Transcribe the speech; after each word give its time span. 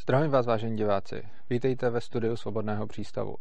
Zdravím 0.00 0.30
vás, 0.30 0.46
vážení 0.46 0.76
diváci. 0.76 1.22
Vítejte 1.50 1.90
ve 1.90 2.00
studiu 2.00 2.36
Svobodného 2.36 2.86
přístavu. 2.86 3.36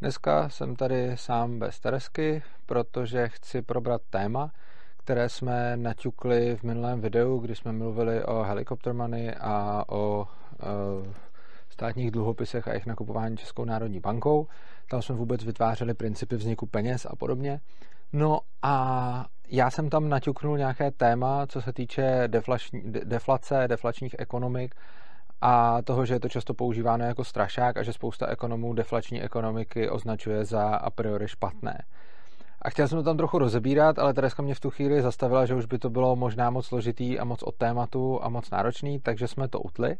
Dneska 0.00 0.48
jsem 0.48 0.76
tady 0.76 1.16
sám 1.16 1.58
bez 1.58 1.80
Teresky, 1.80 2.42
protože 2.66 3.28
chci 3.28 3.62
probrat 3.62 4.02
téma, 4.10 4.50
které 4.96 5.28
jsme 5.28 5.76
naťukli 5.76 6.56
v 6.56 6.62
minulém 6.62 7.00
videu, 7.00 7.38
kdy 7.38 7.54
jsme 7.54 7.72
mluvili 7.72 8.24
o 8.24 8.42
helikopter 8.42 8.94
money 8.94 9.34
a 9.40 9.84
o 9.88 10.26
e, 10.26 10.66
státních 11.68 12.10
dluhopisech 12.10 12.68
a 12.68 12.70
jejich 12.70 12.86
nakupování 12.86 13.36
Českou 13.36 13.64
národní 13.64 14.00
bankou. 14.00 14.46
Tam 14.90 15.02
jsme 15.02 15.14
vůbec 15.14 15.44
vytvářeli 15.44 15.94
principy 15.94 16.36
vzniku 16.36 16.66
peněz 16.66 17.06
a 17.10 17.16
podobně. 17.16 17.60
No 18.12 18.40
a 18.62 19.26
já 19.48 19.70
jsem 19.70 19.90
tam 19.90 20.08
naťuknul 20.08 20.58
nějaké 20.58 20.90
téma, 20.90 21.46
co 21.46 21.62
se 21.62 21.72
týče 21.72 22.24
deflační, 22.26 22.82
deflace, 23.04 23.64
deflačních 23.68 24.16
ekonomik 24.18 24.74
a 25.40 25.82
toho, 25.82 26.06
že 26.06 26.14
je 26.14 26.20
to 26.20 26.28
často 26.28 26.54
používáno 26.54 27.04
jako 27.04 27.24
strašák 27.24 27.76
a 27.76 27.82
že 27.82 27.92
spousta 27.92 28.26
ekonomů 28.26 28.72
deflační 28.72 29.22
ekonomiky 29.22 29.90
označuje 29.90 30.44
za 30.44 30.74
a 30.74 30.90
priori 30.90 31.28
špatné. 31.28 31.82
A 32.62 32.70
chtěl 32.70 32.88
jsem 32.88 32.98
to 32.98 33.04
tam 33.04 33.16
trochu 33.16 33.38
rozebírat, 33.38 33.98
ale 33.98 34.14
Tereska 34.14 34.42
mě 34.42 34.54
v 34.54 34.60
tu 34.60 34.70
chvíli 34.70 35.02
zastavila, 35.02 35.46
že 35.46 35.54
už 35.54 35.66
by 35.66 35.78
to 35.78 35.90
bylo 35.90 36.16
možná 36.16 36.50
moc 36.50 36.66
složitý 36.66 37.18
a 37.18 37.24
moc 37.24 37.42
od 37.42 37.54
tématu 37.54 38.24
a 38.24 38.28
moc 38.28 38.50
náročný, 38.50 39.00
takže 39.00 39.28
jsme 39.28 39.48
to 39.48 39.60
utli. 39.60 39.96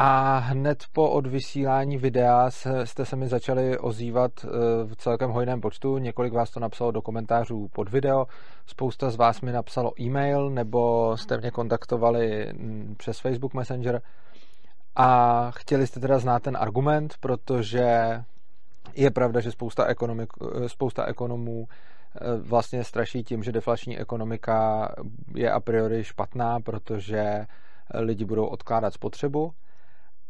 A 0.00 0.38
hned 0.38 0.84
po 0.92 1.10
odvysílání 1.10 1.98
videa 1.98 2.50
jste 2.84 3.04
se 3.04 3.16
mi 3.16 3.28
začali 3.28 3.78
ozývat 3.78 4.32
eh, 4.44 4.48
v 4.84 4.96
celkem 4.96 5.30
hojném 5.30 5.60
počtu. 5.60 5.98
Několik 5.98 6.32
vás 6.32 6.50
to 6.50 6.60
napsalo 6.60 6.90
do 6.90 7.02
komentářů 7.02 7.68
pod 7.72 7.88
video, 7.88 8.26
spousta 8.66 9.10
z 9.10 9.16
vás 9.16 9.40
mi 9.40 9.52
napsalo 9.52 10.00
e-mail 10.00 10.50
nebo 10.50 11.12
jste 11.16 11.38
mě 11.38 11.50
kontaktovali 11.50 12.52
mm, 12.52 12.94
přes 12.98 13.20
Facebook 13.20 13.54
Messenger 13.54 14.02
a 14.98 15.50
chtěli 15.50 15.86
jste 15.86 16.00
teda 16.00 16.18
znát 16.18 16.42
ten 16.42 16.56
argument, 16.60 17.14
protože 17.20 18.20
je 18.94 19.10
pravda, 19.10 19.40
že 19.40 19.50
spousta, 19.50 19.86
ekonomik, 19.86 20.28
spousta 20.66 21.04
ekonomů 21.04 21.66
eh, 21.68 22.18
vlastně 22.36 22.84
straší 22.84 23.24
tím, 23.24 23.42
že 23.42 23.52
deflační 23.52 23.98
ekonomika 23.98 24.88
je 25.34 25.50
a 25.50 25.60
priori 25.60 26.04
špatná, 26.04 26.60
protože 26.60 27.46
lidi 27.94 28.24
budou 28.24 28.46
odkládat 28.46 28.94
spotřebu. 28.94 29.52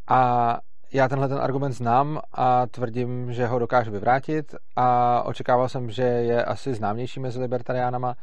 A 0.09 0.59
já 0.93 1.09
tenhle 1.09 1.29
ten 1.29 1.39
argument 1.39 1.73
znám 1.73 2.21
a 2.33 2.67
tvrdím, 2.67 3.33
že 3.33 3.47
ho 3.47 3.59
dokážu 3.59 3.91
vyvrátit. 3.91 4.55
A 4.77 5.23
očekával 5.23 5.69
jsem, 5.69 5.91
že 5.91 6.03
je 6.03 6.45
asi 6.45 6.75
známější 6.75 7.21
mezi 7.21 7.41
libertariánama, 7.41 8.15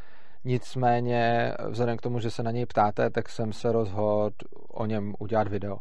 nicméně 0.43 1.53
vzhledem 1.69 1.97
k 1.97 2.01
tomu, 2.01 2.19
že 2.19 2.31
se 2.31 2.43
na 2.43 2.51
něj 2.51 2.65
ptáte, 2.65 3.09
tak 3.09 3.29
jsem 3.29 3.53
se 3.53 3.71
rozhodl 3.71 4.35
o 4.67 4.85
něm 4.85 5.13
udělat 5.19 5.47
video. 5.47 5.77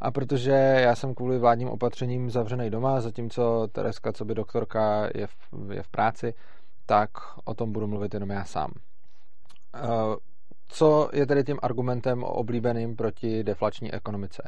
A 0.00 0.10
protože 0.10 0.50
já 0.78 0.94
jsem 0.94 1.14
kvůli 1.14 1.38
vládním 1.38 1.68
opatřením 1.68 2.30
zavřený 2.30 2.70
doma, 2.70 3.00
zatímco 3.00 3.68
Tereska, 3.72 4.12
co 4.12 4.24
by 4.24 4.34
doktorka, 4.34 5.08
je 5.14 5.26
v, 5.26 5.36
je 5.72 5.82
v 5.82 5.88
práci, 5.88 6.34
tak 6.86 7.10
o 7.44 7.54
tom 7.54 7.72
budu 7.72 7.86
mluvit 7.86 8.14
jenom 8.14 8.30
já 8.30 8.44
sám. 8.44 8.70
Eh, 9.74 9.80
co 10.68 11.10
je 11.12 11.26
tedy 11.26 11.44
tím 11.44 11.58
argumentem 11.62 12.24
oblíbeným 12.24 12.96
proti 12.96 13.44
deflační 13.44 13.92
ekonomice? 13.92 14.42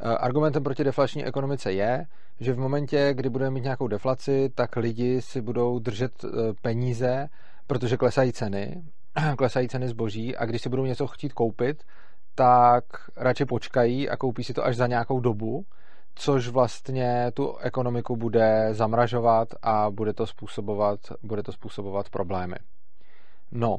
Eh, 0.00 0.16
argumentem 0.16 0.62
proti 0.62 0.84
deflační 0.84 1.24
ekonomice 1.24 1.72
je, 1.72 2.06
že 2.40 2.52
v 2.52 2.58
momentě, 2.58 3.14
kdy 3.14 3.28
budeme 3.28 3.50
mít 3.50 3.62
nějakou 3.62 3.88
deflaci, 3.88 4.50
tak 4.54 4.76
lidi 4.76 5.22
si 5.22 5.40
budou 5.40 5.78
držet 5.78 6.24
eh, 6.24 6.28
peníze, 6.62 7.28
protože 7.66 7.96
klesají 7.96 8.32
ceny, 8.32 8.82
klesají 9.36 9.68
ceny 9.68 9.88
zboží 9.88 10.36
a 10.36 10.44
když 10.44 10.62
si 10.62 10.68
budou 10.68 10.84
něco 10.84 11.06
chtít 11.06 11.32
koupit, 11.32 11.84
tak 12.34 12.84
radši 13.16 13.44
počkají 13.44 14.10
a 14.10 14.16
koupí 14.16 14.44
si 14.44 14.54
to 14.54 14.64
až 14.64 14.76
za 14.76 14.86
nějakou 14.86 15.20
dobu, 15.20 15.64
což 16.14 16.48
vlastně 16.48 17.30
tu 17.34 17.56
ekonomiku 17.56 18.16
bude 18.16 18.68
zamražovat 18.72 19.48
a 19.62 19.90
bude 19.90 20.12
to 20.12 20.26
způsobovat, 20.26 21.00
bude 21.22 21.42
to 21.42 21.52
způsobovat 21.52 22.10
problémy. 22.10 22.56
No, 23.52 23.78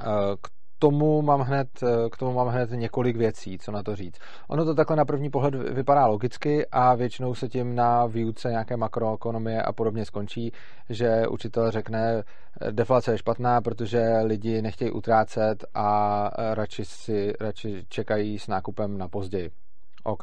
eh, 0.00 0.04
k 0.40 0.57
tomu 0.78 1.22
mám 1.22 1.40
hned, 1.40 1.68
k 2.12 2.16
tomu 2.16 2.32
mám 2.32 2.48
hned 2.48 2.70
několik 2.70 3.16
věcí, 3.16 3.58
co 3.58 3.72
na 3.72 3.82
to 3.82 3.96
říct. 3.96 4.18
Ono 4.48 4.64
to 4.64 4.74
takhle 4.74 4.96
na 4.96 5.04
první 5.04 5.30
pohled 5.30 5.54
vypadá 5.54 6.06
logicky 6.06 6.66
a 6.66 6.94
většinou 6.94 7.34
se 7.34 7.48
tím 7.48 7.74
na 7.74 8.06
výuce 8.06 8.50
nějaké 8.50 8.76
makroekonomie 8.76 9.62
a 9.62 9.72
podobně 9.72 10.04
skončí, 10.04 10.52
že 10.88 11.28
učitel 11.28 11.70
řekne, 11.70 12.22
deflace 12.70 13.12
je 13.12 13.18
špatná, 13.18 13.60
protože 13.60 14.18
lidi 14.24 14.62
nechtějí 14.62 14.90
utrácet 14.90 15.64
a 15.74 16.30
radši, 16.54 16.84
si, 16.84 17.32
radši 17.40 17.84
čekají 17.88 18.38
s 18.38 18.46
nákupem 18.46 18.98
na 18.98 19.08
později. 19.08 19.50
OK. 20.04 20.22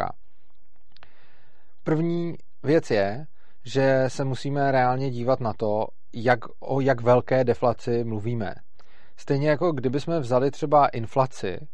První 1.83 2.35
věc 2.63 2.91
je, 2.91 3.25
že 3.65 4.03
se 4.07 4.23
musíme 4.23 4.71
reálně 4.71 5.09
dívat 5.09 5.39
na 5.39 5.53
to, 5.53 5.87
jak, 6.13 6.39
o 6.59 6.81
jak 6.81 7.01
velké 7.01 7.43
deflaci 7.43 8.03
mluvíme. 8.03 8.55
Stejně 9.17 9.49
jako 9.49 9.71
kdybychom 9.71 10.19
vzali 10.19 10.51
třeba 10.51 10.87
inflaci 10.87 11.67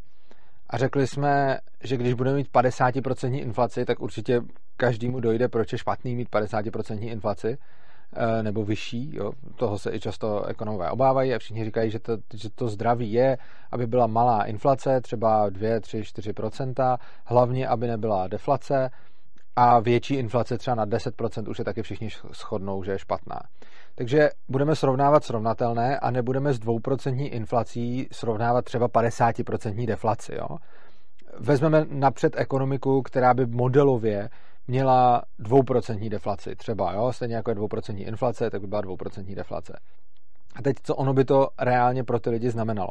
a 0.70 0.78
řekli 0.78 1.06
jsme, 1.06 1.58
že 1.84 1.96
když 1.96 2.14
budeme 2.14 2.36
mít 2.36 2.48
50% 2.52 3.42
inflaci, 3.42 3.84
tak 3.84 4.00
určitě 4.00 4.40
každému 4.76 5.20
dojde, 5.20 5.48
proč 5.48 5.72
je 5.72 5.78
špatný 5.78 6.16
mít 6.16 6.30
50% 6.30 7.10
inflaci 7.10 7.58
eh, 8.16 8.42
nebo 8.42 8.64
vyšší. 8.64 9.10
Jo. 9.14 9.32
Toho 9.56 9.78
se 9.78 9.94
i 9.94 10.00
často 10.00 10.44
ekonomové 10.44 10.90
obávají 10.90 11.34
a 11.34 11.38
všichni 11.38 11.64
říkají, 11.64 11.90
že 11.90 11.98
to, 11.98 12.16
že 12.34 12.50
to 12.50 12.68
zdraví 12.68 13.12
je, 13.12 13.38
aby 13.70 13.86
byla 13.86 14.06
malá 14.06 14.44
inflace, 14.44 15.00
třeba 15.00 15.50
2, 15.50 15.80
3, 15.80 16.00
4% 16.00 16.98
hlavně, 17.24 17.68
aby 17.68 17.86
nebyla 17.86 18.28
deflace 18.28 18.90
a 19.56 19.80
větší 19.80 20.14
inflace 20.14 20.58
třeba 20.58 20.74
na 20.74 20.86
10% 20.86 21.50
už 21.50 21.58
je 21.58 21.64
taky 21.64 21.82
všichni 21.82 22.08
shodnou, 22.32 22.82
že 22.82 22.92
je 22.92 22.98
špatná. 22.98 23.40
Takže 23.94 24.30
budeme 24.48 24.76
srovnávat 24.76 25.24
srovnatelné 25.24 25.98
a 25.98 26.10
nebudeme 26.10 26.52
s 26.52 26.58
dvouprocentní 26.58 27.28
inflací 27.28 28.08
srovnávat 28.12 28.64
třeba 28.64 28.88
50% 28.88 29.86
deflaci. 29.86 30.34
Jo? 30.34 30.56
Vezmeme 31.38 31.86
napřed 31.90 32.36
ekonomiku, 32.36 33.02
která 33.02 33.34
by 33.34 33.46
modelově 33.46 34.28
měla 34.66 35.22
dvouprocentní 35.38 36.10
deflaci 36.10 36.56
třeba, 36.56 36.92
jo? 36.92 37.12
stejně 37.12 37.34
jako 37.34 37.50
je 37.50 37.54
dvouprocentní 37.54 38.04
inflace, 38.04 38.50
tak 38.50 38.60
by 38.60 38.66
byla 38.66 38.80
dvouprocentní 38.80 39.34
deflace. 39.34 39.78
A 40.54 40.62
teď, 40.62 40.76
co 40.82 40.96
ono 40.96 41.14
by 41.14 41.24
to 41.24 41.48
reálně 41.60 42.04
pro 42.04 42.20
ty 42.20 42.30
lidi 42.30 42.50
znamenalo? 42.50 42.90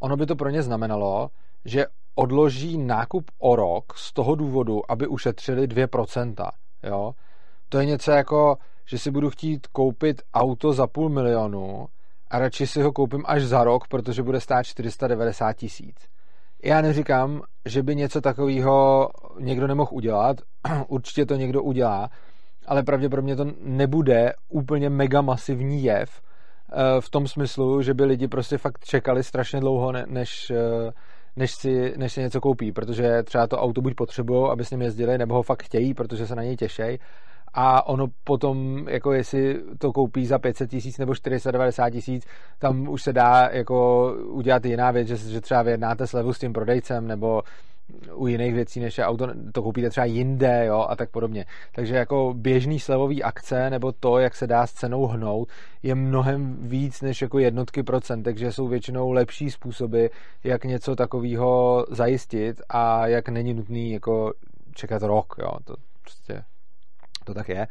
Ono 0.00 0.16
by 0.16 0.26
to 0.26 0.36
pro 0.36 0.50
ně 0.50 0.62
znamenalo, 0.62 1.30
že 1.64 1.86
odloží 2.14 2.78
nákup 2.78 3.30
o 3.38 3.56
rok 3.56 3.92
z 3.96 4.12
toho 4.12 4.34
důvodu, 4.34 4.90
aby 4.90 5.06
ušetřili 5.06 5.66
2%. 5.66 6.50
Jo? 6.82 7.12
To 7.68 7.78
je 7.78 7.86
něco 7.86 8.10
jako, 8.10 8.58
že 8.86 8.98
si 8.98 9.10
budu 9.10 9.30
chtít 9.30 9.66
koupit 9.66 10.22
auto 10.34 10.72
za 10.72 10.86
půl 10.86 11.08
milionu 11.08 11.86
a 12.30 12.38
radši 12.38 12.66
si 12.66 12.82
ho 12.82 12.92
koupím 12.92 13.22
až 13.26 13.42
za 13.42 13.64
rok, 13.64 13.88
protože 13.88 14.22
bude 14.22 14.40
stát 14.40 14.62
490 14.62 15.52
tisíc. 15.52 15.96
Já 16.64 16.80
neříkám, 16.80 17.42
že 17.64 17.82
by 17.82 17.96
něco 17.96 18.20
takového 18.20 19.08
někdo 19.40 19.66
nemohl 19.66 19.90
udělat, 19.92 20.36
určitě 20.88 21.26
to 21.26 21.36
někdo 21.36 21.62
udělá, 21.62 22.10
ale 22.66 22.82
pravděpodobně 22.82 23.36
to 23.36 23.46
nebude 23.60 24.32
úplně 24.48 24.90
mega 24.90 25.20
masivní 25.20 25.84
jev, 25.84 26.20
eh, 26.72 27.00
v 27.00 27.10
tom 27.10 27.28
smyslu, 27.28 27.82
že 27.82 27.94
by 27.94 28.04
lidi 28.04 28.28
prostě 28.28 28.58
fakt 28.58 28.84
čekali 28.84 29.24
strašně 29.24 29.60
dlouho, 29.60 29.92
než, 29.92 30.50
eh, 30.50 30.92
než 31.36 31.54
si, 31.54 31.94
než 31.96 32.12
si 32.12 32.20
něco 32.20 32.40
koupí, 32.40 32.72
protože 32.72 33.22
třeba 33.22 33.46
to 33.46 33.58
auto 33.58 33.80
buď 33.80 33.94
potřebují, 33.94 34.50
aby 34.50 34.64
s 34.64 34.70
ním 34.70 34.82
jezdili, 34.82 35.18
nebo 35.18 35.34
ho 35.34 35.42
fakt 35.42 35.62
chtějí, 35.62 35.94
protože 35.94 36.26
se 36.26 36.34
na 36.34 36.42
něj 36.42 36.56
těšejí 36.56 36.98
a 37.58 37.86
ono 37.86 38.06
potom, 38.24 38.86
jako 38.88 39.12
jestli 39.12 39.60
to 39.78 39.92
koupí 39.92 40.26
za 40.26 40.38
500 40.38 40.70
tisíc 40.70 40.98
nebo 40.98 41.14
490 41.14 41.90
tisíc, 41.90 42.26
tam 42.58 42.88
už 42.88 43.02
se 43.02 43.12
dá 43.12 43.48
jako 43.52 44.12
udělat 44.28 44.64
jiná 44.64 44.90
věc, 44.90 45.08
že, 45.08 45.16
že 45.16 45.40
třeba 45.40 45.62
vyjednáte 45.62 46.06
slevu 46.06 46.32
s 46.32 46.38
tím 46.38 46.52
prodejcem 46.52 47.06
nebo 47.06 47.42
u 48.14 48.26
jiných 48.26 48.54
věcí, 48.54 48.80
než 48.80 48.98
je 48.98 49.04
auto, 49.04 49.28
to 49.52 49.62
koupíte 49.62 49.90
třeba 49.90 50.04
jinde, 50.04 50.64
jo, 50.66 50.86
a 50.88 50.96
tak 50.96 51.10
podobně. 51.10 51.44
Takže 51.72 51.96
jako 51.96 52.34
běžný 52.36 52.80
slevový 52.80 53.22
akce, 53.22 53.70
nebo 53.70 53.92
to, 53.92 54.18
jak 54.18 54.34
se 54.34 54.46
dá 54.46 54.66
s 54.66 54.72
cenou 54.72 55.06
hnout, 55.06 55.48
je 55.82 55.94
mnohem 55.94 56.56
víc 56.60 57.02
než 57.02 57.22
jako 57.22 57.38
jednotky 57.38 57.82
procent, 57.82 58.22
takže 58.22 58.52
jsou 58.52 58.68
většinou 58.68 59.12
lepší 59.12 59.50
způsoby, 59.50 60.06
jak 60.44 60.64
něco 60.64 60.96
takového 60.96 61.84
zajistit 61.90 62.62
a 62.68 63.06
jak 63.06 63.28
není 63.28 63.54
nutný 63.54 63.90
jako 63.90 64.32
čekat 64.74 65.02
rok, 65.02 65.34
jo, 65.38 65.50
to 65.64 65.74
prostě 66.02 66.42
to 67.26 67.34
tak 67.34 67.48
je. 67.48 67.66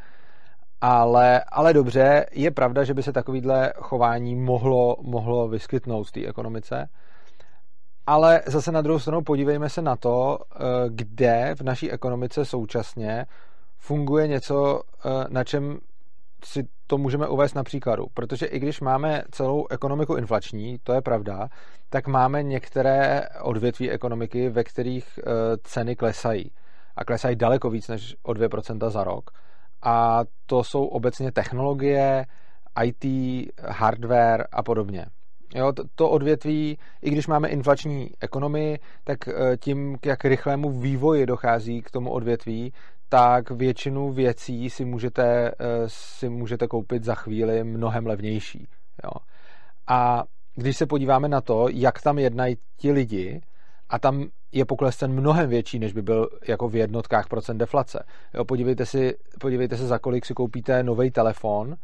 Ale, 0.80 1.44
ale 1.48 1.72
dobře, 1.72 2.26
je 2.32 2.50
pravda, 2.50 2.84
že 2.84 2.94
by 2.94 3.02
se 3.02 3.12
takovýhle 3.12 3.72
chování 3.76 4.34
mohlo, 4.34 4.96
mohlo 5.02 5.48
vyskytnout 5.48 6.04
v 6.04 6.12
té 6.12 6.26
ekonomice. 6.26 6.88
Ale 8.06 8.42
zase 8.46 8.72
na 8.72 8.82
druhou 8.82 8.98
stranu 8.98 9.22
podívejme 9.22 9.68
se 9.68 9.82
na 9.82 9.96
to, 9.96 10.38
eh, 10.38 10.58
kde 10.88 11.54
v 11.58 11.60
naší 11.60 11.90
ekonomice 11.90 12.44
současně 12.44 13.26
funguje 13.78 14.28
něco, 14.28 14.82
eh, 15.04 15.24
na 15.28 15.44
čem 15.44 15.78
si 16.44 16.68
to 16.86 16.98
můžeme 16.98 17.28
uvést 17.28 17.54
na 17.54 17.64
příkladu. 17.64 18.06
Protože 18.14 18.46
i 18.46 18.58
když 18.58 18.80
máme 18.80 19.22
celou 19.30 19.66
ekonomiku 19.70 20.14
inflační, 20.14 20.78
to 20.82 20.92
je 20.92 21.02
pravda, 21.02 21.48
tak 21.90 22.06
máme 22.06 22.42
některé 22.42 23.28
odvětví 23.42 23.90
ekonomiky, 23.90 24.48
ve 24.48 24.64
kterých 24.64 25.18
eh, 25.18 25.22
ceny 25.62 25.96
klesají. 25.96 26.50
A 26.96 27.04
klesají 27.04 27.36
daleko 27.36 27.70
víc 27.70 27.88
než 27.88 28.16
o 28.22 28.32
2% 28.32 28.90
za 28.90 29.04
rok. 29.04 29.30
A 29.82 30.20
to 30.46 30.64
jsou 30.64 30.84
obecně 30.84 31.32
technologie, 31.32 32.26
IT, 32.84 33.04
hardware 33.68 34.46
a 34.52 34.62
podobně. 34.62 35.06
Jo, 35.54 35.72
to, 35.72 35.82
to 35.94 36.10
odvětví, 36.10 36.78
i 37.02 37.10
když 37.10 37.26
máme 37.26 37.48
inflační 37.48 38.10
ekonomii, 38.20 38.78
tak 39.04 39.28
eh, 39.28 39.56
tím, 39.56 39.96
jak 40.04 40.24
rychlému 40.24 40.80
vývoji 40.80 41.26
dochází 41.26 41.82
k 41.82 41.90
tomu 41.90 42.10
odvětví, 42.10 42.72
tak 43.08 43.50
většinu 43.50 44.12
věcí 44.12 44.70
si 44.70 44.84
můžete, 44.84 45.48
eh, 45.48 45.54
si 45.86 46.28
můžete 46.28 46.66
koupit 46.66 47.04
za 47.04 47.14
chvíli 47.14 47.64
mnohem 47.64 48.06
levnější. 48.06 48.68
Jo. 49.04 49.10
A 49.86 50.24
když 50.54 50.76
se 50.76 50.86
podíváme 50.86 51.28
na 51.28 51.40
to, 51.40 51.68
jak 51.68 52.02
tam 52.02 52.18
jednají 52.18 52.56
ti 52.76 52.92
lidi, 52.92 53.40
a 53.88 53.98
tam 53.98 54.24
je 54.56 54.64
pokles 54.64 54.96
cen 54.96 55.12
mnohem 55.12 55.50
větší, 55.50 55.78
než 55.78 55.92
by 55.92 56.02
byl 56.02 56.28
jako 56.48 56.68
v 56.68 56.76
jednotkách 56.76 57.28
procent 57.28 57.58
deflace. 57.58 58.04
Jo, 58.34 58.44
podívejte, 58.44 58.86
si, 58.86 59.14
podívejte 59.40 59.76
se, 59.76 59.86
za 59.86 59.98
kolik 59.98 60.26
si 60.26 60.34
koupíte 60.34 60.82
nový 60.82 61.10
telefon 61.10 61.76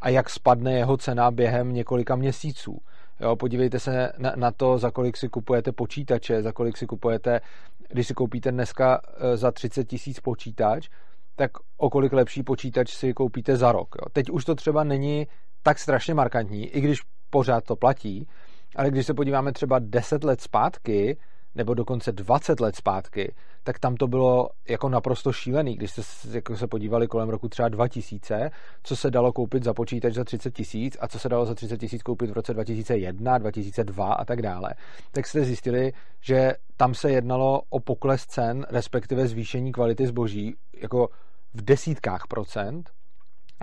a 0.00 0.08
jak 0.08 0.30
spadne 0.30 0.72
jeho 0.72 0.96
cena 0.96 1.30
během 1.30 1.72
několika 1.72 2.16
měsíců. 2.16 2.78
Jo, 3.20 3.36
podívejte 3.36 3.80
se 3.80 4.12
na, 4.18 4.32
na 4.36 4.50
to, 4.50 4.78
za 4.78 4.90
kolik 4.90 5.16
si 5.16 5.28
kupujete 5.28 5.72
počítače, 5.72 6.42
za 6.42 6.52
kolik 6.52 6.76
si 6.76 6.86
kupujete, 6.86 7.40
když 7.88 8.06
si 8.06 8.14
koupíte 8.14 8.52
dneska 8.52 9.00
e, 9.18 9.36
za 9.36 9.50
30 9.50 9.84
tisíc 9.84 10.20
počítač, 10.20 10.88
tak 11.36 11.50
o 11.76 11.90
kolik 11.90 12.12
lepší 12.12 12.42
počítač 12.42 12.94
si 12.94 13.14
koupíte 13.14 13.56
za 13.56 13.72
rok. 13.72 13.88
Jo. 14.02 14.08
Teď 14.12 14.30
už 14.30 14.44
to 14.44 14.54
třeba 14.54 14.84
není 14.84 15.26
tak 15.62 15.78
strašně 15.78 16.14
markantní, 16.14 16.66
i 16.66 16.80
když 16.80 17.00
pořád 17.30 17.64
to 17.64 17.76
platí, 17.76 18.28
ale 18.76 18.90
když 18.90 19.06
se 19.06 19.14
podíváme 19.14 19.52
třeba 19.52 19.78
10 19.78 20.24
let 20.24 20.40
zpátky, 20.40 21.16
nebo 21.54 21.74
dokonce 21.74 22.12
20 22.12 22.60
let 22.60 22.76
zpátky, 22.76 23.34
tak 23.62 23.78
tam 23.78 23.96
to 23.96 24.06
bylo 24.06 24.48
jako 24.68 24.88
naprosto 24.88 25.32
šílený, 25.32 25.76
když 25.76 25.90
jste 25.90 26.02
jako 26.30 26.56
se 26.56 26.66
podívali 26.66 27.08
kolem 27.08 27.28
roku 27.28 27.48
třeba 27.48 27.68
2000, 27.68 28.50
co 28.82 28.96
se 28.96 29.10
dalo 29.10 29.32
koupit 29.32 29.64
za 29.64 29.74
počítač 29.74 30.14
za 30.14 30.24
30 30.24 30.54
tisíc 30.54 30.96
a 31.00 31.08
co 31.08 31.18
se 31.18 31.28
dalo 31.28 31.46
za 31.46 31.54
30 31.54 31.78
tisíc 31.78 32.02
koupit 32.02 32.30
v 32.30 32.32
roce 32.32 32.54
2001, 32.54 33.38
2002 33.38 34.12
a 34.12 34.24
tak 34.24 34.42
dále, 34.42 34.74
tak 35.12 35.26
jste 35.26 35.44
zjistili, 35.44 35.92
že 36.20 36.52
tam 36.76 36.94
se 36.94 37.10
jednalo 37.10 37.62
o 37.70 37.80
pokles 37.80 38.26
cen, 38.26 38.66
respektive 38.70 39.28
zvýšení 39.28 39.72
kvality 39.72 40.06
zboží 40.06 40.54
jako 40.82 41.08
v 41.54 41.62
desítkách 41.62 42.26
procent, 42.26 42.90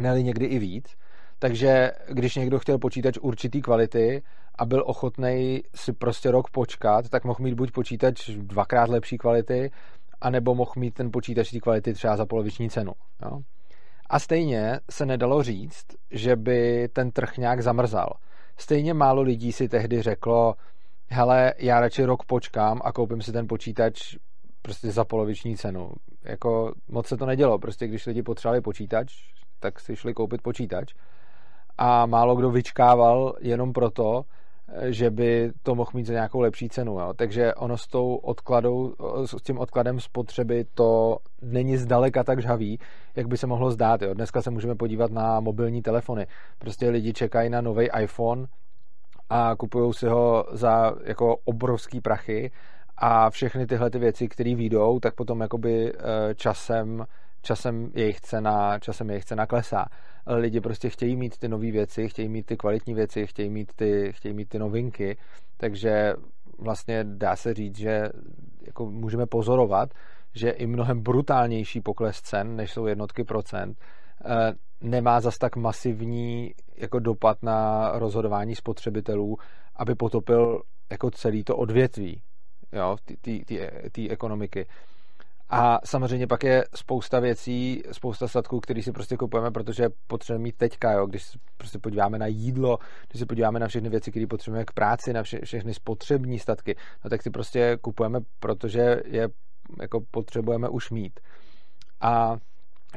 ne 0.02 0.24
někdy 0.24 0.46
i 0.46 0.60
víc. 0.60 0.96
Takže 1.40 1.92
když 2.08 2.36
někdo 2.36 2.60
chtěl 2.60 2.78
počítač 2.78 3.18
určitý 3.22 3.62
kvality 3.62 4.24
a 4.56 4.66
byl 4.66 4.84
ochotný 4.86 5.64
si 5.76 5.94
prostě 5.94 6.32
rok 6.32 6.50
počkat, 6.50 7.10
tak 7.10 7.24
mohl 7.24 7.44
mít 7.44 7.54
buď 7.54 7.72
počítač 7.72 8.30
dvakrát 8.30 8.90
lepší 8.90 9.18
kvality, 9.18 9.72
anebo 10.22 10.56
mohl 10.56 10.72
mít 10.76 10.94
ten 10.94 11.12
počítač 11.12 11.52
té 11.52 11.60
kvality 11.60 11.94
třeba 11.94 12.18
za 12.18 12.26
poloviční 12.26 12.70
cenu. 12.70 12.92
Jo? 13.22 13.40
A 14.10 14.20
stejně 14.20 14.80
se 14.92 15.06
nedalo 15.06 15.44
říct, 15.44 15.86
že 16.12 16.36
by 16.36 16.90
ten 16.94 17.12
trh 17.12 17.38
nějak 17.38 17.64
zamrzal. 17.64 18.10
Stejně 18.58 18.94
málo 18.94 19.22
lidí 19.22 19.52
si 19.52 19.70
tehdy 19.70 20.02
řeklo, 20.02 20.56
hele, 21.10 21.54
já 21.58 21.80
radši 21.80 22.04
rok 22.04 22.24
počkám 22.26 22.82
a 22.84 22.92
koupím 22.92 23.22
si 23.22 23.32
ten 23.32 23.48
počítač 23.48 24.16
prostě 24.62 24.92
za 24.92 25.06
poloviční 25.06 25.58
cenu. 25.58 25.92
Jako 26.24 26.74
moc 26.88 27.08
se 27.08 27.18
to 27.18 27.26
nedělo, 27.26 27.60
prostě 27.60 27.88
když 27.88 28.06
lidi 28.06 28.24
potřebovali 28.24 28.62
počítač, 28.62 29.14
tak 29.60 29.80
si 29.80 29.96
šli 29.96 30.14
koupit 30.14 30.42
počítač 30.42 30.94
a 31.81 32.06
málo 32.06 32.36
kdo 32.36 32.52
vyčkával 32.52 33.34
jenom 33.40 33.74
proto, 33.74 34.24
že 34.86 35.10
by 35.10 35.52
to 35.64 35.76
mohl 35.76 35.92
mít 35.94 36.06
za 36.06 36.14
nějakou 36.14 36.40
lepší 36.40 36.70
cenu. 36.70 37.00
Jo. 37.00 37.14
Takže 37.16 37.54
ono 37.54 37.78
s, 37.78 37.88
tou 37.88 38.16
odkladou, 38.16 38.94
s 39.26 39.42
tím 39.44 39.58
odkladem 39.58 40.00
spotřeby 40.00 40.66
to 40.74 41.18
není 41.42 41.78
zdaleka 41.78 42.24
tak 42.24 42.42
žhavý, 42.42 42.80
jak 43.16 43.28
by 43.28 43.38
se 43.38 43.48
mohlo 43.48 43.72
zdát. 43.72 44.02
Jo. 44.02 44.14
Dneska 44.14 44.42
se 44.42 44.52
můžeme 44.52 44.76
podívat 44.76 45.12
na 45.12 45.40
mobilní 45.40 45.81
telefony. 45.81 46.28
Prostě 46.58 46.90
lidi 46.90 47.14
čekají 47.14 47.50
na 47.50 47.62
nový 47.62 47.90
iPhone 48.02 48.46
a 49.30 49.56
kupují 49.56 49.94
si 49.94 50.08
ho 50.08 50.46
za 50.52 50.94
jako 51.04 51.36
obrovský 51.46 52.02
prachy 52.02 52.52
a 52.98 53.30
všechny 53.30 53.68
tyhle 53.68 53.90
ty 53.90 54.00
věci, 54.00 54.28
které 54.28 54.56
výjdou, 54.56 55.00
tak 55.00 55.16
potom 55.16 55.42
jakoby 55.42 55.94
eh, 55.94 56.36
časem 56.36 57.06
časem 57.42 57.92
jejich 57.96 58.22
cena, 58.22 58.80
časem 58.80 59.10
jejich 59.10 59.26
cena 59.26 59.46
klesá. 59.46 59.86
Lidi 60.28 60.62
prostě 60.62 60.90
chtějí 60.90 61.16
mít 61.16 61.38
ty 61.38 61.48
nové 61.48 61.72
věci, 61.72 62.10
chtějí 62.10 62.30
mít 62.30 62.46
ty 62.46 62.58
kvalitní 62.58 62.94
věci, 62.94 63.28
chtějí 63.28 63.50
mít 63.50 63.72
ty, 63.76 64.12
chtějí 64.16 64.34
mít 64.34 64.50
ty 64.50 64.60
novinky, 64.60 65.18
takže 65.58 66.14
vlastně 66.60 67.04
dá 67.04 67.36
se 67.36 67.54
říct, 67.54 67.78
že 67.78 68.10
jako 68.62 68.86
můžeme 68.86 69.26
pozorovat, 69.26 69.90
že 70.36 70.50
i 70.50 70.68
mnohem 70.68 71.02
brutálnější 71.02 71.82
pokles 71.82 72.22
cen, 72.22 72.56
než 72.56 72.72
jsou 72.72 72.86
jednotky 72.86 73.24
procent, 73.24 73.78
eh, 74.26 74.54
nemá 74.82 75.22
zas 75.22 75.38
tak 75.38 75.56
masivní 75.56 76.54
jako 76.78 77.00
dopad 77.00 77.44
na 77.44 77.92
rozhodování 77.94 78.56
spotřebitelů, 78.56 79.38
aby 79.76 79.96
potopil 79.96 80.62
jako 80.92 81.12
celý 81.12 81.44
to 81.44 81.58
odvětví 81.58 82.22
té 83.92 84.10
ekonomiky. 84.10 84.68
A 85.50 85.80
samozřejmě 85.86 86.28
pak 86.28 86.44
je 86.44 86.66
spousta 86.75 87.19
věcí, 87.19 87.84
spousta 87.92 88.28
statků, 88.28 88.60
který 88.60 88.84
si 88.84 88.92
prostě 88.92 89.18
kupujeme, 89.18 89.51
protože 89.51 89.90
potřebujeme 90.07 90.44
mít 90.44 90.56
teďka, 90.57 90.92
jo? 90.92 91.06
když 91.06 91.24
se 91.24 91.38
prostě 91.57 91.80
podíváme 91.80 92.19
na 92.19 92.28
jídlo, 92.28 92.78
když 93.10 93.19
se 93.19 93.25
podíváme 93.25 93.60
na 93.60 93.68
všechny 93.68 93.90
věci, 93.90 94.12
které 94.12 94.28
potřebujeme 94.28 94.66
k 94.66 94.72
práci, 94.72 95.13
na 95.13 95.24
vše, 95.24 95.40
všechny 95.44 95.74
spotřební 95.74 96.40
statky, 96.40 96.75
no 97.04 97.10
tak 97.10 97.22
si 97.22 97.30
prostě 97.30 97.78
kupujeme, 97.81 98.19
protože 98.40 99.01
je 99.06 99.30
jako 99.81 100.01
potřebujeme 100.12 100.69
už 100.69 100.92
mít. 100.92 101.19
A 102.02 102.38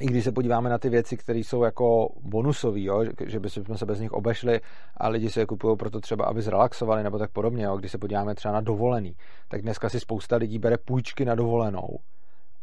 i 0.00 0.06
když 0.06 0.24
se 0.24 0.32
podíváme 0.32 0.70
na 0.70 0.78
ty 0.78 0.88
věci, 0.88 1.16
které 1.16 1.38
jsou 1.38 1.62
jako 1.62 2.08
bonusové, 2.22 2.80
že 3.26 3.40
by 3.40 3.50
jsme 3.50 3.78
se 3.78 3.86
bez 3.86 4.00
nich 4.00 4.12
obešli 4.12 4.60
a 4.96 5.08
lidi 5.08 5.30
se 5.30 5.40
je 5.40 5.46
kupují 5.46 5.76
proto 5.76 6.00
třeba, 6.00 6.24
aby 6.24 6.42
zrelaxovali 6.42 7.02
nebo 7.02 7.18
tak 7.18 7.30
podobně, 7.30 7.64
jo? 7.64 7.76
když 7.76 7.92
se 7.92 7.98
podíváme 7.98 8.34
třeba 8.34 8.54
na 8.54 8.60
dovolený, 8.60 9.16
tak 9.48 9.62
dneska 9.62 9.88
si 9.88 10.00
spousta 10.00 10.36
lidí 10.36 10.58
bere 10.58 10.78
půjčky 10.78 11.24
na 11.24 11.34
dovolenou 11.34 11.98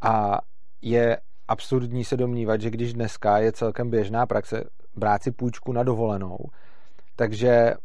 a 0.02 0.40
je 0.82 1.18
absurdní 1.48 2.04
se 2.04 2.18
domnívat, 2.18 2.62
že 2.62 2.70
když 2.70 2.94
dneska 2.94 3.38
je 3.38 3.52
celkem 3.52 3.90
běžná 3.90 4.26
praxe 4.26 4.64
brát 4.96 5.24
si 5.24 5.32
půjčku 5.32 5.72
na 5.74 5.84
dovolenou, 5.84 6.38
takže 7.16 7.50
eh, 7.50 7.76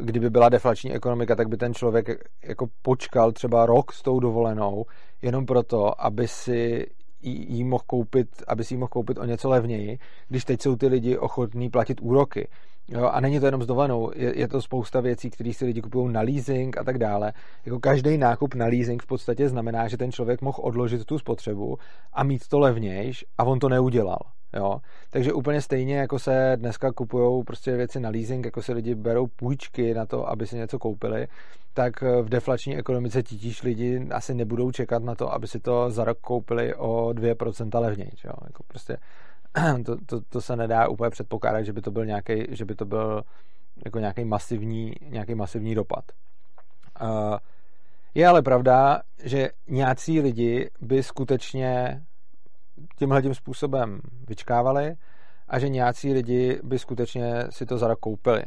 kdyby 0.00 0.30
byla 0.30 0.48
deflační 0.48 0.92
ekonomika, 0.92 1.36
tak 1.36 1.48
by 1.48 1.56
ten 1.56 1.74
člověk 1.74 2.06
jako 2.44 2.66
počkal 2.82 3.32
třeba 3.32 3.66
rok 3.66 3.92
s 3.92 4.02
tou 4.02 4.20
dovolenou, 4.20 4.84
jenom 5.22 5.46
proto, 5.46 6.04
aby 6.04 6.28
si 6.28 6.86
jí 7.22 7.64
mohl 7.64 7.82
koupit, 7.86 8.28
aby 8.48 8.64
si 8.64 8.74
ji 8.74 8.78
mohl 8.78 8.88
koupit 8.88 9.18
o 9.18 9.24
něco 9.24 9.48
levněji, 9.48 9.98
když 10.28 10.44
teď 10.44 10.62
jsou 10.62 10.76
ty 10.76 10.86
lidi 10.86 11.18
ochotní 11.18 11.70
platit 11.70 12.00
úroky. 12.00 12.48
Jo, 12.90 13.08
a 13.08 13.20
není 13.20 13.40
to 13.40 13.46
jenom 13.46 13.62
s 13.62 13.66
dovolenou, 13.66 14.10
je, 14.14 14.38
je 14.38 14.48
to 14.48 14.62
spousta 14.62 15.00
věcí, 15.00 15.30
které 15.30 15.52
si 15.52 15.64
lidi 15.64 15.82
kupují 15.82 16.12
na 16.12 16.20
leasing 16.20 16.78
a 16.78 16.84
tak 16.84 16.98
dále. 16.98 17.32
Jako 17.64 17.80
každý 17.80 18.18
nákup 18.18 18.54
na 18.54 18.66
leasing 18.66 19.02
v 19.02 19.06
podstatě 19.06 19.48
znamená, 19.48 19.88
že 19.88 19.96
ten 19.96 20.12
člověk 20.12 20.42
mohl 20.42 20.58
odložit 20.62 21.04
tu 21.04 21.18
spotřebu 21.18 21.78
a 22.12 22.22
mít 22.24 22.48
to 22.48 22.58
levnějš 22.58 23.24
a 23.38 23.44
on 23.44 23.58
to 23.58 23.68
neudělal. 23.68 24.20
Jo? 24.56 24.80
Takže 25.10 25.32
úplně 25.32 25.60
stejně, 25.60 25.96
jako 25.96 26.18
se 26.18 26.56
dneska 26.56 26.92
kupují 26.92 27.44
prostě 27.44 27.76
věci 27.76 28.00
na 28.00 28.10
leasing, 28.10 28.44
jako 28.44 28.62
se 28.62 28.72
lidi 28.72 28.94
berou 28.94 29.26
půjčky 29.26 29.94
na 29.94 30.06
to, 30.06 30.28
aby 30.28 30.46
si 30.46 30.56
něco 30.56 30.78
koupili, 30.78 31.28
tak 31.74 32.02
v 32.02 32.28
deflační 32.28 32.76
ekonomice 32.76 33.22
titíž 33.22 33.62
lidi 33.62 34.08
asi 34.10 34.34
nebudou 34.34 34.70
čekat 34.70 35.02
na 35.02 35.14
to, 35.14 35.32
aby 35.32 35.46
si 35.46 35.60
to 35.60 35.90
za 35.90 36.04
rok 36.04 36.18
koupili 36.20 36.74
o 36.74 37.08
2% 37.08 37.80
levněji. 37.80 38.12
Jo? 38.24 38.32
Jako 38.44 38.62
prostě 38.68 38.96
to, 39.86 39.96
to, 40.06 40.20
to, 40.20 40.40
se 40.40 40.56
nedá 40.56 40.88
úplně 40.88 41.10
předpokládat, 41.10 41.62
že 41.62 41.72
by 41.72 41.80
to 41.80 41.90
byl 41.90 42.06
nějaký, 42.06 42.44
že 42.50 42.64
by 42.64 42.74
to 42.74 42.84
byl 42.84 43.22
jako 43.84 43.98
nějaký 43.98 44.24
masivní, 44.24 44.92
nějaký 45.02 45.34
masivní 45.34 45.74
dopad. 45.74 46.04
Je 48.14 48.26
ale 48.26 48.42
pravda, 48.42 49.02
že 49.24 49.50
nějací 49.68 50.20
lidi 50.20 50.70
by 50.80 51.02
skutečně 51.02 52.02
tímhle 52.98 53.22
tím 53.22 53.34
způsobem 53.34 54.00
vyčkávali 54.28 54.94
a 55.48 55.58
že 55.58 55.68
nějací 55.68 56.12
lidi 56.12 56.60
by 56.62 56.78
skutečně 56.78 57.44
si 57.50 57.66
to 57.66 57.78
za 57.78 57.88
rok 57.88 57.98
koupili. 57.98 58.42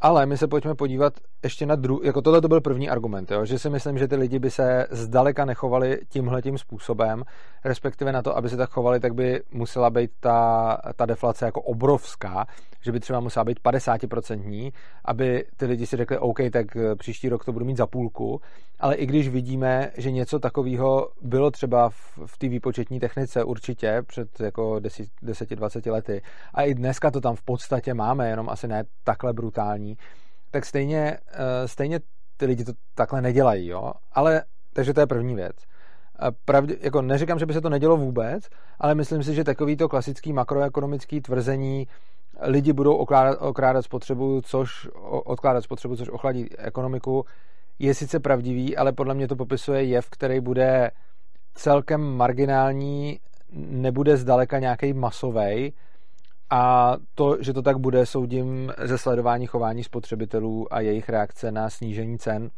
Ale 0.00 0.26
my 0.26 0.36
se 0.36 0.48
pojďme 0.48 0.74
podívat 0.74 1.12
ještě 1.42 1.66
na 1.66 1.76
druhý, 1.76 2.06
jako 2.06 2.22
tohle 2.22 2.40
to 2.40 2.48
byl 2.48 2.60
první 2.60 2.90
argument, 2.90 3.30
jo? 3.30 3.44
že 3.44 3.58
si 3.58 3.70
myslím, 3.70 3.98
že 3.98 4.08
ty 4.08 4.16
lidi 4.16 4.38
by 4.38 4.50
se 4.50 4.86
zdaleka 4.90 5.44
nechovali 5.44 6.00
tímhle 6.08 6.42
tím 6.42 6.58
způsobem, 6.58 7.22
respektive 7.64 8.12
na 8.12 8.22
to, 8.22 8.36
aby 8.36 8.48
se 8.48 8.56
tak 8.56 8.70
chovali, 8.70 9.00
tak 9.00 9.14
by 9.14 9.42
musela 9.52 9.90
být 9.90 10.10
ta, 10.20 10.76
ta 10.96 11.06
deflace 11.06 11.44
jako 11.44 11.62
obrovská, 11.62 12.46
že 12.80 12.92
by 12.92 13.00
třeba 13.00 13.20
musela 13.20 13.44
být 13.44 13.60
50%, 13.64 14.72
aby 15.04 15.44
ty 15.56 15.66
lidi 15.66 15.86
si 15.86 15.96
řekli, 15.96 16.18
OK, 16.18 16.38
tak 16.52 16.66
příští 16.98 17.28
rok 17.28 17.44
to 17.44 17.52
budu 17.52 17.64
mít 17.64 17.76
za 17.76 17.86
půlku, 17.86 18.40
ale 18.80 18.94
i 18.94 19.06
když 19.06 19.28
vidíme, 19.28 19.90
že 19.96 20.10
něco 20.10 20.38
takového 20.38 21.08
bylo 21.22 21.50
třeba 21.50 21.88
v, 21.88 22.18
v 22.26 22.38
té 22.38 22.48
výpočetní 22.48 23.00
technice 23.00 23.44
určitě 23.44 24.02
před 24.06 24.40
jako 24.40 24.74
10-20 24.74 25.92
lety 25.92 26.22
a 26.54 26.62
i 26.62 26.74
dneska 26.74 27.10
to 27.10 27.20
tam 27.20 27.36
v 27.36 27.42
podstatě 27.42 27.94
máme, 27.94 28.28
jenom 28.28 28.48
asi 28.48 28.68
ne 28.68 28.84
takhle 29.04 29.32
brutální, 29.32 29.96
tak 30.52 30.66
stejně, 30.66 31.18
eh, 31.32 31.68
stejně 31.68 32.00
ty 32.36 32.46
lidi 32.46 32.64
to 32.64 32.72
takhle 32.94 33.22
nedělají, 33.22 33.66
jo. 33.66 33.92
Ale, 34.12 34.42
takže 34.72 34.94
to 34.94 35.00
je 35.00 35.06
první 35.06 35.34
věc. 35.34 35.56
Pravdě, 36.44 36.76
jako 36.80 37.02
neříkám, 37.02 37.38
že 37.38 37.46
by 37.46 37.52
se 37.52 37.60
to 37.60 37.68
nedělo 37.68 37.96
vůbec, 37.96 38.48
ale 38.78 38.94
myslím 38.94 39.22
si, 39.22 39.34
že 39.34 39.44
takovýto 39.44 39.88
klasický 39.88 40.32
makroekonomický 40.32 41.20
tvrzení 41.20 41.86
lidi 42.40 42.72
budou 42.72 42.96
okládat, 42.96 43.38
okrádat 43.40 43.84
spotřebu, 43.84 44.40
což 44.40 44.88
odkládat 45.24 45.64
spotřebu, 45.64 45.96
což 45.96 46.08
ochladí 46.08 46.58
ekonomiku, 46.58 47.24
je 47.78 47.94
sice 47.94 48.20
pravdivý, 48.20 48.76
ale 48.76 48.92
podle 48.92 49.14
mě 49.14 49.28
to 49.28 49.36
popisuje 49.36 49.84
jev, 49.84 50.10
který 50.10 50.40
bude 50.40 50.90
celkem 51.54 52.00
marginální, 52.00 53.20
nebude 53.52 54.16
zdaleka 54.16 54.58
nějaký 54.58 54.92
masový. 54.92 55.72
A 56.54 56.96
to, 57.14 57.42
že 57.42 57.52
to 57.52 57.62
tak 57.62 57.78
bude, 57.78 58.06
soudím 58.06 58.72
ze 58.82 58.98
sledování 58.98 59.46
chování 59.46 59.84
spotřebitelů 59.84 60.74
a 60.74 60.80
jejich 60.80 61.08
reakce 61.08 61.52
na 61.52 61.70
snížení 61.70 62.18
cen, 62.18 62.50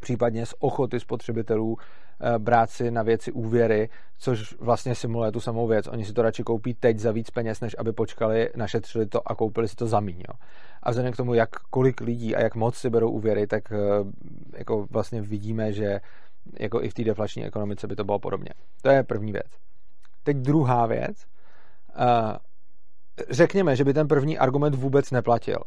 případně 0.00 0.46
z 0.46 0.54
ochoty 0.58 1.00
spotřebitelů 1.00 1.76
eh, 2.20 2.38
brát 2.38 2.70
si 2.70 2.90
na 2.90 3.02
věci 3.02 3.32
úvěry, 3.32 3.88
což 4.18 4.54
vlastně 4.60 4.94
simuluje 4.94 5.32
tu 5.32 5.40
samou 5.40 5.66
věc. 5.66 5.86
Oni 5.86 6.04
si 6.04 6.12
to 6.12 6.22
radši 6.22 6.42
koupí 6.42 6.74
teď 6.74 6.98
za 6.98 7.12
víc 7.12 7.30
peněz, 7.30 7.60
než 7.60 7.76
aby 7.78 7.92
počkali, 7.92 8.50
našetřili 8.56 9.06
to 9.06 9.30
a 9.30 9.34
koupili 9.34 9.68
si 9.68 9.76
to 9.76 9.86
za 9.86 10.00
míň. 10.00 10.22
A 10.82 10.90
vzhledem 10.90 11.12
k 11.12 11.16
tomu, 11.16 11.34
jak 11.34 11.50
kolik 11.70 12.00
lidí 12.00 12.36
a 12.36 12.40
jak 12.40 12.54
moc 12.54 12.74
si 12.74 12.90
berou 12.90 13.10
úvěry, 13.10 13.46
tak 13.46 13.72
eh, 13.72 13.76
jako 14.58 14.86
vlastně 14.90 15.22
vidíme, 15.22 15.72
že 15.72 16.00
jako 16.60 16.82
i 16.82 16.88
v 16.88 16.94
té 16.94 17.04
deflační 17.04 17.44
ekonomice 17.44 17.86
by 17.86 17.96
to 17.96 18.04
bylo 18.04 18.18
podobně. 18.18 18.50
To 18.82 18.90
je 18.90 19.02
první 19.02 19.32
věc. 19.32 19.50
Teď 20.22 20.36
druhá 20.36 20.86
věc. 20.86 21.26
Eh, 23.18 23.24
řekněme, 23.30 23.76
že 23.76 23.84
by 23.84 23.94
ten 23.94 24.08
první 24.08 24.38
argument 24.38 24.74
vůbec 24.74 25.10
neplatil. 25.10 25.58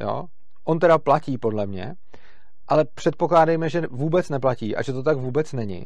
Jo? 0.00 0.24
On 0.64 0.78
teda 0.78 0.98
platí 0.98 1.38
podle 1.38 1.66
mě, 1.66 1.94
ale 2.68 2.84
předpokládejme, 2.84 3.68
že 3.68 3.82
vůbec 3.90 4.28
neplatí 4.28 4.76
a 4.76 4.82
že 4.82 4.92
to 4.92 5.02
tak 5.02 5.16
vůbec 5.16 5.52
není. 5.52 5.84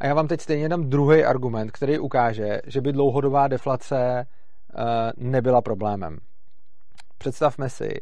A 0.00 0.06
já 0.06 0.14
vám 0.14 0.28
teď 0.28 0.40
stejně 0.40 0.68
dám 0.68 0.90
druhý 0.90 1.24
argument, 1.24 1.70
který 1.70 1.98
ukáže, 1.98 2.60
že 2.66 2.80
by 2.80 2.92
dlouhodobá 2.92 3.48
deflace 3.48 4.26
uh, 4.26 4.82
nebyla 5.16 5.62
problémem. 5.62 6.18
Představme 7.18 7.70
si, 7.70 8.00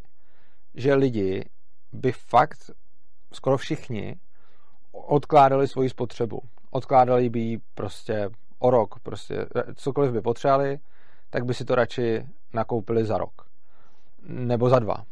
že 0.75 0.95
lidi 0.95 1.45
by 1.93 2.13
fakt 2.13 2.71
skoro 3.33 3.57
všichni 3.57 4.17
odkládali 4.93 5.69
svoji 5.69 5.91
spotřebu. 5.91 6.41
Odkládali 6.71 7.31
by 7.31 7.41
ji 7.41 7.59
prostě 7.75 8.31
o 8.59 8.71
rok, 8.71 9.01
prostě 9.03 9.47
cokoliv 9.75 10.13
by 10.13 10.21
potřebovali, 10.21 10.79
tak 11.31 11.45
by 11.45 11.55
si 11.55 11.65
to 11.65 11.75
radši 11.75 12.27
nakoupili 12.53 13.05
za 13.05 13.19
rok. 13.19 13.33
Nebo 14.23 14.69
za 14.69 14.79
dva. 14.79 15.05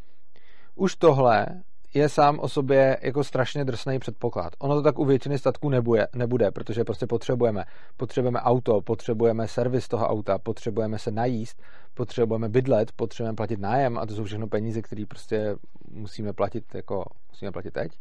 Už 0.74 0.96
tohle 0.96 1.46
je 1.94 2.08
sám 2.08 2.38
o 2.38 2.48
sobě 2.48 2.98
jako 3.02 3.24
strašně 3.24 3.64
drsný 3.64 3.98
předpoklad. 3.98 4.52
Ono 4.58 4.74
to 4.74 4.82
tak 4.82 4.98
u 4.98 5.04
většiny 5.04 5.38
statků 5.38 5.68
nebude, 5.68 6.06
nebude, 6.14 6.50
protože 6.50 6.84
prostě 6.84 7.06
potřebujeme. 7.06 7.64
Potřebujeme 7.96 8.40
auto, 8.40 8.80
potřebujeme 8.80 9.48
servis 9.48 9.88
toho 9.88 10.08
auta, 10.08 10.38
potřebujeme 10.38 10.98
se 10.98 11.10
najíst, 11.10 11.62
potřebujeme 11.94 12.48
bydlet, 12.48 12.92
potřebujeme 12.92 13.36
platit 13.36 13.60
nájem 13.60 13.98
a 13.98 14.06
to 14.06 14.14
jsou 14.14 14.24
všechno 14.24 14.46
peníze, 14.46 14.82
které 14.82 15.06
prostě 15.08 15.56
musíme 15.90 16.32
platit, 16.32 16.74
jako 16.74 17.04
musíme 17.30 17.52
platit 17.52 17.70
teď. 17.70 17.92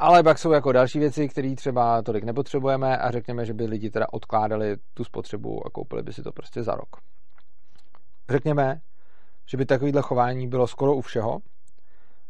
Ale 0.00 0.22
pak 0.22 0.38
jsou 0.38 0.52
jako 0.52 0.72
další 0.72 0.98
věci, 0.98 1.28
které 1.28 1.54
třeba 1.54 2.02
tolik 2.02 2.24
nepotřebujeme 2.24 2.98
a 2.98 3.10
řekněme, 3.10 3.44
že 3.44 3.54
by 3.54 3.66
lidi 3.66 3.90
teda 3.90 4.06
odkládali 4.12 4.76
tu 4.94 5.04
spotřebu 5.04 5.66
a 5.66 5.70
koupili 5.70 6.02
by 6.02 6.12
si 6.12 6.22
to 6.22 6.32
prostě 6.32 6.62
za 6.62 6.74
rok. 6.74 6.96
Řekněme, 8.30 8.80
že 9.46 9.56
by 9.56 9.66
takovýhle 9.66 10.02
chování 10.02 10.48
bylo 10.48 10.66
skoro 10.66 10.94
u 10.94 11.00
všeho. 11.00 11.38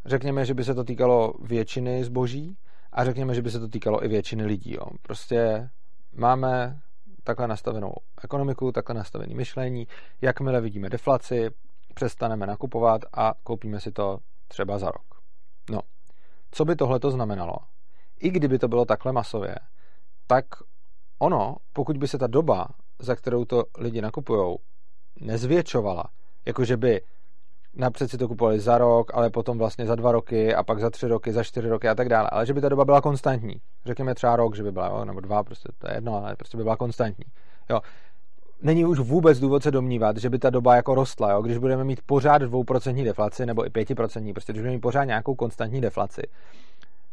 Řekněme, 0.05 0.45
že 0.45 0.53
by 0.53 0.63
se 0.63 0.75
to 0.75 0.83
týkalo 0.83 1.33
většiny 1.41 2.03
zboží 2.03 2.57
a 2.91 3.05
řekněme, 3.05 3.35
že 3.35 3.41
by 3.41 3.51
se 3.51 3.59
to 3.59 3.67
týkalo 3.67 4.05
i 4.05 4.07
většiny 4.07 4.45
lidí. 4.45 4.73
Jo. 4.73 4.85
Prostě 5.01 5.69
máme 6.15 6.79
takhle 7.23 7.47
nastavenou 7.47 7.93
ekonomiku, 8.23 8.71
takhle 8.71 8.95
nastavené 8.95 9.35
myšlení. 9.35 9.87
Jakmile 10.21 10.61
vidíme 10.61 10.89
deflaci, 10.89 11.49
přestaneme 11.95 12.47
nakupovat 12.47 13.01
a 13.13 13.33
koupíme 13.43 13.79
si 13.79 13.91
to 13.91 14.17
třeba 14.47 14.77
za 14.79 14.87
rok. 14.87 15.21
No, 15.71 15.79
co 16.51 16.65
by 16.65 16.75
tohle 16.75 16.99
to 16.99 17.11
znamenalo? 17.11 17.55
I 18.19 18.29
kdyby 18.29 18.59
to 18.59 18.67
bylo 18.67 18.85
takhle 18.85 19.11
masově, 19.11 19.55
tak 20.27 20.45
ono, 21.19 21.55
pokud 21.73 21.97
by 21.97 22.07
se 22.07 22.17
ta 22.17 22.27
doba, 22.27 22.67
za 22.99 23.15
kterou 23.15 23.45
to 23.45 23.63
lidi 23.77 24.01
nakupují, 24.01 24.57
nezvětšovala, 25.21 26.03
jakože 26.45 26.77
by 26.77 27.01
napřed 27.73 28.11
si 28.11 28.17
to 28.17 28.27
kupovali 28.27 28.59
za 28.59 28.77
rok, 28.77 29.11
ale 29.13 29.29
potom 29.29 29.57
vlastně 29.57 29.85
za 29.85 29.95
dva 29.95 30.11
roky 30.11 30.55
a 30.55 30.63
pak 30.63 30.79
za 30.79 30.89
tři 30.89 31.07
roky, 31.07 31.33
za 31.33 31.43
čtyři 31.43 31.69
roky 31.69 31.87
a 31.87 31.95
tak 31.95 32.09
dále, 32.09 32.29
ale 32.29 32.45
že 32.45 32.53
by 32.53 32.61
ta 32.61 32.69
doba 32.69 32.85
byla 32.85 33.01
konstantní. 33.01 33.61
Řekněme 33.85 34.15
třeba 34.15 34.35
rok, 34.35 34.55
že 34.55 34.63
by 34.63 34.71
byla, 34.71 34.87
jo, 34.87 35.05
nebo 35.05 35.19
dva, 35.19 35.43
prostě 35.43 35.69
to 35.77 35.89
je 35.89 35.97
jedno, 35.97 36.15
ale 36.15 36.35
prostě 36.35 36.57
by 36.57 36.63
byla 36.63 36.77
konstantní. 36.77 37.25
Jo 37.69 37.81
není 38.61 38.85
už 38.85 38.99
vůbec 38.99 39.39
důvod 39.39 39.63
se 39.63 39.71
domnívat, 39.71 40.17
že 40.17 40.29
by 40.29 40.39
ta 40.39 40.49
doba 40.49 40.75
jako 40.75 40.95
rostla. 40.95 41.31
Jo? 41.31 41.41
Když 41.41 41.57
budeme 41.57 41.83
mít 41.83 42.01
pořád 42.05 42.41
2% 42.41 43.03
deflaci 43.03 43.45
nebo 43.45 43.65
i 43.65 43.69
5%, 43.69 44.33
prostě 44.33 44.53
když 44.53 44.61
budeme 44.61 44.75
mít 44.75 44.81
pořád 44.81 45.03
nějakou 45.03 45.35
konstantní 45.35 45.81
deflaci, 45.81 46.21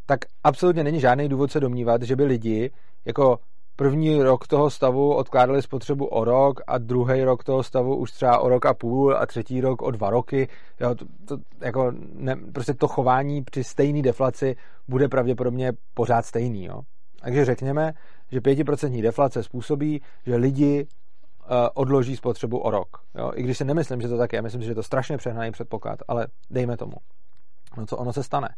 tak 0.07 0.21
absolutně 0.45 0.85
není 0.85 1.01
žádný 1.01 1.29
důvod 1.29 1.53
se 1.53 1.61
domnívat, 1.61 2.03
že 2.03 2.17
by 2.17 2.25
lidi 2.25 2.71
jako 3.05 3.39
první 3.77 4.23
rok 4.23 4.47
toho 4.47 4.71
stavu 4.71 5.15
odkládali 5.15 5.63
spotřebu 5.63 6.07
o 6.07 6.25
rok 6.25 6.61
a 6.67 6.79
druhý 6.79 7.25
rok 7.25 7.45
toho 7.45 7.63
stavu 7.63 7.97
už 7.97 8.13
třeba 8.13 8.39
o 8.39 8.49
rok 8.49 8.67
a 8.67 8.75
půl 8.75 9.17
a 9.17 9.27
třetí 9.27 9.61
rok 9.61 9.83
o 9.83 9.91
dva 9.91 10.11
roky. 10.11 10.49
Jo, 10.81 10.95
to, 10.95 11.05
to, 11.25 11.39
jako 11.61 11.93
ne, 12.15 12.37
prostě 12.53 12.75
to 12.75 12.89
chování 12.89 13.43
při 13.43 13.65
stejné 13.65 14.03
deflaci 14.03 14.57
bude 14.89 15.09
pravděpodobně 15.09 15.73
pořád 15.95 16.27
stejný. 16.27 16.65
Jo. 16.65 16.81
Takže 17.21 17.45
řekněme, 17.45 17.93
že 18.33 18.41
5% 18.41 19.03
deflace 19.03 19.43
způsobí, 19.43 20.03
že 20.27 20.37
lidi 20.37 20.87
odloží 21.75 22.17
spotřebu 22.17 22.59
o 22.59 22.71
rok. 22.71 23.03
Jo? 23.15 23.33
I 23.35 23.43
když 23.43 23.59
si 23.59 23.65
nemyslím, 23.65 24.01
že 24.01 24.09
to 24.09 24.19
tak 24.19 24.33
je, 24.33 24.43
myslím 24.43 24.63
si, 24.63 24.67
že 24.67 24.75
to 24.75 24.83
strašně 24.83 25.17
přehnaný 25.17 25.53
předpoklad, 25.53 25.99
ale 26.09 26.27
dejme 26.51 26.77
tomu. 26.77 26.97
No 27.77 27.87
co 27.87 27.97
ono 27.97 28.13
se 28.13 28.23
stane? 28.23 28.49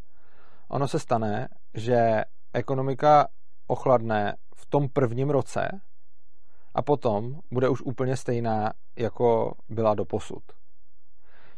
Ono 0.67 0.87
se 0.87 0.99
stane, 0.99 1.47
že 1.73 2.23
ekonomika 2.53 3.27
ochladne 3.67 4.35
v 4.55 4.65
tom 4.65 4.89
prvním 4.89 5.29
roce 5.29 5.81
a 6.75 6.81
potom 6.81 7.39
bude 7.51 7.69
už 7.69 7.81
úplně 7.81 8.17
stejná, 8.17 8.73
jako 8.95 9.53
byla 9.69 9.95
do 9.95 10.05
posud. 10.05 10.43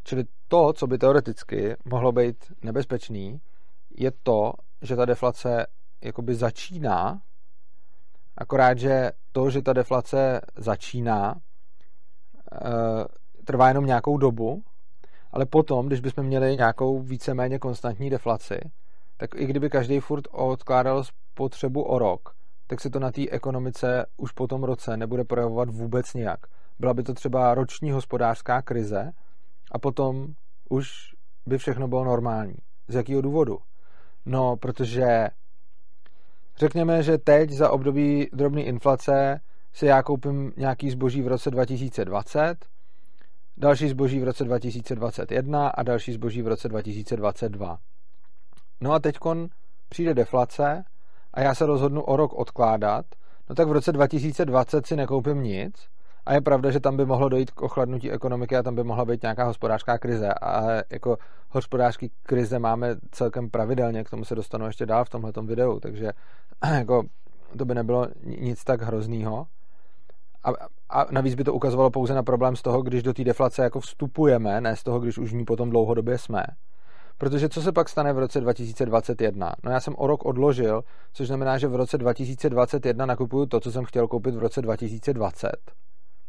Čili 0.03 0.23
to, 0.47 0.73
co 0.73 0.87
by 0.87 0.97
teoreticky 0.97 1.75
mohlo 1.85 2.11
být 2.11 2.51
nebezpečný, 2.61 3.41
je 3.97 4.11
to, 4.23 4.53
že 4.81 4.95
ta 4.95 5.05
deflace 5.05 5.67
jakoby 6.03 6.35
začíná 6.35 7.21
Akorát, 8.41 8.77
že 8.77 9.11
to, 9.31 9.49
že 9.49 9.61
ta 9.61 9.73
deflace 9.73 10.41
začíná, 10.57 11.35
eh, 12.51 13.05
trvá 13.45 13.67
jenom 13.67 13.85
nějakou 13.85 14.17
dobu, 14.17 14.63
ale 15.31 15.45
potom, 15.45 15.87
když 15.87 15.99
bychom 15.99 16.25
měli 16.25 16.57
nějakou 16.57 16.99
víceméně 16.99 17.59
konstantní 17.59 18.09
deflaci, 18.09 18.59
tak 19.17 19.29
i 19.35 19.45
kdyby 19.45 19.69
každý 19.69 19.99
furt 19.99 20.27
odkládal 20.31 21.03
spotřebu 21.03 21.83
o 21.83 21.99
rok, 21.99 22.35
tak 22.67 22.81
se 22.81 22.89
to 22.89 22.99
na 22.99 23.11
té 23.11 23.29
ekonomice 23.29 24.05
už 24.17 24.31
po 24.31 24.47
tom 24.47 24.63
roce 24.63 24.97
nebude 24.97 25.23
projevovat 25.23 25.69
vůbec 25.69 26.13
nijak. 26.13 26.39
Byla 26.79 26.93
by 26.93 27.03
to 27.03 27.13
třeba 27.13 27.53
roční 27.53 27.91
hospodářská 27.91 28.61
krize 28.61 29.11
a 29.71 29.79
potom 29.79 30.27
už 30.69 30.89
by 31.45 31.57
všechno 31.57 31.87
bylo 31.87 32.05
normální. 32.05 32.55
Z 32.87 32.95
jakého 32.95 33.21
důvodu? 33.21 33.59
No, 34.25 34.57
protože 34.57 35.27
Řekněme, 36.61 37.03
že 37.03 37.17
teď 37.17 37.49
za 37.49 37.69
období 37.69 38.29
drobné 38.33 38.61
inflace 38.61 39.41
si 39.73 39.85
já 39.85 40.03
koupím 40.03 40.53
nějaký 40.57 40.89
zboží 40.89 41.21
v 41.21 41.27
roce 41.27 41.51
2020, 41.51 42.65
další 43.57 43.89
zboží 43.89 44.19
v 44.19 44.23
roce 44.23 44.43
2021 44.43 45.67
a 45.67 45.83
další 45.83 46.13
zboží 46.13 46.41
v 46.41 46.47
roce 46.47 46.69
2022. 46.69 47.77
No 48.81 48.93
a 48.93 48.99
teď 48.99 49.17
přijde 49.89 50.13
deflace 50.13 50.83
a 51.33 51.41
já 51.41 51.55
se 51.55 51.65
rozhodnu 51.65 52.01
o 52.01 52.15
rok 52.15 52.33
odkládat, 52.33 53.05
no 53.49 53.55
tak 53.55 53.67
v 53.67 53.71
roce 53.71 53.91
2020 53.91 54.87
si 54.87 54.95
nekoupím 54.95 55.43
nic 55.43 55.75
a 56.25 56.33
je 56.33 56.41
pravda, 56.41 56.71
že 56.71 56.79
tam 56.79 56.97
by 56.97 57.05
mohlo 57.05 57.29
dojít 57.29 57.51
k 57.51 57.61
ochladnutí 57.61 58.11
ekonomiky 58.11 58.57
a 58.57 58.63
tam 58.63 58.75
by 58.75 58.83
mohla 58.83 59.05
být 59.05 59.21
nějaká 59.21 59.43
hospodářská 59.43 59.97
krize. 59.97 60.33
A 60.33 60.63
jako 60.91 61.17
hospodářské 61.49 62.07
krize 62.23 62.59
máme 62.59 62.95
celkem 63.11 63.49
pravidelně, 63.49 64.03
k 64.03 64.09
tomu 64.09 64.25
se 64.25 64.35
dostanu 64.35 64.65
ještě 64.65 64.85
dál 64.85 65.05
v 65.05 65.09
tomhle 65.09 65.31
videu, 65.43 65.79
takže 65.79 66.11
jako 66.77 67.03
to 67.57 67.65
by 67.65 67.75
nebylo 67.75 68.07
nic 68.23 68.63
tak 68.63 68.81
hroznýho. 68.81 69.47
A, 70.43 70.49
a 70.89 71.05
navíc 71.11 71.35
by 71.35 71.43
to 71.43 71.53
ukazovalo 71.53 71.89
pouze 71.89 72.13
na 72.13 72.23
problém 72.23 72.55
z 72.55 72.61
toho, 72.61 72.81
když 72.81 73.03
do 73.03 73.13
té 73.13 73.23
deflace 73.23 73.63
jako 73.63 73.79
vstupujeme, 73.79 74.61
ne 74.61 74.75
z 74.75 74.83
toho, 74.83 74.99
když 74.99 75.17
už 75.17 75.31
v 75.31 75.35
ní 75.35 75.45
potom 75.45 75.69
dlouhodobě 75.69 76.17
jsme. 76.17 76.43
Protože 77.17 77.49
co 77.49 77.61
se 77.61 77.71
pak 77.71 77.89
stane 77.89 78.13
v 78.13 78.19
roce 78.19 78.41
2021? 78.41 79.51
No 79.63 79.71
já 79.71 79.79
jsem 79.79 79.95
o 79.97 80.07
rok 80.07 80.25
odložil, 80.25 80.81
což 81.13 81.27
znamená, 81.27 81.57
že 81.57 81.67
v 81.67 81.75
roce 81.75 81.97
2021 81.97 83.05
nakupuju 83.05 83.45
to, 83.45 83.59
co 83.59 83.71
jsem 83.71 83.85
chtěl 83.85 84.07
koupit 84.07 84.35
v 84.35 84.39
roce 84.39 84.61
2020 84.61 85.51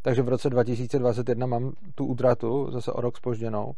takže 0.03 0.23
v 0.23 0.29
roce 0.29 0.51
2021 0.51 1.47
mám 1.47 1.73
tu 1.95 2.07
útratu 2.07 2.71
zase 2.71 2.93
o 2.93 3.01
rok 3.01 3.17
spožděnou. 3.17 3.73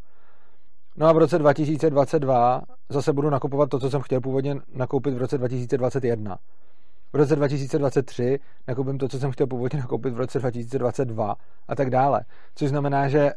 No 0.96 1.06
a 1.06 1.12
v 1.12 1.18
roce 1.18 1.38
2022 1.38 2.62
zase 2.88 3.12
budu 3.12 3.30
nakupovat 3.30 3.70
to, 3.70 3.80
co 3.80 3.90
jsem 3.90 4.00
chtěl 4.00 4.20
původně 4.20 4.56
nakoupit 4.74 5.14
v 5.14 5.18
roce 5.18 5.38
2021. 5.38 6.38
v 7.12 7.16
roce 7.16 7.36
2023 7.36 8.38
nakoupím 8.68 8.98
to, 8.98 9.08
co 9.08 9.18
jsem 9.18 9.30
chtěl 9.30 9.46
původně 9.46 9.78
nakoupit 9.78 10.14
v 10.14 10.16
roce 10.18 10.38
2022 10.38 11.34
a 11.68 11.74
tak 11.74 11.90
dále. 11.90 12.20
Což 12.54 12.68
znamená, 12.68 13.08
že 13.08 13.30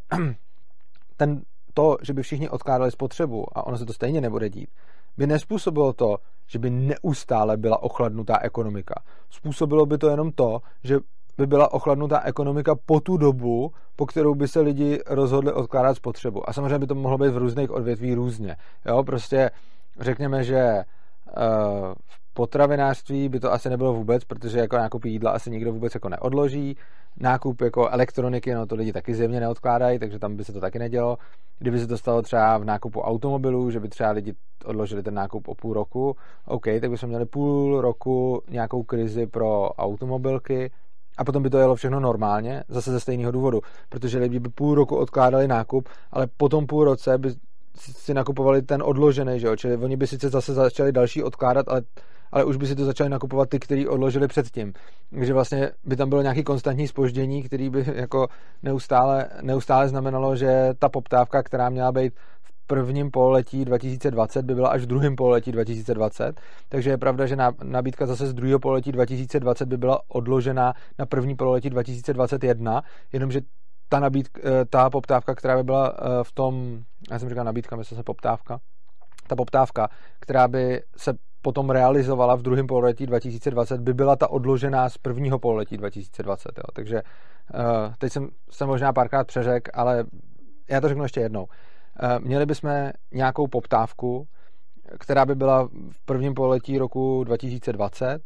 ten, 1.17 1.41
to, 1.73 1.97
že 2.01 2.13
by 2.13 2.23
všichni 2.23 2.49
odkládali 2.49 2.91
spotřebu 2.91 3.57
a 3.57 3.67
ono 3.67 3.77
se 3.77 3.85
to 3.85 3.93
stejně 3.93 4.21
nebude 4.21 4.49
dít, 4.49 4.69
by 5.17 5.27
nespůsobilo 5.27 5.93
to, 5.93 6.17
že 6.47 6.59
by 6.59 6.69
neustále 6.69 7.57
byla 7.57 7.83
ochladnutá 7.83 8.39
ekonomika. 8.41 8.95
Způsobilo 9.29 9.85
by 9.85 9.97
to 9.97 10.09
jenom 10.09 10.31
to, 10.31 10.59
že 10.83 10.99
by 11.37 11.47
byla 11.47 11.73
ochladnutá 11.73 12.21
ekonomika 12.21 12.75
po 12.85 12.99
tu 12.99 13.17
dobu, 13.17 13.71
po 13.95 14.05
kterou 14.05 14.35
by 14.35 14.47
se 14.47 14.59
lidi 14.59 14.99
rozhodli 15.07 15.53
odkládat 15.53 15.95
spotřebu. 15.95 16.49
A 16.49 16.53
samozřejmě 16.53 16.79
by 16.79 16.87
to 16.87 16.95
mohlo 16.95 17.17
být 17.17 17.29
v 17.29 17.37
různých 17.37 17.71
odvětví 17.71 18.13
různě. 18.13 18.55
Jo, 18.85 19.03
prostě 19.03 19.51
řekněme, 19.99 20.43
že 20.43 20.83
uh, 21.37 21.93
v 22.05 22.33
potravinářství 22.33 23.29
by 23.29 23.39
to 23.39 23.53
asi 23.53 23.69
nebylo 23.69 23.93
vůbec, 23.93 24.23
protože 24.23 24.59
jako 24.59 24.77
nákup 24.77 25.05
jídla 25.05 25.31
asi 25.31 25.51
nikdo 25.51 25.73
vůbec 25.73 25.93
jako 25.93 26.09
neodloží. 26.09 26.77
Nákup 27.19 27.61
jako 27.61 27.89
elektroniky, 27.89 28.53
no 28.53 28.65
to 28.65 28.75
lidi 28.75 28.93
taky 28.93 29.15
zjevně 29.15 29.39
neodkládají, 29.39 29.99
takže 29.99 30.19
tam 30.19 30.35
by 30.35 30.43
se 30.43 30.53
to 30.53 30.59
taky 30.59 30.79
nedělo. 30.79 31.17
Kdyby 31.59 31.79
se 31.79 31.87
to 31.87 31.97
stalo 31.97 32.21
třeba 32.21 32.57
v 32.57 32.65
nákupu 32.65 33.01
automobilů, 33.01 33.71
že 33.71 33.79
by 33.79 33.89
třeba 33.89 34.11
lidi 34.11 34.33
odložili 34.65 35.03
ten 35.03 35.13
nákup 35.13 35.47
o 35.47 35.55
půl 35.55 35.73
roku, 35.73 36.15
OK, 36.45 36.63
tak 36.81 36.89
bychom 36.89 37.09
měli 37.09 37.25
půl 37.25 37.81
roku 37.81 38.41
nějakou 38.49 38.83
krizi 38.83 39.27
pro 39.27 39.69
automobilky, 39.69 40.71
a 41.17 41.23
potom 41.23 41.43
by 41.43 41.49
to 41.49 41.57
jelo 41.57 41.75
všechno 41.75 41.99
normálně, 41.99 42.63
zase 42.67 42.91
ze 42.91 42.99
stejného 42.99 43.31
důvodu, 43.31 43.61
protože 43.89 44.19
lidi 44.19 44.39
by 44.39 44.49
půl 44.49 44.75
roku 44.75 44.97
odkládali 44.97 45.47
nákup, 45.47 45.89
ale 46.11 46.27
potom 46.37 46.67
půl 46.67 46.83
roce 46.83 47.17
by 47.17 47.33
si 47.77 48.13
nakupovali 48.13 48.61
ten 48.61 48.83
odložený, 48.85 49.39
že 49.39 49.47
jo? 49.47 49.55
čili 49.55 49.77
oni 49.77 49.97
by 49.97 50.07
sice 50.07 50.29
zase 50.29 50.53
začali 50.53 50.91
další 50.91 51.23
odkládat, 51.23 51.67
ale, 51.67 51.81
ale 52.31 52.45
už 52.45 52.57
by 52.57 52.67
si 52.67 52.75
to 52.75 52.85
začali 52.85 53.09
nakupovat 53.09 53.49
ty, 53.49 53.59
kteří 53.59 53.87
odložili 53.87 54.27
předtím. 54.27 54.73
Takže 55.09 55.33
vlastně 55.33 55.71
by 55.85 55.95
tam 55.95 56.09
bylo 56.09 56.21
nějaký 56.21 56.43
konstantní 56.43 56.87
spoždění, 56.87 57.43
který 57.43 57.69
by 57.69 57.85
jako 57.95 58.27
neustále, 58.63 59.29
neustále 59.41 59.89
znamenalo, 59.89 60.35
že 60.35 60.73
ta 60.79 60.89
poptávka, 60.89 61.43
která 61.43 61.69
měla 61.69 61.91
být 61.91 62.13
prvním 62.67 63.11
pololetí 63.11 63.65
2020 63.65 64.45
by 64.45 64.55
byla 64.55 64.69
až 64.69 64.81
v 64.81 64.85
druhém 64.85 65.15
pololetí 65.15 65.51
2020, 65.51 66.41
takže 66.69 66.89
je 66.89 66.97
pravda, 66.97 67.25
že 67.25 67.37
nabídka 67.63 68.05
zase 68.05 68.27
z 68.27 68.33
druhého 68.33 68.59
pololetí 68.59 68.91
2020 68.91 69.65
by 69.65 69.77
byla 69.77 70.01
odložena 70.07 70.73
na 70.99 71.05
první 71.05 71.35
pololetí 71.35 71.69
2021, 71.69 72.81
jenomže 73.13 73.41
ta, 73.89 73.99
nabídka, 73.99 74.41
eh, 74.43 74.65
ta 74.65 74.89
poptávka, 74.89 75.35
která 75.35 75.57
by 75.57 75.63
byla 75.63 75.93
eh, 75.97 76.23
v 76.23 76.31
tom, 76.31 76.79
já 77.11 77.19
jsem 77.19 77.29
říkal 77.29 77.45
nabídka, 77.45 77.75
myslím 77.75 77.95
se 77.95 78.03
poptávka, 78.03 78.59
ta 79.27 79.35
poptávka, 79.35 79.89
která 80.19 80.47
by 80.47 80.81
se 80.97 81.13
potom 81.41 81.69
realizovala 81.69 82.35
v 82.35 82.41
druhém 82.41 82.67
pololetí 82.67 83.05
2020, 83.05 83.81
by 83.81 83.93
byla 83.93 84.15
ta 84.15 84.29
odložená 84.29 84.89
z 84.89 84.97
prvního 84.97 85.39
pololetí 85.39 85.77
2020. 85.77 86.51
Jo. 86.57 86.63
Takže 86.73 87.01
uh, 87.01 87.93
teď 87.97 88.13
jsem 88.13 88.29
se 88.49 88.65
možná 88.65 88.93
párkrát 88.93 89.27
přeřek, 89.27 89.69
ale 89.73 90.05
já 90.69 90.81
to 90.81 90.87
řeknu 90.87 91.03
ještě 91.03 91.19
jednou. 91.19 91.47
Uh, 92.03 92.25
měli 92.25 92.45
bychom 92.45 92.91
nějakou 93.11 93.47
poptávku, 93.47 94.27
která 94.99 95.25
by 95.25 95.35
byla 95.35 95.69
v 95.91 96.05
prvním 96.05 96.33
pololetí 96.33 96.77
roku 96.77 97.23
2020 97.23 98.21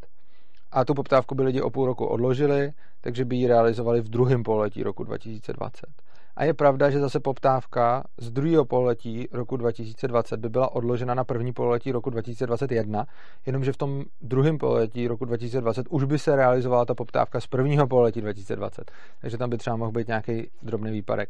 a 0.71 0.85
tu 0.85 0.93
poptávku 0.93 1.35
by 1.35 1.43
lidi 1.43 1.61
o 1.61 1.69
půl 1.69 1.85
roku 1.85 2.05
odložili, 2.05 2.71
takže 3.01 3.25
by 3.25 3.35
ji 3.35 3.47
realizovali 3.47 4.01
v 4.01 4.09
druhém 4.09 4.43
pololetí 4.43 4.83
roku 4.83 5.03
2020. 5.03 5.85
A 6.35 6.43
je 6.43 6.53
pravda, 6.53 6.89
že 6.89 6.99
zase 6.99 7.19
poptávka 7.19 8.03
z 8.17 8.31
druhého 8.31 8.65
pololetí 8.65 9.27
roku 9.31 9.57
2020 9.57 10.37
by 10.37 10.49
byla 10.49 10.75
odložena 10.75 11.13
na 11.13 11.23
první 11.23 11.53
pololetí 11.53 11.91
roku 11.91 12.09
2021, 12.09 13.05
jenomže 13.45 13.71
v 13.71 13.77
tom 13.77 14.03
druhém 14.21 14.57
pololetí 14.57 15.07
roku 15.07 15.25
2020 15.25 15.87
už 15.89 16.03
by 16.03 16.19
se 16.19 16.35
realizovala 16.35 16.85
ta 16.85 16.95
poptávka 16.95 17.39
z 17.39 17.47
prvního 17.47 17.87
pololetí 17.87 18.21
2020. 18.21 18.91
Takže 19.21 19.37
tam 19.37 19.49
by 19.49 19.57
třeba 19.57 19.75
mohl 19.75 19.91
být 19.91 20.07
nějaký 20.07 20.49
drobný 20.61 20.91
výpadek 20.91 21.29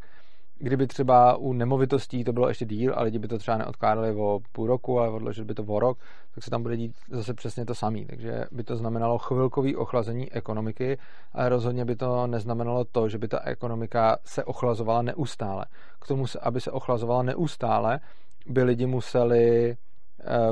kdyby 0.62 0.88
třeba 0.88 1.38
u 1.38 1.54
nemovitostí 1.54 2.24
to 2.24 2.34
bylo 2.34 2.48
ještě 2.48 2.66
díl 2.66 2.94
a 2.96 3.04
lidi 3.04 3.20
by 3.20 3.28
to 3.28 3.38
třeba 3.38 3.58
neodkládali 3.58 4.16
o 4.16 4.40
půl 4.52 4.68
roku, 4.68 5.00
ale 5.00 5.10
odložili 5.10 5.46
by 5.46 5.54
to 5.54 5.64
o 5.64 5.80
rok, 5.80 5.98
tak 6.36 6.44
se 6.44 6.50
tam 6.50 6.64
bude 6.64 6.78
dít 6.78 6.96
zase 7.10 7.34
přesně 7.34 7.66
to 7.66 7.76
samé. 7.76 8.00
Takže 8.06 8.46
by 8.52 8.64
to 8.64 8.76
znamenalo 8.76 9.18
chvilkový 9.18 9.76
ochlazení 9.76 10.32
ekonomiky, 10.32 10.98
ale 11.34 11.50
rozhodně 11.50 11.86
by 11.86 11.96
to 11.96 12.28
neznamenalo 12.28 12.86
to, 12.86 13.10
že 13.10 13.18
by 13.18 13.28
ta 13.28 13.40
ekonomika 13.40 14.18
se 14.26 14.44
ochlazovala 14.44 15.02
neustále. 15.02 15.66
K 16.00 16.08
tomu, 16.08 16.26
aby 16.42 16.62
se 16.62 16.72
ochlazovala 16.72 17.24
neustále, 17.24 18.00
by 18.48 18.64
lidi 18.64 18.86
museli 18.86 19.76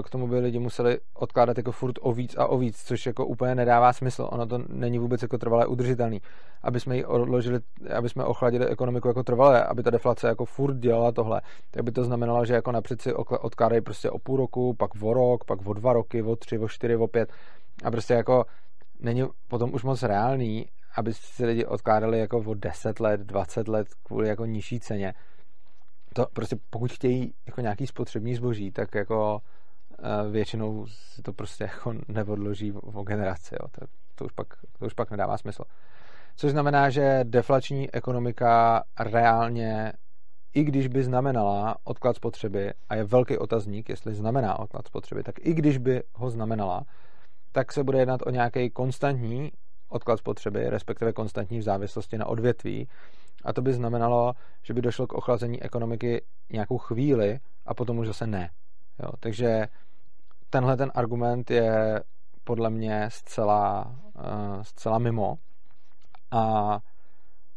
k 0.04 0.10
tomu 0.10 0.28
by 0.28 0.40
lidi 0.40 0.60
museli 0.60 1.00
odkládat 1.14 1.58
jako 1.58 1.72
furt 1.72 1.96
o 2.02 2.14
víc 2.14 2.36
a 2.38 2.48
o 2.48 2.58
víc, 2.58 2.84
což 2.84 3.06
jako 3.06 3.26
úplně 3.26 3.56
nedává 3.56 3.94
smysl. 3.94 4.30
Ono 4.32 4.46
to 4.46 4.58
není 4.70 5.00
vůbec 5.00 5.22
jako 5.22 5.38
trvalé 5.38 5.68
udržitelný. 5.68 6.22
Aby 6.62 6.80
jsme 6.80 6.98
ji 6.98 7.06
odložili, 7.06 7.60
aby 7.98 8.10
jsme 8.10 8.24
ochladili 8.24 8.68
ekonomiku 8.68 9.08
jako 9.08 9.24
trvalé, 9.24 9.64
aby 9.64 9.84
ta 9.84 9.90
deflace 9.90 10.28
jako 10.28 10.46
furt 10.46 10.78
dělala 10.78 11.12
tohle, 11.12 11.42
tak 11.72 11.84
by 11.84 11.92
to 11.92 12.04
znamenalo, 12.04 12.46
že 12.46 12.54
jako 12.54 12.72
napřed 12.72 13.02
si 13.02 13.14
odkládají 13.14 13.82
prostě 13.82 14.10
o 14.10 14.20
půl 14.20 14.38
roku, 14.38 14.74
pak 14.74 14.92
o 15.02 15.14
rok, 15.14 15.44
pak 15.44 15.68
o 15.68 15.74
dva 15.74 15.94
roky, 15.94 16.24
o 16.24 16.36
tři, 16.36 16.58
o 16.58 16.68
čtyři, 16.68 16.96
o 16.96 17.08
pět. 17.08 17.30
A 17.84 17.92
prostě 17.92 18.14
jako 18.14 18.46
není 19.00 19.24
potom 19.48 19.74
už 19.74 19.84
moc 19.84 20.04
reálný, 20.04 20.66
aby 20.96 21.14
si 21.14 21.46
lidi 21.46 21.66
odkládali 21.66 22.20
jako 22.20 22.38
o 22.38 22.54
10 22.54 23.00
let, 23.00 23.22
20 23.22 23.68
let 23.68 23.88
kvůli 24.04 24.28
jako 24.28 24.46
nižší 24.46 24.80
ceně. 24.80 25.14
To 26.14 26.26
prostě 26.34 26.56
pokud 26.70 26.92
chtějí 26.92 27.34
jako 27.46 27.62
nějaký 27.62 27.88
spotřební 27.88 28.36
zboží, 28.36 28.72
tak 28.72 28.96
jako 28.96 29.40
většinou 30.32 30.86
si 30.88 31.22
to 31.22 31.34
prostě 31.34 31.64
jako 31.64 31.94
neodloží 32.08 32.72
o 32.72 33.04
generaci. 33.04 33.56
Jo. 33.62 33.68
To, 33.72 33.86
to, 34.16 34.26
už 34.26 34.32
pak, 34.32 34.48
to 34.80 34.86
už 34.86 34.94
pak 34.94 35.12
nedává 35.12 35.38
smysl. 35.38 35.64
Což 36.36 36.52
znamená, 36.52 36.90
že 36.90 37.20
deflační 37.24 37.94
ekonomika 37.94 38.84
reálně, 39.00 39.94
i 40.54 40.64
když 40.64 40.88
by 40.88 41.04
znamenala 41.04 41.78
odklad 41.84 42.16
spotřeby, 42.16 42.74
a 42.90 42.96
je 42.96 43.04
velký 43.04 43.38
otazník, 43.38 43.90
jestli 43.90 44.14
znamená 44.14 44.60
odklad 44.60 44.88
spotřeby, 44.88 45.24
tak 45.24 45.36
i 45.40 45.54
když 45.54 45.78
by 45.78 46.04
ho 46.14 46.30
znamenala, 46.30 46.84
tak 47.52 47.72
se 47.72 47.84
bude 47.84 48.00
jednat 48.00 48.22
o 48.26 48.30
nějaký 48.30 48.70
konstantní 48.70 49.52
odklad 49.90 50.18
spotřeby, 50.18 50.70
respektive 50.70 51.14
konstantní 51.14 51.60
v 51.60 51.64
závislosti 51.64 52.18
na 52.18 52.26
odvětví. 52.26 52.88
A 53.46 53.54
to 53.54 53.62
by 53.62 53.74
znamenalo, 53.74 54.34
že 54.64 54.74
by 54.74 54.82
došlo 54.82 55.08
k 55.08 55.14
ochlazení 55.14 55.64
ekonomiky 55.64 56.22
nějakou 56.52 56.78
chvíli 56.78 57.40
a 57.66 57.74
potom 57.74 57.98
už 57.98 58.08
zase 58.08 58.28
ne. 58.28 58.50
Jo, 59.04 59.10
takže 59.20 59.68
tenhle 60.50 60.78
ten 60.78 60.92
argument 60.96 61.52
je 61.52 62.04
podle 62.44 62.70
mě 62.70 63.08
zcela, 63.12 63.96
uh, 64.16 64.62
zcela 64.62 65.00
mimo 65.00 65.38
a 66.32 66.80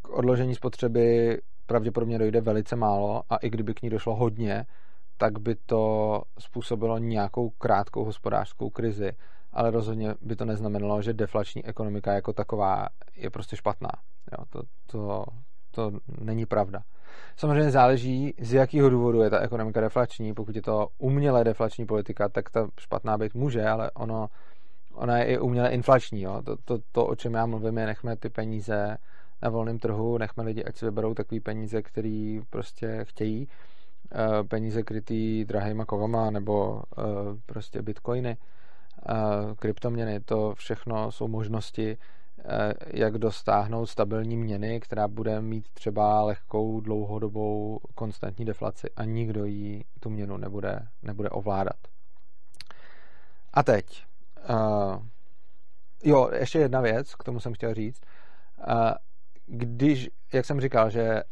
k 0.02 0.08
odložení 0.08 0.54
spotřeby 0.54 1.38
pravděpodobně 1.66 2.18
dojde 2.18 2.40
velice 2.40 2.76
málo 2.76 3.22
a 3.30 3.36
i 3.36 3.50
kdyby 3.50 3.74
k 3.74 3.82
ní 3.82 3.90
došlo 3.90 4.14
hodně, 4.14 4.66
tak 5.16 5.38
by 5.38 5.54
to 5.54 6.22
způsobilo 6.38 6.98
nějakou 6.98 7.50
krátkou 7.50 8.04
hospodářskou 8.04 8.70
krizi, 8.70 9.12
ale 9.52 9.70
rozhodně 9.70 10.14
by 10.20 10.36
to 10.36 10.44
neznamenalo, 10.44 11.02
že 11.02 11.12
deflační 11.12 11.64
ekonomika 11.64 12.12
jako 12.12 12.32
taková 12.32 12.88
je 13.16 13.30
prostě 13.30 13.56
špatná. 13.56 13.90
Jo, 14.38 14.44
to, 14.50 14.62
to, 14.86 15.24
to 15.70 15.90
není 16.20 16.46
pravda. 16.46 16.82
Samozřejmě 17.36 17.70
záleží, 17.70 18.34
z 18.40 18.52
jakého 18.52 18.90
důvodu 18.90 19.22
je 19.22 19.30
ta 19.30 19.38
ekonomika 19.38 19.80
deflační. 19.80 20.34
Pokud 20.34 20.56
je 20.56 20.62
to 20.62 20.88
umělé 20.98 21.44
deflační 21.44 21.86
politika, 21.86 22.28
tak 22.28 22.50
ta 22.50 22.68
špatná 22.78 23.18
být 23.18 23.34
může, 23.34 23.66
ale 23.66 23.90
ono, 23.90 24.28
ona 24.94 25.18
je 25.18 25.24
i 25.24 25.38
uměle 25.38 25.68
inflační. 25.68 26.22
Jo. 26.22 26.42
To, 26.44 26.56
to, 26.64 26.78
to, 26.92 27.06
o 27.06 27.14
čem 27.14 27.34
já 27.34 27.46
mluvím, 27.46 27.78
je 27.78 27.86
nechme 27.86 28.16
ty 28.16 28.28
peníze 28.28 28.96
na 29.42 29.48
volném 29.48 29.78
trhu, 29.78 30.18
nechme 30.18 30.44
lidi, 30.44 30.64
ať 30.64 30.76
si 30.76 30.84
vyberou 30.84 31.14
takové 31.14 31.40
peníze, 31.40 31.82
který 31.82 32.40
prostě 32.50 33.00
chtějí. 33.02 33.48
Eh, 34.14 34.44
peníze 34.44 34.82
krytý 34.82 35.44
drahýma 35.44 35.84
kovama 35.84 36.30
nebo 36.30 36.82
eh, 36.98 37.02
prostě 37.46 37.82
bitcoiny, 37.82 38.36
eh, 39.08 39.14
kryptoměny, 39.56 40.20
to 40.20 40.54
všechno 40.54 41.12
jsou 41.12 41.28
možnosti, 41.28 41.98
jak 42.86 43.18
dostáhnout 43.18 43.86
stabilní 43.86 44.36
měny, 44.36 44.80
která 44.80 45.08
bude 45.08 45.40
mít 45.40 45.68
třeba 45.74 46.22
lehkou 46.22 46.80
dlouhodobou 46.80 47.80
konstantní 47.94 48.44
deflaci 48.44 48.90
a 48.96 49.04
nikdo 49.04 49.44
jí 49.44 49.84
tu 50.00 50.10
měnu 50.10 50.36
nebude, 50.36 50.86
nebude 51.02 51.30
ovládat. 51.30 51.76
A 53.54 53.62
teď. 53.62 54.04
Uh, 54.50 55.02
jo, 56.04 56.30
ještě 56.34 56.58
jedna 56.58 56.80
věc, 56.80 57.14
k 57.14 57.24
tomu 57.24 57.40
jsem 57.40 57.54
chtěl 57.54 57.74
říct. 57.74 58.00
Uh, 58.68 58.90
když, 59.46 60.10
jak 60.32 60.44
jsem 60.44 60.60
říkal, 60.60 60.90
že 60.90 61.22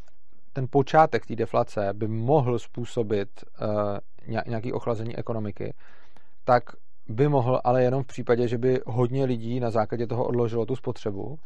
ten 0.53 0.67
počátek 0.69 1.25
té 1.25 1.35
deflace 1.35 1.89
by 1.93 2.07
mohl 2.07 2.59
způsobit 2.59 3.43
uh, 3.61 3.97
nějaký 4.47 4.73
ochlazení 4.73 5.17
ekonomiky, 5.17 5.73
tak 6.43 6.63
by 7.07 7.27
mohl, 7.27 7.61
ale 7.63 7.83
jenom 7.83 8.03
v 8.03 8.07
případě, 8.07 8.47
že 8.47 8.57
by 8.57 8.81
hodně 8.85 9.25
lidí 9.25 9.59
na 9.59 9.69
základě 9.69 10.07
toho 10.07 10.25
odložilo 10.25 10.65
tu 10.65 10.75
spotřebu, 10.75 11.39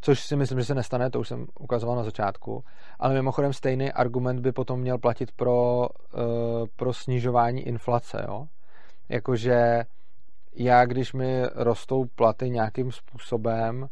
což 0.00 0.20
si 0.20 0.36
myslím, 0.36 0.58
že 0.58 0.64
se 0.64 0.74
nestane, 0.74 1.10
to 1.10 1.20
už 1.20 1.28
jsem 1.28 1.46
ukazoval 1.60 1.96
na 1.96 2.04
začátku, 2.04 2.64
ale 2.98 3.14
mimochodem 3.14 3.52
stejný 3.52 3.92
argument 3.92 4.40
by 4.40 4.52
potom 4.52 4.80
měl 4.80 4.98
platit 4.98 5.32
pro, 5.32 5.88
uh, 5.88 6.66
pro 6.76 6.92
snižování 6.92 7.62
inflace, 7.62 8.24
jo? 8.28 8.46
Jakože 9.08 9.84
já, 10.54 10.84
když 10.84 11.12
mi 11.12 11.42
rostou 11.54 12.04
platy 12.04 12.50
nějakým 12.50 12.92
způsobem 12.92 13.88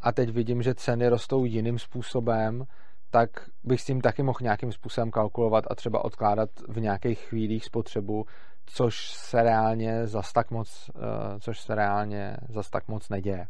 a 0.00 0.12
teď 0.12 0.30
vidím, 0.30 0.62
že 0.62 0.74
ceny 0.74 1.08
rostou 1.08 1.44
jiným 1.44 1.78
způsobem, 1.78 2.64
tak 3.10 3.30
bych 3.64 3.80
s 3.80 3.84
tím 3.84 4.00
taky 4.00 4.22
mohl 4.22 4.38
nějakým 4.42 4.72
způsobem 4.72 5.10
kalkulovat 5.10 5.64
a 5.70 5.74
třeba 5.74 6.04
odkládat 6.04 6.50
v 6.68 6.80
nějakých 6.80 7.18
chvílích 7.18 7.64
spotřebu, 7.64 8.24
což 8.66 9.10
se 9.10 9.42
reálně 9.42 10.06
zas 10.06 10.32
tak 10.32 10.50
moc, 10.50 10.90
uh, 10.94 11.02
což 11.38 11.60
se 11.60 11.74
reálně 11.74 12.36
zas 12.48 12.70
tak 12.70 12.88
moc 12.88 13.08
neděje. 13.08 13.46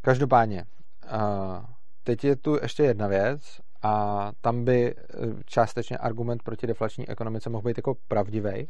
Každopádně, 0.00 0.64
uh, 1.04 1.64
teď 2.02 2.24
je 2.24 2.36
tu 2.36 2.58
ještě 2.62 2.82
jedna 2.82 3.06
věc 3.06 3.60
a 3.82 4.32
tam 4.40 4.64
by 4.64 4.94
eh, 4.96 5.02
částečně 5.46 5.98
argument 5.98 6.42
proti 6.42 6.66
deflační 6.66 7.08
ekonomice 7.08 7.50
mohl 7.50 7.62
být 7.62 7.78
jako 7.78 7.94
pravdivý, 8.08 8.68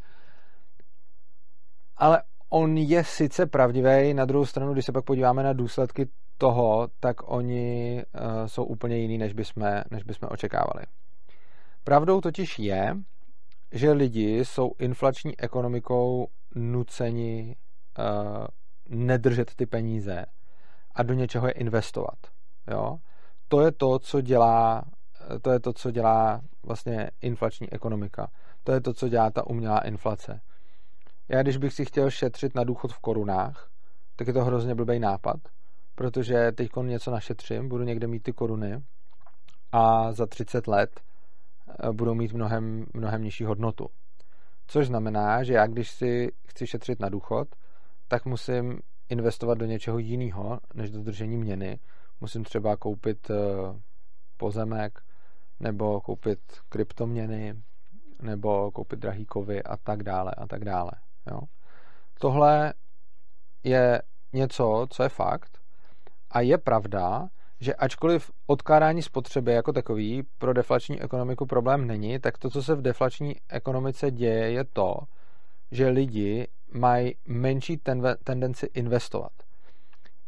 ale 1.97 2.23
on 2.51 2.77
je 2.77 3.05
sice 3.05 3.47
pravdivý, 3.47 4.15
na 4.15 4.25
druhou 4.25 4.47
stranu, 4.47 4.73
když 4.73 4.85
se 4.85 4.93
pak 4.93 5.05
podíváme 5.05 5.43
na 5.43 5.53
důsledky 5.53 6.09
toho, 6.39 6.89
tak 7.01 7.31
oni 7.33 8.03
jsou 8.47 8.65
úplně 8.65 8.97
jiný, 8.97 9.19
než 9.19 9.33
bychom, 9.33 9.67
než 9.91 10.03
bychom 10.03 10.29
očekávali. 10.33 10.87
Pravdou 11.85 12.21
totiž 12.21 12.59
je, 12.59 12.97
že 13.75 13.93
lidi 13.93 14.45
jsou 14.45 14.73
inflační 14.79 15.41
ekonomikou 15.41 16.27
nuceni 16.55 17.57
uh, 17.99 18.47
nedržet 18.89 19.55
ty 19.55 19.67
peníze 19.67 20.25
a 20.95 21.03
do 21.03 21.15
něčeho 21.15 21.47
je 21.47 21.53
investovat. 21.53 22.19
Jo? 22.71 22.99
To 23.49 23.61
je 23.61 23.73
to, 23.73 23.99
co 23.99 24.21
dělá 24.21 24.85
to 25.43 25.51
je 25.51 25.61
to, 25.61 25.73
co 25.73 25.91
dělá 25.91 26.41
vlastně 26.63 27.11
inflační 27.21 27.73
ekonomika. 27.73 28.31
To 28.65 28.73
je 28.73 28.81
to, 28.81 28.95
co 28.95 29.09
dělá 29.09 29.31
ta 29.31 29.47
umělá 29.47 29.79
inflace. 29.79 30.41
Já 31.29 31.43
když 31.43 31.57
bych 31.57 31.73
si 31.73 31.85
chtěl 31.85 32.11
šetřit 32.11 32.55
na 32.55 32.65
důchod 32.65 32.93
v 32.93 32.99
korunách, 32.99 33.69
tak 34.17 34.27
je 34.27 34.33
to 34.33 34.45
hrozně 34.45 34.75
blbý 34.75 34.99
nápad, 34.99 35.37
protože 35.95 36.53
teď 36.53 36.71
něco 36.83 37.11
našetřím, 37.11 37.69
budu 37.69 37.85
někde 37.85 38.07
mít 38.07 38.23
ty 38.23 38.33
koruny 38.33 38.83
a 39.73 40.13
za 40.13 40.27
30 40.27 40.67
let 40.67 40.91
eh, 41.01 41.14
budou 41.93 42.15
mít 42.15 42.33
mnohem, 42.33 42.87
mnohem 42.95 43.23
nižší 43.23 43.45
hodnotu. 43.45 43.89
Což 44.67 44.87
znamená, 44.87 45.43
že 45.43 45.53
já 45.53 45.67
když 45.67 45.91
si 45.91 46.33
chci 46.49 46.67
šetřit 46.67 47.01
na 47.01 47.09
důchod, 47.09 47.49
tak 48.09 48.25
musím 48.25 48.79
investovat 49.09 49.59
do 49.59 49.67
něčeho 49.67 49.99
jiného, 49.99 50.61
než 50.75 50.91
do 50.91 51.03
držení 51.03 51.37
měny. 51.37 51.79
Musím 52.21 52.45
třeba 52.45 52.77
koupit 52.77 53.31
eh, 53.31 53.35
pozemek, 54.37 55.01
nebo 55.61 56.01
koupit 56.01 56.41
kryptoměny, 56.69 57.55
nebo 58.23 58.71
koupit 58.71 58.99
drahý 58.99 59.27
kovy 59.27 59.63
a 59.63 59.77
tak 59.77 60.03
dále 60.03 60.31
a 60.37 60.47
tak 60.47 60.65
dále. 60.65 60.91
Jo. 61.31 61.41
Tohle 62.19 62.75
je 63.65 64.03
něco, 64.33 64.87
co 64.91 65.03
je 65.03 65.09
fakt 65.09 65.59
a 66.31 66.41
je 66.41 66.59
pravda, 66.59 67.29
že 67.61 67.75
ačkoliv 67.75 68.31
odkládání 68.47 69.03
spotřeby 69.03 69.53
jako 69.53 69.73
takový 69.73 70.23
pro 70.39 70.53
deflační 70.53 71.03
ekonomiku 71.03 71.47
problém 71.47 71.87
není, 71.87 72.19
tak 72.19 72.39
to, 72.39 72.51
co 72.51 72.63
se 72.63 72.75
v 72.75 72.83
deflační 72.83 73.37
ekonomice 73.49 74.11
děje, 74.11 74.51
je 74.51 74.65
to, 74.65 74.97
že 75.71 75.89
lidi 75.89 76.49
mají 76.73 77.15
menší 77.27 77.81
tendenci 78.25 78.67
investovat. 78.75 79.33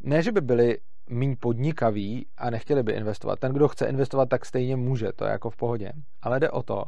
Ne, 0.01 0.23
že 0.23 0.33
by 0.33 0.41
byli 0.41 0.79
méně 1.11 1.37
podnikaví 1.37 2.27
a 2.37 2.51
nechtěli 2.51 2.83
by 2.83 2.93
investovat. 2.93 3.39
Ten, 3.39 3.53
kdo 3.53 3.69
chce 3.69 3.87
investovat, 3.87 4.29
tak 4.29 4.47
stejně 4.47 4.77
může, 4.77 5.13
to 5.13 5.25
je 5.25 5.31
jako 5.31 5.51
v 5.51 5.57
pohodě. 5.57 5.93
Ale 6.23 6.41
jde 6.41 6.51
o 6.51 6.63
to, 6.63 6.85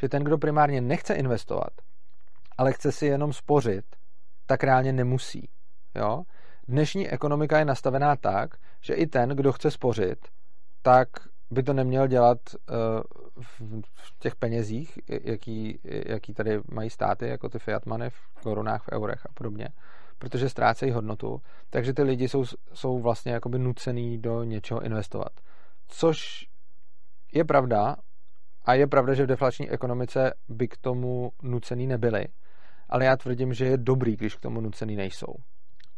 že 0.00 0.08
ten, 0.08 0.24
kdo 0.24 0.38
primárně 0.38 0.80
nechce 0.80 1.14
investovat, 1.14 1.72
ale 2.58 2.72
chce 2.72 2.92
si 2.92 3.06
jenom 3.06 3.32
spořit, 3.32 3.84
tak 4.46 4.64
reálně 4.64 4.92
nemusí. 4.92 5.48
Jo? 5.94 6.22
Dnešní 6.68 7.08
ekonomika 7.08 7.58
je 7.58 7.64
nastavená 7.64 8.16
tak, 8.16 8.54
že 8.80 8.94
i 8.94 9.06
ten, 9.06 9.28
kdo 9.28 9.52
chce 9.52 9.70
spořit, 9.70 10.18
tak 10.82 11.08
by 11.50 11.62
to 11.62 11.72
neměl 11.72 12.06
dělat 12.06 12.38
uh, 12.54 13.44
v 13.94 14.18
těch 14.18 14.36
penězích, 14.36 14.98
jaký, 15.08 15.78
jaký 16.06 16.34
tady 16.34 16.60
mají 16.72 16.90
státy, 16.90 17.28
jako 17.28 17.48
ty 17.48 17.58
fiat 17.58 17.86
money 17.86 18.10
v 18.10 18.42
korunách, 18.42 18.82
v 18.82 18.92
eurech 18.92 19.26
a 19.26 19.32
podobně, 19.34 19.68
protože 20.18 20.48
ztrácejí 20.48 20.92
hodnotu, 20.92 21.42
takže 21.70 21.94
ty 21.94 22.02
lidi 22.02 22.28
jsou, 22.28 22.44
jsou 22.74 22.98
vlastně 22.98 23.32
jakoby 23.32 23.58
nucený 23.58 24.18
do 24.18 24.44
něčeho 24.44 24.82
investovat. 24.82 25.32
Což 25.86 26.46
je 27.32 27.44
pravda 27.44 27.96
a 28.64 28.74
je 28.74 28.86
pravda, 28.86 29.14
že 29.14 29.24
v 29.24 29.26
deflační 29.26 29.70
ekonomice 29.70 30.32
by 30.48 30.68
k 30.68 30.76
tomu 30.76 31.32
nucený 31.42 31.86
nebyli, 31.86 32.24
ale 32.88 33.04
já 33.04 33.16
tvrdím, 33.16 33.54
že 33.54 33.64
je 33.64 33.76
dobrý, 33.76 34.16
když 34.16 34.34
k 34.34 34.40
tomu 34.40 34.60
nucený 34.60 34.96
nejsou. 34.96 35.34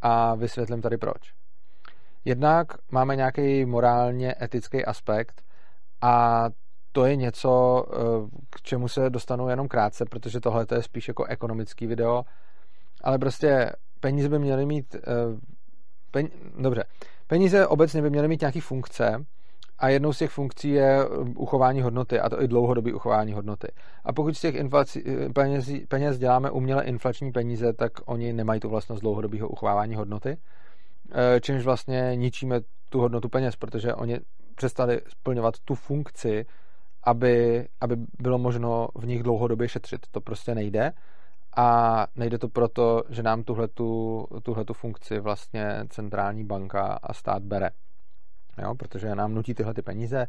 A 0.02 0.34
vysvětlím 0.34 0.82
tady 0.82 0.98
proč. 0.98 1.34
Jednak 2.24 2.66
máme 2.90 3.16
nějaký 3.16 3.64
morálně 3.64 4.34
etický 4.42 4.84
aspekt 4.84 5.42
a 6.00 6.44
to 6.92 7.04
je 7.04 7.16
něco, 7.16 7.84
eh, 7.92 7.96
k 8.50 8.62
čemu 8.62 8.88
se 8.88 9.10
dostanu 9.10 9.48
jenom 9.48 9.68
krátce, 9.68 10.04
protože 10.04 10.40
tohle 10.40 10.66
je 10.74 10.82
spíš 10.82 11.08
jako 11.08 11.24
ekonomický 11.24 11.86
video, 11.86 12.24
ale 13.04 13.18
prostě 13.18 13.72
peníze 14.00 14.28
by 14.28 14.38
měly 14.38 14.66
mít, 14.66 14.94
eh, 14.94 15.00
pen, 16.10 16.28
dobře, 16.58 16.84
peníze 17.26 17.66
obecně 17.66 18.02
by 18.02 18.10
měly 18.10 18.28
mít 18.28 18.40
nějaký 18.40 18.60
funkce 18.60 19.24
a 19.80 19.88
jednou 19.88 20.12
z 20.12 20.18
těch 20.18 20.30
funkcí 20.30 20.70
je 20.70 21.08
uchování 21.36 21.82
hodnoty 21.82 22.20
a 22.20 22.28
to 22.28 22.42
i 22.42 22.48
dlouhodobý 22.48 22.92
uchování 22.92 23.32
hodnoty. 23.32 23.68
A 24.04 24.12
pokud 24.12 24.36
z 24.36 24.40
těch 24.40 24.54
inflací, 24.54 25.02
eh, 25.06 25.28
peněz, 25.32 25.70
peněz 25.88 26.18
děláme 26.18 26.50
uměle 26.50 26.84
inflační 26.84 27.32
peníze, 27.32 27.72
tak 27.72 27.92
oni 28.04 28.32
nemají 28.32 28.60
tu 28.60 28.68
vlastnost 28.68 29.02
dlouhodobého 29.02 29.48
uchovávání 29.48 29.94
hodnoty, 29.94 30.36
eh, 31.12 31.40
čímž 31.40 31.64
vlastně 31.64 32.12
ničíme 32.14 32.60
tu 32.88 33.00
hodnotu 33.00 33.28
peněz, 33.28 33.56
protože 33.56 33.94
oni 33.94 34.20
přestali 34.54 35.00
splňovat 35.08 35.54
tu 35.64 35.74
funkci, 35.74 36.46
aby, 37.04 37.68
aby 37.80 37.96
bylo 38.18 38.38
možno 38.38 38.88
v 38.94 39.06
nich 39.06 39.22
dlouhodobě 39.22 39.68
šetřit. 39.68 40.06
To 40.10 40.20
prostě 40.20 40.54
nejde 40.54 40.92
a 41.56 42.06
nejde 42.16 42.38
to 42.38 42.48
proto, 42.48 43.02
že 43.08 43.22
nám 43.22 43.42
tuhletu, 43.42 44.26
tuhletu 44.42 44.74
funkci 44.74 45.20
vlastně 45.20 45.84
centrální 45.88 46.44
banka 46.44 46.98
a 47.02 47.14
stát 47.14 47.42
bere. 47.42 47.70
Jo, 48.62 48.74
protože 48.74 49.14
nám 49.14 49.34
nutí 49.34 49.54
tyhle 49.54 49.74
ty 49.74 49.82
peníze 49.82 50.26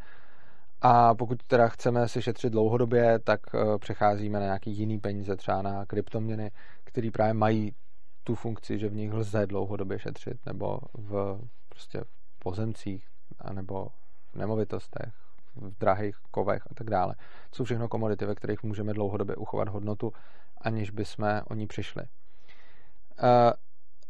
a 0.81 1.15
pokud 1.15 1.43
teda 1.43 1.67
chceme 1.67 2.07
si 2.07 2.21
šetřit 2.21 2.49
dlouhodobě, 2.49 3.19
tak 3.19 3.39
eh, 3.55 3.77
přecházíme 3.77 4.39
na 4.39 4.45
nějaký 4.45 4.71
jiný 4.71 4.99
peníze, 4.99 5.35
třeba 5.35 5.61
na 5.61 5.85
kryptoměny, 5.85 6.51
které 6.83 7.11
právě 7.11 7.33
mají 7.33 7.75
tu 8.23 8.35
funkci, 8.35 8.79
že 8.79 8.89
v 8.89 8.93
nich 8.93 9.13
lze 9.13 9.47
dlouhodobě 9.47 9.99
šetřit, 9.99 10.45
nebo 10.45 10.79
v 10.93 11.39
prostě 11.69 12.01
v 12.03 12.39
pozemcích, 12.39 13.07
nebo 13.51 13.87
v 14.33 14.35
nemovitostech, 14.35 15.13
v 15.55 15.77
drahých 15.79 16.15
kovech 16.31 16.63
a 16.71 16.73
tak 16.73 16.89
dále. 16.89 17.15
Jsou 17.55 17.63
všechno 17.63 17.87
komodity, 17.87 18.25
ve 18.25 18.35
kterých 18.35 18.63
můžeme 18.63 18.93
dlouhodobě 18.93 19.35
uchovat 19.35 19.69
hodnotu 19.69 20.13
aniž 20.61 20.91
by 20.91 21.05
jsme 21.05 21.43
o 21.43 21.53
ní 21.53 21.67
přišli. 21.67 22.03
Eh, 22.03 23.53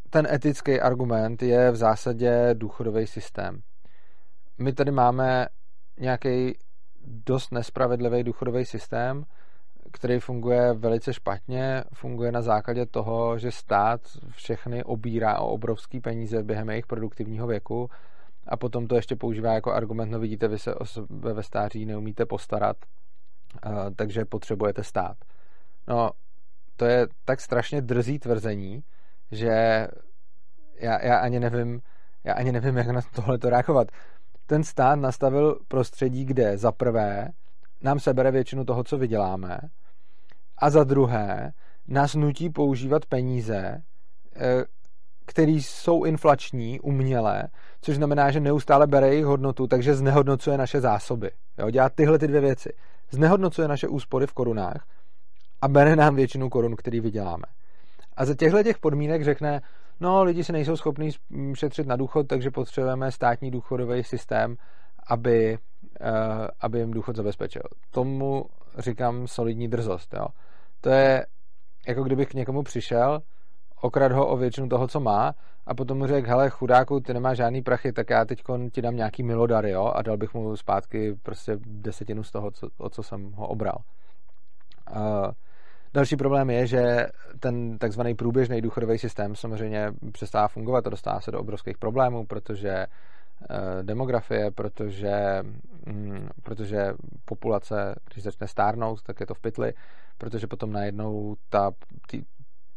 ten 0.10 0.28
etický 0.32 0.80
argument 0.80 1.44
je 1.44 1.72
v 1.72 1.76
zásadě 1.76 2.50
důchodový 2.54 3.08
systém. 3.08 3.62
My 4.58 4.74
tady 4.74 4.92
máme 4.92 5.48
nějaký 6.00 6.58
dost 7.06 7.52
nespravedlivý 7.52 8.24
důchodový 8.24 8.66
systém, 8.66 9.26
který 9.94 10.20
funguje 10.20 10.74
velice 10.74 11.14
špatně, 11.14 11.84
funguje 11.94 12.32
na 12.32 12.42
základě 12.42 12.86
toho, 12.86 13.38
že 13.38 13.52
stát 13.52 14.02
všechny 14.30 14.84
obírá 14.84 15.40
o 15.40 15.48
obrovský 15.48 16.00
peníze 16.00 16.44
během 16.44 16.70
jejich 16.70 16.88
produktivního 16.88 17.48
věku 17.48 17.90
a 18.48 18.58
potom 18.58 18.88
to 18.88 18.96
ještě 18.96 19.16
používá 19.16 19.54
jako 19.54 19.74
argument, 19.74 20.10
no 20.12 20.20
vidíte, 20.20 20.48
vy 20.48 20.60
se 20.60 20.76
o 20.76 20.86
sebe 20.86 21.34
ve 21.34 21.44
stáří 21.44 21.86
neumíte 21.86 22.26
postarat, 22.26 22.78
takže 23.96 24.26
potřebujete 24.26 24.84
stát. 24.84 25.18
No, 25.88 26.10
to 26.76 26.86
je 26.86 27.08
tak 27.26 27.42
strašně 27.42 27.82
drzý 27.82 28.20
tvrzení, 28.20 28.84
že 29.32 29.88
já, 30.80 31.06
já 31.06 31.18
ani 31.18 31.40
nevím, 31.40 31.82
já 32.24 32.34
ani 32.34 32.52
nevím, 32.52 32.78
jak 32.78 32.88
na 32.88 33.02
tohle 33.16 33.38
to 33.38 33.50
reagovat. 33.50 33.88
Ten 34.52 34.64
stát 34.64 34.96
nastavil 34.96 35.60
prostředí, 35.68 36.26
kde 36.26 36.58
za 36.58 36.72
prvé 36.72 37.30
nám 37.82 38.00
sebere 38.00 38.32
většinu 38.32 38.66
toho, 38.66 38.84
co 38.84 38.98
vyděláme, 38.98 39.60
a 40.58 40.70
za 40.70 40.84
druhé 40.84 41.54
nás 41.88 42.16
nutí 42.16 42.50
používat 42.50 43.06
peníze, 43.06 43.82
eh, 44.36 44.64
které 45.26 45.52
jsou 45.52 46.04
inflační, 46.04 46.80
umělé, 46.80 47.44
což 47.82 47.96
znamená, 47.96 48.32
že 48.32 48.40
neustále 48.40 48.88
bere 48.88 49.08
jejich 49.08 49.26
hodnotu, 49.26 49.68
takže 49.68 49.96
znehodnocuje 49.96 50.58
naše 50.58 50.82
zásoby. 50.82 51.32
Jo, 51.58 51.70
dělá 51.70 51.90
tyhle 51.90 52.20
ty 52.20 52.28
dvě 52.28 52.42
věci. 52.42 52.70
Znehodnocuje 53.12 53.68
naše 53.68 53.88
úspory 53.88 54.28
v 54.28 54.34
korunách 54.34 54.88
a 55.62 55.68
bere 55.68 55.96
nám 55.96 56.16
většinu 56.16 56.50
korun, 56.50 56.76
který 56.76 57.00
vyděláme. 57.00 57.46
A 58.18 58.26
za 58.26 58.36
těchto 58.36 58.64
těch 58.64 58.80
podmínek 58.80 59.24
řekne, 59.24 59.62
no 60.02 60.24
lidi 60.24 60.44
si 60.44 60.52
nejsou 60.52 60.76
schopní 60.76 61.10
šetřit 61.54 61.88
na 61.88 61.96
důchod, 61.96 62.28
takže 62.28 62.52
potřebujeme 62.52 63.12
státní 63.12 63.52
důchodový 63.52 64.04
systém, 64.04 64.56
aby, 65.08 65.58
uh, 66.02 66.48
aby 66.62 66.80
jim 66.80 66.92
důchod 66.92 67.16
zabezpečil. 67.16 67.62
Tomu 67.92 68.46
říkám 68.78 69.28
solidní 69.28 69.68
drzost. 69.68 70.14
Jo. 70.14 70.26
To 70.82 70.90
je 70.90 71.26
jako 71.88 72.04
kdybych 72.04 72.30
k 72.30 72.34
někomu 72.34 72.64
přišel, 72.64 73.20
okrad 73.82 74.12
ho 74.12 74.28
o 74.28 74.38
většinu 74.38 74.70
toho, 74.70 74.88
co 74.88 75.00
má 75.00 75.34
a 75.66 75.76
potom 75.76 75.98
mu 75.98 76.08
řekl, 76.08 76.30
hele 76.30 76.50
chudáku, 76.50 77.00
ty 77.00 77.14
nemáš 77.14 77.38
žádný 77.38 77.62
prachy, 77.62 77.94
tak 77.94 78.10
já 78.10 78.26
teď 78.26 78.42
ti 78.72 78.82
dám 78.82 78.96
nějaký 78.96 79.24
milodar, 79.24 79.66
jo, 79.66 79.92
a 79.96 80.02
dal 80.02 80.18
bych 80.18 80.34
mu 80.34 80.56
zpátky 80.58 81.16
prostě 81.24 81.58
desetinu 81.66 82.24
z 82.24 82.32
toho, 82.32 82.52
co, 82.52 82.68
o 82.78 82.90
co 82.90 83.04
jsem 83.04 83.32
ho 83.32 83.48
obral. 83.48 83.78
Uh, 84.96 85.32
další 85.94 86.16
problém 86.16 86.50
je, 86.50 86.68
že 86.68 87.08
ten 87.40 87.78
takzvaný 87.78 88.16
průběžný 88.16 88.62
důchodový 88.62 88.98
systém 88.98 89.36
samozřejmě 89.36 89.92
přestává 90.12 90.48
fungovat 90.48 90.88
a 90.88 90.90
dostává 90.90 91.20
se 91.22 91.32
do 91.32 91.40
obrovských 91.40 91.78
problémů, 91.78 92.26
protože 92.26 92.86
uh, 92.86 93.84
demografie, 93.84 94.52
protože, 94.52 95.44
um, 95.88 96.30
protože 96.44 96.94
populace, 97.26 97.96
když 98.12 98.24
začne 98.24 98.48
stárnout, 98.48 99.04
tak 99.04 99.20
je 99.20 99.26
to 99.26 99.34
v 99.34 99.40
pytli, 99.40 99.74
protože 100.18 100.48
potom 100.48 100.72
najednou 100.72 101.36
ta, 101.50 101.72
ty, 102.08 102.26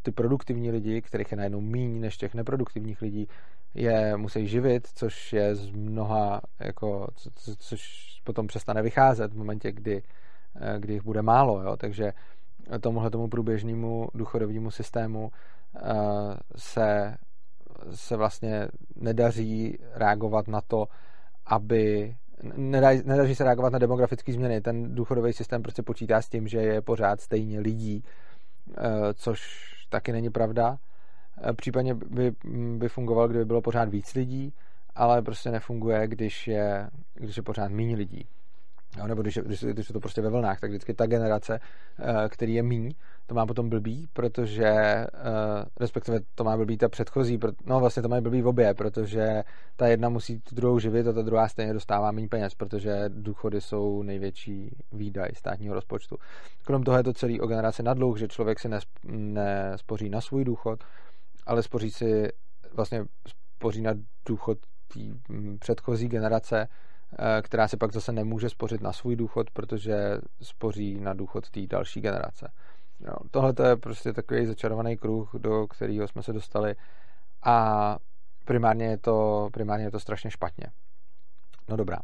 ty 0.02 0.10
produktivní 0.10 0.70
lidi, 0.70 1.02
kterých 1.02 1.30
je 1.30 1.36
najednou 1.36 1.60
míň 1.60 2.00
než 2.00 2.16
těch 2.16 2.34
neproduktivních 2.34 3.02
lidí, 3.02 3.28
je 3.74 4.16
musí 4.16 4.46
živit, 4.46 4.88
což 4.94 5.32
je 5.32 5.54
z 5.54 5.70
mnoha, 5.70 6.40
jako, 6.60 7.08
co, 7.14 7.30
co, 7.34 7.56
což 7.56 7.80
potom 8.24 8.46
přestane 8.46 8.82
vycházet 8.82 9.32
v 9.32 9.36
momentě, 9.36 9.72
kdy, 9.72 10.02
eh, 10.60 10.76
kdy 10.78 10.92
jich 10.92 11.02
bude 11.02 11.22
málo. 11.22 11.62
Jo? 11.62 11.76
Takže 11.76 12.12
tomuhle 12.80 13.10
tomu 13.10 13.28
průběžnému 13.28 14.08
důchodovému 14.14 14.70
systému 14.70 15.22
uh, 15.22 15.90
se, 16.56 17.16
se 17.94 18.16
vlastně 18.16 18.68
nedaří 18.96 19.78
reagovat 19.94 20.48
na 20.48 20.60
to, 20.60 20.86
aby 21.46 22.14
nedaří, 22.56 23.02
nedaří 23.04 23.34
se 23.34 23.44
reagovat 23.44 23.72
na 23.72 23.78
demografické 23.78 24.32
změny. 24.32 24.60
Ten 24.60 24.94
důchodový 24.94 25.32
systém 25.32 25.62
prostě 25.62 25.82
počítá 25.82 26.22
s 26.22 26.28
tím, 26.28 26.48
že 26.48 26.58
je 26.58 26.82
pořád 26.82 27.20
stejně 27.20 27.60
lidí, 27.60 28.04
uh, 28.66 28.74
což 29.14 29.40
taky 29.90 30.12
není 30.12 30.30
pravda. 30.30 30.78
Eh, 31.42 31.52
případně 31.52 31.94
by, 31.94 32.32
by 32.78 32.88
fungoval, 32.88 33.28
kdyby 33.28 33.44
bylo 33.44 33.62
pořád 33.62 33.88
víc 33.88 34.14
lidí, 34.14 34.54
ale 34.94 35.22
prostě 35.22 35.50
nefunguje, 35.50 36.08
když 36.08 36.48
je, 36.48 36.90
když 37.14 37.36
je 37.36 37.42
pořád 37.42 37.70
méně 37.70 37.96
lidí. 37.96 38.28
Jo, 38.98 39.06
nebo 39.06 39.22
když, 39.22 39.38
když, 39.38 39.64
když 39.64 39.88
je 39.88 39.92
to 39.92 40.00
prostě 40.00 40.22
ve 40.22 40.30
vlnách, 40.30 40.60
tak 40.60 40.70
vždycky 40.70 40.94
ta 40.94 41.06
generace, 41.06 41.60
eh, 41.98 42.28
který 42.28 42.54
je 42.54 42.62
míň, 42.62 42.94
to 43.26 43.34
má 43.34 43.46
potom 43.46 43.68
blbý, 43.68 44.08
protože, 44.12 44.64
eh, 44.64 45.08
respektive 45.80 46.18
to 46.34 46.44
má 46.44 46.56
blbý 46.56 46.78
ta 46.78 46.88
předchozí, 46.88 47.38
no 47.66 47.80
vlastně 47.80 48.02
to 48.02 48.08
má 48.08 48.20
blbý 48.20 48.42
v 48.42 48.46
obě, 48.46 48.74
protože 48.74 49.44
ta 49.76 49.86
jedna 49.86 50.08
musí 50.08 50.40
tu 50.40 50.54
druhou 50.54 50.78
živit 50.78 51.06
a 51.06 51.12
ta 51.12 51.22
druhá 51.22 51.48
stejně 51.48 51.72
dostává 51.72 52.12
méně 52.12 52.28
peněz, 52.28 52.54
protože 52.54 53.04
důchody 53.08 53.60
jsou 53.60 54.02
největší 54.02 54.76
výdaj 54.92 55.28
státního 55.34 55.74
rozpočtu. 55.74 56.16
Krom 56.64 56.82
toho 56.82 56.96
je 56.96 57.04
to 57.04 57.12
celý 57.12 57.40
o 57.40 57.46
generaci 57.46 57.82
na 57.82 57.94
dluh, 57.94 58.18
že 58.18 58.28
člověk 58.28 58.60
si 58.60 58.68
nespoří 59.04 60.08
na 60.08 60.20
svůj 60.20 60.44
důchod, 60.44 60.84
ale 61.46 61.62
spoří 61.62 61.90
si 61.90 62.28
vlastně 62.72 63.04
spoří 63.28 63.82
na 63.82 63.92
důchod 64.28 64.58
předchozí 65.60 66.08
generace, 66.08 66.68
která 67.42 67.68
si 67.68 67.76
pak 67.76 67.92
zase 67.92 68.12
nemůže 68.12 68.48
spořit 68.48 68.80
na 68.80 68.92
svůj 68.92 69.16
důchod, 69.16 69.50
protože 69.50 70.18
spoří 70.42 71.00
na 71.00 71.14
důchod 71.14 71.50
té 71.50 71.66
další 71.66 72.00
generace. 72.00 72.52
No, 73.00 73.12
Tohle 73.30 73.54
je 73.68 73.76
prostě 73.76 74.12
takový 74.12 74.46
začarovaný 74.46 74.96
kruh, 74.96 75.30
do 75.38 75.66
kterého 75.66 76.08
jsme 76.08 76.22
se 76.22 76.32
dostali 76.32 76.74
a 77.42 77.98
primárně 78.44 78.86
je 78.86 78.98
to, 78.98 79.48
primárně 79.52 79.84
je 79.84 79.90
to 79.90 80.00
strašně 80.00 80.30
špatně. 80.30 80.66
No 81.68 81.76
dobrá. 81.76 81.98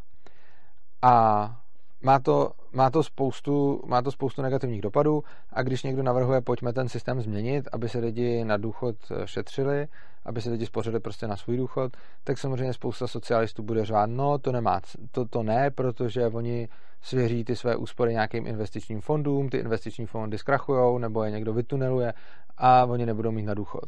A 1.03 1.60
má 2.03 2.19
to, 2.19 2.53
má, 2.73 2.91
to 2.91 3.03
spoustu, 3.03 3.83
má 3.87 4.03
to 4.03 4.11
spoustu 4.11 4.43
negativních 4.43 4.81
dopadů 4.81 5.23
a 5.53 5.63
když 5.63 5.83
někdo 5.83 6.03
navrhuje, 6.03 6.41
pojďme 6.41 6.73
ten 6.73 6.89
systém 6.89 7.21
změnit, 7.21 7.69
aby 7.73 7.89
se 7.89 7.99
lidi 7.99 8.45
na 8.45 8.57
důchod 8.57 8.97
šetřili, 9.25 9.89
aby 10.25 10.43
se 10.43 10.51
lidi 10.51 10.67
spořili 10.67 11.01
prostě 11.01 11.27
na 11.27 11.37
svůj 11.37 11.57
důchod, 11.57 11.97
tak 12.25 12.39
samozřejmě 12.39 12.73
spousta 12.73 13.07
socialistů 13.07 13.63
bude 13.63 13.85
řvát, 13.85 14.11
no 14.11 14.39
to 14.39 14.53
nemá, 14.53 14.81
to, 15.11 15.25
to 15.25 15.43
ne, 15.43 15.71
protože 15.71 16.27
oni 16.27 16.69
svěří 17.03 17.45
ty 17.45 17.57
své 17.57 17.77
úspory 17.77 18.13
nějakým 18.13 18.47
investičním 18.47 19.01
fondům, 19.01 19.49
ty 19.49 19.57
investiční 19.57 20.07
fondy 20.07 20.39
zkrachujou 20.39 20.99
nebo 20.99 21.25
je 21.25 21.31
někdo 21.31 21.53
vytuneluje 21.53 22.13
a 22.59 22.85
oni 22.85 23.07
nebudou 23.07 23.31
mít 23.31 23.47
na 23.47 23.55
důchod. 23.55 23.85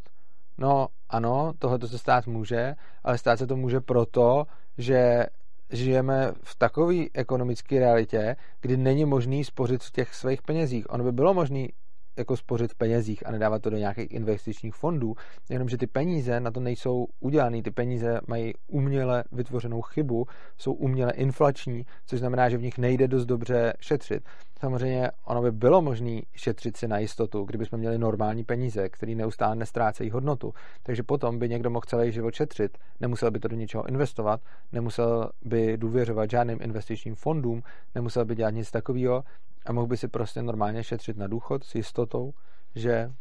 No 0.59 0.89
ano, 1.11 1.53
tohle 1.59 1.79
se 1.87 1.99
stát 1.99 2.27
může, 2.27 2.75
ale 3.05 3.19
stát 3.19 3.39
se 3.39 3.47
to 3.47 3.57
může 3.57 3.81
proto, 3.81 4.45
že 4.79 5.27
žijeme 5.73 6.33
v 6.43 6.55
takové 6.55 6.95
ekonomické 7.15 7.79
realitě, 7.79 8.37
kdy 8.61 8.77
není 8.77 9.05
možný 9.05 9.45
spořit 9.45 9.83
v 9.83 9.91
těch 9.91 10.15
svých 10.15 10.43
penězích. 10.43 10.91
Ono 10.91 11.05
by 11.05 11.13
bylo 11.13 11.35
možné 11.35 11.67
jako 12.17 12.37
spořit 12.37 12.73
v 12.73 12.75
penězích 12.75 13.27
a 13.27 13.31
nedávat 13.31 13.63
to 13.63 13.71
do 13.71 13.77
nějakých 13.77 14.13
investičních 14.13 14.75
fondů, 14.75 15.15
jenomže 15.51 15.79
ty 15.79 15.87
peníze 15.87 16.41
na 16.41 16.51
to 16.51 16.61
nejsou 16.61 17.07
udělané, 17.21 17.63
ty 17.63 17.71
peníze 17.71 18.21
mají 18.27 18.53
uměle 18.69 19.25
vytvořenou 19.33 19.83
chybu, 19.83 20.27
jsou 20.59 20.73
uměle 20.73 21.13
inflační, 21.13 21.87
což 22.07 22.19
znamená, 22.19 22.49
že 22.49 22.59
v 22.59 22.63
nich 22.63 22.79
nejde 22.79 23.09
dost 23.09 23.27
dobře 23.27 23.73
šetřit. 23.81 24.23
Samozřejmě 24.61 25.11
ono 25.25 25.43
by 25.43 25.53
bylo 25.53 25.83
možné 25.83 26.21
šetřit 26.35 26.77
si 26.77 26.89
na 26.89 26.99
jistotu, 26.99 27.45
kdybychom 27.45 27.79
měli 27.79 27.99
normální 27.99 28.45
peníze, 28.45 28.89
které 28.89 29.15
neustále 29.15 29.57
nestrácejí 29.57 30.11
hodnotu. 30.11 30.55
Takže 30.83 31.03
potom 31.03 31.39
by 31.39 31.49
někdo 31.49 31.71
mohl 31.71 31.85
celý 31.87 32.13
život 32.13 32.35
šetřit, 32.35 32.79
nemusel 33.01 33.31
by 33.31 33.41
to 33.41 33.49
do 33.49 33.57
něčeho 33.57 33.89
investovat, 33.89 34.41
nemusel 34.73 35.31
by 35.45 35.77
důvěřovat 35.77 36.31
žádným 36.31 36.59
investičním 36.63 37.15
fondům, 37.15 37.63
nemusel 37.95 38.25
by 38.25 38.35
dělat 38.35 38.51
nic 38.51 38.71
takového 38.71 39.25
a 39.67 39.73
mohl 39.73 39.87
by 39.87 39.97
si 39.97 40.09
prostě 40.09 40.43
normálně 40.43 40.85
šetřit 40.85 41.17
na 41.17 41.27
důchod 41.27 41.65
s 41.65 41.75
jistotou, 41.75 42.33
že 42.75 43.13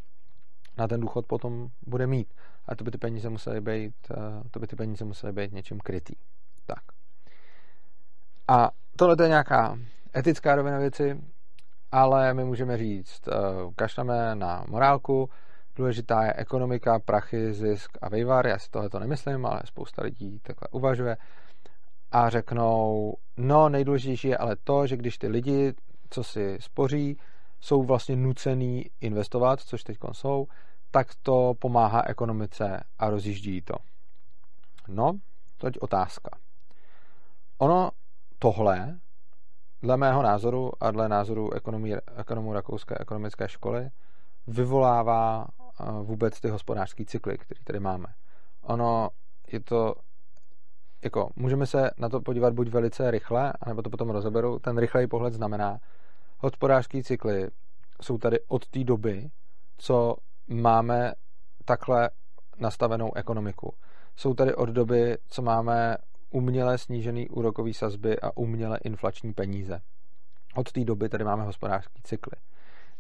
na 0.78 0.88
ten 0.88 1.02
důchod 1.02 1.26
potom 1.26 1.70
bude 1.88 2.08
mít. 2.08 2.34
A 2.66 2.76
to 2.76 2.84
by 2.84 2.92
ty 2.92 2.98
peníze 2.98 3.30
musely 3.30 3.62
být, 3.62 3.96
eh, 4.12 4.16
to 4.52 4.60
by 4.60 4.68
ty 4.68 4.76
peníze 4.76 5.06
musely 5.06 5.34
být 5.34 5.52
něčím 5.52 5.80
krytý. 5.80 6.16
Tak. 6.66 6.84
A 8.48 8.72
tohle 8.96 9.16
je 9.22 9.28
nějaká 9.28 9.78
etická 10.16 10.56
rovina 10.56 10.78
věci, 10.78 11.22
ale 11.92 12.34
my 12.34 12.44
můžeme 12.46 12.78
říct, 12.78 13.28
eh, 13.28 13.34
kašleme 13.76 14.36
na 14.36 14.66
morálku, 14.68 15.30
důležitá 15.76 16.24
je 16.24 16.34
ekonomika, 16.34 17.00
prachy, 17.00 17.54
zisk 17.54 17.98
a 18.02 18.10
vejvar. 18.10 18.48
Já 18.48 18.60
si 18.60 18.70
tohle 18.70 18.90
to 18.90 19.00
nemyslím, 19.00 19.46
ale 19.46 19.62
spousta 19.66 20.04
lidí 20.04 20.40
takhle 20.40 20.68
uvažuje. 20.72 21.18
A 22.12 22.30
řeknou, 22.30 23.14
no 23.38 23.70
nejdůležitější 23.70 24.28
je 24.28 24.38
ale 24.38 24.56
to, 24.64 24.88
že 24.88 24.98
když 24.98 25.18
ty 25.18 25.28
lidi 25.28 25.74
co 26.12 26.24
si 26.24 26.58
spoří, 26.62 27.18
jsou 27.60 27.84
vlastně 27.84 28.16
nucený 28.16 28.86
investovat, 29.02 29.60
což 29.60 29.84
teď 29.84 29.98
jsou, 30.12 30.48
tak 30.92 31.08
to 31.22 31.54
pomáhá 31.60 32.04
ekonomice 32.08 32.84
a 33.00 33.10
rozjíždí 33.10 33.62
to. 33.62 33.74
No, 34.88 35.12
teď 35.58 35.80
otázka. 35.80 36.30
Ono 37.58 37.90
tohle, 38.40 39.00
dle 39.82 39.98
mého 39.98 40.22
názoru 40.22 40.72
a 40.80 40.92
dle 40.92 41.10
názoru 41.10 41.54
ekonomí, 41.54 41.94
ekonomů 42.18 42.54
Rakouské 42.54 42.96
ekonomické 43.00 43.50
školy, 43.50 43.90
vyvolává 44.48 45.48
eh, 45.48 45.86
vůbec 46.04 46.40
ty 46.40 46.50
hospodářské 46.50 47.06
cykly, 47.06 47.38
které 47.38 47.62
tady 47.64 47.80
máme. 47.80 48.06
Ono 48.62 49.10
je 49.52 49.60
to 49.60 49.96
jako, 51.04 51.30
můžeme 51.36 51.66
se 51.66 51.90
na 51.98 52.10
to 52.10 52.22
podívat 52.22 52.54
buď 52.54 52.68
velice 52.68 53.12
rychle, 53.12 53.54
anebo 53.62 53.82
to 53.82 53.90
potom 53.90 54.10
rozeberu. 54.10 54.60
Ten 54.60 54.78
rychlej 54.78 55.08
pohled 55.08 55.34
znamená, 55.34 55.80
hospodářské 56.42 57.04
cykly 57.04 57.48
jsou 58.02 58.18
tady 58.18 58.40
od 58.48 58.68
té 58.68 58.84
doby, 58.84 59.30
co 59.78 60.16
máme 60.48 61.14
takhle 61.66 62.10
nastavenou 62.60 63.16
ekonomiku. 63.16 63.74
Jsou 64.16 64.34
tady 64.34 64.56
od 64.56 64.70
doby, 64.70 65.18
co 65.28 65.42
máme 65.42 65.98
uměle 66.30 66.78
snížený 66.78 67.30
úrokový 67.30 67.74
sazby 67.74 68.20
a 68.20 68.38
uměle 68.38 68.80
inflační 68.84 69.34
peníze. 69.34 69.82
Od 70.56 70.72
té 70.72 70.86
doby 70.86 71.10
tady 71.10 71.24
máme 71.24 71.44
hospodářské 71.44 72.00
cykly. 72.04 72.38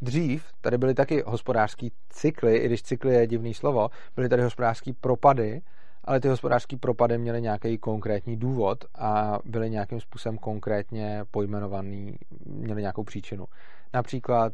Dřív 0.02 0.46
tady 0.62 0.78
byly 0.78 0.94
taky 0.94 1.24
hospodářské 1.26 1.88
cykly, 2.10 2.58
i 2.58 2.66
když 2.66 2.84
cykly 2.84 3.14
je 3.14 3.28
divný 3.28 3.54
slovo, 3.54 3.90
byly 4.16 4.30
tady 4.30 4.44
hospodářské 4.44 4.92
propady, 5.02 5.62
ale 6.04 6.20
ty 6.20 6.28
hospodářské 6.28 6.78
propady 6.78 7.18
měly 7.18 7.42
nějaký 7.42 7.78
konkrétní 7.78 8.38
důvod 8.38 8.86
a 8.96 9.40
byly 9.46 9.70
nějakým 9.70 10.00
způsobem 10.00 10.38
konkrétně 10.38 11.26
pojmenovaný, 11.32 12.16
měly 12.46 12.82
nějakou 12.82 13.04
příčinu. 13.04 13.46
Například 13.94 14.54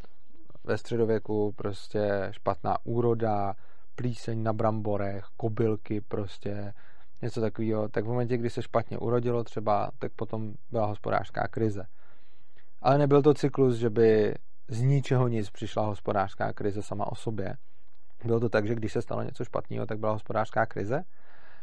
ve 0.63 0.77
středověku 0.77 1.53
prostě 1.55 2.27
špatná 2.31 2.77
úroda, 2.83 3.53
plíseň 3.95 4.43
na 4.43 4.53
bramborech, 4.53 5.25
kobylky 5.37 6.01
prostě, 6.01 6.73
něco 7.21 7.41
takového. 7.41 7.89
Tak 7.89 8.05
v 8.05 8.07
momentě, 8.07 8.37
kdy 8.37 8.49
se 8.49 8.61
špatně 8.61 8.97
urodilo 8.97 9.43
třeba, 9.43 9.91
tak 9.99 10.11
potom 10.11 10.53
byla 10.71 10.85
hospodářská 10.85 11.47
krize. 11.47 11.83
Ale 12.81 12.97
nebyl 12.97 13.21
to 13.21 13.33
cyklus, 13.33 13.75
že 13.75 13.89
by 13.89 14.35
z 14.67 14.81
ničeho 14.81 15.27
nic 15.27 15.49
přišla 15.49 15.85
hospodářská 15.85 16.53
krize 16.53 16.81
sama 16.81 17.11
o 17.11 17.15
sobě. 17.15 17.55
Bylo 18.25 18.39
to 18.39 18.49
tak, 18.49 18.67
že 18.67 18.75
když 18.75 18.93
se 18.93 19.01
stalo 19.01 19.23
něco 19.23 19.45
špatného, 19.45 19.85
tak 19.85 19.99
byla 19.99 20.11
hospodářská 20.11 20.65
krize 20.65 21.03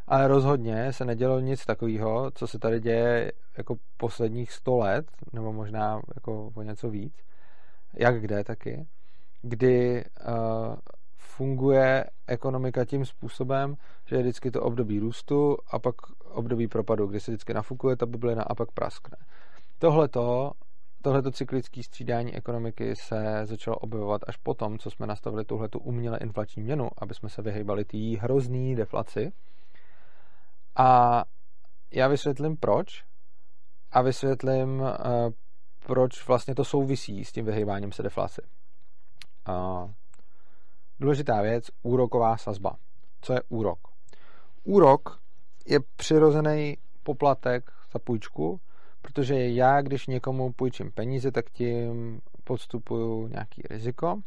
ale 0.07 0.29
rozhodně 0.29 0.93
se 0.93 1.05
nedělo 1.05 1.41
nic 1.41 1.65
takového, 1.67 2.31
co 2.35 2.47
se 2.47 2.59
tady 2.59 2.81
děje 2.81 3.33
jako 3.59 3.77
posledních 3.97 4.53
sto 4.53 4.77
let, 4.77 5.07
nebo 5.33 5.53
možná 5.53 6.01
jako 6.15 6.51
o 6.55 6.63
něco 6.63 6.91
víc, 6.91 7.15
jak 7.95 8.21
kde 8.21 8.45
taky, 8.45 8.87
kdy 9.43 10.05
uh, 10.29 10.77
funguje 11.17 12.05
ekonomika 12.27 12.85
tím 12.85 13.05
způsobem, 13.05 13.77
že 14.07 14.17
je 14.17 14.23
vždycky 14.23 14.51
to 14.51 14.63
období 14.63 14.99
růstu 14.99 15.57
a 15.71 15.79
pak 15.79 15.95
období 16.25 16.69
propadu, 16.69 17.07
kdy 17.07 17.21
se 17.21 17.31
vždycky 17.31 17.55
nafukuje 17.55 17.97
ta 17.97 18.07
bublina 18.07 18.43
a 18.43 18.55
pak 18.55 18.73
praskne. 18.73 19.17
Tohleto, 19.79 20.53
tohleto 21.03 21.31
cyklické 21.31 21.83
střídání 21.83 22.35
ekonomiky 22.35 22.97
se 22.97 23.41
začalo 23.45 23.77
objevovat 23.77 24.23
až 24.27 24.37
potom, 24.37 24.79
co 24.79 24.91
jsme 24.91 25.07
nastavili 25.07 25.45
tuhletu 25.45 25.79
uměle 25.79 26.19
inflační 26.19 26.63
měnu, 26.63 26.89
aby 26.99 27.15
jsme 27.15 27.29
se 27.29 27.43
vyhýbali 27.43 27.85
té 27.85 27.99
hrozný 28.21 28.75
deflaci. 28.75 29.33
A 30.77 31.25
já 31.93 32.09
vysvětlím 32.09 32.57
proč 32.57 33.05
a 33.93 34.03
vysvětlím, 34.03 34.83
eh, 34.83 35.31
proč 35.87 36.27
vlastně 36.27 36.55
to 36.55 36.65
souvisí 36.65 37.25
s 37.25 37.33
tím 37.33 37.45
vyhýbáním 37.45 37.93
se 37.93 38.03
deflaci. 38.03 38.43
Důležitá 41.01 41.43
věc, 41.43 41.65
úroková 41.83 42.37
sazba. 42.37 42.77
Co 43.21 43.33
je 43.33 43.43
úrok? 43.49 43.79
Úrok 44.65 45.21
je 45.67 45.79
přirozený 45.97 46.77
poplatek 47.03 47.71
za 47.93 47.99
půjčku, 47.99 48.61
protože 49.03 49.49
já, 49.49 49.83
když 49.83 50.07
někomu 50.07 50.53
půjčím 50.53 50.93
peníze, 50.93 51.33
tak 51.33 51.51
tím 51.51 52.21
podstupuju 52.45 53.27
nějaký 53.27 53.63
riziko 53.71 54.21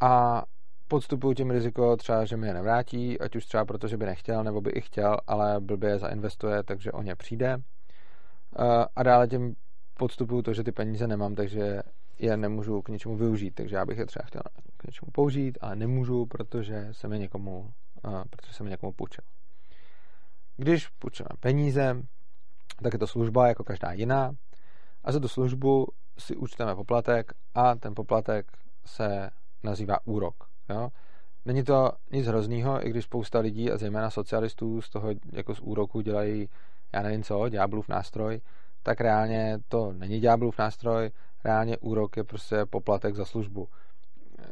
a 0.00 0.42
podstupuju 0.90 1.34
tím 1.34 1.50
riziko 1.50 1.96
třeba, 1.96 2.24
že 2.24 2.36
mi 2.36 2.46
je 2.46 2.54
nevrátí, 2.54 3.20
ať 3.20 3.36
už 3.36 3.46
třeba 3.46 3.64
proto, 3.64 3.88
že 3.88 3.96
by 3.96 4.06
nechtěl, 4.06 4.44
nebo 4.44 4.60
by 4.60 4.70
i 4.70 4.80
chtěl, 4.80 5.16
ale 5.26 5.60
blbě 5.60 5.90
je 5.90 5.98
zainvestuje, 5.98 6.62
takže 6.62 6.92
o 6.92 7.02
ně 7.02 7.16
přijde. 7.16 7.62
A 8.96 9.02
dále 9.02 9.28
tím 9.28 9.56
podstupuju 9.98 10.42
to, 10.42 10.54
že 10.54 10.64
ty 10.64 10.72
peníze 10.72 11.06
nemám, 11.06 11.34
takže 11.34 11.82
je 12.18 12.36
nemůžu 12.36 12.82
k 12.82 12.88
něčemu 12.88 13.16
využít, 13.16 13.54
takže 13.54 13.76
já 13.76 13.86
bych 13.86 13.98
je 13.98 14.06
třeba 14.06 14.24
chtěl 14.26 14.42
k 14.76 14.84
něčemu 14.84 15.10
použít, 15.12 15.58
ale 15.60 15.76
nemůžu, 15.76 16.26
protože 16.26 16.88
jsem 16.92 17.12
je 17.12 17.18
někomu, 17.18 17.70
protože 18.30 18.52
jsem 18.52 18.66
je 18.66 18.70
někomu 18.70 18.92
půjčil. 18.92 19.24
Když 20.56 20.88
půjčíme 20.88 21.28
peníze, 21.40 22.02
tak 22.82 22.92
je 22.92 22.98
to 22.98 23.06
služba 23.06 23.48
jako 23.48 23.64
každá 23.64 23.92
jiná 23.92 24.32
a 25.04 25.12
za 25.12 25.20
tu 25.20 25.28
službu 25.28 25.86
si 26.18 26.36
účteme 26.36 26.74
poplatek 26.74 27.32
a 27.54 27.74
ten 27.74 27.94
poplatek 27.94 28.46
se 28.84 29.30
nazývá 29.62 29.96
úrok. 30.04 30.49
Jo? 30.70 30.88
Není 31.44 31.64
to 31.64 31.92
nic 32.12 32.26
hroznýho, 32.26 32.86
i 32.86 32.90
když 32.90 33.04
spousta 33.04 33.38
lidí 33.38 33.70
a 33.70 33.76
zejména 33.76 34.10
socialistů 34.10 34.82
z 34.82 34.90
toho 34.90 35.08
jako 35.32 35.54
z 35.54 35.60
úroku 35.60 36.00
dělají, 36.00 36.48
já 36.92 37.02
nevím 37.02 37.22
co, 37.22 37.48
ďáblův 37.48 37.88
nástroj, 37.88 38.40
tak 38.82 39.00
reálně 39.00 39.58
to 39.68 39.92
není 39.92 40.20
ďáblův 40.20 40.58
nástroj, 40.58 41.10
reálně 41.44 41.78
úrok 41.78 42.16
je 42.16 42.24
prostě 42.24 42.56
poplatek 42.70 43.14
za 43.14 43.24
službu. 43.24 43.68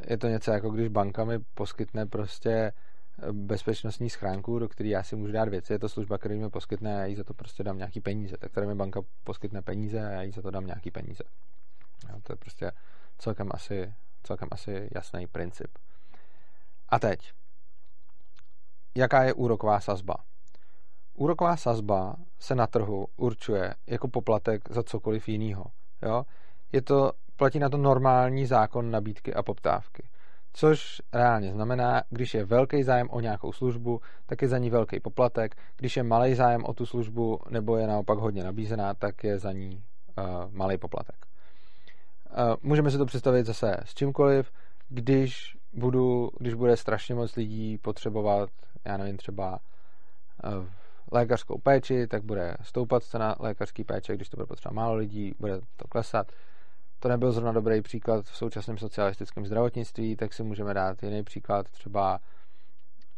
Je 0.07 0.19
to 0.19 0.29
něco 0.29 0.51
jako 0.51 0.71
když 0.71 0.89
banka 0.89 1.25
mi 1.25 1.39
poskytne 1.39 2.07
prostě 2.07 2.51
eh, 2.51 3.33
bezpečnostní 3.33 4.11
schránku, 4.11 4.59
do 4.59 4.69
které 4.69 4.89
já 4.89 5.03
si 5.03 5.17
můžu 5.17 5.33
dát 5.33 5.49
věci. 5.49 5.73
Je 5.73 5.79
to 5.79 5.89
služba, 5.89 6.19
který 6.19 6.39
mi 6.39 6.51
poskytne 6.51 6.97
a 6.97 6.99
já 6.99 7.07
jí 7.07 7.15
za 7.15 7.25
to 7.25 7.35
prostě 7.35 7.65
dám 7.65 7.79
nějaký 7.79 8.01
peníze. 8.01 8.37
Tak 8.37 8.53
tady 8.53 8.67
mi 8.67 8.75
banka 8.75 9.01
poskytne 9.25 9.63
peníze 9.63 10.07
a 10.07 10.11
já 10.11 10.23
jí 10.23 10.33
za 10.33 10.43
to 10.43 10.51
dám 10.51 10.67
nějaký 10.67 10.91
peníze. 10.91 11.25
Jo, 12.09 12.21
to 12.23 12.33
je 12.33 12.37
prostě 12.37 12.73
celkem 13.19 13.49
asi, 13.51 13.95
celkem 14.23 14.49
asi 14.53 14.89
jasný 14.95 15.27
princip. 15.27 15.71
A 16.89 16.99
teď. 16.99 17.33
Jaká 18.97 19.23
je 19.23 19.33
úroková 19.33 19.81
sazba? 19.81 20.15
Úroková 21.15 21.57
sazba 21.57 22.17
se 22.39 22.55
na 22.55 22.67
trhu 22.67 23.07
určuje 23.17 23.75
jako 23.87 24.09
poplatek 24.09 24.63
za 24.71 24.83
cokoliv 24.83 25.29
jiného. 25.29 25.65
Jo? 26.03 26.25
Je 26.73 26.83
to, 26.83 27.13
platí 27.37 27.59
na 27.59 27.69
to 27.69 27.77
normální 27.77 28.47
zákon 28.47 28.91
nabídky 28.91 29.35
a 29.35 29.43
poptávky. 29.43 30.09
Což 30.53 31.03
reálně 31.13 31.53
znamená, 31.53 32.03
když 32.11 32.35
je 32.35 32.45
velký 32.45 32.83
zájem 32.83 33.11
o 33.11 33.21
nějakou 33.21 33.53
službu, 33.53 34.01
tak 34.27 34.43
je 34.43 34.49
za 34.49 34.59
ní 34.59 34.71
velký 34.71 35.01
poplatek. 35.01 35.57
Když 35.77 35.97
je 35.97 36.03
malý 36.03 36.35
zájem 36.35 36.65
o 36.65 36.73
tu 36.73 36.87
službu, 36.87 37.41
nebo 37.51 37.77
je 37.77 37.87
naopak 37.87 38.19
hodně 38.19 38.45
nabízená, 38.45 38.95
tak 38.95 39.25
je 39.25 39.39
za 39.39 39.53
ní 39.53 39.85
uh, 40.19 40.25
malý 40.51 40.79
poplatek. 40.79 41.27
Uh, 42.31 42.55
můžeme 42.63 42.91
si 42.91 42.99
to 42.99 43.07
představit 43.07 43.47
zase 43.47 43.77
s 43.85 43.95
čímkoliv. 43.95 44.53
Když, 44.89 45.57
budu, 45.79 46.31
když 46.39 46.55
bude 46.55 46.77
strašně 46.77 47.15
moc 47.15 47.37
lidí 47.37 47.79
potřebovat, 47.79 48.51
já 48.85 48.97
nevím, 48.97 49.17
třeba 49.17 49.59
uh, 50.45 50.67
lékařskou 51.13 51.59
péči, 51.59 52.07
tak 52.07 52.23
bude 52.23 52.57
stoupat 52.63 53.03
cena 53.03 53.37
lékařské 53.39 53.85
péče, 53.85 54.15
když 54.15 54.29
to 54.29 54.37
bude 54.37 54.47
potřeba 54.47 54.73
málo 54.73 54.95
lidí, 54.95 55.35
bude 55.39 55.61
to 55.77 55.89
klesat. 55.89 56.33
To 57.01 57.09
nebyl 57.09 57.33
zrovna 57.33 57.53
dobrý 57.53 57.83
příklad 57.83 58.27
v 58.27 58.37
současném 58.37 58.79
socialistickém 58.79 59.47
zdravotnictví, 59.47 60.17
tak 60.17 60.33
si 60.35 60.43
můžeme 60.43 60.75
dát 60.75 61.03
jiný 61.03 61.23
příklad, 61.23 61.71
třeba 61.71 62.21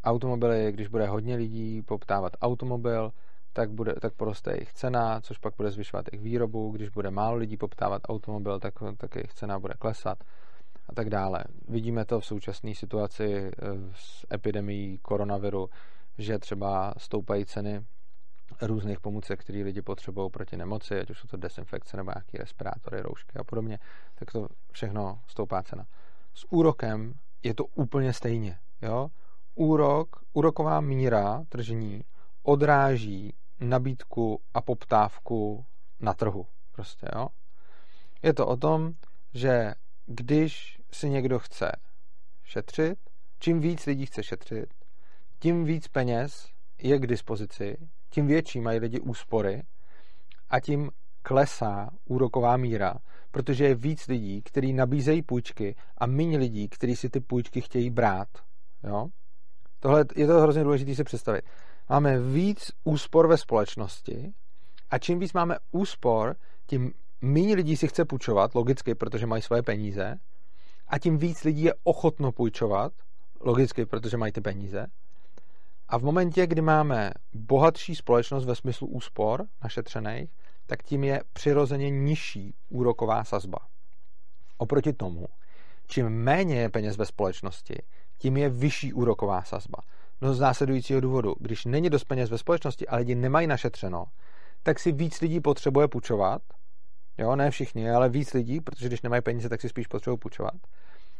automobily, 0.04 0.72
když 0.72 0.88
bude 0.88 1.06
hodně 1.06 1.36
lidí 1.36 1.82
poptávat 1.82 2.32
automobil, 2.42 3.12
tak, 3.52 3.70
bude, 3.70 3.94
tak 3.94 4.14
poroste 4.14 4.52
jejich 4.52 4.72
cena, 4.72 5.20
což 5.20 5.38
pak 5.38 5.54
bude 5.56 5.70
zvyšovat 5.70 6.06
jejich 6.12 6.24
výrobu. 6.24 6.70
Když 6.70 6.88
bude 6.88 7.10
málo 7.10 7.36
lidí 7.36 7.56
poptávat 7.56 8.02
automobil, 8.08 8.60
tak, 8.60 8.74
tak 8.96 9.16
jejich 9.16 9.34
cena 9.34 9.58
bude 9.58 9.74
klesat 9.78 10.24
a 10.90 10.94
tak 10.94 11.10
dále. 11.10 11.44
Vidíme 11.68 12.04
to 12.04 12.20
v 12.20 12.26
současné 12.26 12.74
situaci 12.74 13.24
eh, 13.34 13.50
s 13.94 14.26
epidemií 14.32 14.98
koronaviru, 14.98 15.70
že 16.18 16.38
třeba 16.38 16.94
stoupají 16.96 17.46
ceny 17.46 17.84
různých 18.62 19.00
pomůcek, 19.00 19.40
které 19.40 19.62
lidi 19.62 19.82
potřebují 19.82 20.30
proti 20.30 20.56
nemoci, 20.56 21.00
ať 21.00 21.10
už 21.10 21.18
jsou 21.18 21.28
to 21.28 21.36
desinfekce 21.36 21.96
nebo 21.96 22.10
nějaké 22.10 22.38
respirátory, 22.38 23.00
roušky 23.00 23.38
a 23.38 23.44
podobně, 23.44 23.78
tak 24.14 24.32
to 24.32 24.48
všechno 24.72 25.20
stoupá 25.26 25.62
cena. 25.62 25.86
S 26.34 26.52
úrokem 26.52 27.14
je 27.42 27.54
to 27.54 27.64
úplně 27.64 28.12
stejně. 28.12 28.58
Jo? 28.82 29.08
Úrok, 29.54 30.16
úroková 30.32 30.80
míra 30.80 31.44
tržní 31.48 32.04
odráží 32.42 33.34
nabídku 33.60 34.40
a 34.54 34.60
poptávku 34.60 35.64
na 36.00 36.14
trhu. 36.14 36.46
Prostě, 36.72 37.06
jo? 37.16 37.28
Je 38.22 38.34
to 38.34 38.46
o 38.46 38.56
tom, 38.56 38.92
že 39.34 39.74
když 40.06 40.79
si 40.94 41.10
někdo 41.10 41.38
chce 41.38 41.72
šetřit, 42.44 42.98
čím 43.38 43.60
víc 43.60 43.86
lidí 43.86 44.06
chce 44.06 44.22
šetřit, 44.22 44.74
tím 45.38 45.64
víc 45.64 45.88
peněz 45.88 46.48
je 46.78 46.98
k 46.98 47.06
dispozici, 47.06 47.76
tím 48.10 48.26
větší 48.26 48.60
mají 48.60 48.78
lidi 48.78 49.00
úspory 49.00 49.62
a 50.48 50.60
tím 50.60 50.90
klesá 51.22 51.90
úroková 52.04 52.56
míra, 52.56 52.94
protože 53.30 53.64
je 53.64 53.74
víc 53.74 54.06
lidí, 54.06 54.42
kteří 54.42 54.72
nabízejí 54.72 55.22
půjčky 55.22 55.74
a 55.98 56.06
méně 56.06 56.38
lidí, 56.38 56.68
kteří 56.68 56.96
si 56.96 57.10
ty 57.10 57.20
půjčky 57.20 57.60
chtějí 57.60 57.90
brát. 57.90 58.28
Jo? 58.84 59.06
Tohle 59.80 60.04
je 60.16 60.26
to 60.26 60.40
hrozně 60.40 60.64
důležité 60.64 60.94
si 60.94 61.04
představit. 61.04 61.44
Máme 61.88 62.20
víc 62.20 62.72
úspor 62.84 63.26
ve 63.26 63.36
společnosti 63.36 64.32
a 64.90 64.98
čím 64.98 65.18
víc 65.18 65.32
máme 65.32 65.56
úspor, 65.70 66.36
tím 66.66 66.92
méně 67.20 67.54
lidí 67.54 67.76
si 67.76 67.88
chce 67.88 68.04
půjčovat, 68.04 68.54
logicky, 68.54 68.94
protože 68.94 69.26
mají 69.26 69.42
svoje 69.42 69.62
peníze, 69.62 70.16
a 70.90 70.98
tím 70.98 71.18
víc 71.18 71.44
lidí 71.44 71.62
je 71.62 71.74
ochotno 71.84 72.32
půjčovat, 72.32 72.92
logicky, 73.40 73.86
protože 73.86 74.16
mají 74.16 74.32
ty 74.32 74.40
peníze, 74.40 74.86
a 75.88 75.98
v 75.98 76.02
momentě, 76.02 76.46
kdy 76.46 76.62
máme 76.62 77.10
bohatší 77.34 77.94
společnost 77.94 78.44
ve 78.44 78.54
smyslu 78.54 78.86
úspor 78.86 79.46
našetřených, 79.62 80.30
tak 80.66 80.82
tím 80.82 81.04
je 81.04 81.22
přirozeně 81.32 81.90
nižší 81.90 82.54
úroková 82.68 83.24
sazba. 83.24 83.58
Oproti 84.58 84.92
tomu, 84.92 85.26
čím 85.86 86.08
méně 86.08 86.60
je 86.60 86.68
peněz 86.68 86.96
ve 86.96 87.06
společnosti, 87.06 87.82
tím 88.18 88.36
je 88.36 88.48
vyšší 88.48 88.92
úroková 88.92 89.42
sazba. 89.42 89.78
No 90.20 90.34
z 90.34 90.40
následujícího 90.40 91.00
důvodu, 91.00 91.34
když 91.40 91.64
není 91.64 91.90
dost 91.90 92.04
peněz 92.04 92.30
ve 92.30 92.38
společnosti 92.38 92.88
a 92.88 92.96
lidi 92.96 93.14
nemají 93.14 93.46
našetřeno, 93.46 94.04
tak 94.62 94.78
si 94.78 94.92
víc 94.92 95.20
lidí 95.20 95.40
potřebuje 95.40 95.88
půjčovat. 95.88 96.42
Jo, 97.18 97.36
ne 97.36 97.50
všichni, 97.50 97.90
ale 97.90 98.08
víc 98.08 98.34
lidí, 98.34 98.60
protože 98.60 98.86
když 98.86 99.02
nemají 99.02 99.22
peníze, 99.22 99.48
tak 99.48 99.60
si 99.60 99.68
spíš 99.68 99.86
potřebují 99.86 100.18
půjčovat. 100.18 100.54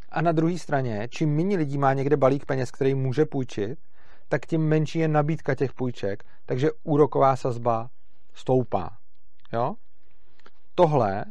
A 0.08 0.22
na 0.22 0.32
druhé 0.32 0.58
straně, 0.58 1.08
čím 1.10 1.36
méně 1.36 1.56
lidí 1.56 1.78
má 1.78 1.92
někde 1.92 2.16
balík 2.16 2.46
peněz, 2.46 2.70
který 2.70 2.94
může 2.94 3.24
půjčit, 3.24 3.78
tak 4.28 4.46
tím 4.46 4.68
menší 4.68 4.98
je 4.98 5.08
nabídka 5.08 5.54
těch 5.54 5.72
půjček, 5.72 6.24
takže 6.46 6.70
úroková 6.82 7.36
sazba 7.36 7.90
stoupá. 8.34 8.96
Jo? 9.52 9.74
Tohle 10.74 11.24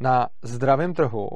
na 0.00 0.28
zdravém 0.42 0.94
trhu 0.94 1.28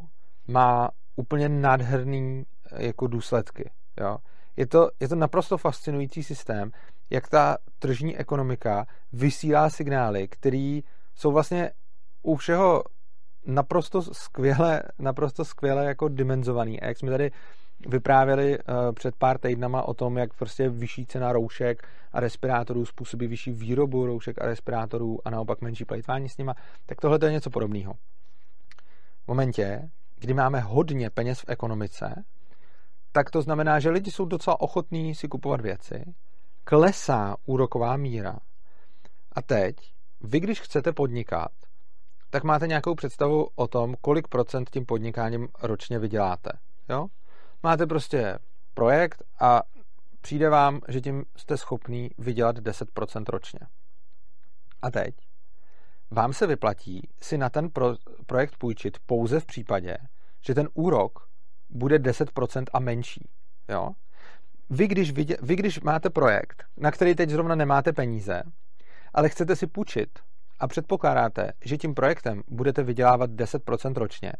má 0.46 0.90
úplně 1.16 1.48
nádherný 1.48 2.44
jako 2.76 3.06
důsledky. 3.06 3.70
Jo? 4.00 4.18
Je, 4.56 4.66
to, 4.66 4.90
je 5.00 5.08
to 5.08 5.14
naprosto 5.14 5.58
fascinující 5.58 6.22
systém, 6.22 6.70
jak 7.10 7.28
ta 7.28 7.56
tržní 7.78 8.16
ekonomika 8.16 8.86
vysílá 9.12 9.70
signály, 9.70 10.28
které 10.28 10.80
jsou 11.14 11.32
vlastně 11.32 11.70
u 12.22 12.36
všeho 12.36 12.82
naprosto 13.46 14.02
skvěle, 14.02 14.82
naprosto 14.98 15.44
skvěle 15.44 15.84
jako 15.84 16.08
dimenzovaný. 16.08 16.80
A 16.80 16.86
jak 16.86 16.98
jsme 16.98 17.10
tady 17.10 17.30
vyprávěli 17.86 18.58
uh, 18.58 18.74
před 18.92 19.16
pár 19.16 19.38
týdnama 19.38 19.82
o 19.82 19.94
tom, 19.94 20.18
jak 20.18 20.34
prostě 20.34 20.68
vyšší 20.68 21.06
cena 21.06 21.32
roušek 21.32 21.88
a 22.12 22.20
respirátorů 22.20 22.86
způsobí 22.86 23.26
vyšší 23.26 23.52
výrobu 23.52 24.06
roušek 24.06 24.42
a 24.42 24.46
respirátorů 24.46 25.18
a 25.24 25.30
naopak 25.30 25.60
menší 25.60 25.84
plejtvání 25.84 26.28
s 26.28 26.36
nima, 26.36 26.54
tak 26.86 27.00
tohle 27.00 27.18
to 27.18 27.26
je 27.26 27.32
něco 27.32 27.50
podobného. 27.50 27.94
V 29.24 29.28
momentě, 29.28 29.90
kdy 30.16 30.34
máme 30.34 30.60
hodně 30.60 31.10
peněz 31.10 31.40
v 31.40 31.48
ekonomice, 31.48 32.24
tak 33.12 33.30
to 33.30 33.42
znamená, 33.42 33.80
že 33.80 33.90
lidi 33.90 34.10
jsou 34.10 34.24
docela 34.24 34.60
ochotní 34.60 35.14
si 35.14 35.28
kupovat 35.28 35.60
věci, 35.60 36.04
klesá 36.64 37.36
úroková 37.46 37.96
míra 37.96 38.36
a 39.32 39.42
teď 39.42 39.76
vy, 40.20 40.40
když 40.40 40.60
chcete 40.60 40.92
podnikat, 40.92 41.52
tak 42.30 42.44
máte 42.44 42.66
nějakou 42.66 42.94
představu 42.94 43.48
o 43.54 43.68
tom, 43.68 43.94
kolik 44.00 44.28
procent 44.28 44.70
tím 44.70 44.86
podnikáním 44.86 45.48
ročně 45.62 45.98
vyděláte. 45.98 46.50
Jo? 46.88 47.06
Máte 47.62 47.86
prostě 47.86 48.38
projekt 48.74 49.22
a 49.40 49.62
přijde 50.20 50.48
vám, 50.48 50.80
že 50.88 51.00
tím 51.00 51.24
jste 51.36 51.56
schopný 51.56 52.10
vydělat 52.18 52.58
10% 52.58 53.24
ročně. 53.28 53.60
A 54.82 54.90
teď 54.90 55.14
vám 56.10 56.32
se 56.32 56.46
vyplatí 56.46 57.08
si 57.22 57.38
na 57.38 57.50
ten 57.50 57.70
pro, 57.70 57.94
projekt 58.26 58.56
půjčit 58.58 58.98
pouze 59.06 59.40
v 59.40 59.46
případě, 59.46 59.96
že 60.40 60.54
ten 60.54 60.68
úrok 60.74 61.28
bude 61.70 61.98
10% 61.98 62.64
a 62.72 62.80
menší. 62.80 63.28
Jo? 63.68 63.90
Vy, 64.70 64.88
když 64.88 65.10
vidě, 65.12 65.36
vy, 65.42 65.56
když 65.56 65.80
máte 65.80 66.10
projekt, 66.10 66.64
na 66.76 66.90
který 66.90 67.14
teď 67.14 67.30
zrovna 67.30 67.54
nemáte 67.54 67.92
peníze, 67.92 68.42
ale 69.14 69.28
chcete 69.28 69.56
si 69.56 69.66
půjčit 69.66 70.18
a 70.60 70.66
předpokládáte, 70.66 71.52
že 71.64 71.76
tím 71.76 71.94
projektem 71.94 72.42
budete 72.48 72.82
vydělávat 72.82 73.30
10% 73.30 73.94
ročně, 73.94 74.32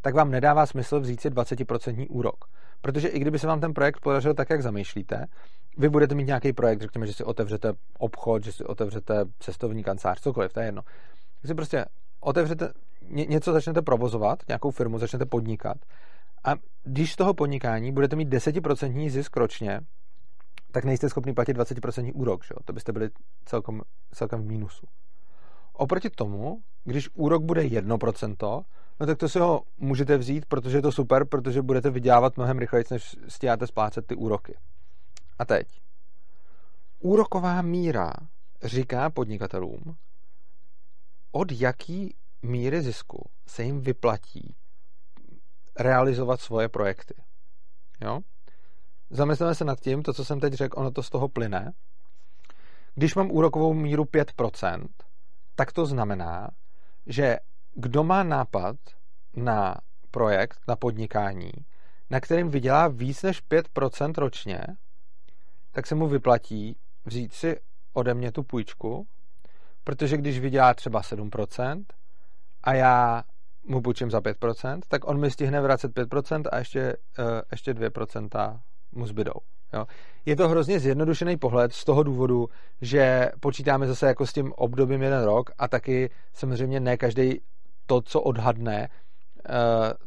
tak 0.00 0.14
vám 0.14 0.30
nedává 0.30 0.66
smysl 0.66 1.00
vzít 1.00 1.20
si 1.20 1.30
20% 1.30 2.06
úrok. 2.10 2.44
Protože 2.80 3.08
i 3.08 3.18
kdyby 3.18 3.38
se 3.38 3.46
vám 3.46 3.60
ten 3.60 3.74
projekt 3.74 4.00
podařil 4.00 4.34
tak, 4.34 4.50
jak 4.50 4.62
zamýšlíte, 4.62 5.26
vy 5.78 5.88
budete 5.88 6.14
mít 6.14 6.26
nějaký 6.26 6.52
projekt, 6.52 6.80
řekněme, 6.80 7.06
že 7.06 7.12
si 7.12 7.24
otevřete 7.24 7.72
obchod, 7.98 8.44
že 8.44 8.52
si 8.52 8.64
otevřete 8.64 9.24
cestovní 9.38 9.82
kancelář, 9.82 10.20
cokoliv, 10.20 10.52
to 10.52 10.60
je 10.60 10.66
jedno. 10.66 10.82
Když 11.40 11.48
si 11.48 11.54
prostě 11.54 11.84
otevřete, 12.20 12.72
něco 13.10 13.52
začnete 13.52 13.82
provozovat, 13.82 14.38
nějakou 14.48 14.70
firmu 14.70 14.98
začnete 14.98 15.26
podnikat 15.26 15.76
a 16.44 16.54
když 16.84 17.12
z 17.12 17.16
toho 17.16 17.34
podnikání 17.34 17.92
budete 17.92 18.16
mít 18.16 18.28
10% 18.28 19.10
zisk 19.10 19.36
ročně, 19.36 19.80
tak 20.72 20.84
nejste 20.84 21.08
schopni 21.08 21.32
platit 21.32 21.56
20% 21.56 22.12
úrok, 22.14 22.44
že? 22.44 22.54
to 22.64 22.72
byste 22.72 22.92
byli 22.92 23.10
celkom, 23.44 23.80
celkem 24.12 24.42
v 24.42 24.46
mínusu. 24.46 24.86
Oproti 25.76 26.10
tomu, 26.10 26.62
když 26.84 27.08
úrok 27.14 27.42
bude 27.42 27.62
1%, 27.62 28.64
no 29.00 29.06
tak 29.06 29.18
to 29.18 29.28
si 29.28 29.38
ho 29.38 29.62
můžete 29.78 30.16
vzít, 30.16 30.46
protože 30.46 30.78
je 30.78 30.82
to 30.82 30.92
super, 30.92 31.24
protože 31.24 31.62
budete 31.62 31.90
vydělávat 31.90 32.36
mnohem 32.36 32.58
rychleji, 32.58 32.84
než 32.90 33.16
stíháte 33.28 33.66
splácet 33.66 34.06
ty 34.06 34.14
úroky. 34.14 34.58
A 35.38 35.44
teď. 35.44 35.80
Úroková 37.00 37.62
míra 37.62 38.12
říká 38.62 39.10
podnikatelům, 39.10 39.96
od 41.32 41.52
jaký 41.52 42.14
míry 42.42 42.82
zisku 42.82 43.30
se 43.46 43.62
jim 43.62 43.80
vyplatí 43.80 44.54
realizovat 45.78 46.40
svoje 46.40 46.68
projekty. 46.68 47.14
Jo? 48.00 48.20
Zamysleme 49.10 49.54
se 49.54 49.64
nad 49.64 49.80
tím, 49.80 50.02
to, 50.02 50.12
co 50.12 50.24
jsem 50.24 50.40
teď 50.40 50.52
řekl, 50.52 50.80
ono 50.80 50.90
to 50.90 51.02
z 51.02 51.10
toho 51.10 51.28
plyne. 51.28 51.72
Když 52.94 53.14
mám 53.14 53.30
úrokovou 53.30 53.74
míru 53.74 54.04
5%, 54.04 54.86
tak 55.56 55.72
to 55.72 55.86
znamená, 55.86 56.50
že 57.06 57.38
kdo 57.74 58.04
má 58.04 58.22
nápad 58.22 58.76
na 59.36 59.74
projekt, 60.10 60.60
na 60.68 60.76
podnikání, 60.76 61.52
na 62.10 62.20
kterým 62.20 62.50
vydělá 62.50 62.88
víc 62.88 63.22
než 63.22 63.42
5% 63.44 64.12
ročně, 64.18 64.60
tak 65.72 65.86
se 65.86 65.94
mu 65.94 66.08
vyplatí 66.08 66.76
vzít 67.04 67.32
si 67.32 67.60
ode 67.92 68.14
mě 68.14 68.32
tu 68.32 68.42
půjčku, 68.42 69.06
protože 69.84 70.16
když 70.16 70.38
vydělá 70.38 70.74
třeba 70.74 71.02
7% 71.02 71.84
a 72.62 72.74
já 72.74 73.22
mu 73.64 73.82
půjčím 73.82 74.10
za 74.10 74.20
5%, 74.20 74.80
tak 74.88 75.08
on 75.08 75.20
mi 75.20 75.30
stihne 75.30 75.60
vracet 75.60 75.92
5% 75.92 76.42
a 76.52 76.58
ještě, 76.58 76.96
uh, 77.18 77.24
ještě 77.52 77.74
2% 77.74 78.60
mu 78.92 79.06
zbydou. 79.06 79.40
Jo. 79.76 79.86
Je 80.26 80.36
to 80.36 80.48
hrozně 80.48 80.80
zjednodušený 80.80 81.36
pohled 81.36 81.72
z 81.72 81.84
toho 81.84 82.02
důvodu, 82.02 82.48
že 82.80 83.30
počítáme 83.40 83.86
zase 83.86 84.06
jako 84.06 84.26
s 84.26 84.32
tím 84.32 84.52
obdobím 84.56 85.02
jeden 85.02 85.24
rok 85.24 85.50
a 85.58 85.68
taky 85.68 86.10
samozřejmě 86.32 86.80
ne 86.80 86.96
každý 86.96 87.40
to, 87.86 88.02
co 88.02 88.20
odhadne, 88.20 88.88
uh, 88.88 89.54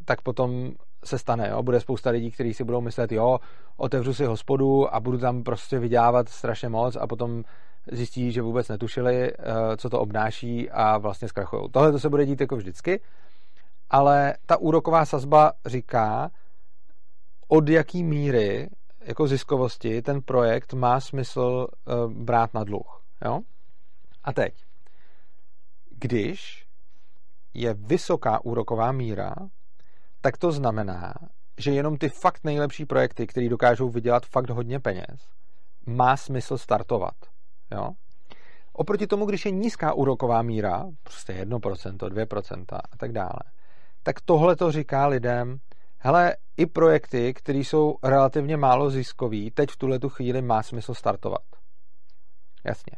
tak 0.06 0.22
potom 0.22 0.72
se 1.06 1.18
stane. 1.18 1.50
Jo. 1.50 1.64
Bude 1.64 1.80
spousta 1.80 2.10
lidí, 2.10 2.32
kteří 2.32 2.54
si 2.54 2.64
budou 2.64 2.82
myslet, 2.82 3.12
jo, 3.12 3.40
otevřu 3.78 4.14
si 4.14 4.26
hospodu 4.26 4.96
a 4.96 5.00
budu 5.00 5.18
tam 5.18 5.44
prostě 5.44 5.80
vydělávat 5.80 6.30
strašně 6.30 6.70
moc 6.70 6.96
a 6.96 7.08
potom 7.08 7.44
zjistí, 7.92 8.32
že 8.32 8.42
vůbec 8.42 8.68
netušili, 8.68 9.34
uh, 9.34 9.46
co 9.78 9.90
to 9.90 10.00
obnáší 10.00 10.70
a 10.70 10.98
vlastně 10.98 11.28
zkrachují. 11.28 11.64
Tohle 11.72 11.92
to 11.92 12.00
se 12.00 12.10
bude 12.10 12.26
dít 12.26 12.42
jako 12.42 12.56
vždycky, 12.56 13.02
ale 13.90 14.34
ta 14.46 14.58
úroková 14.58 15.06
sazba 15.06 15.52
říká, 15.66 16.32
od 17.48 17.70
jaký 17.70 18.04
míry 18.04 18.70
jako 19.10 19.28
ziskovosti 19.28 20.02
ten 20.02 20.22
projekt 20.22 20.74
má 20.74 21.00
smysl 21.00 21.68
uh, 22.06 22.14
brát 22.14 22.54
na 22.54 22.64
dluh. 22.64 23.02
Jo? 23.26 23.40
A 24.24 24.34
teď, 24.34 24.66
když 25.90 26.68
je 27.54 27.74
vysoká 27.74 28.46
úroková 28.46 28.92
míra, 28.92 29.36
tak 30.22 30.38
to 30.38 30.52
znamená, 30.52 31.14
že 31.58 31.72
jenom 31.72 31.98
ty 31.98 32.10
fakt 32.10 32.44
nejlepší 32.44 32.86
projekty, 32.86 33.28
které 33.28 33.50
dokážou 33.50 33.90
vydělat 33.90 34.26
fakt 34.26 34.50
hodně 34.50 34.80
peněz, 34.80 35.28
má 35.86 36.18
smysl 36.18 36.58
startovat. 36.58 37.16
Jo? 37.72 37.92
Oproti 38.74 39.08
tomu, 39.08 39.26
když 39.26 39.46
je 39.46 39.52
nízká 39.52 39.94
úroková 39.94 40.42
míra, 40.42 40.86
prostě 41.04 41.34
1%, 41.34 41.98
2% 41.98 42.66
a 42.94 42.98
tak 42.98 43.12
dále, 43.12 43.40
tak 44.04 44.22
tohle 44.22 44.56
to 44.56 44.72
říká 44.72 45.08
lidem, 45.08 45.60
hele, 46.00 46.36
i 46.58 46.66
projekty, 46.66 47.34
které 47.34 47.60
jsou 47.60 47.96
relativně 48.04 48.58
málo 48.58 48.90
ziskový, 48.90 49.52
teď 49.52 49.70
v 49.70 49.78
tuhle 49.78 50.00
tu 50.00 50.10
chvíli 50.10 50.42
má 50.42 50.64
smysl 50.64 50.94
startovat. 50.94 51.42
Jasně. 52.66 52.98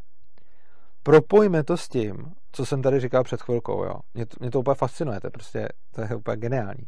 Propojme 1.04 1.64
to 1.64 1.78
s 1.78 1.88
tím, 1.88 2.34
co 2.52 2.66
jsem 2.66 2.82
tady 2.82 3.00
říkal 3.00 3.24
před 3.24 3.42
chvilkou. 3.42 3.84
Jo. 3.84 3.96
Mě, 4.14 4.26
to, 4.26 4.38
mě 4.40 4.52
to 4.52 4.60
úplně 4.60 4.76
fascinuje, 4.76 5.20
to 5.20 5.28
je 5.28 5.32
prostě 5.32 5.68
to 5.92 6.02
je 6.02 6.16
úplně 6.16 6.38
geniální. 6.38 6.88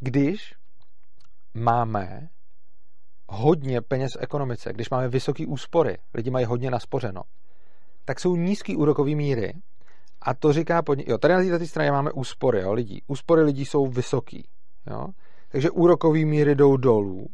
Když 0.00 0.54
máme 1.54 2.28
hodně 3.28 3.80
peněz 3.80 4.12
v 4.12 4.22
ekonomice, 4.22 4.72
když 4.72 4.90
máme 4.90 5.08
vysoké 5.08 5.46
úspory, 5.46 5.98
lidi 6.14 6.30
mají 6.30 6.44
hodně 6.44 6.70
naspořeno, 6.70 7.22
tak 8.04 8.20
jsou 8.20 8.36
nízké 8.36 8.76
úrokové 8.76 9.14
míry 9.14 9.52
a 10.22 10.34
to 10.34 10.52
říká 10.52 10.82
podnik... 10.82 11.08
Jo, 11.08 11.18
tady 11.18 11.34
na 11.34 11.40
této 11.40 11.66
straně 11.66 11.92
máme 11.92 12.12
úspory 12.12 12.60
jo, 12.60 12.72
lidí. 12.72 13.02
Úspory 13.06 13.42
lidí 13.42 13.64
jsou 13.64 13.86
vysoký. 13.86 14.48
Jo? 14.90 15.06
Takže 15.48 15.70
úrokové 15.70 16.24
míry 16.24 16.54
jdou 16.54 16.76
dolů. 16.76 17.26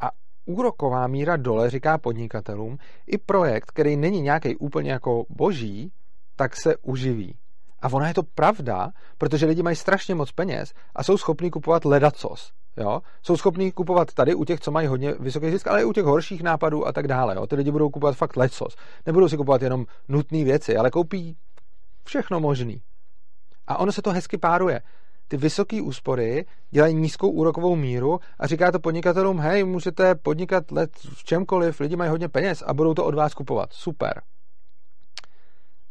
A 0.00 0.10
úroková 0.44 1.06
míra 1.06 1.36
dole 1.36 1.70
říká 1.70 1.98
podnikatelům, 1.98 2.78
i 3.06 3.18
projekt, 3.18 3.64
který 3.66 3.96
není 3.96 4.20
nějaký 4.20 4.56
úplně 4.56 4.92
jako 4.92 5.24
boží, 5.28 5.92
tak 6.36 6.56
se 6.56 6.76
uživí. 6.76 7.36
A 7.82 7.92
ona 7.92 8.08
je 8.08 8.14
to 8.14 8.22
pravda, 8.22 8.88
protože 9.18 9.46
lidi 9.46 9.62
mají 9.62 9.76
strašně 9.76 10.14
moc 10.14 10.32
peněz 10.32 10.72
a 10.94 11.02
jsou 11.02 11.18
schopní 11.18 11.50
kupovat 11.50 11.84
ledacos. 11.84 12.52
Jo? 12.76 13.00
Jsou 13.22 13.36
schopní 13.36 13.72
kupovat 13.72 14.14
tady 14.14 14.34
u 14.34 14.44
těch, 14.44 14.60
co 14.60 14.70
mají 14.70 14.86
hodně 14.86 15.12
vysoký 15.12 15.50
zisk, 15.50 15.66
ale 15.66 15.82
i 15.82 15.84
u 15.84 15.92
těch 15.92 16.04
horších 16.04 16.42
nápadů 16.42 16.86
a 16.86 16.92
tak 16.92 17.08
dále. 17.08 17.34
Jo? 17.34 17.46
Ty 17.46 17.56
lidi 17.56 17.70
budou 17.70 17.90
kupovat 17.90 18.16
fakt 18.16 18.36
lecos. 18.36 18.76
Nebudou 19.06 19.28
si 19.28 19.36
kupovat 19.36 19.62
jenom 19.62 19.86
nutné 20.08 20.44
věci, 20.44 20.76
ale 20.76 20.90
koupí 20.90 21.36
všechno 22.04 22.40
možný. 22.40 22.82
A 23.66 23.78
ono 23.78 23.92
se 23.92 24.02
to 24.02 24.12
hezky 24.12 24.38
páruje. 24.38 24.80
Ty 25.28 25.36
vysoké 25.36 25.82
úspory 25.82 26.46
dělají 26.70 26.94
nízkou 26.94 27.30
úrokovou 27.30 27.76
míru 27.76 28.20
a 28.38 28.46
říká 28.46 28.72
to 28.72 28.78
podnikatelům, 28.78 29.40
hej, 29.40 29.64
můžete 29.64 30.14
podnikat 30.14 30.70
let 30.70 30.90
v 30.96 31.24
čemkoliv, 31.24 31.80
lidi 31.80 31.96
mají 31.96 32.10
hodně 32.10 32.28
peněz 32.28 32.62
a 32.66 32.74
budou 32.74 32.94
to 32.94 33.04
od 33.04 33.14
vás 33.14 33.34
kupovat. 33.34 33.72
Super. 33.72 34.22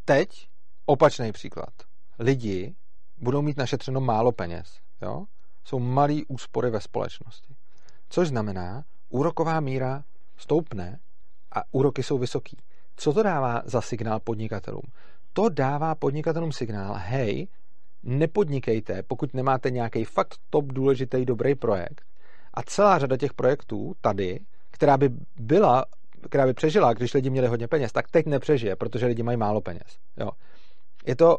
Teď 0.06 0.48
opačný 0.86 1.32
příklad. 1.32 1.74
Lidi 2.20 2.76
budou 3.18 3.42
mít 3.42 3.58
našetřeno 3.58 4.02
málo 4.02 4.32
peněz. 4.32 4.80
Jo? 5.02 5.26
Jsou 5.66 5.80
malý 5.80 6.26
úspory 6.26 6.70
ve 6.70 6.82
společnosti. 6.82 7.56
Což 8.10 8.28
znamená, 8.28 8.84
úroková 9.10 9.60
míra 9.60 10.04
stoupne 10.38 11.00
a 11.56 11.62
úroky 11.72 12.04
jsou 12.04 12.18
vysoký. 12.18 12.58
Co 12.96 13.14
to 13.14 13.24
dává 13.24 13.62
za 13.66 13.82
signál 13.82 14.20
podnikatelům? 14.20 14.92
To 15.34 15.50
dává 15.50 15.96
podnikatelům 15.96 16.52
signál, 16.52 16.96
hej, 16.98 17.48
nepodnikejte, 18.06 19.04
pokud 19.04 19.34
nemáte 19.34 19.72
nějaký 19.72 20.04
fakt 20.04 20.36
top 20.50 20.66
důležitý 20.66 21.26
dobrý 21.26 21.56
projekt. 21.56 22.02
A 22.54 22.64
celá 22.64 23.00
řada 23.00 23.18
těch 23.18 23.34
projektů 23.34 23.94
tady, 24.02 24.40
která 24.72 24.98
by 24.98 25.10
byla, 25.40 25.86
která 26.30 26.46
by 26.46 26.54
přežila, 26.54 26.94
když 26.94 27.14
lidi 27.14 27.30
měli 27.30 27.48
hodně 27.48 27.68
peněz, 27.68 27.92
tak 27.92 28.12
teď 28.12 28.26
nepřežije, 28.26 28.76
protože 28.76 29.06
lidi 29.06 29.24
mají 29.24 29.38
málo 29.38 29.62
peněz. 29.62 29.98
Jo. 30.18 30.32
Je 31.06 31.16
to 31.16 31.38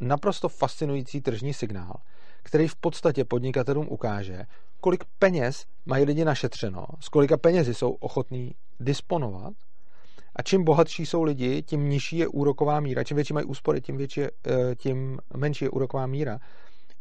naprosto 0.00 0.48
fascinující 0.48 1.20
tržní 1.20 1.54
signál, 1.54 1.94
který 2.42 2.68
v 2.68 2.76
podstatě 2.76 3.24
podnikatelům 3.24 3.86
ukáže, 3.90 4.44
kolik 4.80 5.04
peněz 5.18 5.64
mají 5.86 6.04
lidi 6.04 6.24
našetřeno, 6.24 6.86
s 7.00 7.08
kolika 7.08 7.36
penězi 7.36 7.74
jsou 7.74 7.90
ochotní 7.90 8.54
disponovat 8.80 9.52
a 10.36 10.42
čím 10.42 10.64
bohatší 10.64 11.06
jsou 11.06 11.22
lidi, 11.22 11.62
tím 11.62 11.88
nižší 11.88 12.18
je 12.18 12.28
úroková 12.28 12.80
míra. 12.80 13.04
Čím 13.04 13.14
větší 13.14 13.34
mají 13.34 13.46
úspory, 13.46 13.80
tím, 13.80 13.96
větší, 13.96 14.20
eh, 14.22 14.30
tím 14.76 15.18
menší 15.36 15.64
je 15.64 15.70
úroková 15.70 16.06
míra. 16.06 16.38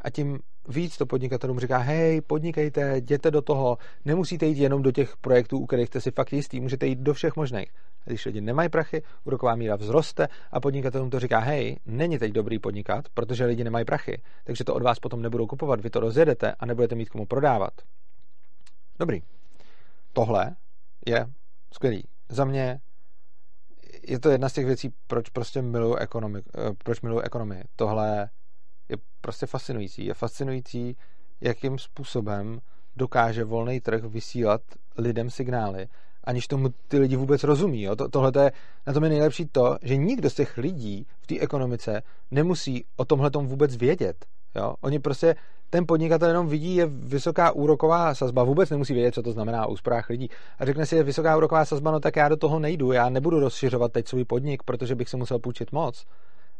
A 0.01 0.09
tím 0.09 0.39
víc 0.67 0.97
to 0.97 1.05
podnikatelům 1.05 1.59
říká, 1.59 1.77
hej, 1.77 2.21
podnikejte, 2.21 2.97
jděte 2.97 3.31
do 3.31 3.41
toho, 3.41 3.77
nemusíte 4.05 4.45
jít 4.45 4.57
jenom 4.57 4.81
do 4.81 4.91
těch 4.91 5.17
projektů, 5.17 5.59
u 5.59 5.65
kterých 5.65 5.87
jste 5.87 6.01
si 6.01 6.11
fakt 6.11 6.33
jistý, 6.33 6.59
můžete 6.59 6.87
jít 6.87 6.99
do 6.99 7.13
všech 7.13 7.35
možných. 7.35 7.71
Když 8.05 8.25
lidi 8.25 8.41
nemají 8.41 8.69
prachy, 8.69 9.03
úroková 9.23 9.55
míra 9.55 9.77
vzroste 9.77 10.27
a 10.51 10.59
podnikatelům 10.59 11.09
to 11.09 11.19
říká, 11.19 11.39
hej, 11.39 11.79
není 11.85 12.19
teď 12.19 12.31
dobrý 12.31 12.59
podnikat, 12.59 13.05
protože 13.13 13.45
lidi 13.45 13.63
nemají 13.63 13.85
prachy, 13.85 14.21
takže 14.43 14.63
to 14.63 14.73
od 14.73 14.83
vás 14.83 14.99
potom 14.99 15.21
nebudou 15.21 15.47
kupovat, 15.47 15.81
vy 15.81 15.89
to 15.89 15.99
rozjedete 15.99 16.51
a 16.59 16.65
nebudete 16.65 16.95
mít 16.95 17.09
komu 17.09 17.25
prodávat. 17.25 17.73
Dobrý. 18.99 19.21
Tohle 20.13 20.55
je 21.07 21.27
skvělý. 21.73 22.03
Za 22.29 22.45
mě 22.45 22.79
je 24.07 24.19
to 24.19 24.29
jedna 24.29 24.49
z 24.49 24.53
těch 24.53 24.65
věcí, 24.65 24.93
proč 25.07 25.29
prostě 25.29 25.61
miluji 25.61 25.95
ekonomii. 25.95 26.43
Eh, 26.57 26.73
proč 26.83 27.01
miluji 27.01 27.21
ekonomii. 27.21 27.63
Tohle 27.75 28.29
je 28.89 28.97
prostě 29.21 29.45
fascinující. 29.45 30.05
Je 30.05 30.13
fascinující, 30.13 30.97
jakým 31.41 31.77
způsobem 31.77 32.59
dokáže 32.95 33.43
volný 33.43 33.81
trh 33.81 34.03
vysílat 34.03 34.61
lidem 34.97 35.29
signály, 35.29 35.87
aniž 36.23 36.47
tomu 36.47 36.69
ty 36.87 36.99
lidi 36.99 37.15
vůbec 37.15 37.43
rozumí. 37.43 37.81
Jo? 37.81 37.95
To, 37.95 38.09
tohle 38.09 38.31
je, 38.43 38.51
na 38.87 38.93
tom 38.93 39.03
je 39.03 39.09
nejlepší 39.09 39.45
to, 39.45 39.77
že 39.81 39.95
nikdo 39.97 40.29
z 40.29 40.33
těch 40.33 40.57
lidí 40.57 41.07
v 41.21 41.27
té 41.27 41.39
ekonomice 41.39 42.01
nemusí 42.31 42.85
o 42.95 43.05
tomhle 43.05 43.29
vůbec 43.33 43.75
vědět. 43.75 44.25
Jo? 44.55 44.75
Oni 44.81 44.99
prostě, 44.99 45.35
ten 45.75 45.87
podnikatel 45.87 46.27
jenom 46.27 46.47
vidí, 46.47 46.75
je 46.75 46.85
vysoká 46.85 47.51
úroková 47.51 48.15
sazba, 48.15 48.43
vůbec 48.43 48.69
nemusí 48.69 48.93
vědět, 48.93 49.13
co 49.13 49.23
to 49.23 49.31
znamená 49.31 49.67
o 49.67 49.71
úsporách 49.71 50.09
lidí. 50.09 50.29
A 50.59 50.65
řekne 50.65 50.85
si, 50.85 50.95
je 50.95 51.03
vysoká 51.03 51.37
úroková 51.37 51.65
sazba, 51.65 51.91
no 51.91 51.99
tak 51.99 52.15
já 52.15 52.29
do 52.29 52.37
toho 52.37 52.59
nejdu, 52.59 52.91
já 52.91 53.09
nebudu 53.09 53.39
rozšiřovat 53.39 53.91
teď 53.91 54.07
svůj 54.07 54.25
podnik, 54.25 54.63
protože 54.63 54.95
bych 54.95 55.09
se 55.09 55.17
musel 55.17 55.39
půjčit 55.39 55.71
moc. 55.71 56.05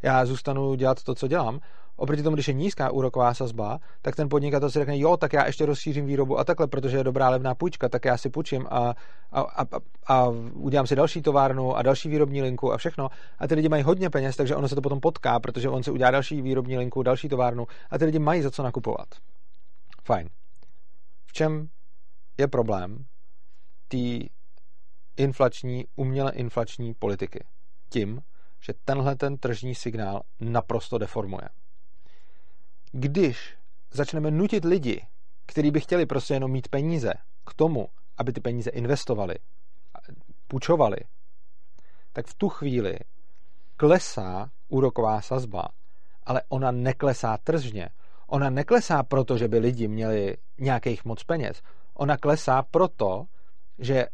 Já 0.01 0.26
zůstanu 0.26 0.76
dělat 0.76 1.03
to, 1.03 1.16
co 1.16 1.28
dělám. 1.28 1.59
Oproti 1.97 2.23
tomu, 2.23 2.35
když 2.35 2.47
je 2.47 2.53
nízká 2.53 2.91
úroková 2.91 3.33
sazba, 3.33 3.79
tak 4.01 4.15
ten 4.15 4.29
podnikatel 4.29 4.71
si 4.71 4.79
řekne, 4.79 4.99
jo, 4.99 5.17
tak 5.17 5.33
já 5.33 5.45
ještě 5.45 5.65
rozšířím 5.65 6.05
výrobu 6.05 6.39
a 6.39 6.43
takhle, 6.43 6.67
protože 6.67 6.97
je 6.97 7.03
dobrá 7.03 7.29
levná 7.29 7.55
půjčka, 7.55 7.89
tak 7.89 8.05
já 8.05 8.17
si 8.17 8.29
půjčím 8.29 8.67
a, 8.69 8.93
a, 9.31 9.41
a, 9.41 9.65
a 10.07 10.29
udělám 10.53 10.87
si 10.87 10.95
další 10.95 11.21
továrnu 11.21 11.75
a 11.75 11.81
další 11.81 12.09
výrobní 12.09 12.41
linku 12.41 12.73
a 12.73 12.77
všechno. 12.77 13.09
A 13.39 13.47
ty 13.47 13.55
lidi 13.55 13.69
mají 13.69 13.83
hodně 13.83 14.09
peněz, 14.09 14.35
takže 14.35 14.55
ono 14.55 14.67
se 14.67 14.75
to 14.75 14.81
potom 14.81 14.99
potká, 14.99 15.39
protože 15.39 15.69
on 15.69 15.83
si 15.83 15.91
udělá 15.91 16.11
další 16.11 16.41
výrobní 16.41 16.77
linku, 16.77 17.03
další 17.03 17.29
továrnu 17.29 17.67
a 17.89 17.97
ty 17.97 18.05
lidi 18.05 18.19
mají 18.19 18.41
za 18.41 18.51
co 18.51 18.63
nakupovat. 18.63 19.07
Fajn. 20.03 20.29
V 21.25 21.33
čem 21.33 21.67
je 22.37 22.47
problém 22.47 23.05
té 23.87 23.97
inflační, 25.17 25.85
uměle 25.95 26.31
inflační 26.31 26.93
politiky? 26.93 27.45
Tím, 27.89 28.21
že 28.61 28.73
tenhle 28.85 29.15
ten 29.15 29.37
tržní 29.37 29.75
signál 29.75 30.21
naprosto 30.39 30.97
deformuje 30.97 31.49
když 32.97 33.55
začneme 33.91 34.31
nutit 34.31 34.65
lidi, 34.65 35.07
kteří 35.45 35.71
by 35.71 35.79
chtěli 35.79 36.05
prostě 36.05 36.33
jenom 36.33 36.51
mít 36.51 36.67
peníze, 36.67 37.13
k 37.45 37.53
tomu, 37.53 37.87
aby 38.17 38.33
ty 38.33 38.41
peníze 38.41 38.69
investovali, 38.69 39.35
půjčovali, 40.47 40.97
tak 42.13 42.27
v 42.27 42.33
tu 42.33 42.49
chvíli 42.49 42.95
klesá 43.77 44.49
úroková 44.67 45.21
sazba, 45.21 45.67
ale 46.23 46.41
ona 46.49 46.71
neklesá 46.71 47.37
tržně. 47.37 47.89
Ona 48.27 48.49
neklesá 48.49 49.03
proto, 49.03 49.37
že 49.37 49.47
by 49.47 49.59
lidi 49.59 49.87
měli 49.87 50.37
nějakých 50.59 51.05
moc 51.05 51.23
peněz. 51.23 51.61
Ona 51.93 52.17
klesá 52.17 52.61
proto, 52.61 53.25
že 53.79 54.07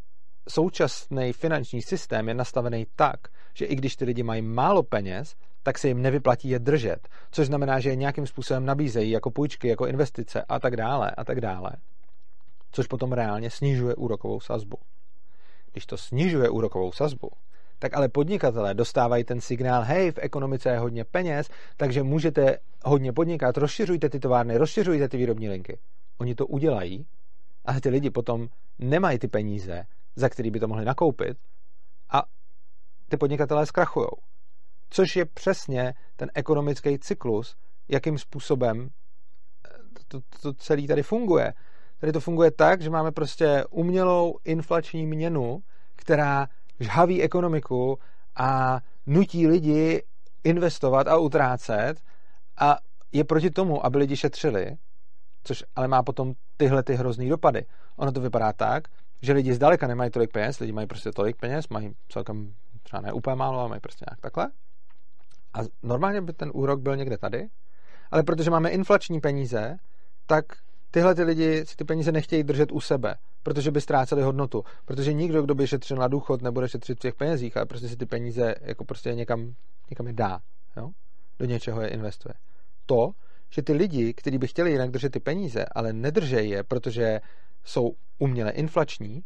současný 0.48 1.32
finanční 1.32 1.82
systém 1.82 2.28
je 2.28 2.34
nastavený 2.34 2.86
tak, 2.96 3.20
že 3.54 3.64
i 3.64 3.74
když 3.74 3.96
ty 3.96 4.04
lidi 4.04 4.22
mají 4.22 4.42
málo 4.42 4.82
peněz, 4.82 5.34
tak 5.62 5.78
se 5.78 5.88
jim 5.88 6.02
nevyplatí 6.02 6.48
je 6.48 6.58
držet. 6.58 7.08
Což 7.30 7.46
znamená, 7.46 7.80
že 7.80 7.90
je 7.90 7.96
nějakým 7.96 8.26
způsobem 8.26 8.66
nabízejí 8.66 9.10
jako 9.10 9.30
půjčky, 9.30 9.68
jako 9.68 9.86
investice 9.86 10.44
a 10.48 10.58
tak 10.60 10.76
dále 10.76 11.10
a 11.10 11.24
tak 11.24 11.40
dále. 11.40 11.72
Což 12.72 12.86
potom 12.86 13.12
reálně 13.12 13.50
snižuje 13.50 13.94
úrokovou 13.94 14.40
sazbu. 14.40 14.76
Když 15.72 15.86
to 15.86 15.96
snižuje 15.96 16.48
úrokovou 16.48 16.92
sazbu, 16.92 17.30
tak 17.78 17.94
ale 17.96 18.08
podnikatelé 18.08 18.74
dostávají 18.74 19.24
ten 19.24 19.40
signál, 19.40 19.82
hej, 19.82 20.10
v 20.10 20.18
ekonomice 20.18 20.70
je 20.70 20.78
hodně 20.78 21.04
peněz, 21.04 21.48
takže 21.76 22.02
můžete 22.02 22.58
hodně 22.84 23.12
podnikat, 23.12 23.56
rozšiřujte 23.56 24.08
ty 24.08 24.20
továrny, 24.20 24.56
rozšiřujte 24.56 25.08
ty 25.08 25.16
výrobní 25.16 25.48
linky. 25.48 25.78
Oni 26.18 26.34
to 26.34 26.46
udělají, 26.46 27.06
ale 27.64 27.80
ty 27.80 27.88
lidi 27.88 28.10
potom 28.10 28.48
nemají 28.78 29.18
ty 29.18 29.28
peníze, 29.28 29.84
za 30.16 30.28
který 30.28 30.50
by 30.50 30.60
to 30.60 30.68
mohli 30.68 30.84
nakoupit 30.84 31.36
a 32.10 32.22
ty 33.08 33.16
podnikatelé 33.16 33.66
zkrachují. 33.66 34.06
Což 34.92 35.16
je 35.16 35.24
přesně 35.24 35.94
ten 36.16 36.30
ekonomický 36.34 36.98
cyklus, 36.98 37.56
jakým 37.88 38.18
způsobem 38.18 38.88
eh, 38.88 40.04
to, 40.08 40.20
to 40.42 40.52
celé 40.52 40.86
tady 40.86 41.02
funguje. 41.02 41.54
Tady 41.98 42.12
to 42.12 42.20
funguje 42.20 42.50
tak, 42.50 42.82
že 42.82 42.90
máme 42.90 43.12
prostě 43.12 43.64
umělou 43.70 44.38
inflační 44.44 45.06
měnu, 45.06 45.62
která 45.96 46.46
žhaví 46.80 47.22
ekonomiku 47.22 47.98
a 48.36 48.80
nutí 49.06 49.46
lidi 49.46 50.02
investovat 50.44 51.08
a 51.08 51.16
utrácet 51.16 52.00
a 52.60 52.76
je 53.12 53.24
proti 53.24 53.50
tomu, 53.50 53.86
aby 53.86 53.98
lidi 53.98 54.16
šetřili, 54.16 54.76
což 55.44 55.64
ale 55.76 55.88
má 55.88 56.02
potom 56.02 56.32
tyhle 56.56 56.82
ty 56.82 56.94
hrozný 56.94 57.28
dopady. 57.28 57.66
Ono 57.96 58.12
to 58.12 58.20
vypadá 58.20 58.52
tak, 58.52 58.88
že 59.22 59.32
lidi 59.32 59.54
zdaleka 59.54 59.86
nemají 59.86 60.10
tolik 60.10 60.32
peněz, 60.32 60.58
lidi 60.58 60.72
mají 60.72 60.86
prostě 60.86 61.12
tolik 61.12 61.36
peněz, 61.36 61.68
mají 61.68 61.92
celkem 62.08 62.54
třeba 62.82 63.02
ne 63.02 63.12
úplně 63.12 63.36
málo, 63.36 63.60
ale 63.60 63.68
mají 63.68 63.80
prostě 63.80 64.04
nějak 64.08 64.20
takhle. 64.20 64.50
A 65.54 65.60
normálně 65.82 66.20
by 66.20 66.32
ten 66.32 66.50
úrok 66.54 66.80
byl 66.80 66.96
někde 66.96 67.18
tady, 67.18 67.48
ale 68.10 68.22
protože 68.22 68.50
máme 68.50 68.70
inflační 68.70 69.20
peníze, 69.20 69.76
tak 70.26 70.44
tyhle 70.90 71.14
ty 71.14 71.22
lidi 71.22 71.66
si 71.66 71.76
ty 71.76 71.84
peníze 71.84 72.12
nechtějí 72.12 72.42
držet 72.42 72.72
u 72.72 72.80
sebe, 72.80 73.14
protože 73.42 73.70
by 73.70 73.80
ztráceli 73.80 74.22
hodnotu. 74.22 74.64
Protože 74.84 75.12
nikdo, 75.12 75.42
kdo 75.42 75.54
by 75.54 75.66
šetřil 75.66 75.96
na 75.96 76.08
důchod, 76.08 76.42
nebude 76.42 76.68
šetřit 76.68 76.98
v 76.98 77.00
těch 77.00 77.14
penězích, 77.14 77.56
ale 77.56 77.66
prostě 77.66 77.88
si 77.88 77.96
ty 77.96 78.06
peníze 78.06 78.54
jako 78.60 78.84
prostě 78.84 79.14
někam, 79.14 79.54
někam 79.90 80.06
je 80.06 80.12
dá. 80.12 80.40
Jo? 80.76 80.90
Do 81.38 81.44
něčeho 81.44 81.80
je 81.80 81.88
investuje. 81.88 82.34
To, 82.86 83.10
že 83.50 83.62
ty 83.62 83.72
lidi, 83.72 84.14
kteří 84.14 84.38
by 84.38 84.46
chtěli 84.46 84.70
jinak 84.72 84.90
držet 84.90 85.12
ty 85.12 85.20
peníze, 85.20 85.64
ale 85.74 85.92
nedržejí 85.92 86.50
je, 86.50 86.62
protože 86.62 87.20
jsou 87.64 87.92
uměle 88.18 88.50
inflační, 88.50 89.22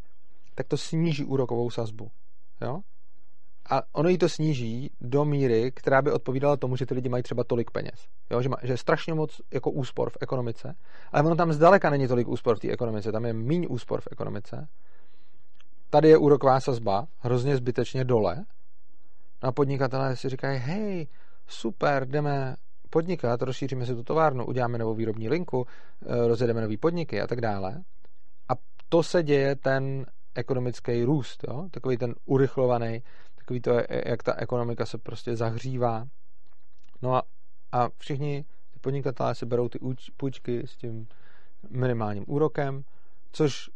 tak 0.55 0.67
to 0.67 0.77
sníží 0.77 1.25
úrokovou 1.25 1.69
sazbu. 1.69 2.11
Jo? 2.61 2.81
A 3.69 3.81
ono 3.91 4.09
jí 4.09 4.17
to 4.17 4.29
sníží 4.29 4.91
do 5.01 5.25
míry, 5.25 5.71
která 5.71 6.01
by 6.01 6.11
odpovídala 6.11 6.57
tomu, 6.57 6.75
že 6.75 6.85
ty 6.85 6.93
lidi 6.93 7.09
mají 7.09 7.23
třeba 7.23 7.43
tolik 7.43 7.71
peněz. 7.71 8.07
Jo? 8.31 8.41
Že, 8.41 8.49
má, 8.49 8.57
že 8.63 8.73
je 8.73 8.77
strašně 8.77 9.13
moc 9.13 9.41
jako 9.53 9.71
úspor 9.71 10.09
v 10.09 10.17
ekonomice, 10.21 10.75
ale 11.11 11.23
ono 11.23 11.35
tam 11.35 11.53
zdaleka 11.53 11.89
není 11.89 12.07
tolik 12.07 12.27
úspor 12.27 12.57
v 12.57 12.59
té 12.59 12.71
ekonomice, 12.71 13.11
tam 13.11 13.25
je 13.25 13.33
méně 13.33 13.67
úspor 13.67 14.01
v 14.01 14.07
ekonomice. 14.11 14.67
Tady 15.89 16.09
je 16.09 16.17
úroková 16.17 16.59
sazba 16.59 17.07
hrozně 17.19 17.57
zbytečně 17.57 18.05
dole 18.05 18.45
no 19.43 19.49
a 19.49 19.51
podnikatelé 19.51 20.15
si 20.15 20.29
říkají, 20.29 20.59
hej, 20.59 21.07
super, 21.47 22.07
jdeme 22.07 22.55
podnikat, 22.89 23.41
rozšíříme 23.41 23.85
si 23.85 23.95
tu 23.95 24.03
továrnu, 24.03 24.45
uděláme 24.45 24.77
novou 24.77 24.93
výrobní 24.93 25.29
linku, 25.29 25.65
eh, 26.01 26.27
rozjedeme 26.27 26.61
nový 26.61 26.77
podniky 26.77 27.21
a 27.21 27.27
tak 27.27 27.41
dále. 27.41 27.83
A 28.49 28.53
to 28.89 29.03
se 29.03 29.23
děje 29.23 29.55
ten 29.55 30.05
ekonomický 30.35 31.03
růst, 31.03 31.43
jo? 31.47 31.67
takový 31.71 31.97
ten 31.97 32.15
urychlovaný 32.25 33.03
takový 33.47 33.61
to, 33.61 33.71
jak 34.05 34.23
ta 34.23 34.33
ekonomika 34.33 34.85
se 34.85 34.97
prostě 34.97 35.35
zahřívá. 35.35 36.07
No 37.01 37.15
a, 37.15 37.23
a 37.71 37.89
všichni 37.97 38.45
ty 38.73 38.79
podnikatelé 38.79 39.35
si 39.35 39.45
berou 39.45 39.69
ty 39.69 39.79
půjčky 40.17 40.67
s 40.67 40.75
tím 40.77 41.07
minimálním 41.69 42.25
úrokem, 42.27 42.83
což 43.31 43.69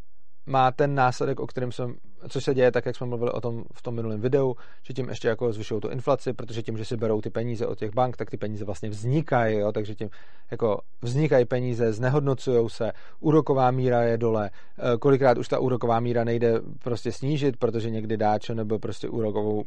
má 0.46 0.72
ten 0.72 0.96
následek, 0.96 1.40
o 1.40 1.48
kterém 1.48 1.72
jsem, 1.72 1.96
což 2.30 2.44
se 2.44 2.54
děje 2.54 2.72
tak, 2.72 2.86
jak 2.86 2.96
jsme 2.96 3.08
mluvili 3.08 3.32
o 3.32 3.42
tom 3.42 3.64
v 3.74 3.82
tom 3.82 3.96
minulém 3.96 4.22
videu, 4.22 4.56
že 4.84 4.94
tím 4.94 5.10
ještě 5.10 5.28
jako 5.28 5.54
zvyšují 5.54 5.82
tu 5.82 5.90
inflaci, 5.90 6.34
protože 6.34 6.62
tím, 6.62 6.78
že 6.78 6.86
si 6.86 6.98
berou 6.98 7.22
ty 7.22 7.30
peníze 7.30 7.68
od 7.68 7.80
těch 7.80 7.94
bank, 7.94 8.18
tak 8.18 8.30
ty 8.30 8.38
peníze 8.38 8.66
vlastně 8.66 8.90
vznikají, 8.90 9.58
jo, 9.58 9.72
takže 9.72 9.96
tím 9.96 10.10
jako 10.52 10.82
vznikají 11.02 11.46
peníze, 11.46 11.94
znehodnocují 11.94 12.70
se, 12.70 12.92
úroková 13.20 13.72
míra 13.72 14.02
je 14.02 14.18
dole, 14.18 14.50
e, 14.94 14.98
kolikrát 14.98 15.38
už 15.38 15.48
ta 15.48 15.60
úroková 15.60 16.00
míra 16.00 16.24
nejde 16.24 16.62
prostě 16.84 17.12
snížit, 17.12 17.58
protože 17.58 17.90
někdy 17.90 18.18
dáče 18.18 18.56
nebo 18.56 18.80
prostě 18.80 19.10
úrokovou 19.10 19.64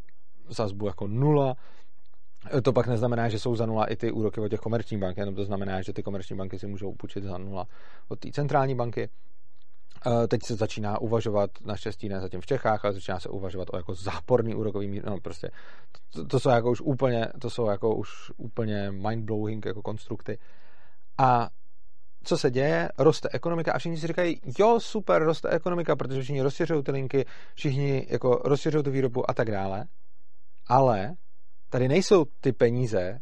sazbu 0.50 0.86
jako 0.86 1.06
nula, 1.06 1.56
e, 2.56 2.62
to 2.62 2.72
pak 2.72 2.86
neznamená, 2.86 3.28
že 3.28 3.38
jsou 3.38 3.56
za 3.56 3.66
nula 3.66 3.84
i 3.84 3.96
ty 3.96 4.12
úroky 4.12 4.40
od 4.40 4.48
těch 4.48 4.60
komerčních 4.60 5.00
bank, 5.00 5.16
jenom 5.16 5.34
to 5.34 5.44
znamená, 5.44 5.82
že 5.82 5.92
ty 5.92 6.02
komerční 6.02 6.36
banky 6.36 6.58
si 6.58 6.66
můžou 6.66 6.92
půjčit 6.92 7.24
za 7.24 7.38
nula 7.38 7.66
od 8.08 8.18
té 8.18 8.30
centrální 8.30 8.74
banky. 8.74 9.08
Eh, 10.06 10.28
teď 10.28 10.42
se 10.42 10.54
začíná 10.54 11.00
uvažovat, 11.00 11.50
naštěstí 11.64 12.08
ne 12.08 12.20
zatím 12.20 12.40
v 12.40 12.46
Čechách, 12.46 12.84
ale 12.84 12.94
začíná 12.94 13.20
se 13.20 13.28
uvažovat 13.28 13.68
o 13.72 13.76
jako 13.76 13.94
záporný 13.94 14.54
úrokový 14.54 14.88
mír, 14.88 15.04
no 15.06 15.20
prostě 15.20 15.50
to, 16.12 16.26
to, 16.26 16.40
jsou 16.40 16.50
jako 16.50 16.70
už 16.70 16.80
úplně, 16.80 17.28
to 17.40 17.50
jsou 17.50 17.70
jako 17.70 17.94
už 17.94 18.08
úplně 18.36 18.90
mindblowing 18.90 19.66
jako 19.66 19.82
konstrukty. 19.82 20.38
A 21.18 21.48
co 22.24 22.38
se 22.38 22.50
děje? 22.50 22.88
Roste 22.98 23.28
ekonomika 23.32 23.72
a 23.72 23.78
všichni 23.78 23.98
si 23.98 24.06
říkají, 24.06 24.40
jo, 24.58 24.80
super, 24.80 25.22
roste 25.22 25.48
ekonomika, 25.48 25.96
protože 25.96 26.22
všichni 26.22 26.42
rozšiřují 26.42 26.82
ty 26.82 26.92
linky, 26.92 27.24
všichni 27.54 28.06
jako 28.10 28.40
rozšiřují 28.44 28.84
tu 28.84 28.90
výrobu 28.90 29.30
a 29.30 29.34
tak 29.34 29.50
dále. 29.50 29.84
Ale 30.66 31.12
tady 31.70 31.88
nejsou 31.88 32.24
ty 32.40 32.52
peníze, 32.52 33.18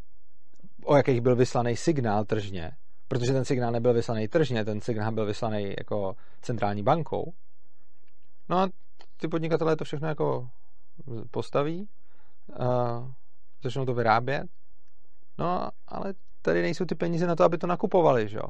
o 0.85 0.97
jakých 0.97 1.21
byl 1.21 1.37
vyslaný 1.37 1.77
signál 1.77 2.25
tržně, 2.25 2.71
protože 3.13 3.33
ten 3.33 3.45
signál 3.45 3.73
nebyl 3.73 3.95
vyslaný 3.95 4.29
tržně, 4.29 4.65
ten 4.65 4.81
signál 4.81 5.13
byl 5.13 5.27
vyslaný 5.27 5.75
jako 5.79 6.17
centrální 6.43 6.83
bankou. 6.83 7.33
No 8.49 8.59
a 8.59 8.69
ty 9.17 9.29
podnikatelé 9.29 9.77
to 9.77 9.85
všechno 9.85 10.09
jako 10.09 10.49
postaví, 11.31 11.89
uh, 12.49 13.11
začnou 13.63 13.85
to 13.85 13.95
vyrábět, 13.95 14.47
no 15.39 15.69
ale 15.89 16.15
tady 16.43 16.63
nejsou 16.63 16.85
ty 16.85 16.95
peníze 16.95 17.27
na 17.27 17.37
to, 17.37 17.45
aby 17.45 17.59
to 17.59 17.67
nakupovali, 17.67 18.29
že 18.29 18.37
jo. 18.37 18.49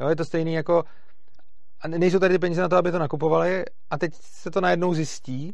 Jo, 0.00 0.08
je 0.08 0.16
to 0.16 0.24
stejný 0.24 0.52
jako 0.52 0.82
nejsou 1.86 2.18
tady 2.18 2.34
ty 2.34 2.38
peníze 2.38 2.62
na 2.62 2.68
to, 2.68 2.76
aby 2.76 2.92
to 2.92 2.98
nakupovali 2.98 3.64
a 3.90 3.98
teď 3.98 4.14
se 4.14 4.50
to 4.50 4.60
najednou 4.60 4.94
zjistí, 4.94 5.52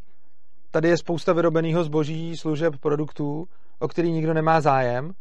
tady 0.71 0.89
je 0.89 0.99
spousta 0.99 1.33
vyrobeného 1.33 1.85
zboží, 1.85 2.37
služeb, 2.37 2.75
produktů, 2.81 3.49
o 3.79 3.89
který 3.89 4.13
nikdo 4.13 4.35
nemá 4.35 4.61
zájem, 4.61 5.13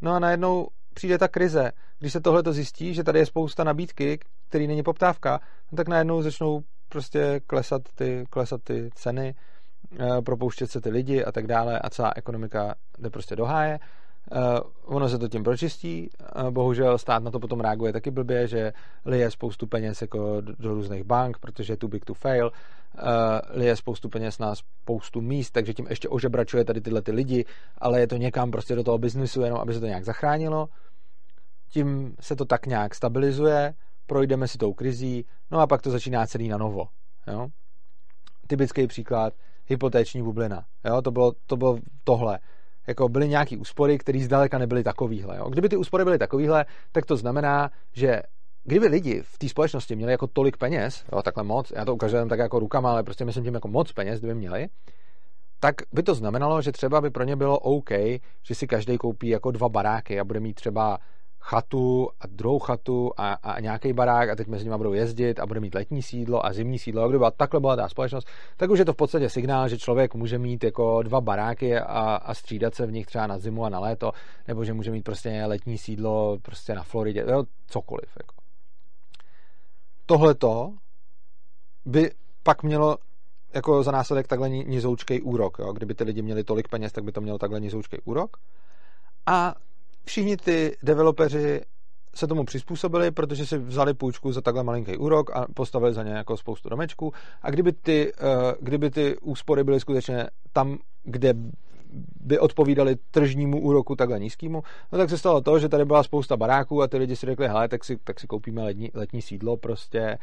no 0.00 0.12
a 0.12 0.18
najednou 0.18 0.68
přijde 0.94 1.18
ta 1.18 1.28
krize. 1.28 1.72
Když 1.98 2.12
se 2.12 2.20
tohle 2.20 2.42
to 2.42 2.52
zjistí, 2.52 2.94
že 2.94 3.04
tady 3.04 3.18
je 3.18 3.26
spousta 3.26 3.64
nabídky, 3.64 4.18
který 4.48 4.66
není 4.66 4.82
poptávka, 4.82 5.40
no 5.72 5.76
tak 5.76 5.88
najednou 5.88 6.22
začnou 6.22 6.62
prostě 6.88 7.40
klesat 7.46 7.82
ty, 7.94 8.24
klesat 8.30 8.62
ty 8.62 8.90
ceny, 8.94 9.34
eh, 10.00 10.22
propouštět 10.22 10.70
se 10.70 10.80
ty 10.80 10.90
lidi 10.90 11.24
a 11.24 11.32
tak 11.32 11.46
dále 11.46 11.78
a 11.78 11.90
celá 11.90 12.12
ekonomika 12.16 12.74
jde 12.98 13.10
prostě 13.10 13.36
do 13.36 13.44
háje. 13.44 13.78
Uh, 14.32 14.96
ono 14.96 15.08
se 15.08 15.18
to 15.18 15.28
tím 15.28 15.42
pročistí, 15.42 16.10
uh, 16.36 16.50
bohužel 16.50 16.98
stát 16.98 17.22
na 17.22 17.30
to 17.30 17.40
potom 17.40 17.60
reaguje 17.60 17.92
taky 17.92 18.10
blbě, 18.10 18.46
že 18.46 18.72
lije 19.04 19.30
spoustu 19.30 19.66
peněz 19.66 20.02
jako 20.02 20.40
do, 20.40 20.52
do 20.58 20.74
různých 20.74 21.04
bank, 21.04 21.38
protože 21.38 21.72
je 21.72 21.76
too 21.76 21.88
big 21.88 22.04
to 22.04 22.14
fail, 22.14 22.46
uh, 22.46 23.00
lije 23.50 23.76
spoustu 23.76 24.08
peněz 24.08 24.38
na 24.38 24.54
spoustu 24.54 25.20
míst, 25.20 25.50
takže 25.50 25.74
tím 25.74 25.86
ještě 25.90 26.08
ožebračuje 26.08 26.64
tady 26.64 26.80
tyhle 26.80 27.02
ty 27.02 27.12
lidi, 27.12 27.44
ale 27.78 28.00
je 28.00 28.06
to 28.06 28.16
někam 28.16 28.50
prostě 28.50 28.74
do 28.74 28.84
toho 28.84 28.98
biznisu, 28.98 29.42
jenom 29.42 29.60
aby 29.60 29.74
se 29.74 29.80
to 29.80 29.86
nějak 29.86 30.04
zachránilo. 30.04 30.68
Tím 31.68 32.14
se 32.20 32.36
to 32.36 32.44
tak 32.44 32.66
nějak 32.66 32.94
stabilizuje, 32.94 33.74
projdeme 34.06 34.48
si 34.48 34.58
tou 34.58 34.72
krizí, 34.72 35.26
no 35.50 35.60
a 35.60 35.66
pak 35.66 35.82
to 35.82 35.90
začíná 35.90 36.26
celý 36.26 36.48
na 36.48 36.56
novo. 36.56 36.88
Jo? 37.26 37.48
Typický 38.46 38.86
příklad, 38.86 39.34
hypotéční 39.66 40.22
bublina. 40.22 40.64
Jo? 40.84 41.02
To, 41.02 41.10
bylo, 41.10 41.32
to 41.46 41.56
bylo 41.56 41.78
tohle 42.04 42.38
jako 42.86 43.08
byly 43.08 43.28
nějaký 43.28 43.56
úspory, 43.56 43.98
které 43.98 44.20
zdaleka 44.20 44.58
nebyly 44.58 44.84
takovýhle. 44.84 45.36
Jo. 45.36 45.50
Kdyby 45.50 45.68
ty 45.68 45.76
úspory 45.76 46.04
byly 46.04 46.18
takovýhle, 46.18 46.64
tak 46.92 47.06
to 47.06 47.16
znamená, 47.16 47.70
že 47.92 48.22
kdyby 48.64 48.86
lidi 48.86 49.22
v 49.22 49.38
té 49.38 49.48
společnosti 49.48 49.96
měli 49.96 50.12
jako 50.12 50.26
tolik 50.26 50.56
peněz, 50.56 51.04
jo, 51.12 51.22
takhle 51.22 51.44
moc, 51.44 51.72
já 51.76 51.84
to 51.84 51.94
ukazujem 51.94 52.28
tak 52.28 52.38
jako 52.38 52.58
rukama, 52.58 52.90
ale 52.90 53.02
prostě 53.02 53.24
myslím 53.24 53.44
tím 53.44 53.54
jako 53.54 53.68
moc 53.68 53.92
peněz, 53.92 54.18
kdyby 54.18 54.34
měli, 54.34 54.68
tak 55.60 55.74
by 55.92 56.02
to 56.02 56.14
znamenalo, 56.14 56.62
že 56.62 56.72
třeba 56.72 57.00
by 57.00 57.10
pro 57.10 57.24
ně 57.24 57.36
bylo 57.36 57.58
OK, 57.58 57.90
že 58.42 58.54
si 58.54 58.66
každý 58.66 58.98
koupí 58.98 59.28
jako 59.28 59.50
dva 59.50 59.68
baráky 59.68 60.20
a 60.20 60.24
bude 60.24 60.40
mít 60.40 60.54
třeba 60.54 60.98
chatu 61.42 62.08
a 62.20 62.26
druhou 62.26 62.58
chatu 62.58 63.12
a, 63.16 63.32
a 63.32 63.60
nějaký 63.60 63.92
barák 63.92 64.30
a 64.30 64.36
teď 64.36 64.46
mezi 64.46 64.64
nimi 64.64 64.76
budou 64.76 64.92
jezdit 64.92 65.40
a 65.40 65.46
bude 65.46 65.60
mít 65.60 65.74
letní 65.74 66.02
sídlo 66.02 66.46
a 66.46 66.52
zimní 66.52 66.78
sídlo. 66.78 67.02
A 67.02 67.06
kdyby 67.06 67.18
byla 67.18 67.30
takhle 67.30 67.60
byla 67.60 67.76
ta 67.76 67.88
společnost, 67.88 68.28
tak 68.56 68.70
už 68.70 68.78
je 68.78 68.84
to 68.84 68.92
v 68.92 68.96
podstatě 68.96 69.30
signál, 69.30 69.68
že 69.68 69.78
člověk 69.78 70.14
může 70.14 70.38
mít 70.38 70.64
jako 70.64 71.02
dva 71.02 71.20
baráky 71.20 71.78
a, 71.78 72.14
a 72.14 72.34
střídat 72.34 72.74
se 72.74 72.86
v 72.86 72.92
nich 72.92 73.06
třeba 73.06 73.26
na 73.26 73.38
zimu 73.38 73.64
a 73.64 73.68
na 73.68 73.80
léto, 73.80 74.12
nebo 74.48 74.64
že 74.64 74.72
může 74.72 74.90
mít 74.90 75.04
prostě 75.04 75.42
letní 75.46 75.78
sídlo 75.78 76.38
prostě 76.42 76.74
na 76.74 76.82
Floridě, 76.82 77.24
jo, 77.28 77.44
cokoliv. 77.66 78.16
Jako. 78.20 78.34
Tohleto 80.06 80.74
by 81.84 82.10
pak 82.42 82.62
mělo 82.62 82.96
jako 83.54 83.82
za 83.82 83.90
následek 83.92 84.28
takhle 84.28 84.48
nizoučkej 84.48 85.20
úrok. 85.24 85.58
Jo? 85.58 85.72
Kdyby 85.72 85.94
ty 85.94 86.04
lidi 86.04 86.22
měli 86.22 86.44
tolik 86.44 86.68
peněz, 86.68 86.92
tak 86.92 87.04
by 87.04 87.12
to 87.12 87.20
mělo 87.20 87.38
takhle 87.38 87.60
nizoučkej 87.60 88.00
úrok. 88.04 88.36
A 89.26 89.54
všichni 90.04 90.36
ty 90.36 90.76
developeři 90.82 91.60
se 92.14 92.26
tomu 92.26 92.44
přizpůsobili, 92.44 93.10
protože 93.10 93.46
si 93.46 93.58
vzali 93.58 93.94
půjčku 93.94 94.32
za 94.32 94.40
takhle 94.40 94.64
malinký 94.64 94.96
úrok 94.96 95.30
a 95.30 95.46
postavili 95.54 95.94
za 95.94 96.02
ně 96.02 96.12
jako 96.12 96.36
spoustu 96.36 96.68
domečků. 96.68 97.12
A 97.42 97.50
kdyby 97.50 97.72
ty, 97.72 98.12
eh, 98.12 98.54
kdyby 98.60 98.90
ty 98.90 99.16
úspory 99.18 99.64
byly 99.64 99.80
skutečně 99.80 100.26
tam, 100.52 100.78
kde 101.04 101.34
by 102.20 102.38
odpovídali 102.38 102.96
tržnímu 103.10 103.60
úroku 103.60 103.96
takhle 103.96 104.18
nízkému, 104.18 104.62
no 104.92 104.98
tak 104.98 105.10
se 105.10 105.18
stalo 105.18 105.40
to, 105.40 105.58
že 105.58 105.68
tady 105.68 105.84
byla 105.84 106.02
spousta 106.02 106.36
baráků 106.36 106.82
a 106.82 106.88
ty 106.88 106.96
lidi 106.96 107.16
si 107.16 107.26
řekli, 107.26 107.48
hele, 107.48 107.68
tak 107.68 107.84
si, 107.84 107.96
tak 108.04 108.20
si 108.20 108.26
koupíme 108.26 108.62
letní, 108.62 108.90
letní 108.94 109.22
sídlo 109.22 109.56
prostě 109.56 110.18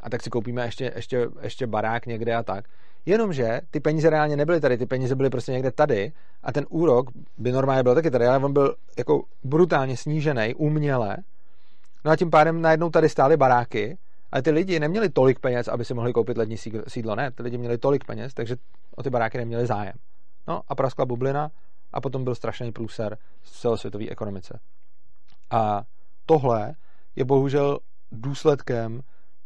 a 0.00 0.10
tak 0.10 0.22
si 0.22 0.30
koupíme 0.30 0.64
ještě, 0.64 0.92
ještě, 0.96 1.28
ještě 1.42 1.66
barák 1.66 2.06
někde 2.06 2.34
a 2.34 2.42
tak. 2.42 2.64
Jenomže 3.06 3.60
ty 3.70 3.80
peníze 3.80 4.10
reálně 4.10 4.36
nebyly 4.36 4.60
tady, 4.60 4.78
ty 4.78 4.86
peníze 4.86 5.14
byly 5.14 5.30
prostě 5.30 5.52
někde 5.52 5.70
tady 5.70 6.12
a 6.42 6.52
ten 6.52 6.66
úrok 6.68 7.10
by 7.38 7.52
normálně 7.52 7.82
byl 7.82 7.94
taky 7.94 8.10
tady, 8.10 8.26
ale 8.26 8.44
on 8.44 8.52
byl 8.52 8.74
jako 8.98 9.22
brutálně 9.44 9.96
snížený, 9.96 10.54
uměle. 10.54 11.16
No 12.04 12.10
a 12.10 12.16
tím 12.16 12.30
pádem 12.30 12.62
najednou 12.62 12.90
tady 12.90 13.08
stály 13.08 13.36
baráky, 13.36 13.98
ale 14.32 14.42
ty 14.42 14.50
lidi 14.50 14.80
neměli 14.80 15.08
tolik 15.08 15.38
peněz, 15.38 15.68
aby 15.68 15.84
si 15.84 15.94
mohli 15.94 16.12
koupit 16.12 16.36
lední 16.36 16.56
sídlo. 16.88 17.14
Ne, 17.14 17.30
ty 17.30 17.42
lidi 17.42 17.58
měli 17.58 17.78
tolik 17.78 18.04
peněz, 18.04 18.34
takže 18.34 18.56
o 18.96 19.02
ty 19.02 19.10
baráky 19.10 19.38
neměli 19.38 19.66
zájem. 19.66 19.94
No 20.48 20.62
a 20.68 20.74
praskla 20.74 21.06
bublina 21.06 21.50
a 21.92 22.00
potom 22.00 22.24
byl 22.24 22.34
strašný 22.34 22.72
průser 22.72 23.18
v 23.42 23.50
celosvětové 23.50 24.08
ekonomice. 24.08 24.60
A 25.50 25.82
tohle 26.26 26.74
je 27.16 27.24
bohužel 27.24 27.78
důsledkem 28.12 29.00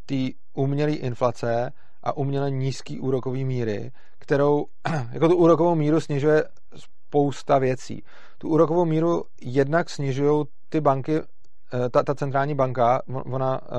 té 0.07 0.29
umělé 0.55 0.93
inflace 0.93 1.73
a 2.03 2.17
uměle 2.17 2.51
nízký 2.51 3.01
úrokový 3.01 3.45
míry, 3.45 3.93
kterou, 4.19 4.67
jako 5.13 5.29
tu 5.29 5.37
úrokovou 5.37 5.75
míru 5.75 6.01
snižuje 6.01 6.45
spousta 6.77 7.59
věcí. 7.59 8.03
Tu 8.39 8.49
úrokovou 8.49 8.85
míru 8.85 9.25
jednak 9.43 9.91
snižují 9.91 10.45
ty 10.69 10.81
banky, 10.81 11.17
eh, 11.17 11.91
ta, 11.91 12.03
ta 12.03 12.15
centrální 12.15 12.55
banka, 12.55 13.03
ona 13.25 13.63
uh, 13.63 13.79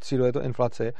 cíluje 0.00 0.32
to 0.32 0.42
inflaci, 0.42 0.92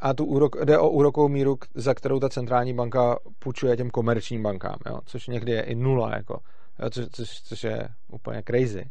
a 0.00 0.14
tu 0.14 0.24
úrok, 0.24 0.56
jde 0.64 0.78
o 0.78 0.88
úrokovou 0.88 1.28
míru, 1.28 1.58
za 1.74 1.94
kterou 1.94 2.20
ta 2.20 2.28
centrální 2.28 2.74
banka 2.74 3.18
půjčuje 3.38 3.76
těm 3.76 3.90
komerčním 3.90 4.42
bankám, 4.42 4.76
jo, 4.86 5.00
což 5.04 5.26
někdy 5.26 5.52
je 5.52 5.62
i 5.62 5.74
nula, 5.74 6.16
jako, 6.16 6.40
jo, 6.82 6.90
což, 6.90 7.06
což, 7.12 7.42
což 7.42 7.64
je 7.64 7.88
úplně 8.08 8.42
crazy. 8.46 8.90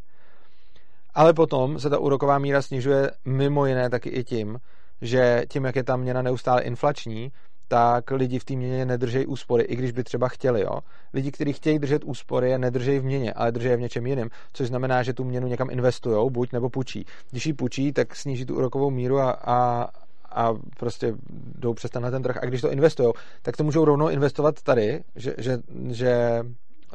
Ale 1.14 1.34
potom 1.34 1.80
se 1.80 1.90
ta 1.90 2.00
úroková 2.00 2.40
míra 2.40 2.62
snižuje 2.62 3.12
mimo 3.26 3.66
jiné 3.66 3.90
taky 3.90 4.10
i 4.10 4.24
tím, 4.24 4.58
že 5.02 5.44
tím, 5.50 5.66
jak 5.66 5.76
je 5.76 5.84
ta 5.84 5.96
měna 5.96 6.22
neustále 6.22 6.62
inflační, 6.62 7.32
tak 7.70 8.12
lidi 8.12 8.40
v 8.40 8.44
té 8.44 8.56
měně 8.56 8.86
nedržejí 8.86 9.26
úspory, 9.26 9.64
i 9.64 9.76
když 9.76 9.92
by 9.92 10.04
třeba 10.04 10.28
chtěli. 10.28 10.62
Jo? 10.62 10.80
Lidi, 11.14 11.32
kteří 11.32 11.54
chtějí 11.54 11.80
držet 11.80 12.04
úspory, 12.04 12.50
je 12.50 12.58
nedržejí 12.58 13.00
v 13.00 13.06
měně, 13.06 13.34
ale 13.34 13.52
držejí 13.52 13.76
v 13.76 13.80
něčem 13.80 14.08
jiném, 14.08 14.30
což 14.54 14.68
znamená, 14.68 15.04
že 15.04 15.14
tu 15.14 15.24
měnu 15.24 15.48
někam 15.48 15.70
investují, 15.72 16.32
buď 16.32 16.52
nebo 16.52 16.70
půjčí. 16.70 17.06
Když 17.32 17.46
ji 17.46 17.54
půjčí, 17.54 17.94
tak 17.94 18.16
sníží 18.16 18.46
tu 18.46 18.56
úrokovou 18.56 18.90
míru 18.90 19.20
a, 19.20 19.32
a, 19.32 19.88
a 20.32 20.54
prostě 20.78 21.14
jdou 21.56 21.74
přes 21.74 21.92
tenhle 21.92 22.12
ten 22.12 22.24
trh. 22.24 22.38
A 22.42 22.46
když 22.46 22.62
to 22.62 22.72
investují, 22.72 23.14
tak 23.42 23.58
to 23.58 23.64
můžou 23.64 23.86
rovnou 23.86 24.10
investovat 24.10 24.62
tady, 24.64 25.04
že, 25.16 25.34
že, 25.38 25.58
že 25.92 26.42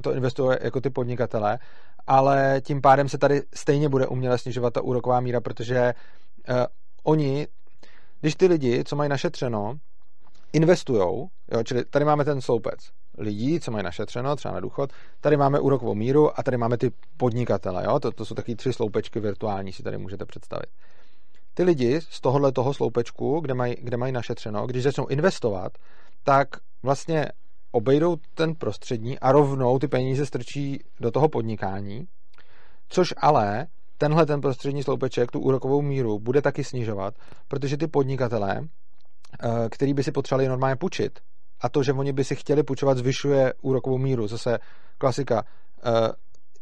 to 0.02 0.12
investuje 0.12 0.58
jako 0.62 0.80
ty 0.80 0.90
podnikatele, 0.90 1.58
ale 2.06 2.60
tím 2.64 2.80
pádem 2.80 3.08
se 3.08 3.18
tady 3.18 3.42
stejně 3.54 3.88
bude 3.88 4.06
uměle 4.06 4.38
snižovat 4.38 4.72
ta 4.72 4.80
úroková 4.80 5.20
míra, 5.20 5.40
protože 5.40 5.94
uh, 6.48 6.56
oni 7.02 7.46
když 8.24 8.34
ty 8.34 8.46
lidi, 8.46 8.84
co 8.84 8.96
mají 8.96 9.10
našetřeno, 9.10 9.74
investujou, 10.52 11.28
jo, 11.52 11.62
čili 11.62 11.84
tady 11.84 12.04
máme 12.04 12.24
ten 12.24 12.40
sloupec 12.40 12.78
lidí, 13.18 13.60
co 13.60 13.70
mají 13.70 13.84
našetřeno, 13.84 14.36
třeba 14.36 14.54
na 14.54 14.60
důchod, 14.60 14.92
tady 15.20 15.36
máme 15.36 15.60
úrokovou 15.60 15.94
míru 15.94 16.40
a 16.40 16.42
tady 16.42 16.56
máme 16.56 16.78
ty 16.78 16.90
podnikatele, 17.16 17.84
jo, 17.84 18.00
to, 18.00 18.12
to 18.12 18.24
jsou 18.24 18.34
taky 18.34 18.56
tři 18.56 18.72
sloupečky 18.72 19.20
virtuální, 19.20 19.72
si 19.72 19.82
tady 19.82 19.98
můžete 19.98 20.24
představit. 20.24 20.66
Ty 21.54 21.62
lidi 21.62 22.00
z 22.00 22.20
tohohle 22.20 22.52
toho 22.52 22.74
sloupečku, 22.74 23.40
kde 23.40 23.54
mají, 23.54 23.76
kde 23.80 23.96
mají 23.96 24.12
našetřeno, 24.12 24.66
když 24.66 24.82
začnou 24.82 25.06
investovat, 25.06 25.72
tak 26.22 26.48
vlastně 26.82 27.28
obejdou 27.72 28.16
ten 28.34 28.54
prostřední 28.54 29.18
a 29.18 29.32
rovnou 29.32 29.78
ty 29.78 29.88
peníze 29.88 30.26
strčí 30.26 30.80
do 31.00 31.10
toho 31.10 31.28
podnikání, 31.28 32.04
což 32.88 33.14
ale 33.16 33.66
tenhle 34.04 34.26
ten 34.26 34.40
prostřední 34.40 34.82
sloupeček 34.82 35.30
tu 35.30 35.40
úrokovou 35.40 35.82
míru 35.82 36.18
bude 36.18 36.42
taky 36.42 36.64
snižovat, 36.64 37.14
protože 37.48 37.76
ty 37.76 37.86
podnikatelé, 37.86 38.60
eh, 38.60 39.68
který 39.70 39.94
by 39.94 40.02
si 40.02 40.12
potřebovali 40.12 40.48
normálně 40.48 40.76
půjčit, 40.76 41.20
a 41.60 41.68
to, 41.68 41.82
že 41.82 41.92
oni 41.92 42.12
by 42.12 42.24
si 42.24 42.36
chtěli 42.36 42.62
půjčovat, 42.62 42.98
zvyšuje 42.98 43.52
úrokovou 43.62 43.98
míru. 43.98 44.26
Zase 44.26 44.58
klasika, 44.98 45.44
eh, 45.84 46.12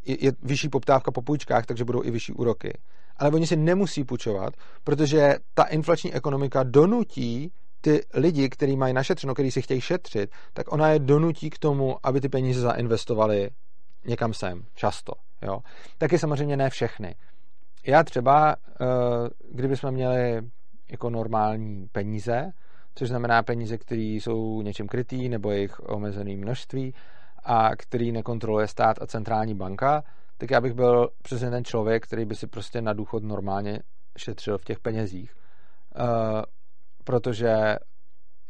je 0.06 0.32
vyšší 0.42 0.68
poptávka 0.68 1.10
po 1.10 1.22
půjčkách, 1.22 1.66
takže 1.66 1.84
budou 1.84 2.04
i 2.04 2.10
vyšší 2.10 2.32
úroky. 2.32 2.72
Ale 3.16 3.30
oni 3.30 3.46
si 3.46 3.56
nemusí 3.56 4.04
půjčovat, 4.04 4.54
protože 4.84 5.36
ta 5.54 5.62
inflační 5.62 6.14
ekonomika 6.14 6.62
donutí 6.62 7.52
ty 7.80 8.00
lidi, 8.14 8.48
kteří 8.48 8.76
mají 8.76 8.94
našetřeno, 8.94 9.34
kteří 9.34 9.50
si 9.50 9.62
chtějí 9.62 9.80
šetřit, 9.80 10.30
tak 10.52 10.72
ona 10.72 10.88
je 10.88 10.98
donutí 10.98 11.50
k 11.50 11.58
tomu, 11.58 11.96
aby 12.02 12.20
ty 12.20 12.28
peníze 12.28 12.60
zainvestovali 12.60 13.50
někam 14.06 14.34
sem, 14.34 14.62
často. 14.74 15.12
Jo. 15.42 15.60
Taky 15.98 16.18
samozřejmě 16.18 16.56
ne 16.56 16.70
všechny. 16.70 17.14
Já 17.86 18.02
třeba, 18.02 18.56
eh, 18.56 18.84
kdybychom 19.50 19.90
měli 19.90 20.42
jako 20.90 21.10
normální 21.10 21.88
peníze, 21.92 22.52
což 22.94 23.08
znamená 23.08 23.42
peníze, 23.42 23.78
které 23.78 24.02
jsou 24.02 24.62
něčím 24.62 24.88
krytý 24.88 25.28
nebo 25.28 25.50
jejich 25.50 25.80
omezené 25.80 26.36
množství 26.36 26.94
a 27.44 27.76
který 27.76 28.12
nekontroluje 28.12 28.66
stát 28.66 29.02
a 29.02 29.06
centrální 29.06 29.54
banka, 29.54 30.04
tak 30.38 30.50
já 30.50 30.60
bych 30.60 30.72
byl 30.72 31.08
přesně 31.22 31.50
ten 31.50 31.64
člověk, 31.64 32.02
který 32.02 32.24
by 32.24 32.34
si 32.34 32.46
prostě 32.46 32.82
na 32.82 32.92
důchod 32.92 33.22
normálně 33.22 33.80
šetřil 34.18 34.58
v 34.58 34.64
těch 34.64 34.80
penězích, 34.80 35.34
uh, 35.34 36.42
protože 37.04 37.76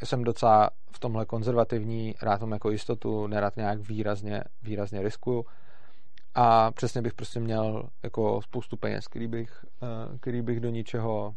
jsem 0.05 0.25
docela 0.25 0.71
v 0.93 0.99
tomhle 0.99 1.27
konzervativní, 1.27 2.15
rád 2.23 2.41
mám 2.41 2.53
jako 2.53 2.71
jistotu, 2.71 3.27
nerad 3.27 3.57
nějak 3.57 3.89
výrazně, 3.89 4.45
výrazně 4.63 5.03
riskuju 5.03 5.45
a 6.35 6.71
přesně 6.71 7.03
bych 7.03 7.15
prostě 7.15 7.41
měl 7.41 7.89
jako 8.03 8.43
spoustu 8.43 8.77
peněz, 8.77 9.07
který 9.07 9.29
bych, 9.29 9.65
uh, 9.83 10.19
který 10.19 10.43
bych 10.43 10.61
do 10.61 10.71
ničeho, 10.71 11.35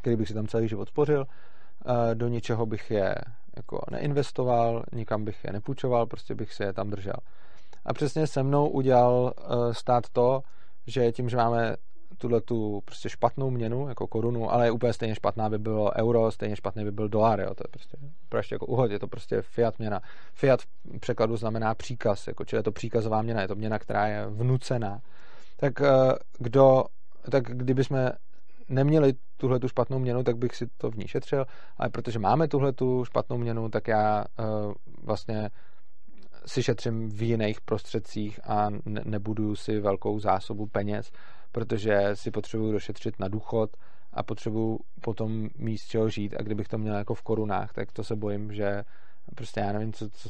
který 0.00 0.16
bych 0.16 0.28
si 0.28 0.34
tam 0.34 0.46
celý 0.46 0.68
život 0.68 0.88
spořil, 0.88 1.20
uh, 1.20 1.94
do 2.14 2.28
ničeho 2.28 2.66
bych 2.66 2.90
je 2.90 3.14
jako 3.56 3.80
neinvestoval, 3.90 4.84
nikam 4.92 5.24
bych 5.24 5.44
je 5.44 5.52
nepůjčoval, 5.52 6.06
prostě 6.06 6.34
bych 6.34 6.54
si 6.54 6.62
je 6.62 6.72
tam 6.72 6.90
držel. 6.90 7.16
A 7.84 7.94
přesně 7.94 8.26
se 8.26 8.42
mnou 8.42 8.68
udělal 8.68 9.32
uh, 9.50 9.72
stát 9.72 10.04
to, 10.12 10.42
že 10.86 11.12
tím, 11.12 11.28
že 11.28 11.36
máme 11.36 11.76
tuhle 12.18 12.40
tu 12.40 12.82
prostě 12.84 13.08
špatnou 13.08 13.50
měnu, 13.50 13.88
jako 13.88 14.06
korunu, 14.06 14.52
ale 14.52 14.70
úplně 14.70 14.92
stejně 14.92 15.14
špatná 15.14 15.48
by 15.48 15.58
bylo 15.58 15.90
euro, 15.96 16.30
stejně 16.30 16.56
špatný 16.56 16.84
by 16.84 16.92
byl 16.92 17.08
dolar, 17.08 17.40
jo, 17.40 17.54
to 17.54 17.62
je 17.64 17.68
prostě, 17.70 17.96
prostě 18.28 18.54
jako 18.54 18.66
uhod, 18.66 18.90
je 18.90 18.98
to 18.98 19.06
prostě 19.06 19.42
fiat 19.42 19.78
měna. 19.78 20.00
Fiat 20.34 20.60
v 20.62 20.98
překladu 21.00 21.36
znamená 21.36 21.74
příkaz, 21.74 22.26
jako, 22.26 22.44
čili 22.44 22.58
je 22.58 22.62
to 22.62 22.72
příkazová 22.72 23.22
měna, 23.22 23.42
je 23.42 23.48
to 23.48 23.54
měna, 23.54 23.78
která 23.78 24.06
je 24.06 24.26
vnucená. 24.26 25.00
Tak 25.56 25.80
uh, 25.80 25.86
kdo, 26.38 26.84
tak 27.30 27.44
kdyby 27.44 27.84
jsme 27.84 28.12
neměli 28.68 29.12
tuhle 29.36 29.58
tu 29.58 29.68
špatnou 29.68 29.98
měnu, 29.98 30.24
tak 30.24 30.36
bych 30.36 30.56
si 30.56 30.66
to 30.76 30.90
v 30.90 30.96
ní 30.96 31.08
šetřil, 31.08 31.46
ale 31.76 31.90
protože 31.90 32.18
máme 32.18 32.48
tuhle 32.48 32.72
tu 32.72 33.04
špatnou 33.04 33.38
měnu, 33.38 33.68
tak 33.68 33.88
já 33.88 34.24
uh, 34.38 34.72
vlastně 35.02 35.50
si 36.46 36.62
šetřím 36.62 37.08
v 37.08 37.22
jiných 37.22 37.60
prostředcích 37.60 38.40
a 38.44 38.70
ne- 38.70 39.02
nebudu 39.04 39.56
si 39.56 39.80
velkou 39.80 40.18
zásobu 40.18 40.66
peněz, 40.66 41.10
protože 41.52 42.10
si 42.14 42.30
potřebuju 42.30 42.72
došetřit 42.72 43.18
na 43.18 43.28
důchod 43.28 43.70
a 44.12 44.22
potřebuju 44.22 44.78
potom 45.00 45.48
mít 45.56 45.78
z 45.78 45.86
čeho 45.86 46.08
žít 46.08 46.34
a 46.38 46.42
kdybych 46.42 46.68
to 46.68 46.78
měl 46.78 46.96
jako 46.96 47.14
v 47.14 47.22
korunách, 47.22 47.72
tak 47.72 47.92
to 47.92 48.04
se 48.04 48.16
bojím, 48.16 48.52
že 48.52 48.82
prostě 49.34 49.60
já 49.60 49.72
nevím, 49.72 49.92
co, 49.92 50.10
co 50.10 50.28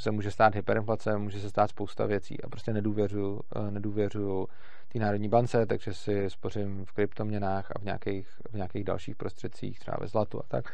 se 0.00 0.10
může 0.10 0.30
stát 0.30 0.54
hyperinflace, 0.54 1.18
může 1.18 1.40
se 1.40 1.50
stát 1.50 1.70
spousta 1.70 2.06
věcí 2.06 2.42
a 2.42 2.48
prostě 2.48 2.72
nedůvěřuju, 2.72 3.40
eh, 3.56 3.70
nedůvěřuju 3.70 4.46
té 4.92 4.98
národní 4.98 5.28
bance, 5.28 5.66
takže 5.66 5.94
si 5.94 6.30
spořím 6.30 6.84
v 6.84 6.92
kryptoměnách 6.92 7.70
a 7.70 7.78
v 7.78 7.84
nějakých, 7.84 8.28
v 8.50 8.54
nějakých 8.54 8.84
dalších 8.84 9.16
prostředcích, 9.16 9.78
třeba 9.78 9.96
ve 10.00 10.06
zlatu 10.06 10.40
a 10.40 10.42
tak. 10.48 10.64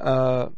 Uh, 0.00 0.52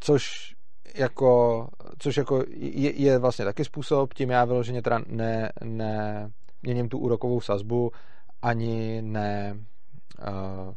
což 0.00 0.54
jako, 0.94 1.68
což 1.98 2.16
jako 2.16 2.44
je, 2.56 2.92
je 3.00 3.18
vlastně 3.18 3.44
taky 3.44 3.64
způsob, 3.64 4.14
tím 4.14 4.30
já 4.30 4.44
vyloženě 4.44 4.82
teda 4.82 5.00
ne, 5.06 5.52
ne 5.64 6.30
měním 6.64 6.88
tu 6.88 6.98
úrokovou 6.98 7.40
sazbu, 7.40 7.90
ani 8.42 9.02
ne 9.02 9.56
uh, 10.28 10.74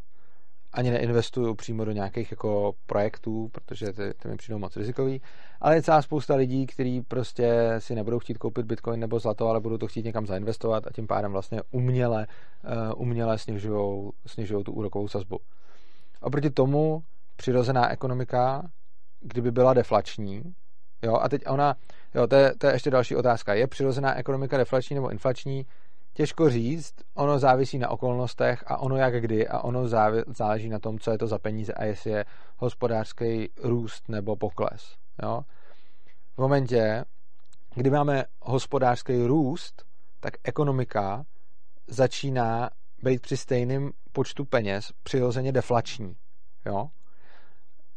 ani 0.73 0.91
neinvestuju 0.91 1.55
přímo 1.55 1.85
do 1.85 1.91
nějakých 1.91 2.31
jako 2.31 2.73
projektů, 2.85 3.49
protože 3.51 3.93
ty, 3.93 4.13
ty 4.21 4.27
mi 4.27 4.37
přijdou 4.37 4.59
moc 4.59 4.77
rizikový, 4.77 5.21
ale 5.61 5.75
je 5.75 5.81
celá 5.81 6.01
spousta 6.01 6.35
lidí, 6.35 6.67
kteří 6.67 7.01
prostě 7.01 7.75
si 7.79 7.95
nebudou 7.95 8.19
chtít 8.19 8.37
koupit 8.37 8.65
bitcoin 8.65 8.99
nebo 8.99 9.19
zlato, 9.19 9.47
ale 9.47 9.59
budou 9.59 9.77
to 9.77 9.87
chtít 9.87 10.05
někam 10.05 10.27
zainvestovat 10.27 10.87
a 10.87 10.89
tím 10.91 11.07
pádem 11.07 11.31
vlastně 11.31 11.61
uměle, 11.71 12.27
uh, 12.63 13.01
uměle 13.01 13.37
snižujou, 13.37 14.11
snižujou 14.25 14.63
tu 14.63 14.71
úrokovou 14.71 15.07
sazbu. 15.07 15.39
Oproti 16.21 16.49
tomu 16.49 17.03
přirozená 17.35 17.91
ekonomika, 17.91 18.69
kdyby 19.21 19.51
byla 19.51 19.73
deflační, 19.73 20.43
jo, 21.03 21.15
a 21.15 21.29
teď 21.29 21.41
ona, 21.47 21.75
jo, 22.15 22.27
to 22.27 22.35
je, 22.35 22.55
to 22.57 22.67
je 22.67 22.73
ještě 22.73 22.91
další 22.91 23.15
otázka, 23.15 23.53
je 23.53 23.67
přirozená 23.67 24.15
ekonomika 24.15 24.57
deflační 24.57 24.95
nebo 24.95 25.09
inflační, 25.09 25.65
Těžko 26.17 26.49
říct, 26.49 26.93
ono 27.13 27.39
závisí 27.39 27.77
na 27.77 27.89
okolnostech 27.89 28.63
a 28.67 28.77
ono 28.77 28.97
jak 28.97 29.21
kdy 29.21 29.47
a 29.47 29.59
ono 29.59 29.87
záleží 30.27 30.69
na 30.69 30.79
tom, 30.79 30.99
co 30.99 31.11
je 31.11 31.17
to 31.17 31.27
za 31.27 31.39
peníze 31.39 31.73
a 31.73 31.83
jestli 31.83 32.11
je 32.11 32.25
hospodářský 32.57 33.49
růst 33.63 34.09
nebo 34.09 34.35
pokles. 34.35 34.95
Jo? 35.23 35.41
V 36.33 36.37
momentě, 36.37 37.05
kdy 37.75 37.89
máme 37.89 38.25
hospodářský 38.41 39.25
růst, 39.25 39.83
tak 40.19 40.33
ekonomika 40.43 41.23
začíná 41.87 42.69
být 43.03 43.21
při 43.21 43.37
stejném 43.37 43.91
počtu 44.11 44.45
peněz 44.45 44.91
přirozeně 45.03 45.51
deflační. 45.51 46.15
Jo? 46.65 46.89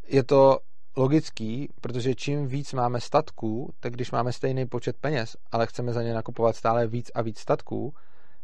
Je 0.06 0.24
to 0.24 0.58
logický, 1.00 1.68
protože 1.80 2.14
čím 2.14 2.46
víc 2.46 2.72
máme 2.72 3.00
statků, 3.00 3.72
tak 3.80 3.92
když 3.92 4.10
máme 4.10 4.32
stejný 4.32 4.66
počet 4.66 4.96
peněz, 4.96 5.36
ale 5.52 5.66
chceme 5.66 5.92
za 5.92 6.02
ně 6.02 6.14
nakupovat 6.14 6.56
stále 6.56 6.86
víc 6.86 7.10
a 7.14 7.22
víc 7.22 7.38
statků, 7.38 7.94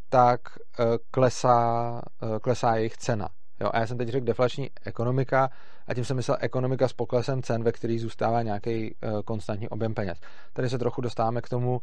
tak 0.09 0.41
eh, 0.81 0.85
klesá, 1.11 2.01
eh, 2.23 2.41
klesá 2.41 2.77
jejich 2.77 2.97
cena. 2.97 3.29
Jo, 3.61 3.71
a 3.73 3.79
já 3.79 3.87
jsem 3.87 3.99
teď 3.99 4.09
řekl 4.09 4.27
deflační 4.27 4.71
ekonomika 4.85 5.51
a 5.87 5.95
tím 5.95 6.05
jsem 6.05 6.17
myslel 6.17 6.37
ekonomika 6.41 6.89
s 6.89 6.93
poklesem 6.93 7.43
cen, 7.43 7.63
ve 7.63 7.73
který 7.73 7.99
zůstává 7.99 8.43
nějaký 8.43 8.95
uh, 8.95 9.23
konstantní 9.23 9.69
objem 9.69 9.95
peněz. 9.95 10.21
Tady 10.53 10.69
se 10.69 10.79
trochu 10.79 11.01
dostáváme 11.01 11.43
k 11.43 11.49
tomu, 11.49 11.81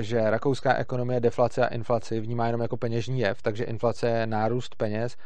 že 0.00 0.30
rakouská 0.30 0.74
ekonomie 0.74 1.20
deflace 1.20 1.66
a 1.68 1.74
inflaci 1.74 2.20
vnímá 2.20 2.46
jenom 2.46 2.60
jako 2.60 2.76
peněžní 2.76 3.20
jev, 3.20 3.42
takže 3.42 3.64
inflace 3.64 4.08
je 4.08 4.26
nárůst 4.26 4.74
peněz 4.74 5.16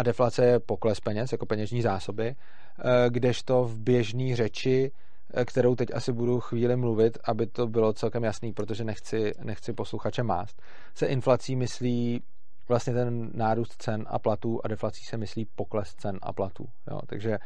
a 0.00 0.02
deflace 0.02 0.44
je 0.44 0.60
pokles 0.60 1.00
peněz, 1.00 1.32
jako 1.32 1.46
peněžní 1.46 1.82
zásoby, 1.82 2.34
uh, 2.34 2.84
kdežto 3.08 3.64
v 3.64 3.78
běžné 3.78 4.36
řeči 4.36 4.92
Eh, 5.34 5.44
kterou 5.44 5.74
teď 5.74 5.88
asi 5.94 6.12
budu 6.12 6.40
chvíli 6.40 6.76
mluvit, 6.76 7.18
aby 7.24 7.46
to 7.46 7.66
bylo 7.66 7.92
celkem 7.92 8.24
jasný, 8.24 8.52
protože 8.52 8.84
nechci, 8.84 9.32
nechci 9.42 9.72
posluchače 9.72 10.22
mást, 10.22 10.62
se 10.94 11.06
inflací 11.06 11.56
myslí 11.56 12.22
vlastně 12.68 12.94
ten 12.94 13.30
nárůst 13.34 13.82
cen 13.82 14.04
a 14.08 14.18
platů 14.18 14.60
a 14.64 14.68
deflací 14.68 15.04
se 15.04 15.16
myslí 15.16 15.44
pokles 15.44 15.94
cen 15.94 16.18
a 16.22 16.32
platů. 16.32 16.68
Jo? 16.90 17.00
Takže, 17.06 17.38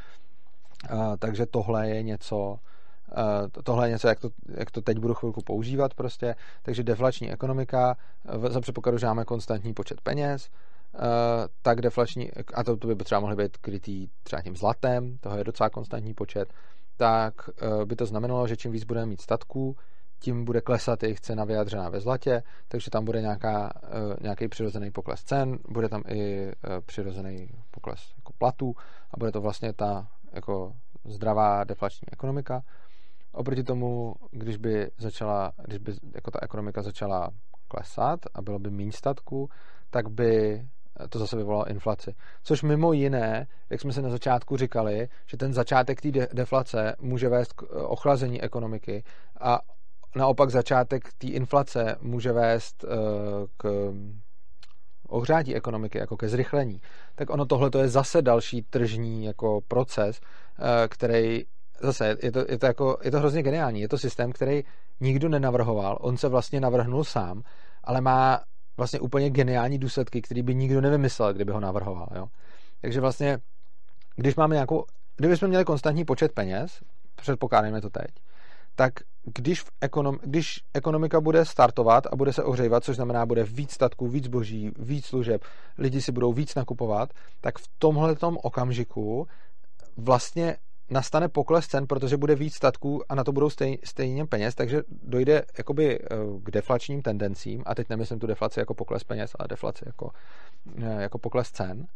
uh, 0.93 1.17
takže 1.19 1.47
tohle 1.47 1.89
je 1.89 2.03
něco, 2.03 2.59
tohle 3.65 3.87
je 3.87 3.91
něco, 3.91 4.09
jak 4.09 4.21
to, 4.21 4.31
jak 4.55 4.71
to 4.71 4.83
teď 4.83 4.99
budu 4.99 5.15
chvilku 5.15 5.43
používat 5.43 5.95
prostě. 5.95 6.35
Takže 6.63 6.83
deflační 6.83 7.33
ekonomika, 7.33 7.97
za 8.49 8.61
předpokladu, 8.61 8.99
že 8.99 9.07
máme 9.07 9.25
konstantní 9.25 9.75
počet 9.75 10.01
peněz, 10.01 10.51
tak 11.63 11.81
deflační, 11.81 12.31
a 12.55 12.65
to, 12.65 12.77
to 12.77 12.95
by 12.95 13.05
třeba 13.05 13.21
mohly 13.21 13.37
být 13.37 13.57
krytý 13.57 14.09
třeba 14.23 14.43
tím 14.43 14.57
zlatem, 14.57 15.19
toho 15.19 15.39
je 15.39 15.45
docela 15.45 15.71
konstantní 15.71 16.15
počet, 16.15 16.53
tak 16.97 17.35
eh, 17.49 17.85
by 17.85 17.97
to 17.97 18.07
znamenalo, 18.07 18.49
že 18.49 18.57
čím 18.57 18.73
víc 18.73 18.85
budeme 18.85 19.07
mít 19.07 19.21
statků, 19.21 19.77
tím 20.19 20.45
bude 20.45 20.61
klesat 20.61 21.03
jejich 21.03 21.21
cena 21.21 21.45
vyjadřená 21.45 21.89
ve 21.89 22.01
zlatě, 22.01 22.43
takže 22.69 22.91
tam 22.91 23.05
bude 23.05 23.21
nějaká, 23.21 23.71
eh, 23.83 24.17
nějaký 24.21 24.49
přirozený 24.49 24.91
pokles 24.91 25.25
cen, 25.25 25.59
bude 25.69 25.89
tam 25.89 26.03
i 26.09 26.49
eh, 26.49 26.81
přirozený 26.87 27.49
pokles 27.71 28.13
jako 28.17 28.33
platů 28.39 28.75
a 29.11 29.17
bude 29.19 29.33
to 29.33 29.41
vlastně 29.41 29.73
ta 29.73 30.09
jako 30.33 30.73
zdravá 31.05 31.65
deflační 31.65 32.09
ekonomika. 32.13 32.63
Oproti 33.33 33.63
tomu, 33.63 34.15
když 34.31 34.57
by 34.57 34.91
začala, 34.99 35.53
když 35.65 35.79
by 35.79 35.93
jako 36.15 36.31
ta 36.31 36.39
ekonomika 36.43 36.83
začala 36.83 37.31
klesat 37.69 38.21
a 38.35 38.43
bylo 38.43 38.59
by 38.59 38.71
méně 38.71 38.93
statků, 38.93 39.49
tak 39.91 40.09
by 40.09 40.63
to 41.09 41.19
zase 41.19 41.37
vyvolalo 41.37 41.69
inflaci. 41.69 42.15
Což 42.43 42.63
mimo 42.63 42.93
jiné, 42.93 43.47
jak 43.71 43.81
jsme 43.81 43.93
se 43.93 44.03
na 44.03 44.11
začátku 44.11 44.57
říkali, 44.57 45.09
že 45.27 45.37
ten 45.37 45.53
začátek 45.53 46.01
té 46.01 46.11
de- 46.11 46.29
deflace 46.33 46.97
může 47.01 47.29
vést 47.29 47.53
k 47.53 47.63
eh, 47.63 47.67
ochlazení 47.83 48.43
ekonomiky 48.43 49.05
a 49.41 49.61
naopak 50.17 50.51
začátek 50.51 51.13
té 51.19 51.27
inflace 51.27 51.97
může 52.01 52.33
vést 52.33 52.85
uh, 52.85 52.91
k 53.57 53.93
ohřátí 55.09 55.55
ekonomiky, 55.55 55.99
jako 55.99 56.17
ke 56.17 56.29
zrychlení. 56.29 56.81
Tak 57.15 57.31
ono 57.31 57.47
tohle 57.47 57.71
je 57.79 57.89
zase 57.89 58.23
další 58.23 58.63
tržní 58.63 59.25
jako 59.25 59.61
proces, 59.69 60.21
uh, 60.21 60.67
který 60.89 61.45
zase 61.81 62.17
je 62.23 62.33
to, 62.33 62.45
je, 62.49 62.59
to 62.59 62.67
jako, 62.67 62.99
je 63.03 63.11
to 63.11 63.19
hrozně 63.19 63.43
geniální. 63.43 63.81
Je 63.81 63.89
to 63.89 63.99
systém, 63.99 64.33
který 64.33 64.65
nikdo 65.01 65.29
nenavrhoval, 65.29 65.99
on 66.01 66.17
se 66.17 66.29
vlastně 66.29 66.61
navrhnul 66.61 67.05
sám, 67.05 67.43
ale 67.85 68.01
má 68.01 68.41
vlastně 68.77 69.01
úplně 69.01 69.31
geniální 69.31 69.79
důsledky, 69.79 70.23
který 70.23 70.43
by 70.43 70.55
nikdo 70.55 70.81
nevymyslel, 70.81 71.35
kdyby 71.35 71.53
ho 71.53 71.61
navrhoval. 71.61 72.09
Jo? 72.15 72.27
Takže 72.81 73.01
vlastně, 73.01 73.39
když 74.17 74.37
máme 74.37 74.55
nějakou, 74.55 74.85
kdybychom 75.17 75.49
měli 75.49 75.65
konstantní 75.65 76.05
počet 76.05 76.33
peněz, 76.33 76.81
předpokládáme 77.17 77.81
to 77.81 77.91
teď, 77.91 78.09
tak 78.75 78.93
když, 79.25 79.63
v 79.63 79.71
ekonom, 79.81 80.19
když 80.23 80.61
ekonomika 80.75 81.21
bude 81.21 81.45
startovat 81.45 82.07
a 82.07 82.17
bude 82.17 82.33
se 82.33 82.45
ohřívat, 82.45 82.85
což 82.85 82.97
znamená, 82.97 83.27
bude 83.27 83.45
víc 83.45 83.73
statků, 83.73 84.09
víc 84.09 84.27
boží, 84.27 84.71
víc 84.79 85.07
služeb, 85.07 85.45
lidi 85.79 86.03
si 86.03 86.13
budou 86.13 86.33
víc 86.33 86.55
nakupovat, 86.55 87.13
tak 87.41 87.59
v 87.59 87.69
tomhle 87.79 88.17
okamžiku 88.43 89.27
vlastně 89.97 90.57
nastane 90.91 91.29
pokles 91.29 91.67
cen, 91.67 91.87
protože 91.87 92.17
bude 92.17 92.35
víc 92.35 92.55
statků 92.55 93.13
a 93.13 93.15
na 93.15 93.25
to 93.25 93.33
budou 93.33 93.51
stej, 93.51 93.79
stejně 93.85 94.27
peněz, 94.27 94.55
takže 94.55 94.83
dojde 95.03 95.43
jakoby 95.59 95.99
eh, 95.99 96.07
k 96.43 96.51
deflačním 96.51 97.03
tendencím, 97.03 97.63
a 97.67 97.75
teď 97.75 97.89
nemyslím 97.89 98.19
tu 98.19 98.27
deflaci 98.27 98.61
jako 98.61 98.75
pokles 98.75 99.05
peněz, 99.05 99.31
ale 99.39 99.49
deflaci 99.49 99.85
jako, 99.87 100.11
eh, 100.83 101.03
jako 101.03 101.19
pokles 101.19 101.51
cen. 101.51 101.87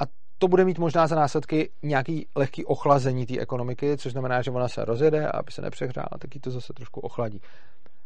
A 0.00 0.04
to 0.38 0.48
bude 0.48 0.64
mít 0.64 0.78
možná 0.78 1.06
za 1.06 1.16
následky 1.16 1.70
nějaký 1.82 2.26
lehký 2.36 2.64
ochlazení 2.64 3.26
té 3.26 3.38
ekonomiky, 3.38 3.96
což 3.96 4.12
znamená, 4.12 4.42
že 4.42 4.50
ona 4.50 4.68
se 4.68 4.84
rozjede 4.84 5.28
a 5.28 5.38
aby 5.38 5.52
se 5.52 5.62
nepřehrála, 5.62 6.18
tak 6.18 6.34
ji 6.34 6.40
to 6.40 6.50
zase 6.50 6.72
trošku 6.72 7.00
ochladí. 7.00 7.40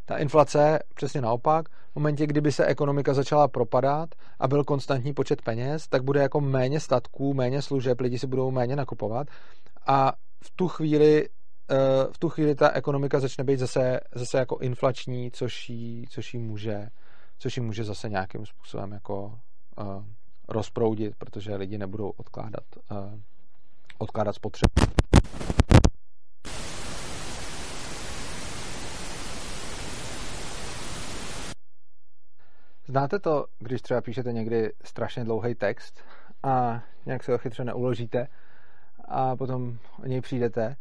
Ta 0.05 0.17
inflace 0.17 0.79
přesně 0.95 1.21
naopak, 1.21 1.69
v 1.69 1.95
momentě, 1.95 2.27
kdyby 2.27 2.53
se 2.53 2.67
ekonomika 2.67 3.14
začala 3.14 3.49
propadat 3.49 4.09
a 4.39 4.49
byl 4.49 4.64
konstantní 4.64 5.14
počet 5.14 5.43
peněz, 5.43 5.89
tak 5.89 6.03
bude 6.03 6.21
jako 6.21 6.41
méně 6.41 6.81
statků, 6.81 7.35
méně 7.35 7.62
služeb, 7.62 8.01
lidi 8.01 8.19
si 8.19 8.27
budou 8.27 8.51
méně 8.51 8.77
nakupovat 8.77 9.27
a 9.87 10.12
v 10.45 10.51
tu 10.57 10.68
chvíli 10.68 11.28
eh, 11.70 11.76
v 12.12 12.18
tu 12.18 12.28
chvíli 12.28 12.55
ta 12.55 12.70
ekonomika 12.70 13.20
začne 13.20 13.45
být 13.45 13.59
zase, 13.59 14.01
zase 14.14 14.39
jako 14.39 14.59
inflační, 14.59 15.30
což 15.30 15.68
jí, 15.68 16.07
což 16.11 16.34
jí 16.34 16.41
může 16.41 16.89
což 17.39 17.57
jí 17.57 17.62
může 17.62 17.84
zase 17.84 18.09
nějakým 18.09 18.47
způsobem 18.47 18.93
jako 18.93 19.41
uh, 19.78 20.05
rozproudit, 20.49 21.16
protože 21.16 21.57
lidi 21.57 21.78
nebudou 21.78 22.11
odkládat, 22.11 22.64
uh, 22.91 23.20
odkládat 23.99 24.34
spotřebu. 24.34 24.72
Znáte 32.89 33.18
to, 33.18 33.47
když 33.59 33.82
třeba 33.82 34.01
píšete 34.01 34.32
někdy 34.32 34.72
strašně 34.84 35.24
dlouhý 35.24 35.55
text 35.55 36.05
a 36.43 36.82
nějak 37.07 37.22
se 37.22 37.32
ho 37.32 37.39
chytře 37.39 37.64
neuložíte 37.64 38.28
a 39.09 39.37
potom 39.37 39.79
o 40.03 40.07
něj 40.07 40.21
přijdete 40.21 40.77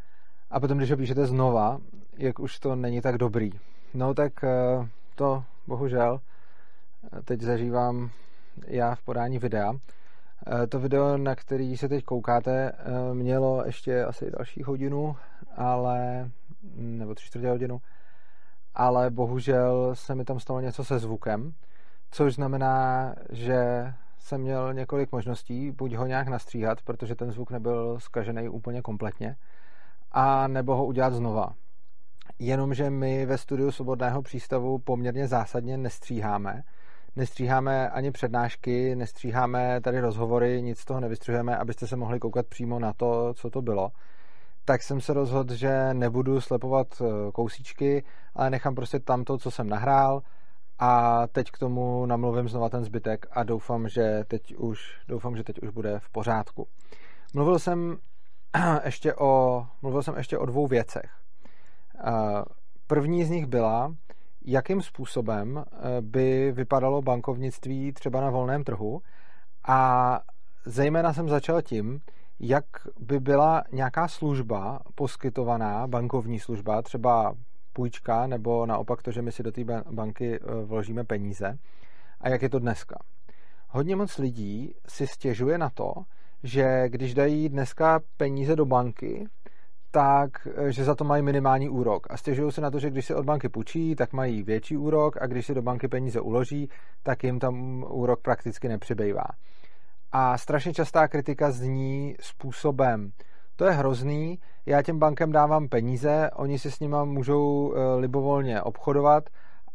a 0.49 0.59
potom, 0.59 0.77
když 0.77 0.91
ho 0.91 0.97
píšete 0.97 1.25
znova, 1.25 1.79
jak 2.17 2.39
už 2.39 2.59
to 2.59 2.75
není 2.75 3.01
tak 3.01 3.17
dobrý. 3.17 3.51
No 3.93 4.13
tak 4.13 4.43
eh, 4.43 4.87
to 5.15 5.43
bohužel 5.67 6.19
teď 7.25 7.41
zažívám 7.41 8.09
já 8.67 8.95
v 8.95 9.01
podání 9.01 9.39
videa. 9.39 9.73
Eh, 10.63 10.67
to 10.67 10.79
video, 10.79 11.17
na 11.17 11.35
který 11.35 11.77
se 11.77 11.89
teď 11.89 12.03
koukáte, 12.05 12.71
eh, 12.71 13.13
mělo 13.13 13.63
ještě 13.65 14.03
asi 14.03 14.31
další 14.31 14.63
hodinu, 14.63 15.15
ale 15.55 16.29
nebo 16.75 17.15
tři 17.15 17.25
čtvrtě 17.25 17.49
hodinu, 17.49 17.81
ale 18.75 19.09
bohužel 19.09 19.95
se 19.95 20.15
mi 20.15 20.25
tam 20.25 20.39
stalo 20.39 20.61
něco 20.61 20.83
se 20.83 20.99
zvukem, 20.99 21.53
což 22.11 22.35
znamená, 22.35 23.15
že 23.29 23.93
jsem 24.25 24.41
měl 24.41 24.73
několik 24.73 25.11
možností, 25.11 25.71
buď 25.71 25.93
ho 25.93 26.05
nějak 26.05 26.27
nastříhat, 26.27 26.81
protože 26.81 27.15
ten 27.15 27.31
zvuk 27.31 27.51
nebyl 27.51 27.99
skažený 27.99 28.49
úplně 28.49 28.81
kompletně, 28.81 29.35
a 30.11 30.47
nebo 30.47 30.75
ho 30.75 30.85
udělat 30.85 31.13
znova. 31.13 31.53
Jenomže 32.39 32.89
my 32.89 33.25
ve 33.25 33.37
studiu 33.37 33.71
Svobodného 33.71 34.21
přístavu 34.21 34.79
poměrně 34.79 35.27
zásadně 35.27 35.77
nestříháme, 35.77 36.63
nestříháme 37.15 37.89
ani 37.89 38.11
přednášky, 38.11 38.95
nestříháme 38.95 39.81
tady 39.81 39.99
rozhovory, 39.99 40.61
nic 40.61 40.79
z 40.79 40.85
toho 40.85 40.99
nevystřihujeme, 40.99 41.57
abyste 41.57 41.87
se 41.87 41.95
mohli 41.95 42.19
koukat 42.19 42.47
přímo 42.47 42.79
na 42.79 42.93
to, 42.93 43.33
co 43.33 43.49
to 43.49 43.61
bylo. 43.61 43.91
Tak 44.65 44.83
jsem 44.83 45.01
se 45.01 45.13
rozhodl, 45.13 45.55
že 45.55 45.93
nebudu 45.93 46.41
slepovat 46.41 46.87
eh, 47.01 47.31
kousíčky, 47.31 48.03
ale 48.35 48.49
nechám 48.49 48.75
prostě 48.75 48.99
tam 48.99 49.23
to, 49.23 49.37
co 49.37 49.51
jsem 49.51 49.69
nahrál 49.69 50.21
a 50.79 51.21
teď 51.27 51.51
k 51.51 51.57
tomu 51.57 52.05
namluvím 52.05 52.49
znova 52.49 52.69
ten 52.69 52.83
zbytek 52.83 53.25
a 53.31 53.43
doufám, 53.43 53.89
že 53.89 54.23
teď 54.27 54.55
už, 54.55 54.99
doufám, 55.07 55.37
že 55.37 55.43
teď 55.43 55.59
už 55.59 55.69
bude 55.69 55.99
v 55.99 56.09
pořádku. 56.09 56.67
Mluvil 57.33 57.59
jsem 57.59 57.97
ještě 58.85 59.15
o, 59.15 59.65
mluvil 59.81 60.03
jsem 60.03 60.17
ještě 60.17 60.37
o 60.37 60.45
dvou 60.45 60.67
věcech. 60.67 61.11
Eh, 61.97 62.43
první 62.87 63.23
z 63.23 63.29
nich 63.29 63.45
byla, 63.45 63.95
jakým 64.45 64.81
způsobem 64.81 65.63
eh, 65.67 66.01
by 66.01 66.51
vypadalo 66.51 67.01
bankovnictví 67.01 67.91
třeba 67.91 68.21
na 68.21 68.29
volném 68.29 68.63
trhu 68.63 69.01
a 69.67 70.19
zejména 70.65 71.13
jsem 71.13 71.29
začal 71.29 71.61
tím, 71.61 72.01
jak 72.39 72.65
by 72.99 73.19
byla 73.19 73.63
nějaká 73.71 74.07
služba 74.07 74.79
poskytovaná, 74.95 75.87
bankovní 75.87 76.39
služba, 76.39 76.81
třeba 76.81 77.35
půjčka, 77.75 78.27
nebo 78.27 78.65
naopak 78.65 79.01
to, 79.01 79.11
že 79.11 79.21
my 79.21 79.31
si 79.31 79.43
do 79.43 79.51
té 79.51 79.61
banky 79.91 80.39
eh, 80.39 80.65
vložíme 80.65 81.03
peníze. 81.03 81.57
A 82.21 82.29
jak 82.29 82.41
je 82.41 82.49
to 82.49 82.59
dneska? 82.59 82.95
Hodně 83.69 83.95
moc 83.95 84.17
lidí 84.17 84.73
si 84.87 85.07
stěžuje 85.07 85.57
na 85.57 85.69
to, 85.69 85.93
že 86.43 86.89
když 86.89 87.13
dají 87.13 87.49
dneska 87.49 87.99
peníze 88.17 88.55
do 88.55 88.65
banky, 88.65 89.27
tak, 89.91 90.47
eh, 90.55 90.71
že 90.71 90.83
za 90.83 90.95
to 90.95 91.03
mají 91.03 91.23
minimální 91.23 91.69
úrok. 91.69 92.07
A 92.09 92.17
stěžují 92.17 92.51
se 92.51 92.61
na 92.61 92.71
to, 92.71 92.79
že 92.79 92.89
když 92.89 93.05
se 93.05 93.15
od 93.15 93.25
banky 93.25 93.49
půjčí, 93.49 93.95
tak 93.95 94.13
mají 94.13 94.43
větší 94.43 94.77
úrok 94.77 95.17
a 95.21 95.27
když 95.27 95.45
se 95.45 95.53
do 95.53 95.61
banky 95.61 95.87
peníze 95.87 96.21
uloží, 96.21 96.69
tak 97.03 97.23
jim 97.23 97.39
tam 97.39 97.85
úrok 97.89 98.21
prakticky 98.21 98.67
nepřibývá. 98.67 99.25
A 100.11 100.37
strašně 100.37 100.73
častá 100.73 101.07
kritika 101.07 101.51
zní 101.51 102.15
způsobem, 102.19 103.11
to 103.55 103.65
je 103.65 103.71
hrozný, 103.71 104.39
já 104.65 104.81
těm 104.81 104.99
bankem 104.99 105.31
dávám 105.31 105.67
peníze, 105.67 106.29
oni 106.35 106.59
si 106.59 106.71
s 106.71 106.79
nima 106.79 107.05
můžou 107.05 107.73
eh, 107.73 107.95
libovolně 107.95 108.61
obchodovat 108.61 109.29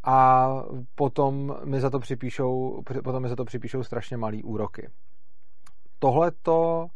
a 0.04 0.48
potom 0.94 1.56
mi 1.64 1.80
za 1.80 1.90
to 1.90 1.98
připíšou, 1.98 2.82
potom 3.04 3.22
mi 3.22 3.28
za 3.28 3.36
to 3.36 3.44
připíšou 3.44 3.82
strašně 3.82 4.16
malý 4.16 4.42
úroky. 4.42 4.90
Tohle 5.98 6.30
to 6.42 6.86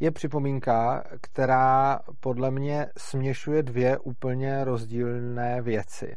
je 0.00 0.10
připomínka, 0.10 1.04
která 1.20 2.00
podle 2.20 2.50
mě 2.50 2.86
směšuje 2.98 3.62
dvě 3.62 3.98
úplně 3.98 4.64
rozdílné 4.64 5.62
věci. 5.62 6.16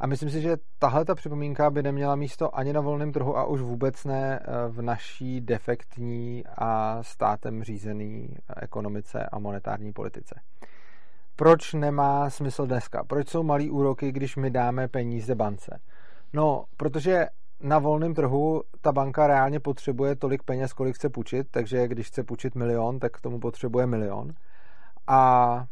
A 0.00 0.06
myslím 0.06 0.30
si, 0.30 0.40
že 0.40 0.56
tahle 0.78 1.04
ta 1.04 1.14
připomínka 1.14 1.70
by 1.70 1.82
neměla 1.82 2.16
místo 2.16 2.58
ani 2.58 2.72
na 2.72 2.80
volném 2.80 3.12
trhu 3.12 3.36
a 3.36 3.44
už 3.44 3.60
vůbec 3.60 4.04
ne 4.04 4.40
eh, 4.40 4.68
v 4.68 4.82
naší 4.82 5.40
defektní 5.40 6.44
a 6.58 6.98
státem 7.02 7.62
řízený 7.62 8.28
ekonomice 8.56 9.26
a 9.32 9.38
monetární 9.38 9.92
politice. 9.92 10.40
Proč 11.36 11.74
nemá 11.74 12.30
smysl 12.30 12.66
dneska? 12.66 13.04
Proč 13.04 13.28
jsou 13.28 13.42
malý 13.42 13.70
úroky, 13.70 14.12
když 14.12 14.36
my 14.36 14.50
dáme 14.50 14.88
peníze 14.88 15.34
bance? 15.34 15.80
No, 16.32 16.64
protože 16.76 17.26
na 17.60 17.78
volném 17.78 18.14
trhu 18.14 18.62
ta 18.80 18.92
banka 18.92 19.26
reálně 19.26 19.60
potřebuje 19.60 20.16
tolik 20.16 20.42
peněz, 20.42 20.72
kolik 20.72 20.94
chce 20.94 21.08
půjčit, 21.08 21.46
takže 21.50 21.88
když 21.88 22.06
chce 22.06 22.22
půjčit 22.22 22.54
milion, 22.54 22.98
tak 22.98 23.12
k 23.12 23.20
tomu 23.20 23.40
potřebuje 23.40 23.86
milion. 23.86 24.32
A 25.06 25.66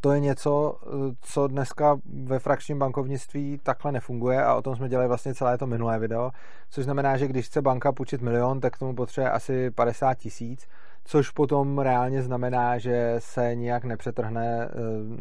to 0.00 0.12
je 0.12 0.20
něco, 0.20 0.78
co 1.20 1.46
dneska 1.46 1.98
ve 2.24 2.38
frakčním 2.38 2.78
bankovnictví 2.78 3.60
takhle 3.62 3.92
nefunguje 3.92 4.44
a 4.44 4.54
o 4.54 4.62
tom 4.62 4.76
jsme 4.76 4.88
dělali 4.88 5.08
vlastně 5.08 5.34
celé 5.34 5.58
to 5.58 5.66
minulé 5.66 5.98
video, 5.98 6.30
což 6.70 6.84
znamená, 6.84 7.16
že 7.16 7.28
když 7.28 7.46
chce 7.46 7.62
banka 7.62 7.92
půjčit 7.92 8.22
milion, 8.22 8.60
tak 8.60 8.72
k 8.72 8.78
tomu 8.78 8.94
potřebuje 8.94 9.30
asi 9.30 9.70
50 9.70 10.14
tisíc, 10.14 10.68
což 11.04 11.30
potom 11.30 11.78
reálně 11.78 12.22
znamená, 12.22 12.78
že 12.78 13.14
se 13.18 13.54
nijak 13.54 13.84
nepřetrhne 13.84 14.64
eh, 14.64 14.70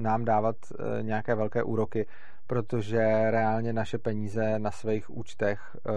nám 0.01 0.26
dávat 0.26 0.55
eh, 0.72 1.03
nějaké 1.03 1.36
velké 1.36 1.63
úroky, 1.63 2.07
protože 2.52 3.32
reálně 3.32 3.74
naše 3.74 3.97
peníze 3.97 4.60
na 4.60 4.72
svých 4.72 5.10
účtech 5.10 5.78
uh, 5.89 5.95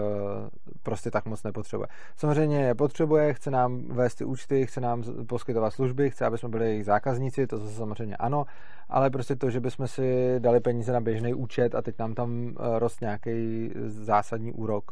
prostě 0.83 1.11
tak 1.11 1.25
moc 1.25 1.43
nepotřebuje. 1.43 1.87
Samozřejmě 2.15 2.61
je 2.61 2.75
potřebuje, 2.75 3.33
chce 3.33 3.51
nám 3.51 3.83
vést 3.87 4.15
ty 4.15 4.25
účty, 4.25 4.65
chce 4.65 4.81
nám 4.81 5.03
poskytovat 5.27 5.69
služby, 5.69 6.09
chce, 6.09 6.25
aby 6.25 6.37
jsme 6.37 6.49
byli 6.49 6.65
jejich 6.65 6.85
zákazníci, 6.85 7.47
to 7.47 7.57
zase 7.57 7.75
samozřejmě 7.75 8.17
ano, 8.17 8.45
ale 8.89 9.09
prostě 9.09 9.35
to, 9.35 9.49
že 9.49 9.59
bychom 9.59 9.87
si 9.87 10.35
dali 10.39 10.59
peníze 10.59 10.93
na 10.93 11.01
běžný 11.01 11.33
účet 11.33 11.75
a 11.75 11.81
teď 11.81 11.99
nám 11.99 12.13
tam 12.13 12.29
uh, 12.29 12.53
rost 12.79 13.01
nějaký 13.01 13.71
zásadní 13.85 14.53
úrok, 14.53 14.91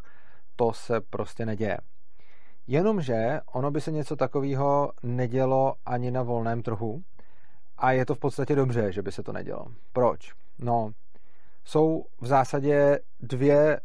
to 0.56 0.74
se 0.74 1.02
prostě 1.02 1.46
neděje. 1.46 1.78
Jenomže 2.68 3.40
ono 3.54 3.72
by 3.72 3.82
se 3.82 3.92
něco 3.92 4.16
takového 4.16 4.92
nedělo 5.04 5.74
ani 5.86 6.12
na 6.12 6.24
volném 6.24 6.62
trhu 6.62 7.02
a 7.78 7.92
je 7.92 8.06
to 8.06 8.16
v 8.16 8.20
podstatě 8.20 8.56
dobře, 8.56 8.92
že 8.92 9.02
by 9.02 9.12
se 9.12 9.24
to 9.24 9.34
nedělo. 9.34 9.66
Proč? 9.94 10.34
No, 10.60 10.92
jsou 11.66 12.06
v 12.22 12.28
zásadě 12.28 13.00
dvě, 13.20 13.80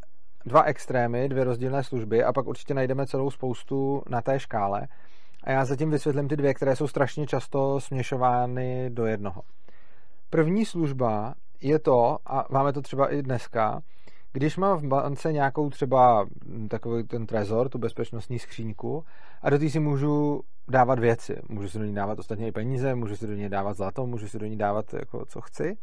dva 0.46 0.62
extrémy, 0.62 1.28
dvě 1.28 1.44
rozdílné 1.44 1.84
služby 1.84 2.24
a 2.24 2.32
pak 2.32 2.46
určitě 2.46 2.74
najdeme 2.74 3.06
celou 3.06 3.30
spoustu 3.30 4.02
na 4.08 4.22
té 4.22 4.40
škále. 4.40 4.88
A 5.44 5.50
já 5.50 5.64
zatím 5.64 5.90
vysvětlím 5.90 6.28
ty 6.28 6.36
dvě, 6.36 6.54
které 6.54 6.76
jsou 6.76 6.88
strašně 6.88 7.26
často 7.26 7.80
směšovány 7.80 8.90
do 8.90 9.06
jednoho. 9.06 9.42
První 10.30 10.64
služba 10.64 11.34
je 11.60 11.78
to, 11.78 12.18
a 12.26 12.46
máme 12.50 12.72
to 12.72 12.82
třeba 12.82 13.12
i 13.12 13.22
dneska, 13.22 13.80
když 14.32 14.56
mám 14.56 14.78
v 14.78 14.84
bance 14.84 15.32
nějakou 15.32 15.70
třeba 15.70 16.26
takový 16.68 17.04
ten 17.04 17.26
trezor, 17.26 17.68
tu 17.68 17.78
bezpečnostní 17.78 18.38
skříňku, 18.38 19.04
a 19.42 19.50
do 19.50 19.58
té 19.58 19.70
si 19.70 19.80
můžu 19.80 20.40
dávat 20.68 20.98
věci. 20.98 21.36
Můžu 21.48 21.68
si 21.68 21.78
do 21.78 21.84
ní 21.84 21.94
dávat 21.94 22.18
ostatně 22.18 22.48
i 22.48 22.52
peníze, 22.52 22.94
můžu 22.94 23.16
si 23.16 23.26
do 23.26 23.34
ní 23.34 23.48
dávat 23.48 23.76
zlato, 23.76 24.06
můžu 24.06 24.28
si 24.28 24.38
do 24.38 24.46
ní 24.46 24.56
dávat 24.56 24.94
jako 24.94 25.24
co 25.26 25.40
chci 25.40 25.76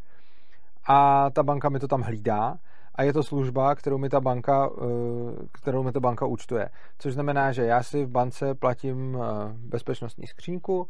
a 0.85 1.29
ta 1.29 1.43
banka 1.43 1.69
mi 1.69 1.79
to 1.79 1.87
tam 1.87 2.01
hlídá 2.01 2.57
a 2.95 3.03
je 3.03 3.13
to 3.13 3.23
služba, 3.23 3.75
kterou 3.75 3.97
mi 3.97 4.09
ta 4.09 4.21
banka, 4.21 4.69
eh, 4.77 5.47
kterou 5.51 5.83
mi 5.83 5.91
ta 5.91 5.99
banka 5.99 6.25
účtuje. 6.25 6.69
Což 6.97 7.13
znamená, 7.13 7.51
že 7.51 7.65
já 7.65 7.83
si 7.83 8.05
v 8.05 8.09
bance 8.09 8.55
platím 8.55 9.17
eh, 9.17 9.53
bezpečnostní 9.53 10.27
skřínku, 10.27 10.87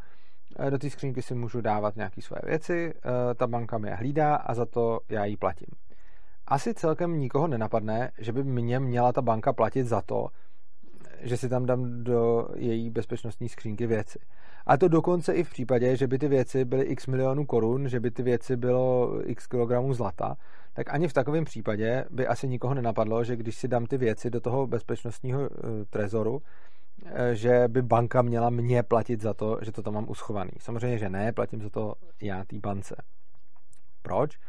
eh, 0.59 0.71
do 0.71 0.77
té 0.77 0.89
skřínky 0.89 1.21
si 1.21 1.35
můžu 1.35 1.61
dávat 1.61 1.95
nějaké 1.95 2.21
své 2.21 2.37
věci, 2.43 2.93
ta 3.35 3.47
banka 3.47 3.77
mi 3.77 3.91
hlídá 3.91 4.35
a 4.35 4.53
za 4.53 4.65
to 4.65 4.99
já 5.09 5.25
jí 5.25 5.37
platím. 5.37 5.67
Asi 6.47 6.73
celkem 6.73 7.19
nikoho 7.19 7.47
nenapadne, 7.47 8.11
že 8.17 8.31
by 8.31 8.43
mě 8.43 8.79
měla 8.79 9.11
ta 9.11 9.21
banka 9.21 9.53
platit 9.53 9.83
za 9.83 10.01
to, 10.01 10.27
že 11.25 11.37
si 11.37 11.49
tam 11.49 11.65
dám 11.65 12.03
do 12.03 12.47
její 12.55 12.89
bezpečnostní 12.89 13.49
skřínky 13.49 13.87
věci. 13.87 14.19
A 14.65 14.77
to 14.77 14.87
dokonce 14.87 15.33
i 15.33 15.43
v 15.43 15.49
případě, 15.49 15.95
že 15.95 16.07
by 16.07 16.19
ty 16.19 16.27
věci 16.27 16.65
byly 16.65 16.83
x 16.83 17.07
milionů 17.07 17.45
korun, 17.45 17.89
že 17.89 17.99
by 17.99 18.11
ty 18.11 18.23
věci 18.23 18.57
bylo 18.57 19.11
x 19.25 19.47
kilogramů 19.47 19.93
zlata, 19.93 20.37
tak 20.73 20.93
ani 20.93 21.07
v 21.07 21.13
takovém 21.13 21.45
případě 21.45 22.05
by 22.09 22.27
asi 22.27 22.47
nikoho 22.47 22.73
nenapadlo, 22.73 23.23
že 23.23 23.35
když 23.35 23.55
si 23.55 23.67
dám 23.67 23.85
ty 23.85 23.97
věci 23.97 24.29
do 24.29 24.41
toho 24.41 24.67
bezpečnostního 24.67 25.39
uh, 25.39 25.47
trezoru, 25.89 26.41
eh, 27.05 27.35
že 27.35 27.63
by 27.67 27.81
banka 27.81 28.21
měla 28.21 28.49
mě 28.49 28.83
platit 28.83 29.21
za 29.21 29.33
to, 29.33 29.57
že 29.61 29.71
to 29.71 29.81
tam 29.81 29.93
mám 29.93 30.09
uschovaný. 30.09 30.51
Samozřejmě, 30.59 30.97
že 30.97 31.09
ne, 31.09 31.31
platím 31.31 31.61
za 31.61 31.69
to 31.69 31.93
já 32.21 32.43
té 32.45 32.59
bance. 32.59 32.95
Proč? 34.01 34.39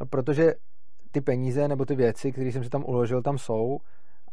No, 0.00 0.06
protože 0.06 0.54
ty 1.10 1.20
peníze 1.20 1.68
nebo 1.68 1.84
ty 1.84 1.94
věci, 1.94 2.32
které 2.32 2.52
jsem 2.52 2.64
si 2.64 2.70
tam 2.70 2.84
uložil, 2.84 3.22
tam 3.22 3.38
jsou 3.38 3.78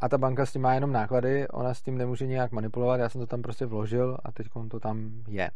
a 0.00 0.08
ta 0.08 0.18
banka 0.18 0.46
s 0.46 0.52
tím 0.52 0.62
má 0.62 0.74
jenom 0.74 0.92
náklady, 0.92 1.48
ona 1.48 1.74
s 1.74 1.82
tím 1.82 1.98
nemůže 1.98 2.26
nějak 2.26 2.52
manipulovat, 2.52 3.00
já 3.00 3.08
jsem 3.08 3.20
to 3.20 3.26
tam 3.26 3.42
prostě 3.42 3.66
vložil 3.66 4.18
a 4.24 4.32
teď 4.32 4.46
to 4.70 4.80
tam 4.80 5.10
je. 5.28 5.50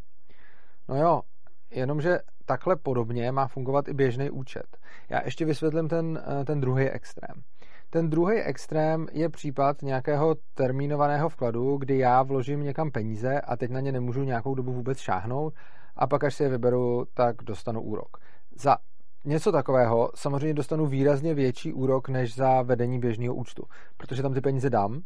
No 0.89 0.97
jo, 0.97 1.23
jenomže 1.71 2.19
takhle 2.47 2.77
podobně 2.77 3.33
má 3.33 3.47
fungovat 3.47 3.89
i 3.89 3.95
běžný 3.95 4.31
účet. 4.31 4.77
Já 5.09 5.25
ještě 5.25 5.45
vysvětlím 5.45 5.89
ten, 5.89 6.23
eh, 6.41 6.45
ten 6.45 6.61
druhý 6.61 6.89
extrém. 6.89 7.43
Ten 7.91 8.11
druhý 8.11 8.41
extrém 8.41 9.07
je 9.13 9.29
případ 9.29 9.83
nějakého 9.83 10.37
termínovaného 10.55 11.29
vkladu, 11.29 11.77
kdy 11.77 11.99
já 11.99 12.23
vložím 12.23 12.63
někam 12.63 12.91
peníze 12.91 13.41
a 13.41 13.57
teď 13.57 13.71
na 13.71 13.81
ně 13.81 13.93
nemůžu 13.93 14.23
nějakou 14.23 14.55
dobu 14.55 14.73
vůbec 14.73 14.99
šáhnout 14.99 15.55
a 15.97 16.07
pak, 16.07 16.25
až 16.25 16.35
si 16.35 16.43
je 16.43 16.49
vyberu, 16.49 17.05
tak 17.15 17.37
dostanu 17.43 17.81
úrok. 17.81 18.17
Za 18.57 18.77
něco 19.25 19.53
takového 19.53 20.11
samozřejmě 20.15 20.55
dostanu 20.55 20.87
výrazně 20.87 21.35
větší 21.35 21.73
úrok 21.73 22.09
než 22.09 22.35
za 22.35 22.63
vedení 22.63 22.99
běžného 22.99 23.35
účtu, 23.35 23.65
protože 23.97 24.23
tam 24.23 24.35
ty 24.35 24.41
peníze 24.41 24.71
dám, 24.71 25.03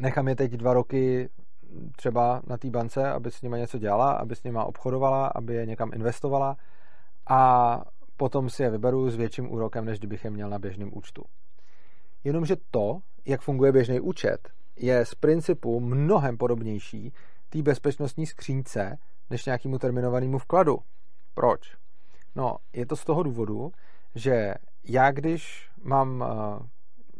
nechám 0.00 0.28
je 0.28 0.36
teď 0.36 0.52
dva 0.52 0.74
roky 0.74 1.28
třeba 1.96 2.42
na 2.46 2.56
té 2.56 2.70
bance, 2.70 3.10
aby 3.10 3.30
s 3.30 3.42
nima 3.42 3.58
něco 3.58 3.78
dělala, 3.78 4.12
aby 4.12 4.36
s 4.36 4.42
nima 4.42 4.64
obchodovala, 4.64 5.26
aby 5.26 5.54
je 5.54 5.66
někam 5.66 5.90
investovala 5.94 6.56
a 7.30 7.82
potom 8.16 8.50
si 8.50 8.62
je 8.62 8.70
vyberu 8.70 9.10
s 9.10 9.16
větším 9.16 9.52
úrokem, 9.52 9.84
než 9.84 9.98
kdybych 9.98 10.24
je 10.24 10.30
měl 10.30 10.50
na 10.50 10.58
běžném 10.58 10.90
účtu. 10.92 11.24
Jenomže 12.24 12.56
to, 12.70 13.00
jak 13.26 13.40
funguje 13.40 13.72
běžný 13.72 14.00
účet, 14.00 14.48
je 14.76 15.06
z 15.06 15.14
principu 15.14 15.80
mnohem 15.80 16.38
podobnější 16.38 17.12
té 17.48 17.62
bezpečnostní 17.62 18.26
skřínce 18.26 18.98
než 19.30 19.44
nějakému 19.44 19.78
terminovanému 19.78 20.38
vkladu. 20.38 20.78
Proč? 21.34 21.76
No, 22.36 22.56
je 22.72 22.86
to 22.86 22.96
z 22.96 23.04
toho 23.04 23.22
důvodu, 23.22 23.72
že 24.14 24.54
já 24.84 25.10
když 25.10 25.70
mám, 25.82 26.24
eh, 26.24 26.66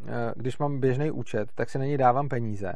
eh, 0.07 0.33
když 0.37 0.59
mám 0.59 0.81
běžný 0.81 1.11
účet, 1.11 1.53
tak 1.55 1.71
se 1.71 1.79
na 1.79 1.85
něj 1.85 1.99
dávám 1.99 2.29
peníze, 2.29 2.73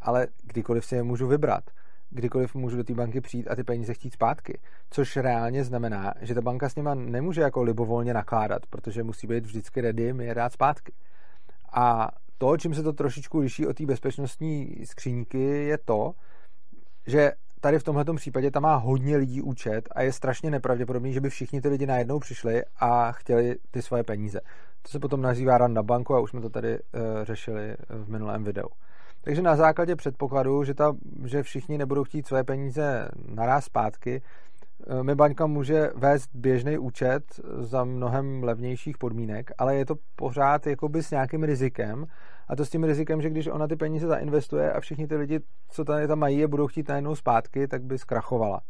ale 0.00 0.26
kdykoliv 0.42 0.84
si 0.84 0.94
je 0.94 1.02
můžu 1.02 1.26
vybrat. 1.26 1.64
Kdykoliv 2.10 2.54
můžu 2.54 2.76
do 2.76 2.84
té 2.84 2.94
banky 2.94 3.20
přijít 3.20 3.48
a 3.48 3.56
ty 3.56 3.64
peníze 3.64 3.94
chtít 3.94 4.12
zpátky. 4.12 4.58
Což 4.90 5.16
reálně 5.16 5.64
znamená, 5.64 6.14
že 6.20 6.34
ta 6.34 6.40
banka 6.40 6.68
s 6.68 6.76
nima 6.76 6.94
nemůže 6.94 7.40
jako 7.40 7.62
libovolně 7.62 8.14
nakládat, 8.14 8.66
protože 8.66 9.02
musí 9.02 9.26
být 9.26 9.46
vždycky 9.46 9.80
ready 9.80 10.12
mi 10.12 10.26
je 10.26 10.34
dát 10.34 10.52
zpátky. 10.52 10.92
A 11.72 12.08
to, 12.38 12.56
čím 12.56 12.74
se 12.74 12.82
to 12.82 12.92
trošičku 12.92 13.38
liší 13.38 13.66
od 13.66 13.76
té 13.76 13.86
bezpečnostní 13.86 14.76
skříňky, 14.84 15.38
je 15.44 15.78
to, 15.78 16.12
že 17.06 17.32
tady 17.66 17.78
v 17.78 17.82
tomhle 17.82 18.04
případě 18.16 18.50
tam 18.50 18.62
má 18.62 18.76
hodně 18.76 19.16
lidí 19.16 19.42
účet 19.42 19.88
a 19.92 20.02
je 20.02 20.12
strašně 20.12 20.50
nepravděpodobný, 20.50 21.12
že 21.12 21.20
by 21.20 21.30
všichni 21.30 21.60
ty 21.60 21.68
lidi 21.68 21.86
najednou 21.86 22.18
přišli 22.18 22.62
a 22.80 23.12
chtěli 23.12 23.56
ty 23.70 23.82
svoje 23.82 24.02
peníze. 24.02 24.40
To 24.82 24.88
se 24.88 24.98
potom 24.98 25.22
nazývá 25.22 25.58
run 25.58 25.74
na 25.74 25.82
banku 25.82 26.14
a 26.14 26.20
už 26.20 26.30
jsme 26.30 26.40
to 26.40 26.50
tady 26.50 26.78
uh, 26.78 26.80
řešili 27.22 27.76
v 27.88 28.10
minulém 28.10 28.44
videu. 28.44 28.68
Takže 29.22 29.42
na 29.42 29.56
základě 29.56 29.96
předpokladu, 29.96 30.64
že, 30.64 30.74
ta, 30.74 30.96
že 31.24 31.42
všichni 31.42 31.78
nebudou 31.78 32.04
chtít 32.04 32.26
své 32.26 32.44
peníze 32.44 33.08
naraz 33.34 33.64
zpátky, 33.64 34.22
eh, 34.86 35.02
mi 35.02 35.14
banka 35.14 35.46
může 35.46 35.90
vést 35.94 36.30
běžný 36.34 36.78
účet 36.78 37.24
za 37.58 37.84
mnohem 37.84 38.42
levnějších 38.42 38.98
podmínek, 38.98 39.50
ale 39.58 39.76
je 39.76 39.86
to 39.86 39.94
pořád 40.16 40.66
jakoby 40.66 41.02
s 41.02 41.10
nějakým 41.10 41.42
rizikem 41.42 42.06
a 42.48 42.56
to 42.56 42.64
s 42.64 42.70
tím 42.70 42.84
rizikem, 42.84 43.22
že 43.22 43.30
když 43.30 43.46
ona 43.46 43.68
ty 43.68 43.76
peníze 43.76 44.06
zainvestuje 44.06 44.72
a 44.72 44.80
všichni 44.80 45.06
ty 45.06 45.16
lidi, 45.16 45.40
co 45.68 45.84
tady 45.84 46.08
tam 46.08 46.18
mají, 46.18 46.38
je 46.38 46.48
budou 46.48 46.66
chtít 46.66 46.88
najednou 46.88 47.14
zpátky, 47.14 47.68
tak 47.68 47.82
by 47.82 47.98
zkrachovala. 47.98 48.60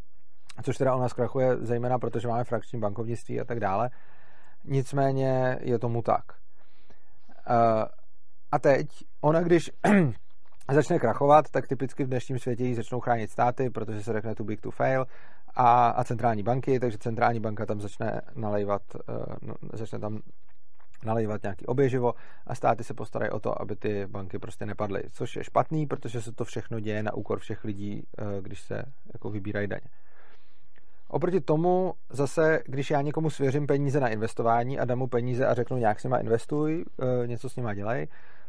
Což 0.63 0.77
teda 0.77 0.95
ona 0.95 1.09
zkrachuje 1.09 1.57
zejména, 1.57 1.99
protože 1.99 2.27
máme 2.27 2.43
frakční 2.43 2.79
bankovnictví 2.79 3.39
a 3.41 3.45
tak 3.45 3.59
dále. 3.59 3.89
Nicméně 4.63 5.59
je 5.61 5.79
tomu 5.79 6.01
tak. 6.01 6.23
Eh, 7.49 7.85
a 8.51 8.59
teď, 8.59 8.87
ona 9.21 9.41
když 9.41 9.71
začne 10.71 10.99
krachovat, 10.99 11.49
tak 11.51 11.67
typicky 11.67 12.03
v 12.03 12.07
dnešním 12.07 12.39
světě 12.39 12.63
ji 12.63 12.75
začnou 12.75 12.99
chránit 12.99 13.31
státy, 13.31 13.69
protože 13.69 14.03
se 14.03 14.13
řekne 14.13 14.35
too 14.35 14.45
big 14.45 14.61
to 14.61 14.71
fail 14.71 15.05
a, 15.55 15.87
a 15.89 16.03
centrální 16.03 16.43
banky, 16.43 16.79
takže 16.79 16.97
centrální 16.97 17.39
banka 17.39 17.65
tam 17.65 17.81
začne 17.81 18.21
nalejvat, 18.35 18.81
uh, 18.95 19.53
začne 19.73 19.99
tam 19.99 20.19
nalejvat 21.05 21.43
nějaký 21.43 21.65
oběživo 21.65 22.13
a 22.47 22.55
státy 22.55 22.83
se 22.83 22.93
postarají 22.93 23.31
o 23.31 23.39
to, 23.39 23.61
aby 23.61 23.75
ty 23.75 24.05
banky 24.07 24.39
prostě 24.39 24.65
nepadly, 24.65 25.03
což 25.11 25.35
je 25.35 25.43
špatný, 25.43 25.87
protože 25.87 26.21
se 26.21 26.31
to 26.31 26.45
všechno 26.45 26.79
děje 26.79 27.03
na 27.03 27.13
úkor 27.13 27.39
všech 27.39 27.63
lidí, 27.63 28.03
uh, 28.21 28.27
když 28.41 28.61
se 28.61 28.83
jako 29.13 29.29
vybírají 29.29 29.67
daně. 29.67 29.87
Oproti 31.09 31.41
tomu 31.41 31.93
zase, 32.09 32.59
když 32.65 32.91
já 32.91 33.01
někomu 33.01 33.29
svěřím 33.29 33.67
peníze 33.67 33.99
na 33.99 34.07
investování 34.07 34.79
a 34.79 34.85
dám 34.85 34.99
mu 34.99 35.07
peníze 35.07 35.45
a 35.45 35.53
řeknu 35.53 35.77
nějak 35.77 35.99
s 35.99 36.03
nima 36.03 36.17
investuj, 36.17 36.85
uh, 36.97 37.27
něco 37.27 37.49
s 37.49 37.55
nima 37.55 37.73
dělej, 37.73 38.07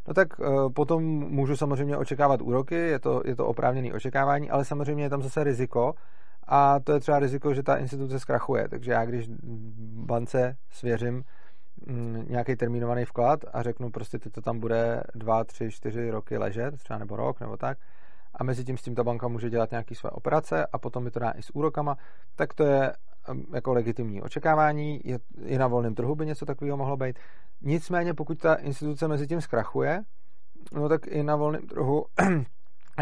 no 0.08 0.14
tak 0.14 0.28
eh, 0.40 0.44
potom 0.74 1.02
můžu 1.04 1.56
samozřejmě 1.56 1.96
očekávat 1.96 2.42
úroky, 2.42 2.74
je 2.74 2.98
to, 2.98 3.22
je 3.24 3.36
to 3.36 3.46
oprávněné 3.46 3.94
očekávání, 3.94 4.50
ale 4.50 4.64
samozřejmě 4.64 5.04
je 5.04 5.10
tam 5.10 5.22
zase 5.22 5.44
riziko 5.44 5.94
a 6.46 6.80
to 6.80 6.92
je 6.92 7.00
třeba 7.00 7.18
riziko, 7.18 7.54
že 7.54 7.62
ta 7.62 7.76
instituce 7.76 8.20
zkrachuje. 8.20 8.68
Takže 8.68 8.92
já 8.92 9.04
když 9.04 9.30
bance 10.06 10.56
svěřím 10.70 11.24
nějaký 12.28 12.56
termínovaný 12.56 13.04
vklad 13.04 13.40
a 13.52 13.62
řeknu 13.62 13.90
prostě, 13.90 14.18
teď 14.18 14.32
to 14.32 14.40
tam 14.40 14.60
bude 14.60 15.02
dva, 15.14 15.44
tři, 15.44 15.70
čtyři 15.70 16.10
roky 16.10 16.38
ležet, 16.38 16.76
třeba 16.76 16.98
nebo 16.98 17.16
rok 17.16 17.40
nebo 17.40 17.56
tak, 17.56 17.78
a 18.34 18.44
mezi 18.44 18.64
tím 18.64 18.76
s 18.76 18.82
tím 18.82 18.94
ta 18.94 19.04
banka 19.04 19.28
může 19.28 19.50
dělat 19.50 19.70
nějaké 19.70 19.94
své 19.94 20.10
operace 20.10 20.66
a 20.72 20.78
potom 20.78 21.04
mi 21.04 21.10
to 21.10 21.18
dá 21.18 21.30
i 21.30 21.42
s 21.42 21.54
úrokama, 21.54 21.96
tak 22.36 22.54
to 22.54 22.64
je 22.64 22.92
jako 23.54 23.72
legitimní 23.72 24.22
očekávání, 24.22 25.00
je, 25.04 25.18
i 25.44 25.58
na 25.58 25.66
volném 25.66 25.94
trhu 25.94 26.14
by 26.14 26.26
něco 26.26 26.46
takového 26.46 26.76
mohlo 26.76 26.96
být. 26.96 27.18
Nicméně, 27.60 28.14
pokud 28.14 28.38
ta 28.38 28.54
instituce 28.54 29.08
mezi 29.08 29.26
tím 29.26 29.40
zkrachuje, 29.40 30.02
no 30.72 30.88
tak 30.88 31.06
i 31.06 31.22
na 31.22 31.36
volném 31.36 31.66
trhu 31.66 32.04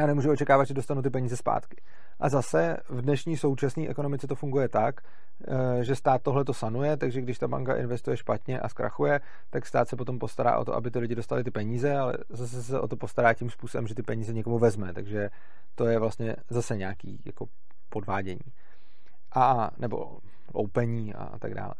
já 0.00 0.06
nemůžu 0.06 0.30
očekávat, 0.30 0.64
že 0.64 0.74
dostanu 0.74 1.02
ty 1.02 1.10
peníze 1.10 1.36
zpátky. 1.36 1.76
A 2.20 2.28
zase 2.28 2.76
v 2.88 3.02
dnešní 3.02 3.36
současné 3.36 3.88
ekonomice 3.88 4.26
to 4.26 4.34
funguje 4.34 4.68
tak, 4.68 5.00
eh, 5.48 5.84
že 5.84 5.96
stát 5.96 6.22
tohle 6.22 6.44
to 6.44 6.54
sanuje, 6.54 6.96
takže 6.96 7.20
když 7.20 7.38
ta 7.38 7.48
banka 7.48 7.76
investuje 7.76 8.16
špatně 8.16 8.60
a 8.60 8.68
zkrachuje, 8.68 9.20
tak 9.50 9.66
stát 9.66 9.88
se 9.88 9.96
potom 9.96 10.18
postará 10.18 10.58
o 10.58 10.64
to, 10.64 10.74
aby 10.74 10.90
ty 10.90 10.98
lidi 10.98 11.14
dostali 11.14 11.44
ty 11.44 11.50
peníze, 11.50 11.96
ale 11.96 12.14
zase 12.28 12.62
se 12.62 12.80
o 12.80 12.88
to 12.88 12.96
postará 12.96 13.34
tím 13.34 13.50
způsobem, 13.50 13.86
že 13.86 13.94
ty 13.94 14.02
peníze 14.02 14.32
někomu 14.32 14.58
vezme. 14.58 14.92
Takže 14.92 15.30
to 15.74 15.86
je 15.86 15.98
vlastně 15.98 16.36
zase 16.50 16.76
nějaký 16.76 17.20
jako 17.24 17.46
podvádění 17.88 18.52
a 19.34 19.70
nebo 19.78 20.18
loupení 20.54 21.14
a 21.14 21.38
tak 21.38 21.54
dále. 21.54 21.74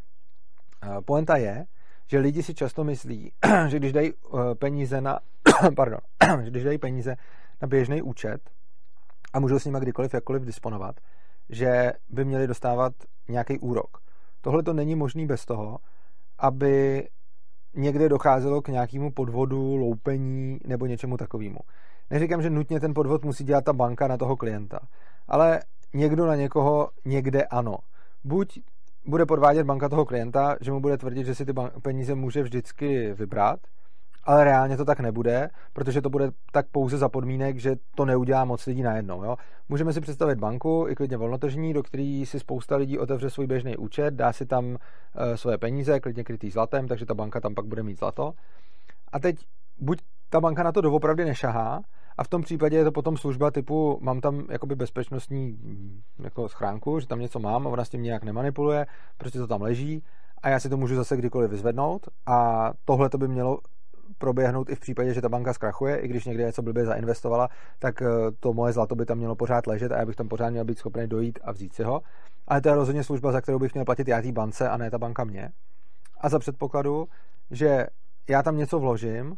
Poenta 1.04 1.36
je, 1.36 1.66
že 2.06 2.18
lidi 2.18 2.42
si 2.42 2.54
často 2.54 2.84
myslí, 2.84 3.32
že 3.68 3.78
když 3.78 3.92
dají 3.92 4.12
eh, 4.12 4.54
peníze 4.54 5.00
na, 5.00 5.18
pardon, 5.76 6.00
že 6.44 6.50
když 6.50 6.64
dají 6.64 6.78
peníze 6.78 7.16
na 7.62 7.68
běžný 7.68 8.02
účet 8.02 8.50
a 9.32 9.40
můžou 9.40 9.58
s 9.58 9.64
nimi 9.64 9.78
kdykoliv, 9.80 10.14
jakkoliv 10.14 10.42
disponovat, 10.42 10.96
že 11.48 11.92
by 12.08 12.24
měli 12.24 12.46
dostávat 12.46 12.92
nějaký 13.28 13.58
úrok. 13.58 13.98
Tohle 14.40 14.62
to 14.62 14.72
není 14.72 14.94
možný 14.94 15.26
bez 15.26 15.44
toho, 15.44 15.78
aby 16.38 17.08
někde 17.74 18.08
docházelo 18.08 18.62
k 18.62 18.68
nějakému 18.68 19.10
podvodu, 19.10 19.76
loupení 19.76 20.58
nebo 20.66 20.86
něčemu 20.86 21.16
takovému. 21.16 21.58
Neříkám, 22.10 22.42
že 22.42 22.50
nutně 22.50 22.80
ten 22.80 22.94
podvod 22.94 23.24
musí 23.24 23.44
dělat 23.44 23.64
ta 23.64 23.72
banka 23.72 24.08
na 24.08 24.16
toho 24.16 24.36
klienta, 24.36 24.78
ale 25.28 25.60
někdo 25.94 26.26
na 26.26 26.34
někoho 26.34 26.90
někde 27.04 27.44
ano. 27.44 27.76
Buď 28.24 28.60
bude 29.06 29.26
podvádět 29.26 29.64
banka 29.64 29.88
toho 29.88 30.04
klienta, 30.04 30.56
že 30.60 30.72
mu 30.72 30.80
bude 30.80 30.98
tvrdit, 30.98 31.26
že 31.26 31.34
si 31.34 31.46
ty 31.46 31.52
peníze 31.82 32.14
může 32.14 32.42
vždycky 32.42 33.12
vybrat, 33.12 33.60
ale 34.26 34.44
reálně 34.44 34.76
to 34.76 34.84
tak 34.84 35.00
nebude, 35.00 35.50
protože 35.72 36.02
to 36.02 36.10
bude 36.10 36.30
tak 36.52 36.66
pouze 36.72 36.98
za 36.98 37.08
podmínek, 37.08 37.58
že 37.58 37.76
to 37.94 38.04
neudělá 38.04 38.44
moc 38.44 38.66
lidí 38.66 38.82
najednou. 38.82 39.24
Jo? 39.24 39.36
Můžeme 39.68 39.92
si 39.92 40.00
představit 40.00 40.38
banku, 40.38 40.86
i 40.88 40.94
klidně 40.94 41.16
volnotržní, 41.16 41.72
do 41.72 41.82
který 41.82 42.26
si 42.26 42.40
spousta 42.40 42.76
lidí 42.76 42.98
otevře 42.98 43.30
svůj 43.30 43.46
běžný 43.46 43.76
účet, 43.76 44.14
dá 44.14 44.32
si 44.32 44.46
tam 44.46 44.64
uh, 44.66 44.76
svoje 45.34 45.58
peníze, 45.58 46.00
klidně 46.00 46.24
krytý 46.24 46.50
zlatem, 46.50 46.88
takže 46.88 47.06
ta 47.06 47.14
banka 47.14 47.40
tam 47.40 47.54
pak 47.54 47.66
bude 47.66 47.82
mít 47.82 47.98
zlato. 47.98 48.32
A 49.12 49.18
teď 49.18 49.36
buď 49.78 49.98
ta 50.30 50.40
banka 50.40 50.62
na 50.62 50.72
to 50.72 50.80
doopravdy 50.80 51.24
nešahá, 51.24 51.80
a 52.18 52.24
v 52.24 52.28
tom 52.28 52.42
případě 52.42 52.76
je 52.76 52.84
to 52.84 52.92
potom 52.92 53.16
služba 53.16 53.50
typu, 53.50 53.98
mám 54.02 54.20
tam 54.20 54.46
jakoby 54.50 54.74
bezpečnostní 54.74 55.46
mm, 55.46 56.00
jako 56.18 56.48
schránku, 56.48 57.00
že 57.00 57.06
tam 57.06 57.20
něco 57.20 57.38
mám 57.38 57.66
a 57.66 57.70
ona 57.70 57.84
s 57.84 57.88
tím 57.88 58.02
nějak 58.02 58.24
nemanipuluje, 58.24 58.86
prostě 59.18 59.38
to 59.38 59.46
tam 59.46 59.62
leží 59.62 60.02
a 60.42 60.48
já 60.48 60.60
si 60.60 60.68
to 60.68 60.76
můžu 60.76 60.96
zase 60.96 61.16
kdykoliv 61.16 61.50
vyzvednout 61.50 62.08
a 62.26 62.70
tohle 62.84 63.08
to 63.08 63.18
by 63.18 63.28
mělo 63.28 63.58
proběhnout 64.18 64.70
i 64.70 64.74
v 64.74 64.80
případě, 64.80 65.14
že 65.14 65.22
ta 65.22 65.28
banka 65.28 65.52
zkrachuje, 65.52 65.96
i 65.96 66.08
když 66.08 66.24
někde 66.24 66.44
něco 66.44 66.62
blbě 66.62 66.84
zainvestovala, 66.84 67.48
tak 67.78 68.02
eh, 68.02 68.06
to 68.40 68.52
moje 68.52 68.72
zlato 68.72 68.94
by 68.94 69.06
tam 69.06 69.18
mělo 69.18 69.36
pořád 69.36 69.66
ležet 69.66 69.92
a 69.92 69.98
já 69.98 70.06
bych 70.06 70.16
tam 70.16 70.28
pořád 70.28 70.50
měl 70.50 70.64
být 70.64 70.78
schopný 70.78 71.06
dojít 71.06 71.38
a 71.42 71.52
vzít 71.52 71.74
si 71.74 71.82
ho. 71.82 72.02
Ale 72.48 72.60
to 72.60 72.68
je 72.68 72.74
rozhodně 72.74 73.04
služba, 73.04 73.32
za 73.32 73.40
kterou 73.40 73.58
bych 73.58 73.74
měl 73.74 73.84
platit 73.84 74.08
já 74.08 74.22
té 74.22 74.32
bance 74.32 74.68
a 74.68 74.76
ne 74.76 74.90
ta 74.90 74.98
banka 74.98 75.24
mě. 75.24 75.48
A 76.20 76.28
za 76.28 76.38
předpokladu, 76.38 77.08
že 77.50 77.86
já 78.28 78.42
tam 78.42 78.56
něco 78.56 78.78
vložím 78.78 79.36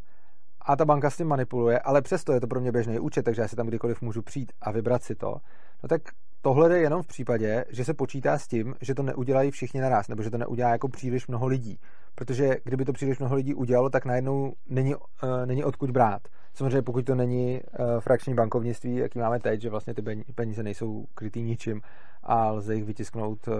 a 0.61 0.77
ta 0.77 0.85
banka 0.85 1.11
s 1.11 1.17
tím 1.17 1.27
manipuluje, 1.29 1.79
ale 1.79 2.03
přesto 2.03 2.33
je 2.33 2.41
to 2.41 2.47
pro 2.47 2.61
mě 2.61 2.73
běžný 2.73 2.99
účet, 2.99 3.23
takže 3.23 3.43
já 3.43 3.49
si 3.49 3.57
tam 3.57 3.67
kdykoliv 3.67 4.03
můžu 4.03 4.23
přijít 4.23 4.53
a 4.61 4.71
vybrat 4.71 5.03
si 5.03 5.15
to, 5.15 5.37
no 5.83 5.89
tak 5.89 6.03
tohle 6.41 6.77
je 6.77 6.83
jenom 6.83 7.03
v 7.03 7.07
případě, 7.07 7.65
že 7.69 7.85
se 7.85 7.95
počítá 7.95 8.39
s 8.39 8.47
tím, 8.47 8.75
že 8.81 8.95
to 8.95 9.03
neudělají 9.03 9.51
všichni 9.51 9.81
naraz, 9.81 10.09
nebo 10.09 10.23
že 10.23 10.31
to 10.31 10.39
neudělá 10.39 10.71
jako 10.71 10.89
příliš 10.89 11.27
mnoho 11.27 11.47
lidí. 11.47 11.79
Protože 12.15 12.57
kdyby 12.65 12.85
to 12.85 12.93
příliš 12.93 13.19
mnoho 13.19 13.35
lidí 13.35 13.55
udělalo, 13.55 13.91
tak 13.91 14.05
najednou 14.05 14.53
není, 14.69 14.95
uh, 14.95 15.01
není 15.45 15.65
odkud 15.65 15.91
brát. 15.91 16.23
Samozřejmě 16.55 16.83
pokud 16.83 17.07
to 17.07 17.15
není 17.15 17.61
uh, 17.61 18.01
frakční 18.01 18.35
bankovnictví, 18.35 18.97
jaký 18.97 19.19
máme 19.19 19.41
teď, 19.41 19.61
že 19.61 19.71
vlastně 19.71 19.95
ty 19.95 20.03
peníze 20.35 20.63
nejsou 20.63 21.07
krytý 21.15 21.43
ničím 21.43 21.81
a 22.23 22.51
lze 22.51 22.75
jich 22.75 22.85
vytisknout 22.85 23.49
uh, 23.49 23.55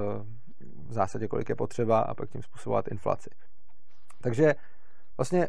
v 0.89 0.93
zásadě, 0.93 1.29
kolik 1.29 1.49
je 1.49 1.57
potřeba 1.57 2.01
a 2.01 2.15
pak 2.15 2.31
tím 2.31 2.43
způsobovat 2.43 2.89
inflaci. 2.89 3.31
Takže 4.21 4.55
vlastně 5.17 5.49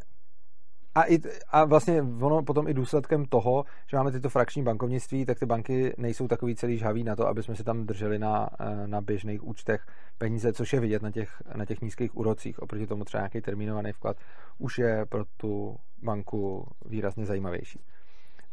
a, 1.00 1.04
i, 1.04 1.20
a 1.50 1.66
vlastně 1.66 2.02
ono 2.22 2.44
potom 2.44 2.68
i 2.68 2.74
důsledkem 2.74 3.26
toho, 3.26 3.66
že 3.88 3.98
máme 3.98 4.12
tyto 4.12 4.30
frakční 4.30 4.64
bankovnictví, 4.64 5.26
tak 5.26 5.40
ty 5.40 5.46
banky 5.46 5.94
nejsou 5.98 6.28
takový 6.28 6.56
celý 6.56 6.78
žhavý 6.78 7.04
na 7.04 7.16
to, 7.16 7.28
aby 7.28 7.44
jsme 7.44 7.56
si 7.56 7.64
tam 7.64 7.86
drželi 7.86 8.20
na, 8.20 8.50
eh, 8.60 8.88
na 8.88 9.02
běžných 9.02 9.44
účtech 9.44 9.86
peníze, 10.18 10.54
což 10.54 10.74
je 10.74 10.80
vidět 10.80 11.02
na 11.02 11.12
těch, 11.12 11.42
na 11.56 11.66
těch 11.66 11.82
nízkých 11.82 12.18
úrocích. 12.18 12.60
Oproti 12.60 12.88
tomu 12.88 13.04
třeba 13.04 13.22
nějaký 13.22 13.42
termínovaný 13.42 13.92
vklad 13.92 14.18
už 14.58 14.78
je 14.78 15.06
pro 15.06 15.26
tu 15.38 15.78
banku 16.04 16.68
výrazně 16.86 17.26
zajímavější. 17.26 17.80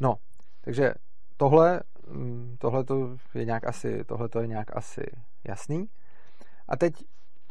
No, 0.01 0.15
takže 0.61 0.95
tohle, 1.37 1.81
mm, 2.11 2.57
tohle 2.59 2.85
to 2.85 3.17
je 3.35 3.45
nějak 3.45 3.67
asi, 3.67 4.05
tohle 4.05 4.29
to 4.29 4.41
je 4.41 4.47
nějak 4.47 4.77
asi 4.77 5.03
jasný. 5.45 5.89
A 6.69 6.77
teď 6.77 6.95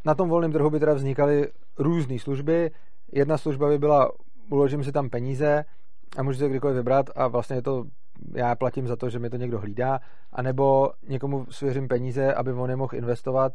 na 0.06 0.16
tom 0.16 0.30
volném 0.30 0.52
trhu 0.52 0.70
by 0.70 0.80
teda 0.80 0.94
vznikaly 0.94 1.48
různé 1.78 2.20
služby. 2.20 2.72
Jedna 3.12 3.38
služba 3.38 3.70
by 3.70 3.78
byla 3.78 4.12
uložím 4.50 4.84
si 4.84 4.92
tam 4.92 5.10
peníze 5.10 5.66
a 6.18 6.24
můžu 6.24 6.40
si 6.40 6.50
kdykoliv 6.50 6.78
vybrat 6.78 7.10
a 7.16 7.28
vlastně 7.28 7.56
je 7.56 7.62
to 7.62 7.86
já 8.36 8.56
platím 8.56 8.88
za 8.88 8.96
to, 8.96 9.10
že 9.10 9.20
mi 9.20 9.30
to 9.30 9.38
někdo 9.38 9.60
hlídá, 9.60 10.00
anebo 10.34 10.92
někomu 11.08 11.46
svěřím 11.50 11.88
peníze, 11.88 12.34
aby 12.34 12.54
on 12.54 12.70
je 12.70 12.76
mohl 12.76 12.96
investovat, 12.96 13.54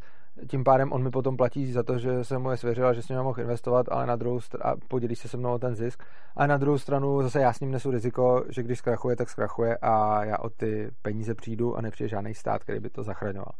tím 0.51 0.65
pádem 0.65 0.93
on 0.93 1.03
mi 1.03 1.11
potom 1.11 1.37
platí 1.37 1.73
za 1.73 1.83
to, 1.83 1.99
že 1.99 2.25
jsem 2.25 2.43
mu 2.43 2.51
je 2.51 2.57
svěřil 2.57 2.87
a 2.87 2.93
že 2.93 3.03
s 3.03 3.09
ním 3.09 3.19
mohl 3.19 3.41
investovat, 3.41 3.87
ale 3.91 4.07
na 4.07 4.17
druhou 4.17 4.41
stranu 4.41 4.81
podělí 4.89 5.17
se 5.17 5.29
se 5.29 5.37
mnou 5.37 5.55
o 5.55 5.59
ten 5.59 5.75
zisk. 5.75 6.03
A 6.37 6.47
na 6.47 6.57
druhou 6.57 6.79
stranu 6.79 7.23
zase 7.23 7.41
já 7.41 7.53
s 7.53 7.61
ním 7.61 7.71
nesu 7.71 7.91
riziko, 7.91 8.45
že 8.49 8.63
když 8.63 8.79
zkrachuje, 8.79 9.17
tak 9.17 9.31
zkrachuje 9.31 9.79
a 9.83 10.25
já 10.25 10.39
o 10.39 10.51
ty 10.51 10.91
peníze 11.03 11.35
přijdu 11.35 11.77
a 11.77 11.81
nepřijde 11.81 12.09
žádný 12.09 12.35
stát, 12.35 12.63
který 12.63 12.81
by 12.81 12.91
to 12.91 13.03
zachraňoval. 13.03 13.53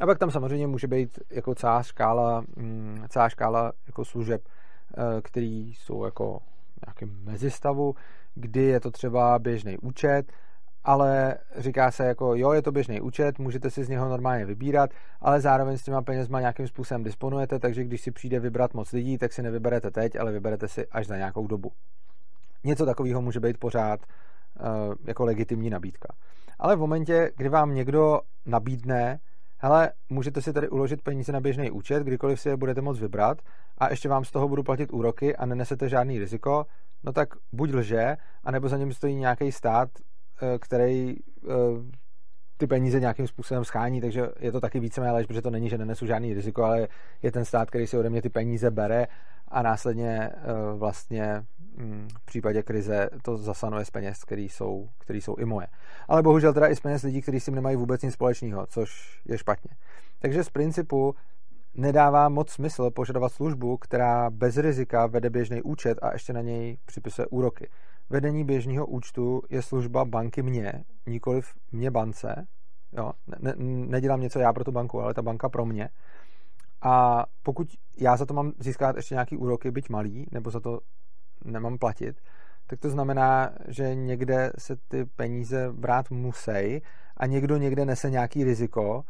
A 0.00 0.06
pak 0.06 0.18
tam 0.18 0.30
samozřejmě 0.30 0.66
může 0.66 0.86
být 0.86 1.18
jako 1.30 1.54
celá 1.54 1.82
škála, 1.82 2.42
mm, 2.56 3.04
celá 3.08 3.28
škála 3.28 3.72
jako 3.86 4.04
služeb, 4.04 4.40
eh, 4.98 5.22
který 5.22 5.74
jsou 5.74 6.04
jako 6.04 6.38
nějakém 6.86 7.24
mezistavu, 7.24 7.94
kdy 8.34 8.62
je 8.62 8.80
to 8.80 8.90
třeba 8.90 9.38
běžný 9.38 9.78
účet, 9.78 10.32
ale 10.84 11.38
říká 11.56 11.90
se 11.90 12.06
jako, 12.06 12.34
jo, 12.34 12.52
je 12.52 12.62
to 12.62 12.72
běžný 12.72 13.00
účet, 13.00 13.38
můžete 13.38 13.70
si 13.70 13.84
z 13.84 13.88
něho 13.88 14.08
normálně 14.08 14.44
vybírat, 14.44 14.90
ale 15.20 15.40
zároveň 15.40 15.78
s 15.78 15.82
těma 15.82 16.02
penězma 16.02 16.40
nějakým 16.40 16.66
způsobem 16.68 17.04
disponujete, 17.04 17.58
takže 17.58 17.84
když 17.84 18.00
si 18.00 18.10
přijde 18.10 18.40
vybrat 18.40 18.74
moc 18.74 18.92
lidí, 18.92 19.18
tak 19.18 19.32
si 19.32 19.42
nevyberete 19.42 19.90
teď, 19.90 20.16
ale 20.16 20.32
vyberete 20.32 20.68
si 20.68 20.86
až 20.86 21.06
za 21.06 21.16
nějakou 21.16 21.46
dobu. 21.46 21.72
Něco 22.64 22.86
takového 22.86 23.22
může 23.22 23.40
být 23.40 23.58
pořád 23.58 24.00
uh, 24.00 24.94
jako 25.06 25.24
legitimní 25.24 25.70
nabídka. 25.70 26.08
Ale 26.58 26.76
v 26.76 26.78
momentě, 26.78 27.30
kdy 27.36 27.48
vám 27.48 27.74
někdo 27.74 28.20
nabídne, 28.46 29.20
hele, 29.58 29.92
můžete 30.08 30.42
si 30.42 30.52
tady 30.52 30.68
uložit 30.68 31.02
peníze 31.02 31.32
na 31.32 31.40
běžný 31.40 31.70
účet, 31.70 32.02
kdykoliv 32.02 32.40
si 32.40 32.48
je 32.48 32.56
budete 32.56 32.80
moct 32.80 33.00
vybrat 33.00 33.42
a 33.78 33.90
ještě 33.90 34.08
vám 34.08 34.24
z 34.24 34.30
toho 34.30 34.48
budu 34.48 34.62
platit 34.62 34.92
úroky 34.92 35.36
a 35.36 35.46
nenesete 35.46 35.88
žádný 35.88 36.18
riziko, 36.18 36.66
no 37.04 37.12
tak 37.12 37.28
buď 37.52 37.74
lže, 37.74 38.16
anebo 38.44 38.68
za 38.68 38.76
ním 38.76 38.92
stojí 38.92 39.14
nějaký 39.14 39.52
stát, 39.52 39.88
eh, 40.42 40.58
který 40.58 41.16
eh, 41.16 41.52
ty 42.56 42.66
peníze 42.66 43.00
nějakým 43.00 43.26
způsobem 43.26 43.64
schání, 43.64 44.00
takže 44.00 44.28
je 44.40 44.52
to 44.52 44.60
taky 44.60 44.80
víceméně 44.80 45.12
lež, 45.12 45.26
protože 45.26 45.42
to 45.42 45.50
není, 45.50 45.68
že 45.68 45.78
nenesu 45.78 46.06
žádný 46.06 46.34
riziko, 46.34 46.64
ale 46.64 46.88
je 47.22 47.32
ten 47.32 47.44
stát, 47.44 47.68
který 47.68 47.86
si 47.86 47.98
ode 47.98 48.10
mě 48.10 48.22
ty 48.22 48.28
peníze 48.28 48.70
bere 48.70 49.06
a 49.48 49.62
následně 49.62 50.30
eh, 50.32 50.34
vlastně 50.76 51.44
v 52.18 52.24
případě 52.24 52.62
krize 52.62 53.10
to 53.22 53.36
zasanuje 53.36 53.84
z 53.84 53.90
peněz, 53.90 54.24
který 54.24 54.48
jsou, 54.48 54.88
který 54.98 55.20
jsou 55.20 55.36
i 55.36 55.44
moje. 55.44 55.66
Ale 56.08 56.22
bohužel 56.22 56.52
teda 56.52 56.68
i 56.68 56.76
z 56.76 56.80
peněz 56.80 57.02
lidí, 57.02 57.22
kteří 57.22 57.40
s 57.40 57.44
tím 57.44 57.54
nemají 57.54 57.76
vůbec 57.76 58.02
nic 58.02 58.14
společného, 58.14 58.66
což 58.66 59.20
je 59.24 59.38
špatně. 59.38 59.70
Takže 60.18 60.44
z 60.44 60.50
principu 60.50 61.14
nedává 61.74 62.28
moc 62.28 62.50
smysl 62.50 62.90
požadovat 62.90 63.32
službu, 63.32 63.76
která 63.76 64.30
bez 64.30 64.56
rizika 64.56 65.06
vede 65.06 65.30
běžný 65.30 65.62
účet 65.62 65.98
a 66.02 66.12
ještě 66.12 66.32
na 66.32 66.40
něj 66.40 66.78
připisuje 66.86 67.26
úroky. 67.26 67.68
Vedení 68.10 68.44
běžného 68.44 68.86
účtu 68.86 69.42
je 69.50 69.62
služba 69.62 70.04
banky 70.04 70.42
mě, 70.42 70.72
nikoliv 71.06 71.54
mě 71.72 71.90
bance. 71.90 72.46
Jo, 72.92 73.12
ne, 73.38 73.52
nedělám 73.86 74.20
něco 74.20 74.38
já 74.38 74.52
pro 74.52 74.64
tu 74.64 74.72
banku, 74.72 75.00
ale 75.00 75.14
ta 75.14 75.22
banka 75.22 75.48
pro 75.48 75.64
mě. 75.64 75.88
A 76.82 77.24
pokud 77.42 77.68
já 77.96 78.16
za 78.16 78.26
to 78.26 78.34
mám 78.34 78.52
získat 78.58 78.96
ještě 78.96 79.14
nějaký 79.14 79.36
úroky, 79.36 79.70
byť 79.70 79.88
malý, 79.88 80.26
nebo 80.32 80.50
za 80.50 80.60
to 80.60 80.80
nemám 81.44 81.78
platit, 81.78 82.16
tak 82.66 82.80
to 82.80 82.90
znamená, 82.90 83.50
že 83.68 83.94
někde 83.94 84.52
se 84.58 84.76
ty 84.88 85.04
peníze 85.04 85.72
brát 85.72 86.10
musí 86.10 86.82
a 87.16 87.26
někdo 87.26 87.56
někde 87.56 87.84
nese 87.84 88.10
nějaký 88.10 88.44
riziko, 88.44 89.02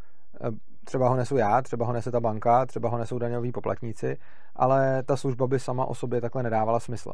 třeba 0.84 1.08
ho 1.08 1.16
nesu 1.16 1.36
já, 1.36 1.62
třeba 1.62 1.86
ho 1.86 1.92
nese 1.92 2.10
ta 2.10 2.20
banka, 2.20 2.66
třeba 2.66 2.88
ho 2.88 2.98
nesou 2.98 3.18
daňoví 3.18 3.52
poplatníci, 3.52 4.16
ale 4.56 5.02
ta 5.02 5.16
služba 5.16 5.46
by 5.46 5.58
sama 5.58 5.84
o 5.84 5.94
sobě 5.94 6.20
takhle 6.20 6.42
nedávala 6.42 6.80
smysl. 6.80 7.12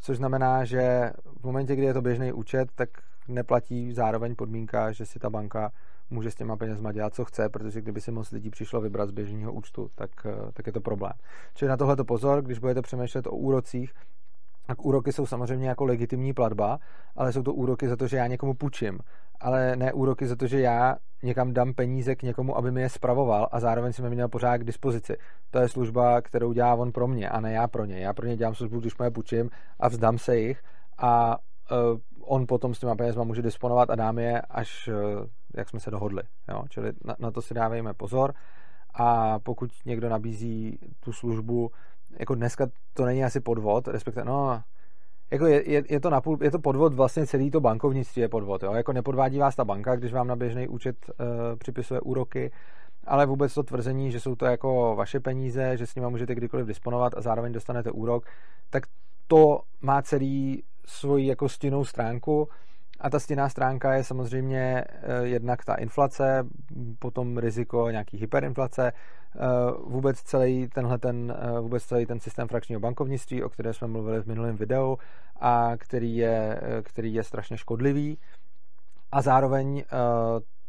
Což 0.00 0.16
znamená, 0.16 0.64
že 0.64 1.10
v 1.40 1.44
momentě, 1.44 1.76
kdy 1.76 1.86
je 1.86 1.94
to 1.94 2.02
běžný 2.02 2.32
účet, 2.32 2.68
tak 2.74 2.88
neplatí 3.28 3.92
zároveň 3.92 4.34
podmínka, 4.34 4.92
že 4.92 5.06
si 5.06 5.18
ta 5.18 5.30
banka 5.30 5.72
může 6.10 6.30
s 6.30 6.34
těma 6.34 6.56
penězma 6.56 6.92
dělat, 6.92 7.14
co 7.14 7.24
chce, 7.24 7.48
protože 7.48 7.80
kdyby 7.80 8.00
si 8.00 8.10
moc 8.10 8.30
lidí 8.30 8.50
přišlo 8.50 8.80
vybrat 8.80 9.08
z 9.08 9.12
běžného 9.12 9.52
účtu, 9.52 9.90
tak, 9.94 10.10
tak 10.52 10.66
je 10.66 10.72
to 10.72 10.80
problém. 10.80 11.12
Čili 11.54 11.68
na 11.68 11.76
tohle 11.76 11.96
pozor, 11.96 12.42
když 12.42 12.58
budete 12.58 12.82
přemýšlet 12.82 13.26
o 13.26 13.30
úrocích, 13.30 13.92
tak 14.66 14.84
úroky 14.84 15.12
jsou 15.12 15.26
samozřejmě 15.26 15.68
jako 15.68 15.84
legitimní 15.84 16.32
platba, 16.32 16.78
ale 17.16 17.32
jsou 17.32 17.42
to 17.42 17.54
úroky 17.54 17.88
za 17.88 17.96
to, 17.96 18.06
že 18.06 18.16
já 18.16 18.26
někomu 18.26 18.54
půjčím, 18.54 18.98
ale 19.40 19.76
ne 19.76 19.92
úroky 19.92 20.26
za 20.26 20.36
to, 20.36 20.46
že 20.46 20.60
já 20.60 20.96
někam 21.22 21.52
dám 21.52 21.74
peníze 21.74 22.14
k 22.14 22.22
někomu, 22.22 22.56
aby 22.56 22.70
mi 22.70 22.80
je 22.80 22.88
spravoval 22.88 23.48
a 23.52 23.60
zároveň 23.60 23.92
si 23.92 24.02
mi 24.02 24.10
měl 24.10 24.28
pořád 24.28 24.58
k 24.58 24.64
dispozici. 24.64 25.16
To 25.50 25.58
je 25.58 25.68
služba, 25.68 26.20
kterou 26.20 26.52
dělá 26.52 26.74
on 26.74 26.92
pro 26.92 27.08
mě 27.08 27.28
a 27.28 27.40
ne 27.40 27.52
já 27.52 27.68
pro 27.68 27.84
ně. 27.84 27.98
Já 27.98 28.12
pro 28.12 28.26
ně 28.26 28.36
dělám 28.36 28.54
službu, 28.54 28.80
když 28.80 28.98
mu 28.98 29.04
je 29.04 29.10
půjčím 29.10 29.50
a 29.80 29.88
vzdám 29.88 30.18
se 30.18 30.36
jich 30.36 30.62
a 30.98 31.36
uh, 31.70 31.98
on 32.20 32.46
potom 32.46 32.74
s 32.74 32.78
těma 32.78 32.96
penězma 32.96 33.24
může 33.24 33.42
disponovat 33.42 33.90
a 33.90 33.94
dám 33.94 34.18
je, 34.18 34.40
až 34.40 34.88
uh, 34.88 35.26
jak 35.56 35.68
jsme 35.68 35.80
se 35.80 35.90
dohodli. 35.90 36.22
Jo? 36.48 36.64
Čili 36.68 36.92
na, 37.04 37.16
na 37.18 37.30
to 37.30 37.42
si 37.42 37.54
dávejme 37.54 37.94
pozor 37.94 38.34
a 38.94 39.38
pokud 39.38 39.70
někdo 39.86 40.08
nabízí 40.08 40.78
tu 41.00 41.12
službu, 41.12 41.70
jako 42.18 42.34
dneska 42.34 42.66
to 42.94 43.04
není 43.04 43.24
asi 43.24 43.40
podvod, 43.40 43.88
respektive, 43.88 44.24
no, 44.24 44.62
jako 45.30 45.46
je, 45.46 45.70
je, 45.70 45.82
je, 45.88 46.00
to 46.00 46.10
napůl, 46.10 46.38
je 46.42 46.50
to 46.50 46.58
podvod, 46.58 46.94
vlastně 46.94 47.26
celý 47.26 47.50
to 47.50 47.60
bankovnictví 47.60 48.22
je 48.22 48.28
podvod, 48.28 48.62
jo? 48.62 48.72
jako 48.72 48.92
nepodvádí 48.92 49.38
vás 49.38 49.56
ta 49.56 49.64
banka, 49.64 49.96
když 49.96 50.12
vám 50.12 50.26
na 50.26 50.36
běžný 50.36 50.68
účet 50.68 50.96
uh, 51.08 51.16
připisuje 51.58 52.00
úroky, 52.00 52.50
ale 53.06 53.26
vůbec 53.26 53.54
to 53.54 53.62
tvrzení, 53.62 54.12
že 54.12 54.20
jsou 54.20 54.34
to 54.34 54.46
jako 54.46 54.94
vaše 54.96 55.20
peníze, 55.20 55.76
že 55.76 55.86
s 55.86 55.94
nimi 55.94 56.06
můžete 56.10 56.34
kdykoliv 56.34 56.66
disponovat 56.66 57.12
a 57.16 57.20
zároveň 57.20 57.52
dostanete 57.52 57.90
úrok, 57.90 58.26
tak 58.70 58.82
to 59.26 59.60
má 59.80 60.02
celý 60.02 60.62
svoji 60.86 61.26
jako 61.26 61.48
stinnou 61.48 61.84
stránku 61.84 62.48
a 63.00 63.10
ta 63.10 63.18
stinná 63.18 63.48
stránka 63.48 63.94
je 63.94 64.04
samozřejmě 64.04 64.84
eh, 64.86 65.26
jednak 65.26 65.64
ta 65.64 65.74
inflace, 65.74 66.46
potom 66.98 67.38
riziko 67.38 67.90
nějaký 67.90 68.16
hyperinflace, 68.18 68.92
eh, 68.92 69.38
vůbec 69.86 70.22
celý 70.22 70.68
tenhle 70.68 70.98
ten, 70.98 71.36
eh, 71.38 71.60
vůbec 71.60 71.84
celý 71.84 72.06
ten 72.06 72.20
systém 72.20 72.48
frakčního 72.48 72.80
bankovnictví, 72.80 73.42
o 73.42 73.48
kterém 73.48 73.74
jsme 73.74 73.86
mluvili 73.86 74.22
v 74.22 74.26
minulém 74.26 74.56
videu 74.56 74.98
a 75.40 75.72
který 75.78 76.16
je, 76.16 76.60
který 76.82 77.14
je 77.14 77.22
strašně 77.22 77.56
škodlivý. 77.56 78.18
A 79.12 79.22
zároveň 79.22 79.84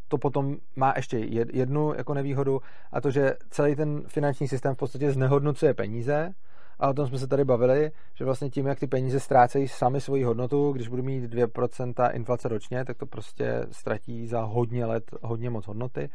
to 0.07 0.17
potom 0.17 0.57
má 0.75 0.93
ještě 0.95 1.17
jednu 1.53 1.93
jako 1.93 2.13
nevýhodu 2.13 2.61
a 2.91 3.01
to, 3.01 3.11
že 3.11 3.33
celý 3.49 3.75
ten 3.75 4.03
finanční 4.07 4.47
systém 4.47 4.75
v 4.75 4.77
podstatě 4.77 5.11
znehodnocuje 5.11 5.73
peníze, 5.73 6.33
a 6.79 6.89
o 6.89 6.93
tom 6.93 7.07
jsme 7.07 7.17
se 7.17 7.27
tady 7.27 7.45
bavili, 7.45 7.91
že 8.15 8.25
vlastně 8.25 8.49
tím, 8.49 8.67
jak 8.67 8.79
ty 8.79 8.87
peníze 8.87 9.19
ztrácejí 9.19 9.67
sami 9.67 10.01
svoji 10.01 10.23
hodnotu, 10.23 10.71
když 10.71 10.87
budu 10.87 11.03
mít 11.03 11.33
2% 11.33 12.11
inflace 12.13 12.47
ročně, 12.47 12.85
tak 12.85 12.97
to 12.97 13.05
prostě 13.05 13.67
ztratí 13.71 14.27
za 14.27 14.41
hodně 14.41 14.85
let 14.85 15.03
hodně 15.21 15.49
moc 15.49 15.67
hodnoty. 15.67 16.09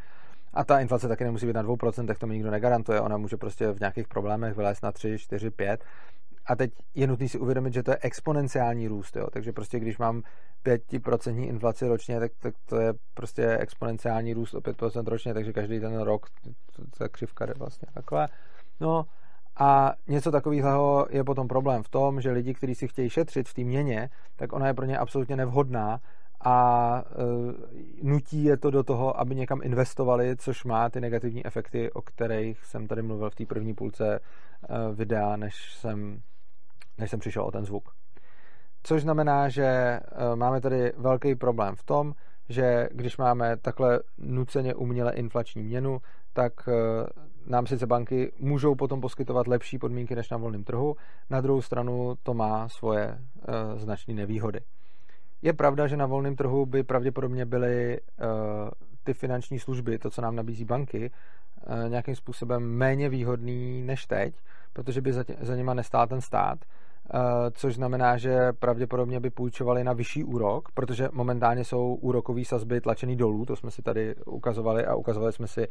A 0.54 0.64
ta 0.64 0.80
inflace 0.80 1.08
taky 1.08 1.24
nemusí 1.24 1.46
být 1.46 1.52
na 1.52 1.62
2%, 1.62 2.06
tak 2.06 2.18
to 2.18 2.26
mi 2.26 2.34
nikdo 2.34 2.50
negarantuje. 2.50 3.00
Ona 3.00 3.16
může 3.16 3.36
prostě 3.36 3.72
v 3.72 3.80
nějakých 3.80 4.08
problémech 4.08 4.56
vylézt 4.56 4.82
na 4.82 4.92
3, 4.92 5.18
4, 5.18 5.50
5. 5.50 5.84
a 6.46 6.56
teď 6.56 6.70
je 6.94 7.06
nutné 7.06 7.28
si 7.28 7.38
uvědomit, 7.38 7.74
že 7.74 7.82
to 7.82 7.90
je 7.90 7.98
exponenciální 8.00 8.88
růst, 8.88 9.16
jo? 9.16 9.26
takže 9.32 9.52
prostě 9.52 9.80
když 9.80 9.98
mám 9.98 10.22
5% 10.64 11.48
inflaci 11.48 11.88
ročně, 11.88 12.20
tak, 12.20 12.32
tak 12.38 12.54
to 12.66 12.80
je 12.80 12.92
prostě 13.14 13.56
exponenciální 13.58 14.34
růst 14.34 14.54
o 14.54 14.60
5% 14.60 15.06
ročně, 15.06 15.34
takže 15.34 15.52
každý 15.52 15.80
ten 15.80 16.00
rok 16.00 16.26
ta 16.98 17.08
křivka 17.08 17.46
jde 17.46 17.54
vlastně 17.58 17.88
takhle. 17.94 18.28
No 18.80 19.06
a 19.60 19.94
něco 20.08 20.30
takového 20.30 21.06
je 21.10 21.24
potom 21.24 21.48
problém 21.48 21.82
v 21.82 21.88
tom, 21.88 22.20
že 22.20 22.30
lidi, 22.30 22.54
kteří 22.54 22.74
si 22.74 22.88
chtějí 22.88 23.10
šetřit 23.10 23.48
v 23.48 23.54
té 23.54 23.64
měně, 23.64 24.10
tak 24.36 24.52
ona 24.52 24.66
je 24.66 24.74
pro 24.74 24.84
ně 24.84 24.98
absolutně 24.98 25.36
nevhodná 25.36 26.00
a 26.44 27.02
e, 27.04 28.06
nutí 28.08 28.44
je 28.44 28.56
to 28.56 28.70
do 28.70 28.82
toho, 28.82 29.20
aby 29.20 29.34
někam 29.34 29.60
investovali, 29.62 30.36
což 30.36 30.64
má 30.64 30.90
ty 30.90 31.00
negativní 31.00 31.46
efekty, 31.46 31.92
o 31.92 32.02
kterých 32.02 32.64
jsem 32.64 32.86
tady 32.86 33.02
mluvil 33.02 33.30
v 33.30 33.34
té 33.34 33.46
první 33.46 33.74
půlce 33.74 34.14
e, 34.14 34.20
videa, 34.94 35.36
než 35.36 35.74
jsem, 35.74 36.20
než 36.98 37.10
jsem 37.10 37.20
přišel 37.20 37.42
o 37.42 37.50
ten 37.50 37.64
zvuk. 37.64 37.90
Což 38.82 39.02
znamená, 39.02 39.48
že 39.48 39.64
e, 39.64 40.00
máme 40.34 40.60
tady 40.60 40.92
velký 40.96 41.34
problém 41.34 41.74
v 41.76 41.82
tom, 41.82 42.14
že 42.48 42.88
když 42.92 43.16
máme 43.16 43.56
takhle 43.56 44.00
nuceně 44.18 44.74
uměle 44.74 45.12
inflační 45.12 45.62
měnu, 45.62 45.98
tak 46.32 46.52
nám 47.51 47.66
sice 47.66 47.86
banky 47.86 48.32
můžou 48.39 48.74
potom 48.74 49.01
poskytovat 49.01 49.47
lepší 49.47 49.78
podmínky 49.78 50.16
než 50.16 50.31
na 50.31 50.36
volném 50.36 50.64
trhu, 50.64 50.97
na 51.31 51.40
druhou 51.40 51.62
stranu 51.62 52.14
to 52.22 52.35
má 52.35 52.68
svoje 52.68 53.05
e, 53.05 53.18
značné 53.78 54.14
nevýhody. 54.14 54.60
Je 55.43 55.52
pravda, 55.52 55.86
že 55.86 55.97
na 55.97 56.06
volném 56.06 56.36
trhu 56.36 56.66
by 56.66 56.82
pravděpodobně 56.82 57.47
byly 57.47 58.01
uh, 58.01 58.27
ty 59.02 59.14
finanční 59.14 59.59
služby, 59.59 59.98
to, 59.98 60.10
co 60.10 60.22
nám 60.22 60.36
nabízí 60.36 60.64
banky, 60.64 61.10
uh, 61.10 61.90
nějakým 61.90 62.16
způsobem 62.16 62.62
méně 62.62 63.09
výhodný 63.09 63.82
než 63.82 64.06
teď, 64.06 64.35
protože 64.72 65.01
by 65.01 65.12
za, 65.12 65.24
tě, 65.24 65.36
za 65.40 65.56
nima 65.56 65.74
nestál 65.74 66.06
ten 66.06 66.20
stát, 66.20 66.59
což 67.52 67.74
znamená, 67.74 68.16
že 68.16 68.52
pravděpodobně 68.52 69.20
by 69.20 69.30
půjčovali 69.30 69.84
na 69.84 69.92
vyšší 69.92 70.24
úrok, 70.24 70.72
protože 70.74 71.08
momentálně 71.12 71.64
jsou 71.64 71.94
úrokové 71.94 72.44
sazby 72.44 72.80
tlačený 72.80 73.16
dolů, 73.16 73.46
to 73.46 73.56
jsme 73.56 73.70
si 73.70 73.82
tady 73.82 74.14
ukazovali 74.26 74.86
a 74.86 74.94
ukazovali 74.94 75.32
jsme 75.32 75.46
si, 75.46 75.68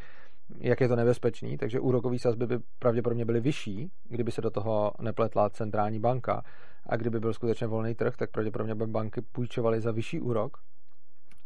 jak 0.57 0.81
je 0.81 0.87
to 0.87 0.95
nebezpečný, 0.95 1.57
takže 1.57 1.79
úrokové 1.79 2.19
sazby 2.19 2.47
by 2.47 2.59
pravděpodobně 2.79 3.25
byly 3.25 3.39
vyšší, 3.39 3.91
kdyby 4.09 4.31
se 4.31 4.41
do 4.41 4.49
toho 4.49 4.91
nepletla 5.01 5.49
centrální 5.49 5.99
banka. 5.99 6.43
A 6.85 6.95
kdyby 6.95 7.19
byl 7.19 7.33
skutečně 7.33 7.67
volný 7.67 7.95
trh, 7.95 8.17
tak 8.17 8.31
pravděpodobně 8.31 8.75
by 8.75 8.87
banky 8.87 9.21
půjčovaly 9.21 9.81
za 9.81 9.91
vyšší 9.91 10.19
úrok. 10.19 10.57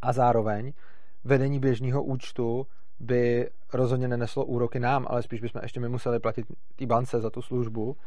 A 0.01 0.13
zároveň 0.13 0.73
vedení 1.23 1.59
běžného 1.59 2.03
účtu 2.03 2.67
by 2.99 3.49
rozhodně 3.73 4.07
neneslo 4.07 4.45
úroky 4.45 4.79
nám, 4.79 5.05
ale 5.09 5.23
spíš 5.23 5.41
bychom 5.41 5.61
ještě 5.63 5.79
my 5.79 5.89
museli 5.89 6.19
platit 6.19 6.45
té 6.75 6.85
bance 6.85 7.21
za 7.21 7.29
tu 7.29 7.41
službu, 7.41 7.97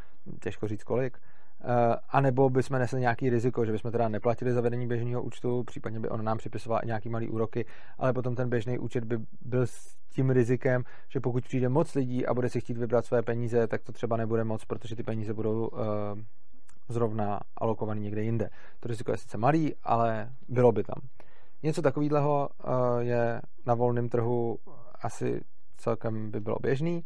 těžko 0.40 0.68
říct 0.68 0.84
kolik, 0.84 1.18
eh, 1.66 1.96
a 2.08 2.20
nebo 2.20 2.50
bychom 2.50 2.78
nesli 2.78 3.00
nějaký 3.00 3.30
riziko, 3.30 3.64
že 3.64 3.72
bychom 3.72 3.92
teda 3.92 4.08
neplatili 4.08 4.52
za 4.52 4.60
vedení 4.60 4.86
běžného 4.86 5.22
účtu, 5.22 5.64
případně 5.64 6.00
by 6.00 6.08
on 6.08 6.24
nám 6.24 6.38
připisoval 6.38 6.80
nějaký 6.84 7.08
malý 7.08 7.28
úroky, 7.28 7.64
ale 7.98 8.12
potom 8.12 8.34
ten 8.34 8.48
běžný 8.48 8.78
účet 8.78 9.04
by 9.04 9.18
byl 9.40 9.66
s 9.66 9.96
tím 10.10 10.30
rizikem, 10.30 10.84
že 11.08 11.20
pokud 11.20 11.44
přijde 11.44 11.68
moc 11.68 11.94
lidí 11.94 12.26
a 12.26 12.34
bude 12.34 12.48
si 12.48 12.60
chtít 12.60 12.78
vybrat 12.78 13.06
své 13.06 13.22
peníze, 13.22 13.66
tak 13.66 13.82
to 13.82 13.92
třeba 13.92 14.16
nebude 14.16 14.44
moc, 14.44 14.64
protože 14.64 14.96
ty 14.96 15.02
peníze 15.02 15.34
budou 15.34 15.68
uh, 15.68 15.78
zrovna 16.88 17.40
alokovaný 17.56 18.00
někde 18.00 18.22
jinde. 18.22 18.50
To 18.80 18.88
riziko 18.88 19.10
je 19.10 19.16
sice 19.16 19.38
malý, 19.38 19.74
ale 19.82 20.32
bylo 20.48 20.72
by 20.72 20.82
tam. 20.82 21.02
Něco 21.62 21.82
takového 21.82 22.48
eh, 22.48 23.04
je 23.04 23.42
na 23.66 23.74
volném 23.74 24.08
trhu 24.08 24.58
asi 25.02 25.40
celkem 25.76 26.30
by 26.30 26.40
bylo 26.40 26.56
běžný. 26.60 27.04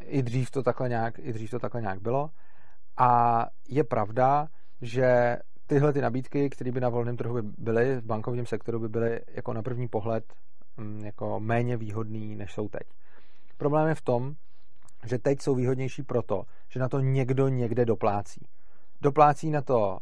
I 0.00 0.22
dřív 0.22 0.50
to 0.50 0.62
takhle 0.62 0.88
nějak, 0.88 1.18
i 1.18 1.32
dřív 1.32 1.50
to 1.50 1.58
takhle 1.58 1.80
nějak 1.80 2.00
bylo. 2.00 2.30
A 2.98 3.46
je 3.68 3.84
pravda, 3.84 4.48
že 4.80 5.36
tyhle 5.66 5.92
ty 5.92 6.00
nabídky, 6.00 6.50
které 6.50 6.72
by 6.72 6.80
na 6.80 6.88
volném 6.88 7.16
trhu 7.16 7.34
by 7.34 7.42
byly, 7.42 7.96
v 7.96 8.04
bankovním 8.04 8.46
sektoru 8.46 8.78
by 8.78 8.88
byly 8.88 9.20
jako 9.28 9.52
na 9.52 9.62
první 9.62 9.88
pohled 9.88 10.24
mm, 10.76 11.04
jako 11.04 11.40
méně 11.40 11.76
výhodný, 11.76 12.36
než 12.36 12.52
jsou 12.52 12.68
teď. 12.68 12.82
Problém 13.56 13.88
je 13.88 13.94
v 13.94 14.02
tom, 14.02 14.34
že 15.04 15.18
teď 15.18 15.42
jsou 15.42 15.54
výhodnější 15.54 16.02
proto, 16.02 16.42
že 16.68 16.80
na 16.80 16.88
to 16.88 17.00
někdo 17.00 17.48
někde 17.48 17.84
doplácí 17.84 18.46
doplácí 19.00 19.50
na 19.50 19.62
to 19.62 19.98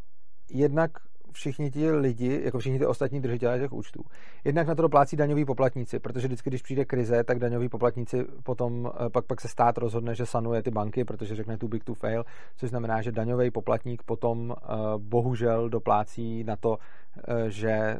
jednak 0.50 0.90
všichni 1.36 1.70
ti 1.70 1.90
lidi, 1.90 2.40
jako 2.44 2.58
všichni 2.58 2.78
ty 2.78 2.86
ostatní 2.86 3.20
držitelé 3.20 3.58
těch 3.58 3.72
účtů. 3.72 4.04
Jednak 4.44 4.66
na 4.66 4.74
to 4.74 4.82
doplácí 4.82 5.16
daňoví 5.16 5.44
poplatníci, 5.44 5.98
protože 5.98 6.26
vždycky, 6.26 6.50
když 6.50 6.62
přijde 6.62 6.84
krize, 6.84 7.24
tak 7.24 7.38
daňoví 7.38 7.68
poplatníci 7.68 8.24
potom, 8.42 8.90
eh, 9.06 9.10
pak, 9.10 9.26
pak 9.26 9.40
se 9.40 9.48
stát 9.48 9.78
rozhodne, 9.78 10.14
že 10.14 10.26
sanuje 10.26 10.62
ty 10.62 10.70
banky, 10.70 11.04
protože 11.04 11.34
řekne 11.34 11.58
too 11.58 11.68
big 11.68 11.84
to 11.84 11.94
fail, 11.94 12.24
což 12.56 12.70
znamená, 12.70 13.02
že 13.02 13.12
daňový 13.12 13.50
poplatník 13.50 14.02
potom 14.02 14.50
uh, 14.50 14.56
bohužel 14.98 15.68
doplácí 15.68 16.44
na 16.44 16.56
to, 16.56 16.70
uh, 16.70 16.76
že 17.48 17.96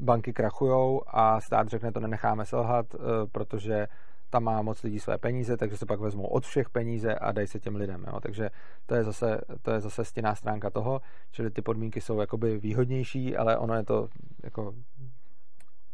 banky 0.00 0.32
krachujou 0.32 1.02
a 1.06 1.40
stát 1.40 1.68
řekne, 1.68 1.92
to 1.92 2.00
nenecháme 2.00 2.44
selhat, 2.44 2.86
protože 3.32 3.86
tam 4.30 4.44
má 4.44 4.62
moc 4.62 4.82
lidí 4.82 5.00
své 5.00 5.18
peníze, 5.18 5.56
takže 5.56 5.76
se 5.76 5.86
pak 5.86 6.00
vezmou 6.00 6.26
od 6.26 6.44
všech 6.44 6.70
peníze 6.70 7.14
a 7.14 7.32
dají 7.32 7.46
se 7.46 7.60
těm 7.60 7.76
lidem. 7.76 8.04
Jo. 8.06 8.20
Takže 8.20 8.50
to 8.86 8.94
je, 8.94 9.04
zase, 9.04 9.40
to 9.62 9.70
je 9.70 9.80
zase 9.80 10.04
stěná 10.04 10.34
stránka 10.34 10.70
toho, 10.70 11.00
čili 11.30 11.50
ty 11.50 11.62
podmínky 11.62 12.00
jsou 12.00 12.20
jakoby 12.20 12.58
výhodnější, 12.58 13.36
ale 13.36 13.58
ono 13.58 13.74
je 13.74 13.84
to 13.84 14.08
jako 14.44 14.74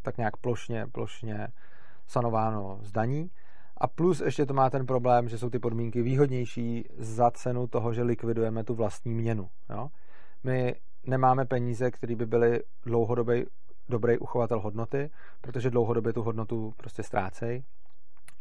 tak 0.03 0.17
nějak 0.17 0.37
plošně, 0.37 0.87
plošně 0.93 1.49
sanováno 2.07 2.79
z 2.83 2.93
daní. 2.93 3.31
A 3.77 3.87
plus 3.87 4.21
ještě 4.21 4.47
to 4.47 4.55
má 4.55 4.71
ten 4.71 4.87
problém, 4.87 5.29
že 5.29 5.39
jsou 5.39 5.51
ty 5.51 5.59
podmínky 5.59 6.03
výhodnější 6.03 6.85
za 6.99 7.31
cenu 7.31 7.67
toho, 7.67 7.93
že 7.93 8.03
likvidujeme 8.03 8.65
tu 8.65 8.75
vlastní 8.75 9.15
měnu. 9.15 9.49
Jo? 9.71 9.89
My 10.45 10.75
nemáme 11.07 11.45
peníze, 11.45 11.91
které 11.91 12.17
by 12.17 12.27
byly 12.27 12.61
dlouhodobě 12.87 13.47
dobrý 13.89 14.19
uchovatel 14.19 14.61
hodnoty, 14.61 15.11
protože 15.41 15.71
dlouhodobě 15.71 16.13
tu 16.13 16.23
hodnotu 16.23 16.75
prostě 16.77 17.03
ztrácejí 17.03 17.65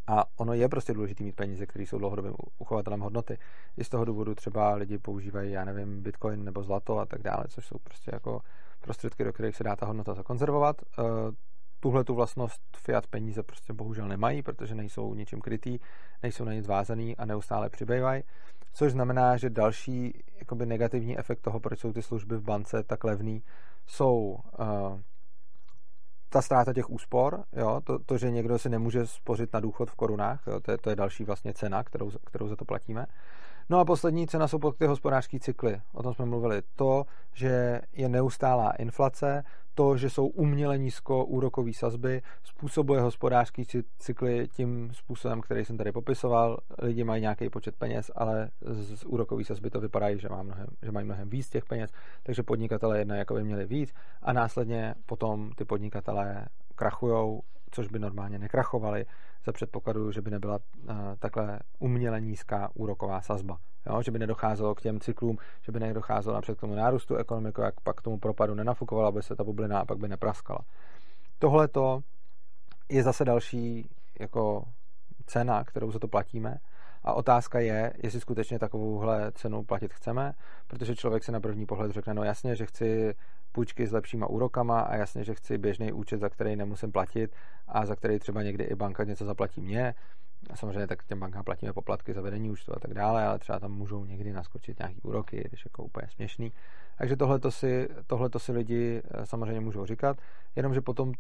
a 0.08 0.26
ono 0.38 0.54
je 0.54 0.70
prostě 0.70 0.94
důležité 0.94 1.24
mít 1.24 1.36
peníze, 1.36 1.66
které 1.66 1.86
jsou 1.86 1.98
dlouhodobým 1.98 2.34
uchovatelem 2.58 3.00
hodnoty. 3.00 3.38
I 3.78 3.84
z 3.84 3.90
toho 3.90 4.06
důvodu 4.06 4.36
třeba 4.36 4.74
lidi 4.74 4.98
používají, 4.98 5.52
já 5.52 5.66
nevím, 5.66 6.04
bitcoin 6.04 6.44
nebo 6.44 6.64
zlato 6.64 7.00
a 7.00 7.06
tak 7.06 7.22
dále, 7.22 7.44
což 7.48 7.66
jsou 7.66 7.78
prostě 7.84 8.12
jako 8.14 8.42
prostředky, 8.80 9.24
do 9.24 9.34
kterých 9.34 9.56
se 9.56 9.64
dá 9.64 9.76
ta 9.76 9.86
hodnota 9.86 10.14
zakonzervovat. 10.14 10.82
Eh, 10.82 11.04
tuhle 11.80 12.04
tu 12.04 12.16
vlastnost 12.16 12.62
fiat 12.78 13.08
peníze 13.08 13.44
prostě 13.44 13.74
bohužel 13.74 14.08
nemají, 14.08 14.42
protože 14.42 14.76
nejsou 14.76 15.14
ničím 15.14 15.42
krytý, 15.42 15.80
nejsou 16.24 16.44
na 16.44 16.54
nic 16.54 16.68
vázaný 16.68 17.18
a 17.18 17.26
neustále 17.26 17.70
přibývají. 17.70 18.24
Což 18.74 18.92
znamená, 18.92 19.38
že 19.38 19.50
další 19.50 20.24
jakoby 20.40 20.66
negativní 20.66 21.20
efekt 21.20 21.42
toho, 21.42 21.60
proč 21.60 21.80
jsou 21.80 21.94
ty 21.94 22.02
služby 22.02 22.38
v 22.38 22.44
bance 22.44 22.84
tak 22.84 23.04
levný, 23.04 23.44
jsou 23.86 24.40
uh, 24.60 25.00
ta 26.32 26.42
ztráta 26.42 26.74
těch 26.74 26.90
úspor, 26.90 27.44
jo, 27.54 27.82
to, 27.84 28.00
to, 28.00 28.18
že 28.18 28.32
někdo 28.32 28.60
si 28.60 28.70
nemůže 28.70 29.08
spořit 29.08 29.54
na 29.54 29.60
důchod 29.60 29.90
v 29.90 29.96
korunách, 29.96 30.44
jo, 30.48 30.60
to, 30.60 30.72
je, 30.72 30.78
to 30.78 30.90
je 30.90 30.96
další 30.96 31.24
vlastně 31.24 31.54
cena, 31.54 31.84
kterou, 31.84 32.12
kterou 32.26 32.48
za 32.48 32.56
to 32.56 32.66
platíme. 32.66 33.06
No 33.70 33.80
a 33.80 33.86
poslední 33.86 34.28
cena 34.28 34.48
jsou 34.48 34.72
ty 34.72 34.86
hospodářské 34.86 35.40
cykly. 35.40 35.82
O 35.94 36.04
tom 36.04 36.14
jsme 36.14 36.26
mluvili. 36.26 36.62
To, 36.76 37.06
že 37.34 37.82
je 37.94 38.10
neustálá 38.10 38.72
inflace, 38.72 39.44
to, 39.74 39.98
že 39.98 40.10
jsou 40.10 40.28
uměle 40.28 40.78
nízko 40.78 41.26
úrokové 41.26 41.74
sazby, 41.74 42.22
způsobuje 42.44 43.02
hospodářský 43.02 43.66
cykly 43.98 44.48
tím 44.48 44.90
způsobem, 44.94 45.42
který 45.42 45.66
jsem 45.66 45.78
tady 45.78 45.92
popisoval. 45.92 46.58
Lidi 46.82 47.04
mají 47.04 47.22
nějaký 47.22 47.50
počet 47.50 47.76
peněz, 47.76 48.12
ale 48.16 48.50
z 48.62 49.06
úrokové 49.06 49.44
sazby 49.44 49.70
to 49.70 49.80
vypadá, 49.82 50.16
že, 50.16 50.30
má 50.30 50.44
mnohem, 50.44 50.68
že 50.82 50.92
mají 50.92 51.06
mnohem 51.06 51.30
víc 51.30 51.50
těch 51.50 51.66
peněz, 51.66 51.92
takže 52.24 52.44
podnikatelé 52.44 53.00
jedno 53.00 53.16
jako 53.16 53.34
by 53.34 53.44
měli 53.44 53.66
víc 53.66 53.94
a 54.22 54.34
následně 54.34 54.96
potom 55.06 55.52
ty 55.56 55.66
podnikatelé 55.66 56.46
krachujou, 56.76 57.42
což 57.72 57.88
by 57.88 58.00
normálně 58.00 58.40
nekrachovali 58.40 59.06
za 59.46 59.52
předpokladu, 59.52 60.12
že 60.12 60.22
by 60.22 60.32
nebyla 60.32 60.56
uh, 60.56 60.96
takhle 61.20 61.60
uměle 61.80 62.22
nízká 62.22 62.70
úroková 62.74 63.22
sazba. 63.22 63.58
Jo? 63.86 64.02
Že 64.02 64.12
by 64.12 64.20
nedocházelo 64.20 64.76
k 64.76 64.82
těm 64.82 65.00
cyklům, 65.00 65.38
že 65.62 65.72
by 65.72 65.80
nedocházelo 65.80 66.36
napřed 66.36 66.58
k 66.58 66.62
tomu 66.62 66.76
nárůstu 66.76 67.16
ekonomiky, 67.16 67.62
jak 67.62 67.82
pak 67.82 67.98
k 67.98 68.02
tomu 68.02 68.18
propadu 68.18 68.56
nenafukovala, 68.56 69.08
aby 69.08 69.24
se 69.24 69.36
ta 69.36 69.44
bublina 69.44 69.80
a 69.80 69.86
pak 69.86 69.98
by 69.98 70.08
nepraskala. 70.08 70.60
Tohle 71.40 71.70
je 72.90 73.04
zase 73.04 73.26
další 73.26 73.90
jako 74.20 74.64
cena, 75.26 75.64
kterou 75.64 75.92
za 75.92 76.00
to 76.00 76.08
platíme. 76.08 76.58
A 77.04 77.14
otázka 77.14 77.60
je, 77.60 77.94
jestli 78.04 78.20
skutečně 78.20 78.60
takovouhle 78.60 79.32
cenu 79.32 79.64
platit 79.64 79.94
chceme, 79.94 80.34
protože 80.68 80.96
člověk 80.96 81.24
si 81.24 81.32
na 81.32 81.40
první 81.40 81.66
pohled 81.66 81.92
řekne, 81.92 82.14
no 82.14 82.24
jasně, 82.24 82.56
že 82.56 82.66
chci 82.66 83.14
půjčky 83.52 83.88
s 83.88 83.92
lepšíma 83.92 84.28
úrokama 84.28 84.80
a 84.80 84.96
jasně, 84.96 85.24
že 85.24 85.36
chci 85.36 85.58
běžný 85.58 85.92
účet, 85.92 86.20
za 86.20 86.30
který 86.30 86.56
nemusím 86.56 86.92
platit 86.92 87.36
a 87.68 87.86
za 87.86 87.96
který 87.96 88.20
třeba 88.20 88.44
někdy 88.44 88.64
i 88.64 88.76
banka 88.76 89.04
něco 89.04 89.26
zaplatí 89.26 89.62
mě. 89.62 89.96
A 90.50 90.56
samozřejmě 90.56 90.88
tak 90.88 91.04
těm 91.04 91.20
bankám 91.20 91.44
platíme 91.44 91.74
poplatky 91.74 92.14
za 92.14 92.22
vedení 92.22 92.50
účtu 92.50 92.76
a 92.76 92.80
tak 92.80 92.94
dále, 92.94 93.26
ale 93.26 93.40
třeba 93.40 93.60
tam 93.60 93.72
můžou 93.72 94.06
někdy 94.06 94.34
naskočit 94.34 94.80
nějaký 94.80 95.02
úroky, 95.02 95.44
když 95.50 95.66
jako 95.66 95.84
úplně 95.84 96.08
směšný. 96.08 96.54
Takže 96.98 97.16
tohle 97.16 97.40
si, 97.50 97.90
tohleto 98.08 98.40
si 98.40 98.52
lidi 98.52 99.02
eh, 99.06 99.26
samozřejmě 99.26 99.62
můžou 99.62 99.86
říkat, 99.86 100.18
jenomže 100.56 100.82
potom 100.82 101.12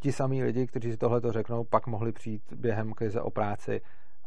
ti 0.00 0.12
samí 0.12 0.42
lidi, 0.42 0.66
kteří 0.66 0.90
si 0.90 0.96
tohle 0.96 1.20
řeknou, 1.30 1.64
pak 1.64 1.86
mohli 1.86 2.12
přijít 2.12 2.52
během 2.52 2.92
krize 2.92 3.20
o 3.20 3.30
práci 3.30 3.80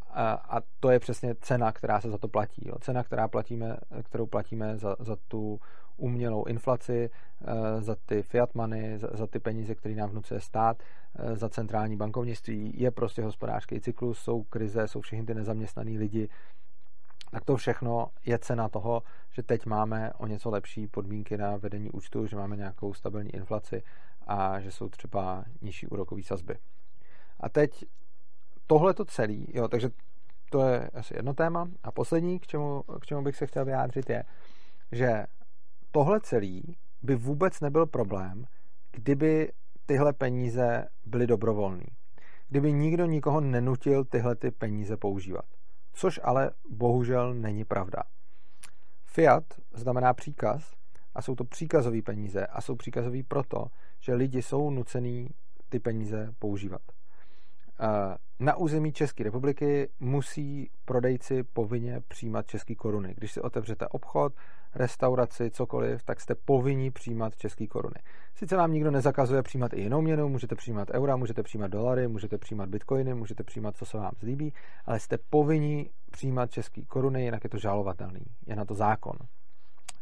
A, 0.10 0.32
a 0.32 0.62
to 0.80 0.90
je 0.90 1.00
přesně 1.00 1.36
cena, 1.42 1.72
která 1.72 2.02
se 2.02 2.10
za 2.10 2.18
to 2.18 2.28
platí. 2.28 2.68
Jo. 2.68 2.76
Cena, 2.82 3.04
která 3.04 3.28
platíme, 3.28 3.78
kterou 4.04 4.26
platíme 4.26 4.78
za, 4.78 4.96
za 5.00 5.16
tu 5.28 5.60
umělou 6.00 6.44
inflaci, 6.44 7.10
eh, 7.10 7.82
za 7.82 7.96
ty 8.06 8.24
fiat 8.24 8.56
money, 8.56 8.98
za, 8.98 9.28
ty 9.28 9.40
peníze, 9.40 9.76
které 9.76 9.96
nám 9.96 10.10
vnucuje 10.10 10.40
stát, 10.40 10.84
eh, 11.16 11.36
za 11.36 11.50
centrální 11.50 11.98
bankovnictví, 11.98 12.74
je 12.76 12.92
prostě 12.92 13.24
hospodářský 13.24 13.82
cyklus, 13.82 14.20
jsou 14.20 14.44
krize, 14.44 14.88
jsou 14.88 15.02
všechny 15.02 15.26
ty 15.26 15.34
nezaměstnaný 15.34 15.98
lidi, 15.98 16.30
tak 17.32 17.46
to 17.46 17.56
všechno 17.56 18.08
je 18.26 18.40
cena 18.40 18.70
toho, 18.70 19.04
že 19.32 19.44
teď 19.44 19.66
máme 19.66 20.14
o 20.14 20.28
něco 20.28 20.50
lepší 20.50 20.88
podmínky 20.88 21.38
na 21.38 21.58
vedení 21.58 21.92
účtu, 21.92 22.28
že 22.28 22.36
máme 22.36 22.56
nějakou 22.56 22.94
stabilní 22.94 23.36
inflaci 23.36 23.84
a 24.28 24.60
že 24.60 24.72
jsou 24.72 24.90
třeba 24.90 25.46
nižší 25.62 25.88
úrokové 25.88 26.24
sazby. 26.24 26.58
A 27.40 27.50
teď 27.50 27.86
tohle 28.68 28.94
to 28.94 29.06
celý, 29.06 29.48
jo, 29.54 29.68
takže 29.68 29.90
to 30.50 30.68
je 30.68 30.90
asi 30.94 31.16
jedno 31.16 31.34
téma. 31.34 31.68
A 31.84 31.92
poslední, 31.92 32.40
k 32.40 32.48
čemu, 32.48 32.84
k 33.02 33.06
čemu 33.06 33.22
bych 33.22 33.36
se 33.36 33.48
chtěl 33.48 33.66
vyjádřit, 33.66 34.10
je, 34.10 34.24
že 34.92 35.26
tohle 35.92 36.20
celý 36.20 36.78
by 37.02 37.16
vůbec 37.16 37.62
nebyl 37.62 37.86
problém, 37.86 38.46
kdyby 38.92 39.52
tyhle 39.86 40.14
peníze 40.14 40.88
byly 41.06 41.28
dobrovolné. 41.28 41.86
Kdyby 42.50 42.74
nikdo 42.74 43.06
nikoho 43.06 43.42
nenutil 43.42 44.06
tyhle 44.06 44.36
ty 44.36 44.52
peníze 44.52 44.98
používat. 44.98 45.46
Což 45.94 46.20
ale 46.24 46.52
bohužel 46.70 47.34
není 47.34 47.66
pravda. 47.66 48.04
Fiat 49.06 49.44
znamená 49.74 50.14
příkaz 50.14 50.74
a 51.16 51.22
jsou 51.22 51.36
to 51.36 51.44
příkazové 51.44 52.02
peníze 52.02 52.46
a 52.46 52.62
jsou 52.62 52.76
příkazové 52.76 53.24
proto, 53.28 53.68
že 54.00 54.14
lidi 54.14 54.42
jsou 54.42 54.70
nucený 54.70 55.30
ty 55.70 55.80
peníze 55.80 56.34
používat. 56.40 56.82
Eh, 57.80 58.16
na 58.40 58.56
území 58.56 58.94
České 58.94 59.24
republiky 59.24 59.90
musí 60.00 60.70
prodejci 60.86 61.44
povinně 61.44 62.02
přijímat 62.08 62.48
české 62.48 62.76
koruny. 62.76 63.14
Když 63.18 63.32
si 63.32 63.42
otevřete 63.42 63.88
obchod, 63.88 64.34
restauraci, 64.76 65.52
cokoliv, 65.52 66.04
tak 66.04 66.22
jste 66.22 66.36
povinni 66.36 66.92
přijímat 66.92 67.36
české 67.36 67.68
koruny. 67.68 67.96
Sice 68.36 68.56
vám 68.56 68.74
nikdo 68.74 68.92
nezakazuje 68.92 69.44
přijímat 69.44 69.74
i 69.74 69.82
jinou 69.82 70.02
měnu, 70.02 70.30
můžete 70.30 70.56
přijímat 70.56 70.90
eura, 70.90 71.16
můžete 71.16 71.44
přijímat 71.44 71.68
dolary, 71.68 72.08
můžete 72.08 72.38
přijímat 72.38 72.70
bitcoiny, 72.70 73.14
můžete 73.14 73.44
přijímat, 73.44 73.78
co 73.78 73.86
se 73.86 73.98
vám 73.98 74.12
zlíbí, 74.20 74.54
ale 74.86 75.00
jste 75.00 75.18
povinni 75.30 75.90
přijímat 76.12 76.52
české 76.52 76.82
koruny, 76.86 77.24
jinak 77.24 77.44
je 77.44 77.50
to 77.50 77.58
žalovatelný. 77.58 78.26
Je 78.48 78.56
na 78.56 78.66
to 78.66 78.74
zákon. 78.74 79.16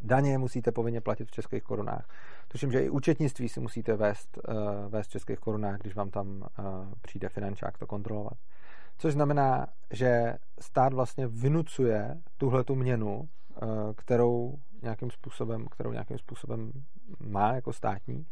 Daně 0.00 0.38
musíte 0.38 0.72
povinně 0.72 1.00
platit 1.00 1.28
v 1.28 1.30
českých 1.30 1.62
korunách. 1.62 2.08
Tuším, 2.48 2.72
že 2.72 2.84
i 2.84 2.90
účetnictví 2.90 3.48
si 3.48 3.60
musíte 3.60 3.96
vést, 3.96 4.38
uh, 4.48 4.54
vést 4.88 5.06
v 5.06 5.10
českých 5.10 5.38
korunách, 5.38 5.78
když 5.80 5.94
vám 5.94 6.10
tam 6.10 6.28
uh, 6.28 6.64
přijde 7.02 7.28
finančák 7.28 7.78
to 7.78 7.86
kontrolovat. 7.86 8.38
Což 8.98 9.12
znamená, 9.12 9.66
že 9.90 10.34
stát 10.60 10.92
vlastně 10.92 11.26
vynucuje 11.26 12.14
tuhle 12.36 12.64
tu 12.64 12.74
měnu, 12.74 13.18
uh, 13.18 13.28
kterou 13.96 14.54
nějakým 14.82 15.10
způsobem, 15.10 15.66
kterou 15.70 15.92
nějakým 15.92 16.18
způsobem 16.18 16.72
má 17.20 17.52
jako 17.52 17.72
státní 17.72 18.26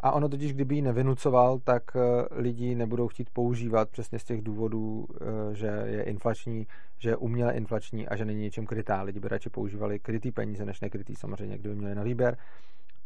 a 0.00 0.12
ono 0.12 0.28
totiž, 0.28 0.52
kdyby 0.52 0.74
ji 0.74 0.82
nevynucoval, 0.82 1.58
tak 1.58 1.82
eh, 1.96 2.00
lidi 2.30 2.74
nebudou 2.74 3.08
chtít 3.08 3.30
používat 3.30 3.90
přesně 3.90 4.18
z 4.18 4.24
těch 4.24 4.42
důvodů, 4.42 5.06
eh, 5.14 5.54
že 5.54 5.66
je 5.66 6.02
inflační, 6.02 6.66
že 6.98 7.10
je 7.10 7.16
uměle 7.16 7.52
inflační 7.52 8.08
a 8.08 8.16
že 8.16 8.24
není 8.24 8.40
něčím 8.40 8.66
krytá. 8.66 9.02
Lidi 9.02 9.20
by 9.20 9.28
radši 9.28 9.50
používali 9.50 9.98
krytý 9.98 10.32
peníze, 10.32 10.64
než 10.64 10.80
nekrytý 10.80 11.14
samozřejmě, 11.14 11.58
kdyby 11.58 11.74
měli 11.74 11.94
na 11.94 12.02
výběr. 12.02 12.36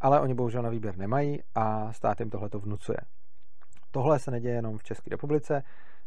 Ale 0.02 0.20
oni 0.20 0.34
bohužel 0.34 0.62
na 0.62 0.70
výběr 0.70 0.98
nemají 0.98 1.40
a 1.54 1.92
stát 1.92 2.20
jim 2.20 2.30
tohle 2.30 2.48
to 2.48 2.58
vnucuje. 2.58 2.98
Tohle 3.90 4.18
se 4.18 4.30
neděje 4.30 4.54
jenom 4.54 4.78
v 4.78 4.84
České 4.84 5.10
republice, 5.10 5.62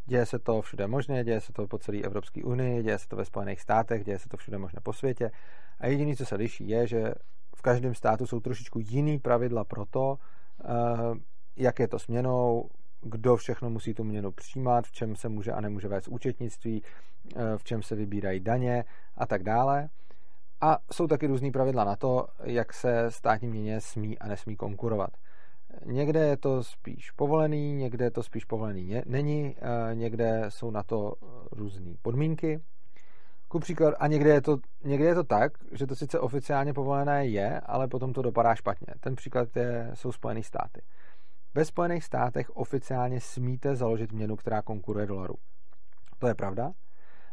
děje 0.05 0.25
se 0.25 0.39
to 0.39 0.61
všude 0.61 0.87
možně, 0.87 1.23
děje 1.23 1.41
se 1.41 1.53
to 1.53 1.67
po 1.67 1.77
celé 1.77 1.97
Evropské 1.97 2.43
unii, 2.43 2.83
děje 2.83 2.99
se 2.99 3.07
to 3.07 3.15
ve 3.15 3.25
Spojených 3.25 3.61
státech, 3.61 4.03
děje 4.03 4.19
se 4.19 4.29
to 4.29 4.37
všude 4.37 4.57
možné 4.57 4.79
po 4.83 4.93
světě. 4.93 5.31
A 5.79 5.87
jediné, 5.87 6.15
co 6.15 6.25
se 6.25 6.35
liší, 6.35 6.69
je, 6.69 6.87
že 6.87 7.13
v 7.55 7.61
každém 7.61 7.95
státu 7.95 8.27
jsou 8.27 8.39
trošičku 8.39 8.79
jiný 8.79 9.19
pravidla 9.19 9.63
pro 9.63 9.85
to, 9.85 10.17
Eh, 10.63 11.15
jak 11.55 11.79
je 11.79 11.87
to 11.87 11.99
s 11.99 12.07
měnou, 12.07 12.69
kdo 13.01 13.35
všechno 13.35 13.69
musí 13.69 13.93
tu 13.93 14.03
měnu 14.03 14.31
přijímat, 14.31 14.85
v 14.85 14.91
čem 14.91 15.15
se 15.15 15.29
může 15.29 15.51
a 15.51 15.61
nemůže 15.61 15.87
vést 15.87 16.07
účetnictví, 16.07 16.83
eh, 17.35 17.57
v 17.57 17.63
čem 17.63 17.83
se 17.83 17.95
vybírají 17.95 18.39
daně 18.39 18.85
a 19.17 19.25
tak 19.25 19.43
dále. 19.43 19.89
A 20.61 20.77
jsou 20.91 21.07
taky 21.07 21.27
různý 21.27 21.51
pravidla 21.51 21.83
na 21.83 21.95
to, 21.95 22.27
jak 22.43 22.73
se 22.73 23.11
státní 23.11 23.47
měně 23.47 23.81
smí 23.81 24.19
a 24.19 24.27
nesmí 24.27 24.55
konkurovat. 24.55 25.09
Někde 25.85 26.19
je 26.19 26.37
to 26.37 26.63
spíš 26.63 27.11
povolený, 27.11 27.73
někde 27.73 28.11
to 28.11 28.23
spíš 28.23 28.45
povolený 28.45 29.01
není, 29.05 29.55
někde 29.93 30.45
jsou 30.49 30.71
na 30.71 30.83
to 30.83 31.13
různé 31.51 31.93
podmínky. 32.01 32.61
Ku 33.47 33.59
příklad, 33.59 33.93
a 33.99 34.07
někde 34.07 34.29
je, 34.29 34.41
to, 34.41 34.57
někde 34.83 35.05
je 35.05 35.15
to 35.15 35.23
tak, 35.23 35.51
že 35.71 35.87
to 35.87 35.95
sice 35.95 36.19
oficiálně 36.19 36.73
povolené 36.73 37.27
je, 37.27 37.59
ale 37.59 37.87
potom 37.87 38.13
to 38.13 38.21
dopadá 38.21 38.55
špatně. 38.55 38.93
Ten 38.99 39.15
příklad 39.15 39.55
je, 39.55 39.91
jsou 39.93 40.11
Spojené 40.11 40.43
státy. 40.43 40.81
Ve 41.53 41.65
Spojených 41.65 42.03
státech 42.03 42.49
oficiálně 42.49 43.21
smíte 43.21 43.75
založit 43.75 44.11
měnu, 44.11 44.35
která 44.35 44.61
konkuruje 44.61 45.05
dolaru. 45.05 45.35
To 46.19 46.27
je 46.27 46.35
pravda. 46.35 46.71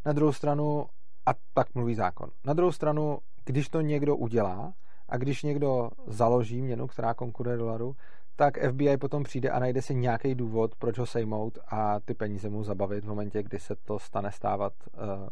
Na 0.06 0.12
druhou 0.12 0.32
stranu, 0.32 0.86
a 1.26 1.30
tak 1.54 1.74
mluví 1.74 1.94
zákon. 1.94 2.30
Na 2.44 2.52
druhou 2.52 2.72
stranu, 2.72 3.18
když 3.44 3.68
to 3.68 3.80
někdo 3.80 4.16
udělá 4.16 4.72
a 5.08 5.16
když 5.16 5.42
někdo 5.42 5.90
založí 6.06 6.62
měnu, 6.62 6.86
která 6.86 7.14
konkuruje 7.14 7.56
dolaru, 7.56 7.96
tak 8.36 8.58
FBI 8.70 8.96
potom 8.96 9.22
přijde 9.22 9.50
a 9.50 9.58
najde 9.58 9.82
si 9.82 9.94
nějaký 9.94 10.34
důvod, 10.34 10.74
proč 10.74 10.98
ho 10.98 11.06
sejmout 11.06 11.58
a 11.68 12.00
ty 12.00 12.14
peníze 12.14 12.48
mu 12.48 12.64
zabavit 12.64 13.04
v 13.04 13.08
momentě, 13.08 13.42
kdy 13.42 13.58
se 13.58 13.76
to 13.84 13.98
stane 13.98 14.32
stávat 14.32 14.72
uh, 14.94 15.28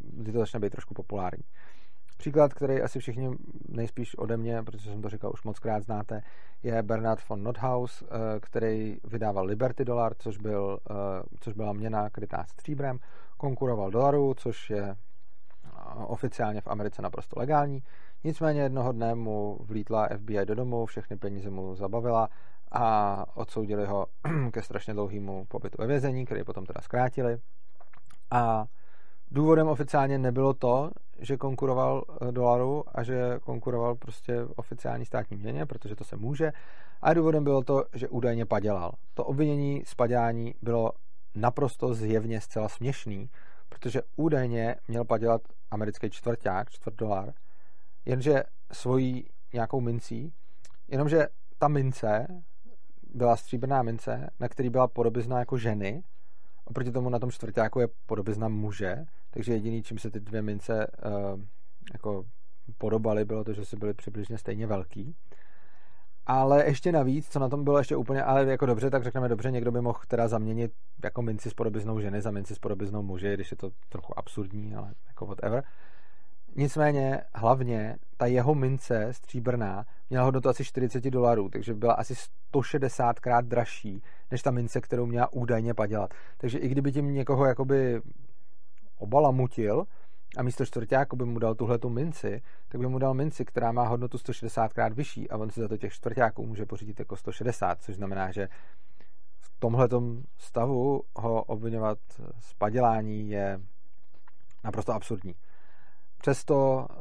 kdy 0.00 0.32
to 0.32 0.38
začne 0.38 0.60
být 0.60 0.70
trošku 0.70 0.94
populární. 0.94 1.44
Příklad, 2.16 2.54
který 2.54 2.82
asi 2.82 2.98
všichni 2.98 3.30
nejspíš 3.68 4.14
ode 4.14 4.36
mě, 4.36 4.62
protože 4.62 4.90
jsem 4.90 5.02
to 5.02 5.08
říkal 5.08 5.30
už 5.34 5.42
moc 5.42 5.58
krát 5.58 5.82
znáte, 5.82 6.22
je 6.62 6.82
Bernard 6.82 7.28
von 7.28 7.42
Nothaus, 7.42 8.02
eh, 8.02 8.40
který 8.40 8.96
vydával 9.04 9.44
Liberty 9.44 9.84
dolar, 9.84 10.14
což, 10.18 10.38
byl, 10.38 10.78
eh, 10.90 10.94
což 11.40 11.54
byla 11.54 11.72
měna 11.72 12.10
krytá 12.10 12.44
stříbrem, 12.44 12.98
konkuroval 13.36 13.90
dolaru, 13.90 14.34
což 14.34 14.70
je 14.70 14.82
eh, 14.82 14.96
oficiálně 15.94 16.60
v 16.60 16.66
Americe 16.66 17.02
naprosto 17.02 17.40
legální. 17.40 17.82
Nicméně 18.24 18.60
jednoho 18.60 18.92
dne 18.92 19.14
mu 19.14 19.58
vlítla 19.60 20.08
FBI 20.18 20.46
do 20.46 20.54
domu, 20.54 20.86
všechny 20.86 21.16
peníze 21.16 21.50
mu 21.50 21.74
zabavila 21.74 22.28
a 22.72 23.24
odsoudili 23.34 23.86
ho 23.86 24.06
ke 24.52 24.62
strašně 24.62 24.94
dlouhému 24.94 25.44
pobytu 25.44 25.76
ve 25.78 25.86
vězení, 25.86 26.24
který 26.24 26.44
potom 26.44 26.66
teda 26.66 26.80
zkrátili. 26.80 27.38
A 28.30 28.64
důvodem 29.30 29.68
oficiálně 29.68 30.18
nebylo 30.18 30.54
to, 30.54 30.90
že 31.18 31.36
konkuroval 31.36 32.04
eh, 32.08 32.32
dolaru 32.32 32.84
a 32.94 33.02
že 33.02 33.38
konkuroval 33.42 33.94
prostě 33.94 34.44
oficiální 34.56 35.04
státní 35.04 35.36
měně, 35.36 35.66
protože 35.66 35.96
to 35.96 36.04
se 36.04 36.16
může. 36.16 36.52
A 37.02 37.14
důvodem 37.14 37.44
bylo 37.44 37.62
to, 37.62 37.84
že 37.94 38.08
údajně 38.08 38.46
padělal. 38.46 38.92
To 39.14 39.24
obvinění 39.24 39.82
z 39.86 39.94
padělání 39.94 40.54
bylo 40.62 40.92
naprosto 41.34 41.94
zjevně 41.94 42.40
zcela 42.40 42.68
směšný, 42.68 43.30
protože 43.68 44.02
údajně 44.16 44.76
měl 44.88 45.04
padělat 45.04 45.40
americký 45.70 46.10
čtvrták, 46.10 46.70
čtvrt 46.70 46.94
dolar, 46.94 47.32
jenže 48.04 48.42
svojí 48.72 49.26
nějakou 49.52 49.80
mincí, 49.80 50.32
jenomže 50.88 51.26
ta 51.58 51.68
mince 51.68 52.26
byla 53.14 53.36
stříbrná 53.36 53.82
mince, 53.82 54.30
na 54.40 54.48
který 54.48 54.70
byla 54.70 54.88
podobizna 54.88 55.38
jako 55.38 55.58
ženy, 55.58 56.02
oproti 56.64 56.92
tomu 56.92 57.08
na 57.08 57.18
tom 57.18 57.30
čtvrtáku 57.30 57.80
je 57.80 57.88
podobizna 58.06 58.48
muže, 58.48 59.04
takže 59.30 59.52
jediný, 59.52 59.82
čím 59.82 59.98
se 59.98 60.10
ty 60.10 60.20
dvě 60.20 60.42
mince 60.42 60.86
uh, 61.04 61.40
jako 61.92 62.24
podobaly, 62.78 63.24
bylo 63.24 63.44
to, 63.44 63.52
že 63.52 63.64
si 63.64 63.76
byly 63.76 63.94
přibližně 63.94 64.38
stejně 64.38 64.66
velký. 64.66 65.16
Ale 66.32 66.64
ještě 66.66 66.92
navíc, 66.92 67.28
co 67.28 67.38
na 67.38 67.48
tom 67.48 67.64
bylo 67.64 67.78
ještě 67.78 67.96
úplně, 67.96 68.22
ale 68.22 68.46
jako 68.46 68.66
dobře, 68.66 68.90
tak 68.90 69.04
řekneme 69.04 69.28
dobře, 69.28 69.50
někdo 69.50 69.72
by 69.72 69.80
mohl 69.80 69.98
teda 70.08 70.28
zaměnit 70.28 70.72
jako 71.04 71.22
minci 71.22 71.50
s 71.50 71.54
podobiznou 71.54 72.00
ženy 72.00 72.22
za 72.22 72.30
minci 72.30 72.54
s 72.54 72.58
podobiznou 72.58 73.02
muže, 73.02 73.34
když 73.34 73.50
je 73.50 73.56
to 73.56 73.70
trochu 73.88 74.18
absurdní, 74.18 74.74
ale 74.74 74.94
jako 75.08 75.26
whatever. 75.26 75.64
Nicméně, 76.56 77.20
hlavně, 77.34 77.96
ta 78.16 78.26
jeho 78.26 78.54
mince 78.54 79.08
stříbrná 79.10 79.84
měla 80.10 80.24
hodnotu 80.24 80.48
asi 80.48 80.64
40 80.64 81.04
dolarů, 81.04 81.48
takže 81.48 81.74
byla 81.74 81.92
asi 81.92 82.14
160 82.14 83.20
krát 83.20 83.44
dražší, 83.44 84.02
než 84.30 84.42
ta 84.42 84.50
mince, 84.50 84.80
kterou 84.80 85.06
měla 85.06 85.32
údajně 85.32 85.74
padělat. 85.74 86.14
Takže 86.38 86.58
i 86.58 86.68
kdyby 86.68 86.92
tím 86.92 87.14
někoho 87.14 87.44
jakoby 87.46 88.00
obalamutil 88.98 89.84
a 90.36 90.42
místo 90.42 90.66
čtvrtáku 90.66 91.16
by 91.16 91.24
mu 91.24 91.38
dal 91.38 91.54
tuhle 91.54 91.78
tu 91.78 91.88
minci, 91.88 92.42
tak 92.68 92.80
by 92.80 92.86
mu 92.86 92.98
dal 92.98 93.14
minci, 93.14 93.44
která 93.44 93.72
má 93.72 93.88
hodnotu 93.88 94.18
160 94.18 94.72
krát 94.72 94.92
vyšší 94.92 95.30
a 95.30 95.36
on 95.36 95.50
si 95.50 95.60
za 95.60 95.68
to 95.68 95.76
těch 95.76 95.92
čtvrtáků 95.92 96.46
může 96.46 96.66
pořídit 96.66 96.98
jako 96.98 97.16
160, 97.16 97.82
což 97.82 97.94
znamená, 97.94 98.32
že 98.32 98.48
v 99.40 99.50
tomhle 99.58 99.88
stavu 100.36 101.02
ho 101.16 101.42
obvinovat 101.42 101.98
z 102.38 102.54
padělání 102.54 103.30
je 103.30 103.60
naprosto 104.64 104.92
absurdní. 104.92 105.34
Přesto 106.20 106.86
eh, 106.90 106.94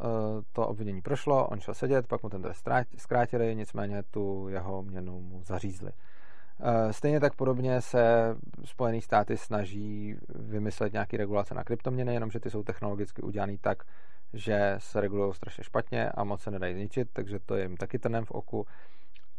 to 0.52 0.68
obvinění 0.68 1.02
prošlo, 1.02 1.48
on 1.48 1.60
šel 1.60 1.74
sedět, 1.74 2.08
pak 2.08 2.24
mu 2.24 2.30
ten 2.30 2.42
trest 2.42 2.68
zkrátili, 2.98 3.56
nicméně 3.56 4.04
tu 4.04 4.48
jeho 4.50 4.84
měnu 4.84 5.22
mu 5.22 5.44
zařízli. 5.44 5.92
Stejně 6.92 7.20
tak 7.20 7.36
podobně 7.36 7.82
se 7.82 8.36
Spojené 8.66 9.02
státy 9.02 9.38
snaží 9.38 10.16
vymyslet 10.30 10.94
nějaké 10.94 11.18
regulace 11.18 11.56
na 11.56 11.64
kryptoměny, 11.64 12.14
jenomže 12.14 12.40
ty 12.40 12.50
jsou 12.50 12.64
technologicky 12.64 13.22
udělané 13.22 13.58
tak, 13.62 13.84
že 14.34 14.76
se 14.78 15.02
regulují 15.02 15.34
strašně 15.34 15.64
špatně 15.64 16.10
a 16.10 16.24
moc 16.24 16.42
se 16.42 16.52
nedají 16.52 16.74
zničit, 16.74 17.10
takže 17.14 17.40
to 17.40 17.56
je 17.56 17.62
jim 17.64 17.78
taky 17.78 18.00
trnem 18.00 18.26
v 18.26 18.32
oku. 18.32 18.66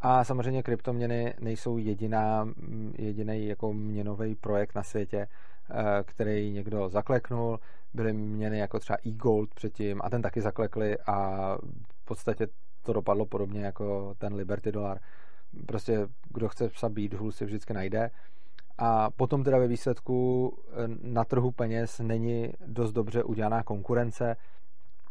A 0.01 0.25
samozřejmě 0.25 0.63
kryptoměny 0.63 1.35
nejsou 1.41 1.79
jediná, 1.79 2.49
jediný 2.99 3.47
jako 3.47 3.73
měnový 3.73 4.35
projekt 4.35 4.75
na 4.75 4.83
světě, 4.83 5.27
eh, 5.71 6.05
který 6.05 6.51
někdo 6.53 6.89
zakleknul. 6.89 7.61
Byly 7.95 8.13
měny 8.13 8.59
jako 8.59 8.79
třeba 8.79 8.97
e-gold 9.07 9.55
předtím 9.55 10.01
a 10.05 10.11
ten 10.11 10.23
taky 10.23 10.41
zaklekli 10.41 10.99
a 11.07 11.57
v 12.03 12.05
podstatě 12.05 12.47
to 12.83 12.93
dopadlo 12.93 13.27
podobně 13.27 13.65
jako 13.65 14.15
ten 14.19 14.35
Liberty 14.35 14.73
dolar. 14.73 15.01
Prostě 15.67 16.07
kdo 16.31 16.49
chce 16.49 16.69
psa 16.69 16.89
být 16.89 17.15
hůl 17.15 17.33
si 17.33 17.45
vždycky 17.45 17.73
najde. 17.73 18.11
A 18.79 19.11
potom 19.11 19.45
teda 19.45 19.59
ve 19.59 19.69
výsledku 19.69 20.53
eh, 20.69 20.75
na 21.03 21.25
trhu 21.25 21.53
peněz 21.53 21.99
není 21.99 22.53
dost 22.67 22.93
dobře 22.93 23.23
udělaná 23.23 23.63
konkurence, 23.63 24.37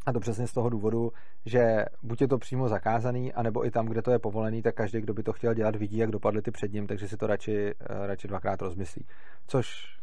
a 0.06 0.14
to 0.14 0.20
přesně 0.20 0.48
z 0.48 0.54
toho 0.54 0.70
důvodu, 0.70 1.12
že 1.46 1.86
buď 2.04 2.22
je 2.22 2.28
to 2.28 2.38
přímo 2.38 2.70
zakázaný, 2.70 3.34
anebo 3.34 3.66
i 3.66 3.72
tam, 3.72 3.86
kde 3.86 4.02
to 4.02 4.12
je 4.12 4.20
povolený, 4.20 4.62
tak 4.62 4.76
každý, 4.76 5.02
kdo 5.02 5.14
by 5.14 5.24
to 5.24 5.34
chtěl 5.34 5.54
dělat, 5.54 5.76
vidí, 5.76 5.98
jak 5.98 6.12
dopadly 6.12 6.42
ty 6.42 6.52
před 6.52 6.74
ním, 6.74 6.88
takže 6.88 7.08
si 7.08 7.18
to 7.18 7.28
radši, 7.28 7.74
eh, 7.80 8.08
radši 8.08 8.28
dvakrát 8.28 8.62
rozmyslí. 8.62 9.06
Což 9.48 10.00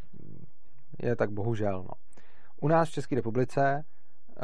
je 1.02 1.16
tak 1.16 1.30
bohužel. 1.30 1.82
No. 1.82 1.90
U 2.60 2.68
nás 2.68 2.88
v 2.88 2.92
České 2.92 3.16
republice 3.16 3.84
uh, 3.84 4.42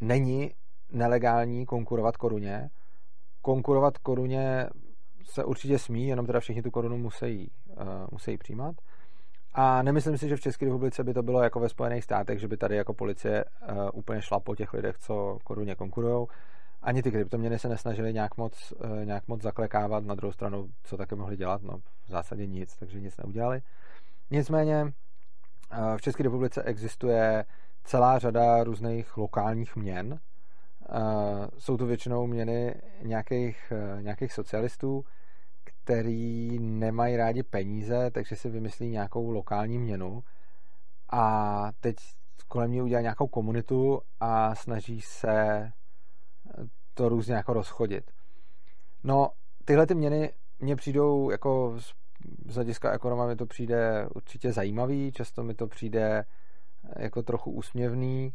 není 0.00 0.50
nelegální 0.92 1.66
konkurovat 1.66 2.16
koruně. 2.16 2.70
Konkurovat 3.42 3.98
koruně 3.98 4.68
se 5.24 5.44
určitě 5.44 5.78
smí, 5.78 6.08
jenom 6.08 6.26
teda 6.26 6.40
všichni 6.40 6.62
tu 6.62 6.70
korunu 6.70 6.98
musí, 6.98 7.50
uh, 7.68 7.86
musí 8.12 8.38
přijímat. 8.38 8.76
A 9.52 9.82
nemyslím 9.82 10.18
si, 10.18 10.28
že 10.28 10.36
v 10.36 10.40
České 10.40 10.64
republice 10.64 11.04
by 11.04 11.14
to 11.14 11.22
bylo 11.22 11.42
jako 11.42 11.60
ve 11.60 11.68
Spojených 11.68 12.04
státech, 12.04 12.40
že 12.40 12.48
by 12.48 12.56
tady 12.56 12.76
jako 12.76 12.94
policie 12.94 13.44
uh, 13.44 13.88
úplně 13.92 14.22
šla 14.22 14.40
po 14.40 14.56
těch 14.56 14.72
lidech, 14.72 14.98
co 14.98 15.38
koruně 15.44 15.74
konkurují. 15.74 16.26
Ani 16.82 17.02
ty 17.02 17.10
kryptoměny 17.10 17.58
se 17.58 17.68
nesnažili 17.68 18.12
nějak 18.12 18.36
moc, 18.36 18.72
uh, 18.72 19.04
nějak 19.04 19.28
moc 19.28 19.42
zaklekávat, 19.42 20.04
na 20.04 20.14
druhou 20.14 20.32
stranu, 20.32 20.68
co 20.84 20.96
také 20.96 21.16
mohli 21.16 21.36
dělat, 21.36 21.62
no 21.62 21.78
v 22.06 22.10
zásadě 22.10 22.46
nic, 22.46 22.76
takže 22.76 23.00
nic 23.00 23.16
neudělali. 23.16 23.62
Nicméně 24.30 24.82
uh, 24.82 25.96
v 25.96 26.00
České 26.00 26.22
republice 26.22 26.62
existuje 26.62 27.44
celá 27.84 28.18
řada 28.18 28.64
různých 28.64 29.16
lokálních 29.16 29.76
měn. 29.76 30.18
Uh, 30.88 31.46
jsou 31.58 31.76
to 31.76 31.86
většinou 31.86 32.26
měny 32.26 32.74
nějakých, 33.02 33.72
uh, 33.96 34.02
nějakých 34.02 34.32
socialistů, 34.32 35.04
který 35.64 36.58
nemají 36.58 37.16
rádi 37.16 37.42
peníze, 37.42 38.10
takže 38.10 38.36
si 38.36 38.50
vymyslí 38.50 38.88
nějakou 38.88 39.30
lokální 39.30 39.78
měnu 39.78 40.22
a 41.12 41.68
teď 41.80 41.96
kolem 42.48 42.72
ní 42.72 42.82
udělá 42.82 43.00
nějakou 43.00 43.26
komunitu 43.26 44.00
a 44.20 44.54
snaží 44.54 45.00
se 45.00 45.70
to 46.94 47.08
různě 47.08 47.34
jako 47.34 47.52
rozchodit. 47.52 48.10
No, 49.04 49.30
tyhle 49.64 49.86
ty 49.86 49.94
měny 49.94 50.32
mně 50.60 50.76
přijdou 50.76 51.30
jako 51.30 51.74
z 52.46 52.54
hlediska 52.54 52.92
ekonoma 52.92 53.26
mi 53.26 53.36
to 53.36 53.46
přijde 53.46 54.08
určitě 54.14 54.52
zajímavý, 54.52 55.12
často 55.12 55.42
mi 55.42 55.54
to 55.54 55.66
přijde 55.66 56.24
jako 56.96 57.22
trochu 57.22 57.50
úsměvný, 57.50 58.34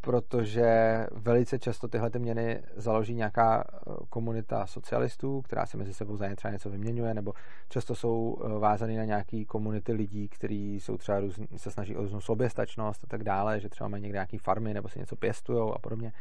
protože 0.00 1.06
velice 1.12 1.58
často 1.58 1.88
tyhle 1.88 2.10
ty 2.10 2.18
měny 2.18 2.62
založí 2.76 3.14
nějaká 3.14 3.64
eh, 3.64 3.94
komunita 4.08 4.66
socialistů, 4.66 5.42
která 5.42 5.66
se 5.66 5.76
mezi 5.76 5.94
sebou 5.94 6.16
za 6.16 6.34
třeba 6.36 6.52
něco 6.52 6.70
vyměňuje, 6.70 7.14
nebo 7.14 7.32
často 7.68 7.94
jsou 7.94 8.36
eh, 8.44 8.58
vázaný 8.58 8.96
na 8.96 9.04
nějaký 9.04 9.44
komunity 9.44 9.92
lidí, 9.92 10.28
kteří 10.28 10.80
jsou 10.80 10.96
třeba 10.96 11.20
růz, 11.20 11.40
se 11.56 11.70
snaží 11.70 11.96
o 11.96 12.02
různou 12.02 12.20
soběstačnost 12.20 13.04
a 13.04 13.06
tak 13.06 13.24
dále, 13.24 13.60
že 13.60 13.68
třeba 13.68 13.88
mají 13.88 14.02
někde 14.02 14.16
nějaký 14.16 14.38
farmy 14.38 14.74
nebo 14.74 14.88
si 14.88 14.98
něco 14.98 15.16
pěstují 15.16 15.72
a 15.74 15.78
podobně. 15.78 16.12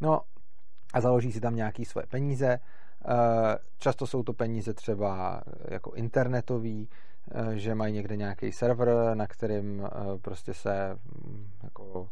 No 0.00 0.20
a 0.92 1.00
založí 1.00 1.32
si 1.32 1.40
tam 1.40 1.56
nějaký 1.56 1.84
své 1.84 2.02
peníze. 2.06 2.58
Eh, 3.08 3.58
často 3.78 4.06
jsou 4.06 4.22
to 4.22 4.32
peníze 4.32 4.74
třeba 4.74 5.42
jako 5.68 5.92
internetový, 5.92 6.88
že 7.54 7.74
mají 7.74 7.94
někde 7.94 8.16
nějaký 8.16 8.52
server, 8.52 9.14
na 9.14 9.26
kterým 9.26 9.88
prostě 10.22 10.54
se 10.54 10.98
mm, 11.24 11.50
jako 11.62 12.08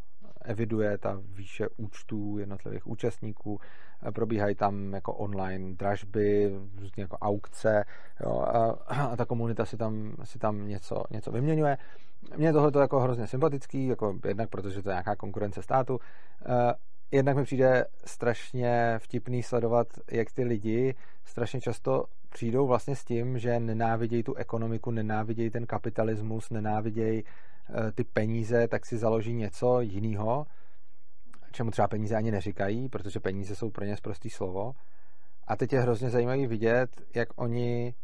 eviduje 0.48 0.98
ta 0.98 1.20
výše 1.22 1.68
účtů 1.76 2.38
jednotlivých 2.38 2.86
účastníků, 2.86 3.60
eh, 4.02 4.12
probíhají 4.12 4.54
tam 4.54 4.94
jako 4.94 5.14
online 5.14 5.74
dražby, 5.74 6.52
jako 6.96 7.18
aukce 7.18 7.84
jo, 8.20 8.40
a, 8.40 8.70
a 8.94 9.16
ta 9.16 9.24
komunita 9.24 9.64
si 9.64 9.76
tam, 9.76 10.16
si 10.24 10.38
tam 10.38 10.68
něco, 10.68 11.02
něco 11.10 11.32
vyměňuje. 11.32 11.78
Mně 12.36 12.52
tohle 12.52 12.70
to 12.70 12.80
jako 12.80 13.00
hrozně 13.00 13.26
sympatický, 13.26 13.86
jako 13.86 14.18
jednak 14.26 14.50
protože 14.50 14.82
to 14.82 14.88
je 14.88 14.92
nějaká 14.92 15.16
konkurence 15.16 15.62
státu, 15.62 16.00
eh, 16.46 16.74
jednak 17.10 17.36
mi 17.36 17.44
přijde 17.44 17.84
strašně 18.04 18.94
vtipný 18.98 19.42
sledovat, 19.42 19.86
jak 20.10 20.32
ty 20.32 20.44
lidi 20.44 20.94
strašně 21.24 21.60
často 21.60 22.04
přijdou 22.28 22.66
vlastně 22.66 22.96
s 22.96 23.04
tím, 23.04 23.38
že 23.38 23.60
nenávidějí 23.60 24.22
tu 24.22 24.34
ekonomiku, 24.34 24.90
nenávidějí 24.90 25.50
ten 25.50 25.66
kapitalismus, 25.66 26.50
nenávidějí 26.50 27.24
ty 27.94 28.04
peníze, 28.04 28.68
tak 28.68 28.86
si 28.86 28.98
založí 28.98 29.34
něco 29.34 29.80
jiného, 29.80 30.46
čemu 31.52 31.70
třeba 31.70 31.88
peníze 31.88 32.16
ani 32.16 32.30
neříkají, 32.30 32.88
protože 32.88 33.20
peníze 33.20 33.56
jsou 33.56 33.70
pro 33.70 33.84
ně 33.84 33.96
prostý 34.02 34.30
slovo. 34.30 34.72
A 35.46 35.56
teď 35.56 35.72
je 35.72 35.80
hrozně 35.80 36.10
zajímavý 36.10 36.46
vidět, 36.46 36.90
jak 37.14 37.28
oni 37.36 37.94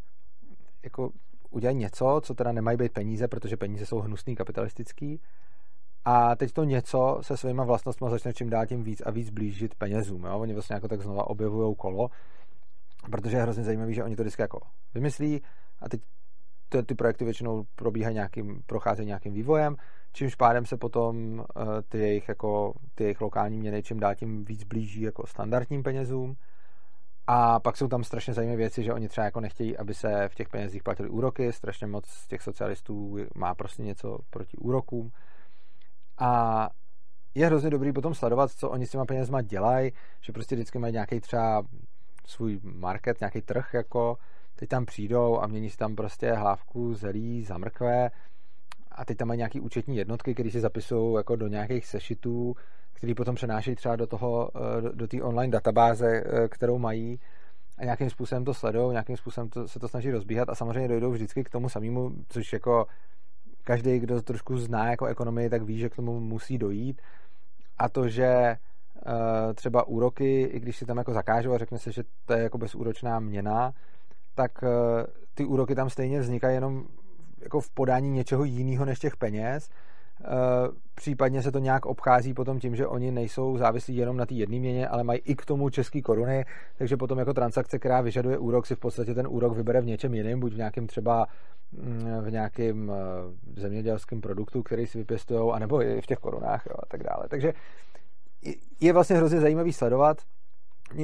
jako 0.83 1.11
udělají 1.51 1.77
něco, 1.77 2.21
co 2.25 2.35
teda 2.35 2.53
nemají 2.53 2.79
být 2.79 2.93
peníze, 2.93 3.29
protože 3.29 3.57
peníze 3.57 3.87
jsou 3.87 4.01
hnusný 4.01 4.37
kapitalistický. 4.37 5.21
A 6.05 6.37
teď 6.37 6.53
to 6.53 6.65
něco 6.65 7.19
se 7.23 7.37
svýma 7.37 7.65
vlastnostmi 7.65 8.11
začne 8.11 8.33
čím 8.33 8.51
dál 8.51 8.67
tím 8.67 8.83
víc 8.83 9.03
a 9.07 9.11
víc 9.11 9.31
blížit 9.31 9.75
penězům. 9.75 10.25
Jo? 10.25 10.39
Oni 10.39 10.53
vlastně 10.53 10.75
jako 10.75 10.89
tak 10.89 11.01
znova 11.01 11.27
objevují 11.27 11.77
kolo, 11.77 12.11
protože 13.11 13.37
je 13.37 13.43
hrozně 13.43 13.65
zajímavý, 13.65 13.95
že 13.95 14.05
oni 14.05 14.17
to 14.17 14.23
vždycky 14.23 14.43
jako 14.43 14.61
vymyslí 14.95 15.43
a 15.81 15.89
teď 15.89 16.01
ty, 16.75 16.83
ty 16.83 16.95
projekty 16.95 17.25
většinou 17.25 17.65
probíhají 17.75 18.15
nějakým, 18.15 18.63
procházejí 18.67 19.07
nějakým 19.07 19.33
vývojem, 19.33 19.77
čímž 20.13 20.35
pádem 20.35 20.67
se 20.67 20.77
potom 20.77 21.39
uh, 21.39 21.45
ty 21.89 21.99
jejich, 21.99 22.29
jako, 22.29 22.75
ty 22.95 23.05
jejich 23.05 23.21
lokální 23.21 23.59
měny 23.59 23.83
čím 23.83 24.01
dál 24.01 24.15
tím 24.15 24.45
víc 24.45 24.65
blíží 24.65 25.03
jako 25.03 25.27
standardním 25.27 25.83
penězům. 25.83 26.37
A 27.27 27.61
pak 27.61 27.77
jsou 27.77 27.89
tam 27.89 28.05
strašně 28.05 28.35
zajímavé 28.35 28.57
věci, 28.57 28.83
že 28.83 28.93
oni 28.93 29.09
třeba 29.09 29.25
jako 29.25 29.41
nechtějí, 29.41 29.77
aby 29.77 29.95
se 29.95 30.29
v 30.29 30.35
těch 30.35 30.49
penězích 30.49 30.83
platily 30.83 31.09
úroky, 31.09 31.53
strašně 31.53 31.87
moc 31.87 32.07
z 32.07 32.29
těch 32.29 32.43
socialistů 32.43 33.17
má 33.35 33.55
prostě 33.55 33.83
něco 33.83 34.19
proti 34.31 34.57
úrokům. 34.57 35.11
A 36.19 36.69
je 37.35 37.47
hrozně 37.47 37.71
dobrý 37.71 37.93
potom 37.93 38.15
sledovat, 38.15 38.51
co 38.51 38.71
oni 38.71 38.87
s 38.87 38.91
těma 38.91 39.05
penězma 39.05 39.43
dělají, 39.43 39.93
že 40.21 40.33
prostě 40.33 40.55
vždycky 40.55 40.79
mají 40.79 40.93
nějaký 40.93 41.21
třeba 41.21 41.63
svůj 42.27 42.61
market, 42.63 43.21
nějaký 43.21 43.41
trh, 43.41 43.75
jako 43.75 44.17
teď 44.57 44.69
tam 44.69 44.87
přijdou 44.87 45.39
a 45.41 45.47
mění 45.47 45.71
si 45.71 45.77
tam 45.77 45.97
prostě 45.97 46.33
hlávku 46.33 46.95
zelí 46.95 47.43
za 47.43 47.59
mrkve 47.59 48.11
a 48.93 49.05
teď 49.05 49.19
tam 49.19 49.29
mají 49.29 49.39
nějaký 49.39 49.61
účetní 49.61 49.97
jednotky, 49.97 50.35
které 50.35 50.51
si 50.51 50.61
zapisují 50.61 51.17
jako 51.17 51.37
do 51.37 51.47
nějakých 51.47 51.87
sešitů, 51.87 52.57
který 52.93 53.15
potom 53.15 53.35
přenášejí 53.35 53.77
třeba 53.77 53.97
do 53.97 54.07
toho, 54.07 54.51
eh, 54.55 54.81
do, 54.81 54.93
do 54.93 55.09
té 55.09 55.23
online 55.23 55.53
databáze, 55.53 56.23
eh, 56.27 56.49
kterou 56.49 56.79
mají. 56.79 57.21
A 57.79 57.85
nějakým 57.85 58.11
způsobem 58.11 58.45
to 58.45 58.55
sledují, 58.55 58.91
nějakým 58.91 59.17
způsobem 59.17 59.49
to, 59.49 59.69
se 59.69 59.79
to 59.79 59.89
snaží 59.89 60.11
rozbíhat 60.11 60.49
a 60.49 60.55
samozřejmě 60.55 60.89
dojdou 60.89 61.11
vždycky 61.11 61.45
k 61.45 61.51
tomu 61.51 61.69
samému, 61.69 62.11
což 62.29 62.53
jako 62.53 62.87
každý, 63.65 63.99
kdo 63.99 64.23
trošku 64.23 64.59
zná 64.59 64.91
jako 64.91 65.07
ekonomii, 65.07 65.51
tak 65.51 65.63
ví, 65.63 65.79
že 65.79 65.89
k 65.89 65.97
tomu 65.97 66.21
musí 66.21 66.59
dojít. 66.59 67.03
A 67.79 67.89
to, 67.89 68.09
že 68.09 68.57
uh, 69.07 69.55
třeba 69.55 69.87
úroky, 69.87 70.43
i 70.43 70.61
když 70.61 70.77
si 70.77 70.87
tam 70.87 70.99
jako 70.99 71.13
zakážou 71.13 71.53
a 71.53 71.59
řekne 71.59 71.79
se, 71.79 71.93
že 71.93 72.03
to 72.25 72.33
je 72.33 72.43
jako 72.43 72.59
bezúročná 72.59 73.21
měna, 73.21 73.73
tak 74.35 74.65
eh, 74.65 75.07
ty 75.35 75.45
úroky 75.45 75.75
tam 75.75 75.91
stejně 75.91 76.21
vznikají 76.21 76.55
jenom 76.55 76.85
jako 77.43 77.61
v 77.61 77.71
podání 77.71 78.11
něčeho 78.11 78.45
jiného 78.45 78.85
než 78.85 78.99
těch 78.99 79.17
peněz. 79.17 79.71
Eh, 80.21 80.27
případně 80.95 81.43
se 81.43 81.53
to 81.53 81.59
nějak 81.59 81.87
obchází 81.87 82.35
potom 82.35 82.61
tím, 82.61 82.77
že 82.77 82.87
oni 82.87 83.11
nejsou 83.11 83.59
závislí 83.59 83.97
jenom 83.97 84.17
na 84.17 84.27
té 84.27 84.35
jedné 84.35 84.59
měně, 84.59 84.89
ale 84.89 85.05
mají 85.05 85.19
i 85.19 85.35
k 85.35 85.45
tomu 85.45 85.71
české 85.71 86.03
koruny, 86.03 86.45
takže 86.79 86.97
potom 86.97 87.19
jako 87.19 87.35
transakce, 87.35 87.79
která 87.79 88.01
vyžaduje 88.01 88.39
úrok, 88.39 88.67
si 88.67 88.75
v 88.75 88.79
podstatě 88.79 89.15
ten 89.15 89.27
úrok 89.31 89.57
vybere 89.57 89.81
v 89.81 89.87
něčem 89.87 90.15
jiném, 90.15 90.41
buď 90.41 90.53
v 90.53 90.57
nějakém 90.57 90.87
třeba 90.87 91.27
mm, 91.73 92.21
v 92.21 92.31
nějakém 92.31 92.93
eh, 92.93 93.61
zemědělském 93.61 94.21
produktu, 94.21 94.63
který 94.63 94.87
si 94.87 94.99
vypěstují, 94.99 95.53
anebo 95.53 95.83
i 95.83 96.01
v 96.01 96.07
těch 96.07 96.19
korunách 96.19 96.67
jo, 96.67 96.77
a 96.83 96.87
tak 96.87 97.03
dále. 97.03 97.29
Takže 97.29 97.53
je 98.81 98.93
vlastně 98.93 99.17
hrozně 99.17 99.41
zajímavý 99.41 99.73
sledovat. 99.73 100.23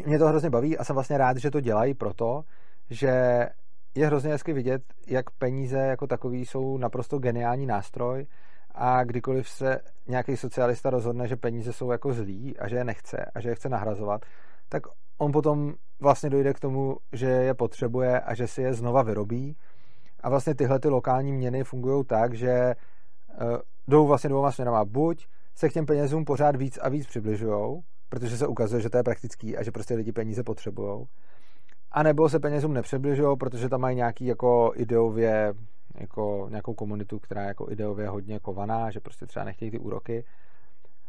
Mě 0.07 0.19
to 0.19 0.28
hrozně 0.28 0.51
baví 0.51 0.78
a 0.78 0.85
jsem 0.85 0.94
vlastně 0.94 1.19
rád, 1.19 1.36
že 1.36 1.51
to 1.51 1.61
dělají 1.61 1.94
proto, 1.94 2.44
že 2.91 3.47
je 3.95 4.07
hrozně 4.07 4.31
hezky 4.31 4.53
vidět, 4.53 4.83
jak 5.07 5.31
peníze 5.31 5.79
jako 5.79 6.07
takový 6.07 6.47
jsou 6.47 6.79
naprosto 6.79 7.19
geniální 7.19 7.67
nástroj 7.67 8.27
a 8.75 9.05
kdykoliv 9.05 9.49
se 9.49 9.81
nějaký 10.09 10.37
socialista 10.37 10.91
rozhodne, 10.91 11.29
že 11.29 11.37
peníze 11.37 11.73
jsou 11.73 11.91
jako 11.91 12.12
zlí 12.12 12.59
a 12.59 12.69
že 12.69 12.77
je 12.77 12.85
nechce 12.85 13.25
a 13.35 13.41
že 13.41 13.49
je 13.49 13.55
chce 13.55 13.69
nahrazovat, 13.69 14.25
tak 14.69 14.83
on 15.19 15.33
potom 15.33 15.75
vlastně 16.01 16.31
dojde 16.31 16.55
k 16.55 16.61
tomu, 16.61 16.97
že 17.12 17.27
je 17.27 17.55
potřebuje 17.55 18.21
a 18.21 18.35
že 18.35 18.47
si 18.47 18.62
je 18.62 18.75
znova 18.75 19.03
vyrobí 19.03 19.57
A 20.21 20.29
vlastně 20.29 20.55
tyhle 20.55 20.81
ty 20.81 20.89
lokální 20.89 21.33
měny 21.33 21.65
fungují 21.65 22.05
tak, 22.05 22.35
že 22.35 22.75
uh, 23.43 23.57
jdou 23.89 24.07
vlastně 24.07 24.29
dvouma 24.29 24.53
směrama. 24.53 24.85
Buď 24.85 25.27
se 25.55 25.69
k 25.69 25.73
těm 25.73 25.87
penězům 25.87 26.25
pořád 26.25 26.57
víc 26.57 26.79
a 26.83 26.89
víc 26.89 27.07
přibližují, 27.07 27.81
protože 28.09 28.37
se 28.37 28.47
ukazuje, 28.47 28.83
že 28.83 28.91
to 28.91 28.97
je 28.97 29.03
praktický 29.03 29.57
a 29.57 29.62
že 29.62 29.71
prostě 29.71 29.95
lidi 29.95 30.12
peníze 30.12 30.43
potřebují. 30.43 31.07
A 31.93 32.03
nebo 32.03 32.29
se 32.29 32.41
penězům 32.41 32.75
nepřibližují, 32.75 33.37
protože 33.37 33.69
tam 33.69 33.81
mají 33.81 33.97
nějaký 33.97 34.27
jako 34.27 34.73
ideově, 34.75 35.55
jako 36.01 36.47
nějakou 36.51 36.75
komunitu, 36.75 37.19
která 37.19 37.43
je 37.43 37.49
jako 37.49 37.71
ideově 37.71 38.09
hodně 38.09 38.39
kovaná, 38.39 38.91
že 38.91 39.01
prostě 39.01 39.27
třeba 39.27 39.45
nechtějí 39.45 39.71
ty 39.71 39.79
úroky. 39.79 40.25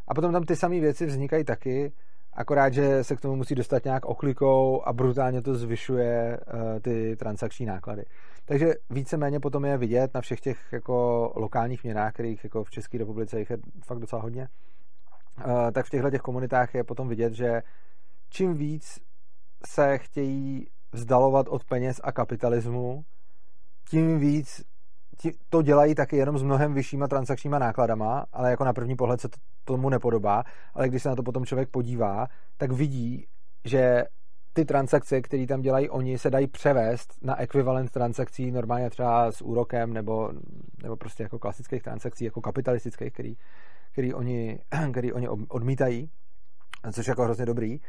A 0.07 0.13
potom 0.13 0.31
tam 0.31 0.43
ty 0.43 0.55
samé 0.55 0.79
věci 0.79 1.05
vznikají 1.05 1.43
taky, 1.43 1.91
akorát, 2.33 2.73
že 2.73 3.03
se 3.03 3.15
k 3.15 3.21
tomu 3.21 3.35
musí 3.35 3.55
dostat 3.55 3.85
nějak 3.85 4.05
oklikou 4.05 4.81
a 4.85 4.93
brutálně 4.93 5.41
to 5.41 5.55
zvyšuje 5.55 6.39
uh, 6.39 6.79
ty 6.79 7.15
transakční 7.15 7.65
náklady. 7.65 8.05
Takže 8.45 8.73
víceméně 8.89 9.39
potom 9.39 9.65
je 9.65 9.77
vidět 9.77 10.13
na 10.13 10.21
všech 10.21 10.39
těch 10.39 10.57
jako 10.71 11.31
lokálních 11.35 11.83
měnách, 11.83 12.13
kterých 12.13 12.43
jako 12.43 12.63
v 12.63 12.71
České 12.71 12.97
republice 12.97 13.39
jich 13.39 13.49
je 13.49 13.57
fakt 13.85 13.99
docela 13.99 14.21
hodně, 14.21 14.47
uh, 15.37 15.71
tak 15.71 15.85
v 15.85 15.89
těchto 15.89 16.09
těch 16.09 16.21
komunitách 16.21 16.75
je 16.75 16.83
potom 16.83 17.07
vidět, 17.07 17.33
že 17.33 17.61
čím 18.29 18.53
víc 18.53 18.99
se 19.67 19.97
chtějí 19.97 20.67
vzdalovat 20.91 21.47
od 21.47 21.65
peněz 21.65 22.01
a 22.03 22.11
kapitalismu, 22.11 23.03
tím 23.89 24.19
víc 24.19 24.61
to 25.49 25.61
dělají 25.61 25.95
taky 25.95 26.17
jenom 26.17 26.37
s 26.37 26.43
mnohem 26.43 26.73
vyššíma 26.73 27.07
transakčníma 27.07 27.59
nákladama, 27.59 28.25
ale 28.33 28.51
jako 28.51 28.63
na 28.63 28.73
první 28.73 28.95
pohled 28.95 29.21
se 29.21 29.29
to 29.29 29.37
tomu 29.63 29.89
nepodobá, 29.89 30.43
ale 30.73 30.89
když 30.89 31.03
se 31.03 31.09
na 31.09 31.15
to 31.15 31.23
potom 31.23 31.45
člověk 31.45 31.69
podívá, 31.69 32.27
tak 32.57 32.71
vidí, 32.71 33.27
že 33.65 34.03
ty 34.53 34.65
transakce, 34.65 35.21
které 35.21 35.47
tam 35.47 35.61
dělají 35.61 35.89
oni, 35.89 36.17
se 36.17 36.29
dají 36.29 36.47
převést 36.47 37.13
na 37.21 37.39
ekvivalent 37.39 37.91
transakcí 37.91 38.51
normálně 38.51 38.89
třeba 38.89 39.31
s 39.31 39.41
úrokem 39.41 39.93
nebo, 39.93 40.31
nebo 40.83 40.95
prostě 40.95 41.23
jako 41.23 41.39
klasických 41.39 41.83
transakcí, 41.83 42.25
jako 42.25 42.41
kapitalistických, 42.41 43.13
který, 43.13 43.35
který, 43.91 44.13
oni, 44.13 44.59
který 44.91 45.13
oni 45.13 45.29
odmítají, 45.29 46.09
což 46.91 47.07
je 47.07 47.11
jako 47.11 47.23
hrozně 47.23 47.45
dobrý. 47.45 47.79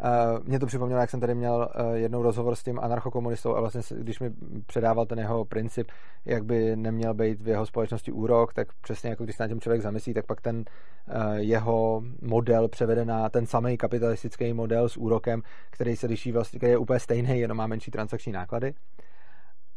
Uh, 0.00 0.44
mě 0.44 0.58
to 0.58 0.66
připomnělo, 0.66 1.00
jak 1.00 1.10
jsem 1.10 1.20
tady 1.20 1.34
měl 1.34 1.68
uh, 1.80 1.92
jednou 1.92 2.22
rozhovor 2.22 2.56
s 2.56 2.62
tím 2.62 2.78
anarchokomunistou 2.78 3.56
a 3.56 3.60
vlastně, 3.60 3.82
když 3.96 4.20
mi 4.20 4.30
předával 4.66 5.06
ten 5.06 5.18
jeho 5.18 5.44
princip, 5.44 5.90
jak 6.24 6.44
by 6.44 6.76
neměl 6.76 7.14
být 7.14 7.42
v 7.42 7.48
jeho 7.48 7.66
společnosti 7.66 8.12
úrok, 8.12 8.54
tak 8.54 8.68
přesně 8.82 9.10
jako 9.10 9.24
když 9.24 9.36
se 9.36 9.42
na 9.42 9.48
tím 9.48 9.60
člověk 9.60 9.82
zamyslí, 9.82 10.14
tak 10.14 10.26
pak 10.26 10.40
ten 10.40 10.56
uh, 10.56 11.34
jeho 11.34 12.02
model 12.22 12.68
převede 12.68 13.04
na 13.04 13.28
ten 13.28 13.46
samý 13.46 13.76
kapitalistický 13.76 14.52
model 14.52 14.88
s 14.88 14.96
úrokem, 14.96 15.42
který 15.70 15.96
se 15.96 16.06
liší 16.06 16.32
vlastně, 16.32 16.58
který 16.58 16.72
je 16.72 16.78
úplně 16.78 17.00
stejný, 17.00 17.40
jenom 17.40 17.56
má 17.56 17.66
menší 17.66 17.90
transakční 17.90 18.32
náklady. 18.32 18.74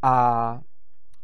A 0.02 0.60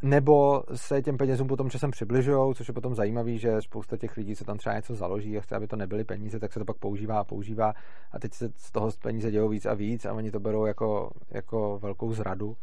nebo 0.02 0.62
se 0.74 1.02
těm 1.02 1.16
penězům 1.16 1.48
potom 1.48 1.70
časem 1.70 1.90
přibližují, 1.90 2.54
což 2.54 2.68
je 2.68 2.74
potom 2.74 2.94
zajímavý, 2.94 3.38
že 3.38 3.62
spousta 3.62 3.96
těch 3.96 4.16
lidí, 4.16 4.36
co 4.36 4.44
tam 4.44 4.58
třeba 4.58 4.76
něco 4.76 4.94
založí 4.94 5.38
a 5.38 5.40
chce, 5.40 5.56
aby 5.56 5.66
to 5.66 5.76
nebyly 5.76 6.04
peníze, 6.04 6.40
tak 6.40 6.52
se 6.52 6.58
to 6.58 6.64
pak 6.64 6.76
používá 6.76 7.20
a 7.20 7.24
používá 7.24 7.74
a 8.12 8.18
teď 8.18 8.34
se 8.34 8.48
z 8.56 8.70
toho 8.72 8.90
peníze 9.02 9.30
dějou 9.30 9.48
víc 9.48 9.66
a 9.66 9.74
víc 9.74 10.04
a 10.04 10.12
oni 10.12 10.30
to 10.30 10.40
berou 10.40 10.66
jako, 10.66 11.10
jako 11.30 11.78
velkou 11.78 12.12
zradu. 12.12 12.56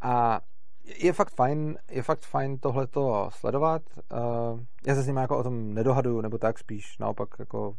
A 0.00 0.40
je 0.84 1.12
fakt 1.12 1.34
fajn, 1.34 1.78
je 1.90 2.02
fakt 2.02 2.20
fajn 2.20 2.58
tohleto 2.58 3.30
sledovat. 3.32 3.82
Uh, 4.12 4.60
já 4.86 4.94
se 4.94 5.02
s 5.02 5.06
nimi 5.06 5.20
jako 5.20 5.38
o 5.38 5.42
tom 5.42 5.74
nedohaduju, 5.74 6.20
nebo 6.20 6.38
tak 6.38 6.58
spíš 6.58 6.98
naopak 6.98 7.28
jako 7.38 7.76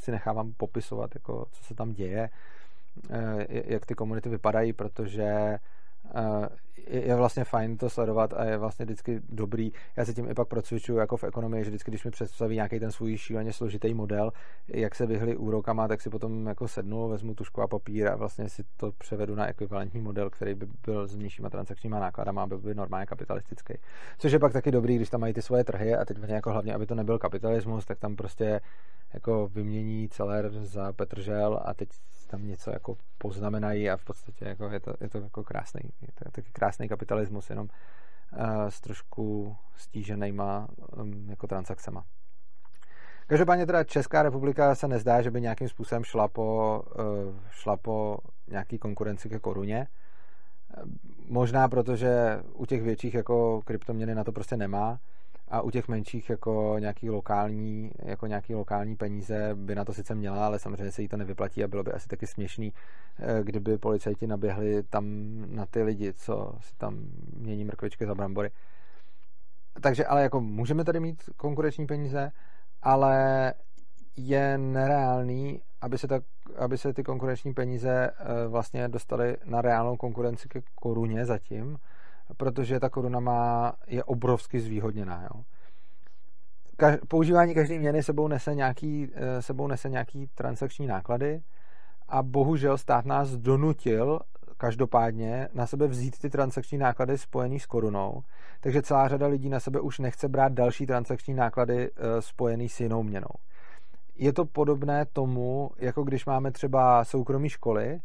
si 0.00 0.10
nechávám 0.10 0.52
popisovat, 0.56 1.10
jako 1.14 1.46
co 1.52 1.64
se 1.64 1.74
tam 1.74 1.92
děje, 1.92 2.30
uh, 3.10 3.42
jak 3.48 3.86
ty 3.86 3.94
komunity 3.94 4.28
vypadají, 4.28 4.72
protože 4.72 5.58
je 6.86 7.16
vlastně 7.16 7.44
fajn 7.44 7.76
to 7.76 7.90
sledovat 7.90 8.32
a 8.36 8.44
je 8.44 8.56
vlastně 8.56 8.84
vždycky 8.84 9.20
dobrý. 9.28 9.72
Já 9.96 10.04
se 10.04 10.14
tím 10.14 10.30
i 10.30 10.34
pak 10.34 10.48
procvičuju 10.48 10.98
jako 10.98 11.16
v 11.16 11.24
ekonomii, 11.24 11.64
že 11.64 11.70
vždycky, 11.70 11.90
když 11.90 12.04
mi 12.04 12.10
představí 12.10 12.54
nějaký 12.54 12.80
ten 12.80 12.92
svůj 12.92 13.16
šíleně 13.16 13.52
složitý 13.52 13.94
model, 13.94 14.32
jak 14.68 14.94
se 14.94 15.06
vyhly 15.06 15.36
úrokama, 15.36 15.88
tak 15.88 16.00
si 16.00 16.10
potom 16.10 16.46
jako 16.46 16.68
sednu, 16.68 17.08
vezmu 17.08 17.34
tušku 17.34 17.62
a 17.62 17.68
papír 17.68 18.08
a 18.08 18.16
vlastně 18.16 18.48
si 18.48 18.64
to 18.76 18.92
převedu 18.92 19.34
na 19.34 19.46
ekvivalentní 19.46 20.00
model, 20.00 20.30
který 20.30 20.54
by 20.54 20.66
byl 20.86 21.06
s 21.06 21.16
nižšíma 21.16 21.50
transakčníma 21.50 22.00
nákladama, 22.00 22.42
aby 22.42 22.58
byl 22.58 22.74
normálně 22.74 23.06
kapitalistický. 23.06 23.74
Což 24.18 24.32
je 24.32 24.38
pak 24.38 24.52
taky 24.52 24.70
dobrý, 24.70 24.96
když 24.96 25.10
tam 25.10 25.20
mají 25.20 25.34
ty 25.34 25.42
svoje 25.42 25.64
trhy 25.64 25.94
a 25.94 26.04
teď 26.04 26.18
jako 26.26 26.52
hlavně, 26.52 26.74
aby 26.74 26.86
to 26.86 26.94
nebyl 26.94 27.18
kapitalismus, 27.18 27.86
tak 27.86 27.98
tam 27.98 28.16
prostě 28.16 28.60
jako 29.14 29.48
vymění 29.48 30.08
celer 30.08 30.50
za 30.50 30.92
Petržel 30.92 31.60
a 31.64 31.74
teď 31.74 31.88
tam 32.30 32.46
něco 32.46 32.70
jako 32.70 32.96
poznamenají 33.18 33.90
a 33.90 33.96
v 33.96 34.04
podstatě 34.04 34.44
jako 34.44 34.68
je, 34.68 34.80
to, 34.80 34.94
je 35.00 35.08
to 35.08 35.18
jako 35.18 35.44
krásný, 35.44 35.80
je 36.02 36.08
to 36.14 36.30
taky 36.30 36.52
krásný 36.52 36.88
kapitalismus, 36.88 37.50
jenom 37.50 37.68
uh, 38.32 38.66
s 38.68 38.80
trošku 38.80 39.56
stíženýma 39.76 40.68
um, 40.96 41.30
jako 41.30 41.46
transakcema. 41.46 42.04
Každopádně 43.26 43.66
teda 43.66 43.84
Česká 43.84 44.22
republika 44.22 44.74
se 44.74 44.88
nezdá, 44.88 45.22
že 45.22 45.30
by 45.30 45.40
nějakým 45.40 45.68
způsobem 45.68 46.04
šla 46.04 46.28
po, 46.28 46.82
uh, 46.98 47.34
šla 47.50 47.76
po 47.76 48.18
nějaký 48.48 48.78
konkurenci 48.78 49.28
ke 49.28 49.38
koruně. 49.38 49.86
Možná 51.28 51.68
protože 51.68 52.40
u 52.52 52.66
těch 52.66 52.82
větších 52.82 53.14
jako 53.14 53.62
kryptoměny 53.62 54.14
na 54.14 54.24
to 54.24 54.32
prostě 54.32 54.56
nemá 54.56 54.98
a 55.50 55.60
u 55.60 55.70
těch 55.70 55.88
menších 55.88 56.30
jako 56.30 56.76
nějaký 56.78 57.10
lokální, 57.10 57.90
jako 57.98 58.26
nějaký 58.26 58.54
lokální 58.54 58.96
peníze 58.96 59.50
by 59.54 59.74
na 59.74 59.84
to 59.84 59.92
sice 59.92 60.14
měla, 60.14 60.46
ale 60.46 60.58
samozřejmě 60.58 60.92
se 60.92 61.02
jí 61.02 61.08
to 61.08 61.16
nevyplatí 61.16 61.64
a 61.64 61.68
bylo 61.68 61.82
by 61.82 61.92
asi 61.92 62.08
taky 62.08 62.26
směšný, 62.26 62.72
eh, 63.18 63.40
kdyby 63.44 63.78
policajti 63.78 64.26
naběhli 64.26 64.82
tam 64.82 65.04
na 65.46 65.66
ty 65.66 65.82
lidi, 65.82 66.12
co 66.12 66.52
si 66.60 66.74
tam 66.76 66.98
mění 67.36 67.64
mrkvičky 67.64 68.06
za 68.06 68.14
brambory. 68.14 68.50
Takže 69.80 70.06
ale 70.06 70.22
jako 70.22 70.40
můžeme 70.40 70.84
tady 70.84 71.00
mít 71.00 71.22
konkurenční 71.36 71.86
peníze, 71.86 72.32
ale 72.82 73.54
je 74.16 74.58
nereálný, 74.58 75.62
aby 75.80 75.98
se, 75.98 76.08
ta, 76.08 76.20
aby 76.56 76.78
se 76.78 76.92
ty 76.92 77.02
konkurenční 77.02 77.54
peníze 77.54 78.10
eh, 78.10 78.48
vlastně 78.48 78.88
dostaly 78.88 79.36
na 79.44 79.62
reálnou 79.62 79.96
konkurenci 79.96 80.48
ke 80.48 80.62
koruně 80.74 81.24
zatím, 81.26 81.78
protože 82.36 82.80
ta 82.80 82.88
koruna 82.88 83.20
má, 83.20 83.72
je 83.86 84.04
obrovsky 84.04 84.60
zvýhodněná. 84.60 85.22
Jo. 85.22 85.42
Kaž, 86.76 86.98
používání 87.08 87.54
každé 87.54 87.78
měny 87.78 88.02
sebou 88.02 88.28
nese, 88.28 88.54
nějaký, 88.54 89.10
eh, 89.14 89.42
sebou 89.42 89.66
nese 89.66 89.88
nějaký 89.88 90.26
transakční 90.34 90.86
náklady 90.86 91.42
a 92.08 92.22
bohužel 92.22 92.78
stát 92.78 93.04
nás 93.04 93.30
donutil 93.30 94.20
každopádně 94.56 95.48
na 95.54 95.66
sebe 95.66 95.86
vzít 95.86 96.18
ty 96.18 96.30
transakční 96.30 96.78
náklady 96.78 97.18
spojený 97.18 97.60
s 97.60 97.66
korunou, 97.66 98.22
takže 98.60 98.82
celá 98.82 99.08
řada 99.08 99.26
lidí 99.26 99.48
na 99.48 99.60
sebe 99.60 99.80
už 99.80 99.98
nechce 99.98 100.28
brát 100.28 100.52
další 100.52 100.86
transakční 100.86 101.34
náklady 101.34 101.90
eh, 101.90 102.22
spojený 102.22 102.68
s 102.68 102.80
jinou 102.80 103.02
měnou. 103.02 103.34
Je 104.16 104.32
to 104.32 104.44
podobné 104.44 105.06
tomu, 105.06 105.70
jako 105.78 106.02
když 106.02 106.26
máme 106.26 106.52
třeba 106.52 107.04
soukromí 107.04 107.48
školy, 107.48 108.00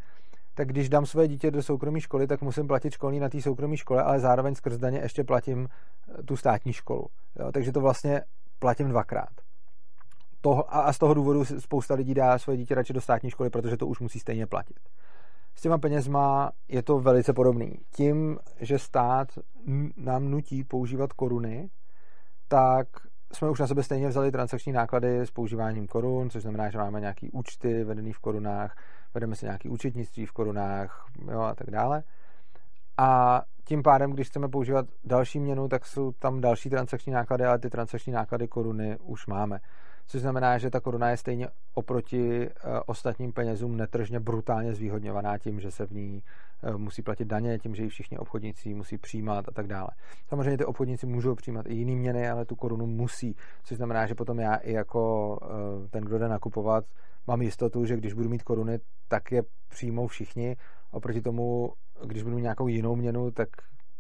tak 0.56 0.68
když 0.68 0.90
dám 0.90 1.06
své 1.06 1.28
dítě 1.28 1.52
do 1.52 1.64
soukromé 1.64 2.02
školy, 2.02 2.28
tak 2.28 2.42
musím 2.42 2.68
platit 2.68 2.94
školní 2.94 3.20
na 3.20 3.30
té 3.30 3.42
soukromé 3.42 3.78
škole, 3.78 4.04
ale 4.04 4.20
zároveň 4.20 4.56
skrz 4.56 4.78
daně 4.78 5.00
ještě 5.00 5.24
platím 5.24 5.68
eh, 5.68 6.24
tu 6.24 6.38
státní 6.38 6.74
školu. 6.74 7.08
Jo, 7.40 7.52
takže 7.52 7.72
to 7.72 7.82
vlastně 7.82 8.22
platím 8.60 8.90
dvakrát. 8.90 9.30
To, 10.42 10.76
a 10.76 10.94
z 10.94 10.98
toho 10.98 11.14
důvodu 11.14 11.46
spousta 11.46 11.94
lidí 11.94 12.14
dá 12.14 12.38
svoje 12.38 12.58
dítě 12.58 12.76
radši 12.76 12.94
do 12.94 13.02
státní 13.02 13.30
školy, 13.30 13.50
protože 13.50 13.78
to 13.78 13.88
už 13.88 14.00
musí 14.00 14.20
stejně 14.20 14.48
platit. 14.48 14.80
S 15.56 15.62
těma 15.62 15.78
penězma 15.78 16.52
je 16.68 16.84
to 16.84 17.00
velice 17.00 17.34
podobný. 17.34 17.80
Tím, 17.96 18.38
že 18.60 18.80
stát 18.80 19.28
nám 19.98 20.30
nutí 20.32 20.64
používat 20.64 21.14
koruny, 21.14 21.70
tak 22.48 22.88
jsme 23.34 23.50
už 23.50 23.60
na 23.60 23.68
sebe 23.68 23.84
stejně 23.84 24.08
vzali 24.08 24.32
transakční 24.32 24.72
náklady 24.72 25.22
s 25.22 25.32
používáním 25.32 25.88
korun, 25.88 26.30
což 26.30 26.42
znamená, 26.42 26.70
že 26.70 26.78
máme 26.78 27.00
nějaký 27.00 27.32
účty 27.32 27.84
vedený 27.84 28.14
v 28.14 28.20
korunách, 28.20 28.76
vedeme 29.16 29.36
si 29.36 29.46
nějaký 29.46 29.70
účetnictví 29.70 30.26
v 30.26 30.32
korunách 30.32 31.06
jo, 31.32 31.42
a 31.42 31.56
tak 31.56 31.72
dále. 31.72 32.04
A 32.98 33.42
tím 33.64 33.84
pádem, 33.84 34.12
když 34.12 34.28
chceme 34.28 34.48
používat 34.48 34.86
další 35.04 35.40
měnu, 35.40 35.68
tak 35.68 35.86
jsou 35.86 36.12
tam 36.12 36.42
další 36.42 36.70
transakční 36.70 37.14
náklady, 37.14 37.46
ale 37.46 37.60
ty 37.60 37.70
transakční 37.70 38.14
náklady 38.14 38.48
koruny 38.48 38.98
už 39.00 39.28
máme. 39.28 39.60
Což 40.08 40.22
znamená, 40.22 40.58
že 40.58 40.70
ta 40.70 40.80
koruna 40.80 41.10
je 41.10 41.18
stejně 41.18 41.48
oproti 41.74 42.40
uh, 42.40 42.80
ostatním 42.86 43.34
penězům 43.34 43.78
netržně 43.78 44.20
brutálně 44.20 44.74
zvýhodňovaná 44.74 45.38
tím, 45.38 45.60
že 45.60 45.72
se 45.72 45.86
v 45.86 45.92
ní 45.92 46.24
uh, 46.64 46.78
musí 46.78 47.02
platit 47.02 47.26
daně, 47.26 47.60
tím, 47.60 47.76
že 47.76 47.84
ji 47.84 47.90
všichni 47.90 48.18
obchodníci 48.18 48.74
musí 48.74 48.98
přijímat 48.98 49.48
a 49.48 49.52
tak 49.52 49.68
dále. 49.68 49.88
Samozřejmě 50.28 50.58
ty 50.58 50.66
obchodníci 50.66 51.06
můžou 51.06 51.36
přijímat 51.36 51.66
i 51.66 51.74
jiné 51.74 51.96
měny, 51.96 52.30
ale 52.30 52.46
tu 52.46 52.56
korunu 52.56 52.88
musí, 52.88 53.36
což 53.64 53.78
znamená, 53.78 54.08
že 54.08 54.16
potom 54.16 54.40
já 54.40 54.56
i 54.56 54.74
jako 54.74 55.30
uh, 55.42 55.88
ten, 55.88 56.04
kdo 56.04 56.18
jde 56.18 56.28
nakupovat, 56.28 56.86
mám 57.28 57.42
jistotu, 57.42 57.86
že 57.86 57.98
když 57.98 58.14
budu 58.14 58.30
mít 58.30 58.44
koruny, 58.44 58.80
tak 59.08 59.32
je 59.32 59.44
přijmou 59.70 60.08
všichni. 60.08 60.56
Oproti 60.92 61.22
tomu, 61.22 61.74
když 62.06 62.24
budu 62.24 62.36
mít 62.36 62.42
nějakou 62.42 62.68
jinou 62.68 62.96
měnu, 62.96 63.32
tak 63.32 63.50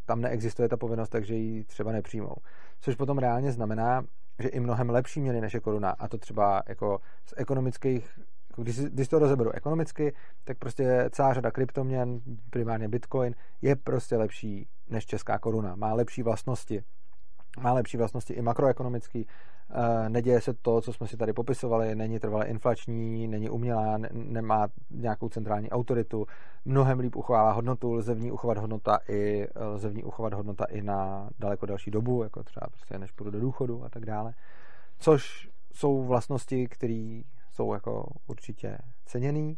tam 0.05 0.21
neexistuje 0.21 0.69
ta 0.69 0.77
povinnost, 0.77 1.09
takže 1.09 1.35
ji 1.35 1.63
třeba 1.63 1.91
nepřijmou. 1.91 2.35
Což 2.79 2.95
potom 2.95 3.17
reálně 3.17 3.51
znamená, 3.51 4.03
že 4.39 4.49
i 4.49 4.59
mnohem 4.59 4.89
lepší 4.89 5.21
měny 5.21 5.41
než 5.41 5.53
je 5.53 5.59
koruna, 5.59 5.89
a 5.89 6.07
to 6.07 6.17
třeba 6.17 6.63
jako 6.67 6.99
z 7.25 7.33
ekonomických, 7.37 8.19
jako 8.49 8.61
když, 8.61 8.79
když 8.79 9.07
to 9.07 9.19
rozeberu 9.19 9.51
ekonomicky, 9.51 10.13
tak 10.43 10.57
prostě 10.57 11.09
celá 11.11 11.33
řada 11.33 11.51
kryptoměn, 11.51 12.21
primárně 12.49 12.87
Bitcoin, 12.87 13.35
je 13.61 13.75
prostě 13.75 14.17
lepší 14.17 14.67
než 14.89 15.05
česká 15.05 15.39
koruna. 15.39 15.75
Má 15.75 15.93
lepší 15.93 16.23
vlastnosti. 16.23 16.83
Má 17.59 17.73
lepší 17.73 17.97
vlastnosti 17.97 18.33
i 18.33 18.41
makroekonomický. 18.41 19.27
Eh, 19.69 20.09
neděje 20.09 20.41
se 20.41 20.53
to, 20.53 20.81
co 20.81 20.93
jsme 20.93 21.07
si 21.07 21.17
tady 21.17 21.33
popisovali, 21.33 21.95
není 21.95 22.19
trvale 22.19 22.45
inflační, 22.45 23.27
není 23.27 23.49
umělá, 23.49 23.97
nemá 24.11 24.67
nějakou 24.91 25.29
centrální 25.29 25.69
autoritu, 25.69 26.27
mnohem 26.65 26.99
líp 26.99 27.15
uchovává 27.15 27.51
hodnotu, 27.51 27.93
lze 27.93 28.13
v 28.13 28.19
ní 28.19 28.31
uchovat 28.31 28.57
hodnota 28.57 28.99
i, 29.09 29.47
lze 29.55 29.89
v 29.89 29.95
ní 29.95 30.03
uchovat 30.03 30.33
hodnota 30.33 30.65
i 30.65 30.81
na 30.81 31.29
daleko 31.39 31.65
další 31.65 31.91
dobu, 31.91 32.23
jako 32.23 32.43
třeba 32.43 32.67
prostě 32.71 32.99
než 32.99 33.11
půjdu 33.11 33.31
do 33.31 33.39
důchodu 33.39 33.83
a 33.83 33.89
tak 33.89 34.05
dále. 34.05 34.33
Což 34.97 35.49
jsou 35.73 36.03
vlastnosti, 36.03 36.67
které 36.67 37.21
jsou 37.51 37.73
jako 37.73 38.07
určitě 38.27 38.77
ceněný. 39.05 39.57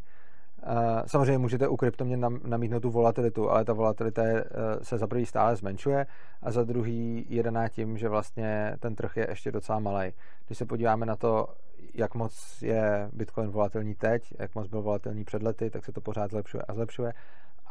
Eh, 0.63 1.03
samozřejmě 1.05 1.38
můžete 1.38 1.67
u 1.67 1.77
kryptoměn 1.77 2.39
namítnout 2.45 2.79
tu 2.79 2.89
volatilitu, 2.89 3.49
ale 3.49 3.65
ta 3.65 3.73
volatilita 3.73 4.23
eh, 4.23 4.43
se 4.81 4.97
za 4.97 5.07
prvý 5.07 5.25
stále 5.25 5.55
zmenšuje 5.55 6.05
a 6.41 6.51
za 6.51 6.63
druhý 6.63 7.25
je 7.29 7.43
daná 7.43 7.69
tím, 7.69 7.97
že 7.97 8.09
vlastně 8.09 8.75
ten 8.79 8.95
trh 8.95 9.17
je 9.17 9.27
ještě 9.29 9.51
docela 9.51 9.79
malý. 9.79 10.13
Když 10.47 10.57
se 10.57 10.65
podíváme 10.65 11.05
na 11.05 11.15
to, 11.15 11.47
jak 11.93 12.15
moc 12.15 12.61
je 12.61 13.09
Bitcoin 13.13 13.49
volatilní 13.49 13.95
teď, 13.95 14.34
jak 14.39 14.55
moc 14.55 14.67
byl 14.67 14.81
volatilní 14.81 15.23
před 15.23 15.43
lety, 15.43 15.69
tak 15.69 15.85
se 15.85 15.91
to 15.91 16.01
pořád 16.01 16.31
zlepšuje 16.31 16.63
a 16.67 16.73
zlepšuje 16.73 17.13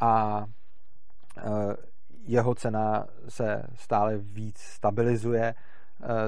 a 0.00 0.44
eh, 1.38 1.42
jeho 2.24 2.54
cena 2.54 3.06
se 3.28 3.62
stále 3.74 4.18
víc 4.18 4.58
stabilizuje, 4.58 5.54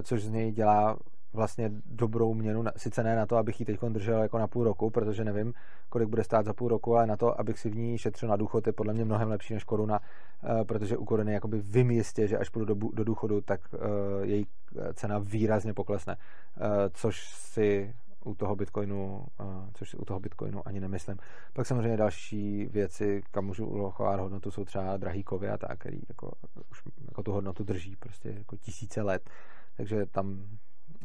což 0.03 0.23
z 0.23 0.29
něj 0.29 0.53
dělá 0.53 0.97
vlastně 1.33 1.71
dobrou 1.87 2.35
měnu, 2.35 2.65
sice 2.77 3.03
ne 3.03 3.17
na 3.17 3.27
to, 3.27 3.37
abych 3.37 3.61
ji 3.61 3.67
teď 3.67 3.81
držel 3.81 4.23
jako 4.23 4.39
na 4.39 4.47
půl 4.47 4.65
roku, 4.65 4.91
protože 4.91 5.25
nevím, 5.25 5.55
kolik 5.89 6.09
bude 6.09 6.25
stát 6.25 6.47
za 6.47 6.53
půl 6.53 6.69
roku, 6.69 6.97
ale 6.97 7.07
na 7.07 7.17
to, 7.17 7.41
abych 7.41 7.59
si 7.59 7.71
v 7.71 7.77
ní 7.77 7.99
šetřil 7.99 8.29
na 8.29 8.37
důchod, 8.37 8.67
je 8.67 8.73
podle 8.73 8.95
mě 8.95 9.05
mnohem 9.05 9.29
lepší 9.29 9.55
než 9.55 9.65
koruna, 9.65 10.01
eh, 10.01 10.65
protože 10.65 10.97
u 10.97 11.05
koruny 11.05 11.33
jakoby 11.33 11.61
vím 11.61 11.91
jistě, 11.91 12.29
že 12.29 12.39
až 12.39 12.49
půjdu 12.49 12.75
do, 12.75 12.89
do 12.93 13.05
důchodu, 13.05 13.41
tak 13.41 13.61
eh, 13.75 13.79
její 14.27 14.47
cena 14.95 15.19
výrazně 15.19 15.75
poklesne, 15.75 16.17
eh, 16.17 16.61
což 16.93 17.29
si 17.35 17.95
u 18.25 18.35
toho 18.35 18.57
Bitcoinu, 18.57 19.27
což 19.75 19.91
si 19.91 19.97
u 19.97 20.05
toho 20.05 20.21
Bitcoinu 20.21 20.69
ani 20.69 20.81
nemyslím. 20.81 21.17
Pak 21.53 21.67
samozřejmě 21.67 21.97
další 21.97 22.67
věci, 22.67 23.23
kam 23.31 23.45
můžu 23.45 23.67
ulokovat 23.67 24.21
hodnotu, 24.21 24.51
jsou 24.51 24.65
třeba 24.65 24.97
drahý 24.97 25.23
kovy 25.25 25.49
a 25.49 25.57
tak, 25.59 25.79
který 25.79 26.01
jako, 26.09 26.33
už 26.71 26.83
jako 27.09 27.23
tu 27.23 27.33
hodnotu 27.33 27.65
drží 27.65 27.97
prostě 27.97 28.29
jako 28.29 28.57
tisíce 28.57 29.03
let. 29.03 29.31
Takže 29.77 30.07
tam 30.07 30.47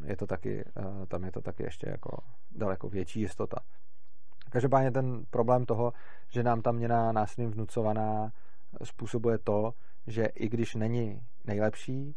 je 0.05 0.17
to 0.17 0.27
taky, 0.27 0.63
eh, 0.77 1.05
tam 1.07 1.23
je 1.23 1.31
to 1.31 1.41
taky 1.41 1.63
ještě 1.63 1.89
jako 1.89 2.17
daleko 2.51 2.89
větší 2.89 3.19
jistota. 3.19 3.57
Každopádně 4.49 4.91
ten 4.91 5.25
problém 5.30 5.65
toho, 5.65 5.93
že 6.30 6.43
nám 6.43 6.61
ta 6.61 6.71
měna 6.71 7.11
násilím 7.11 7.51
vnucovaná 7.51 8.31
způsobuje 8.84 9.38
to, 9.38 9.73
že 10.07 10.25
i 10.25 10.49
když 10.49 10.75
není 10.75 11.21
nejlepší, 11.45 12.15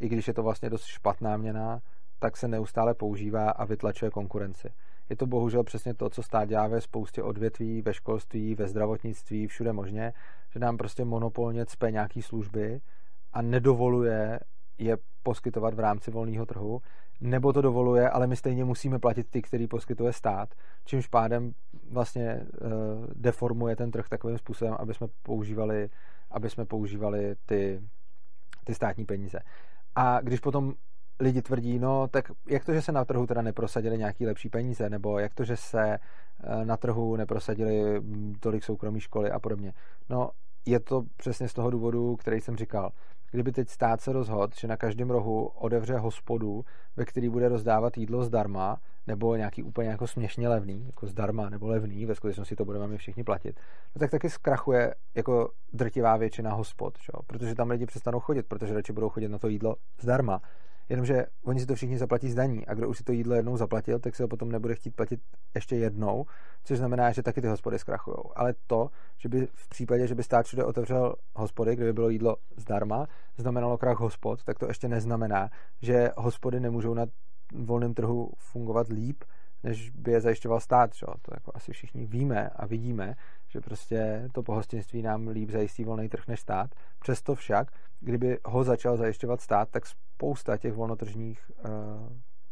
i 0.00 0.08
když 0.08 0.28
je 0.28 0.34
to 0.34 0.42
vlastně 0.42 0.70
dost 0.70 0.84
špatná 0.84 1.36
měna, 1.36 1.80
tak 2.18 2.36
se 2.36 2.48
neustále 2.48 2.94
používá 2.94 3.50
a 3.50 3.64
vytlačuje 3.64 4.10
konkurenci. 4.10 4.68
Je 5.10 5.16
to 5.16 5.26
bohužel 5.26 5.64
přesně 5.64 5.94
to, 5.94 6.10
co 6.10 6.22
stát 6.22 6.48
dělá 6.48 6.66
ve 6.66 6.80
spoustě 6.80 7.22
odvětví, 7.22 7.82
ve 7.82 7.94
školství, 7.94 8.54
ve 8.54 8.68
zdravotnictví, 8.68 9.46
všude 9.46 9.72
možně, 9.72 10.12
že 10.50 10.60
nám 10.60 10.76
prostě 10.76 11.04
monopolně 11.04 11.66
cpe 11.66 11.90
nějaký 11.90 12.22
služby 12.22 12.80
a 13.32 13.42
nedovoluje 13.42 14.40
je 14.78 14.96
poskytovat 15.22 15.74
v 15.74 15.80
rámci 15.80 16.10
volného 16.10 16.46
trhu, 16.46 16.82
nebo 17.22 17.52
to 17.52 17.62
dovoluje, 17.62 18.10
ale 18.10 18.26
my 18.26 18.36
stejně 18.36 18.64
musíme 18.64 18.98
platit 18.98 19.26
ty, 19.30 19.42
který 19.42 19.66
poskytuje 19.66 20.12
stát, 20.12 20.48
čímž 20.84 21.06
pádem 21.06 21.52
vlastně 21.90 22.40
uh, 22.40 22.70
deformuje 23.14 23.76
ten 23.76 23.90
trh 23.90 24.08
takovým 24.08 24.38
způsobem, 24.38 24.76
aby 24.78 24.94
jsme 24.94 25.06
používali, 25.22 25.90
aby 26.30 26.50
jsme 26.50 26.64
používali 26.64 27.34
ty, 27.46 27.82
ty 28.64 28.74
státní 28.74 29.04
peníze. 29.04 29.38
A 29.94 30.20
když 30.20 30.40
potom 30.40 30.74
lidi 31.20 31.42
tvrdí, 31.42 31.78
no 31.78 32.08
tak 32.08 32.30
jak 32.48 32.64
to, 32.64 32.72
že 32.72 32.82
se 32.82 32.92
na 32.92 33.04
trhu 33.04 33.26
teda 33.26 33.42
neprosadili 33.42 33.98
nějaký 33.98 34.26
lepší 34.26 34.48
peníze, 34.48 34.90
nebo 34.90 35.18
jak 35.18 35.34
to, 35.34 35.44
že 35.44 35.56
se 35.56 35.98
eh, 35.98 36.64
na 36.64 36.76
trhu 36.76 37.16
neprosadili 37.16 38.00
hm, 38.00 38.34
tolik 38.40 38.64
soukromí 38.64 39.00
školy 39.00 39.30
a 39.30 39.38
podobně. 39.38 39.72
No 40.08 40.30
je 40.66 40.80
to 40.80 41.02
přesně 41.16 41.48
z 41.48 41.52
toho 41.52 41.70
důvodu, 41.70 42.16
který 42.16 42.40
jsem 42.40 42.56
říkal 42.56 42.92
kdyby 43.32 43.52
teď 43.52 43.68
stát 43.68 44.00
se 44.00 44.12
rozhodl, 44.12 44.54
že 44.60 44.68
na 44.68 44.76
každém 44.76 45.10
rohu 45.10 45.46
odevře 45.46 45.98
hospodu, 45.98 46.64
ve 46.96 47.04
který 47.04 47.28
bude 47.28 47.48
rozdávat 47.48 47.98
jídlo 47.98 48.24
zdarma, 48.24 48.80
nebo 49.06 49.36
nějaký 49.36 49.62
úplně 49.62 49.88
jako 49.88 50.06
směšně 50.06 50.48
levný, 50.48 50.86
jako 50.86 51.06
zdarma 51.06 51.48
nebo 51.48 51.68
levný, 51.68 52.06
ve 52.06 52.14
skutečnosti 52.14 52.56
to 52.56 52.64
budeme 52.64 52.86
my 52.86 52.98
všichni 52.98 53.24
platit, 53.24 53.60
no 53.96 54.00
tak 54.00 54.10
taky 54.10 54.30
zkrachuje 54.30 54.94
jako 55.14 55.50
drtivá 55.72 56.16
většina 56.16 56.52
hospod, 56.52 56.98
čo? 56.98 57.12
protože 57.26 57.54
tam 57.54 57.70
lidi 57.70 57.86
přestanou 57.86 58.20
chodit, 58.20 58.46
protože 58.46 58.74
radši 58.74 58.92
budou 58.92 59.08
chodit 59.08 59.28
na 59.28 59.38
to 59.38 59.48
jídlo 59.48 59.76
zdarma 60.00 60.40
Jenomže 60.92 61.26
oni 61.44 61.60
si 61.60 61.66
to 61.66 61.74
všichni 61.74 61.98
zaplatí 61.98 62.30
z 62.30 62.34
daní 62.34 62.66
a 62.66 62.74
kdo 62.74 62.88
už 62.88 62.98
si 62.98 63.04
to 63.04 63.12
jídlo 63.12 63.34
jednou 63.34 63.56
zaplatil, 63.56 63.98
tak 63.98 64.16
se 64.16 64.22
ho 64.22 64.28
potom 64.28 64.52
nebude 64.52 64.74
chtít 64.74 64.96
platit 64.96 65.20
ještě 65.54 65.76
jednou, 65.76 66.26
což 66.64 66.78
znamená, 66.78 67.12
že 67.12 67.22
taky 67.22 67.40
ty 67.40 67.46
hospody 67.48 67.78
zkrachují. 67.78 68.16
Ale 68.34 68.54
to, 68.66 68.90
že 69.18 69.28
by 69.28 69.48
v 69.54 69.68
případě, 69.68 70.06
že 70.06 70.14
by 70.14 70.22
stát 70.22 70.46
všude 70.46 70.64
otevřel 70.64 71.14
hospody, 71.34 71.76
kde 71.76 71.84
by 71.84 71.92
bylo 71.92 72.08
jídlo 72.08 72.36
zdarma, 72.56 73.06
znamenalo 73.36 73.78
krach 73.78 73.98
hospod, 73.98 74.44
tak 74.44 74.58
to 74.58 74.66
ještě 74.66 74.88
neznamená, 74.88 75.50
že 75.82 76.10
hospody 76.16 76.60
nemůžou 76.60 76.94
na 76.94 77.06
volném 77.64 77.94
trhu 77.94 78.32
fungovat 78.36 78.88
líp, 78.88 79.24
než 79.62 79.90
by 79.90 80.12
je 80.12 80.20
zajišťoval 80.20 80.60
stát. 80.60 80.94
Čo? 80.94 81.06
To 81.06 81.34
jako 81.34 81.52
asi 81.54 81.72
všichni 81.72 82.06
víme 82.06 82.48
a 82.48 82.66
vidíme, 82.66 83.14
že 83.48 83.60
prostě 83.60 84.28
to 84.32 84.42
pohostinství 84.42 85.02
nám 85.02 85.28
líp 85.28 85.50
zajistí 85.50 85.84
volný 85.84 86.08
trh 86.08 86.28
než 86.28 86.40
stát. 86.40 86.74
Přesto 86.98 87.34
však, 87.34 87.70
kdyby 88.00 88.38
ho 88.44 88.64
začal 88.64 88.96
zajišťovat 88.96 89.40
stát, 89.40 89.68
tak 89.70 89.86
spousta 89.86 90.56
těch 90.56 90.72
volnotržních 90.72 91.50
uh, 91.64 91.70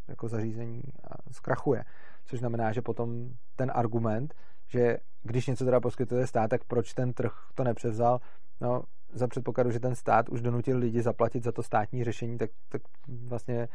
jako 0.08 0.28
zařízení 0.28 0.82
zkrachuje. 1.30 1.84
Což 2.24 2.38
znamená, 2.38 2.72
že 2.72 2.82
potom 2.82 3.28
ten 3.56 3.72
argument, 3.74 4.34
že 4.66 4.98
když 5.22 5.46
něco 5.46 5.64
teda 5.64 5.80
poskytuje 5.80 6.26
stát, 6.26 6.50
tak 6.50 6.64
proč 6.64 6.94
ten 6.94 7.12
trh 7.12 7.32
to 7.54 7.64
nepřevzal, 7.64 8.20
no 8.60 8.82
za 9.12 9.28
předpokladu, 9.28 9.70
že 9.70 9.80
ten 9.80 9.94
stát 9.94 10.28
už 10.28 10.40
donutil 10.42 10.78
lidi 10.78 11.02
zaplatit 11.02 11.44
za 11.44 11.52
to 11.52 11.62
státní 11.62 12.04
řešení, 12.04 12.38
tak, 12.38 12.50
tak 12.68 12.82
vlastně 13.08 13.68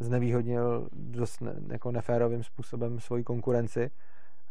znevýhodnil 0.00 0.88
dost 0.92 1.40
ne, 1.40 1.54
jako 1.72 1.92
neférovým 1.92 2.42
způsobem 2.42 3.00
svoji 3.00 3.24
konkurenci 3.24 3.90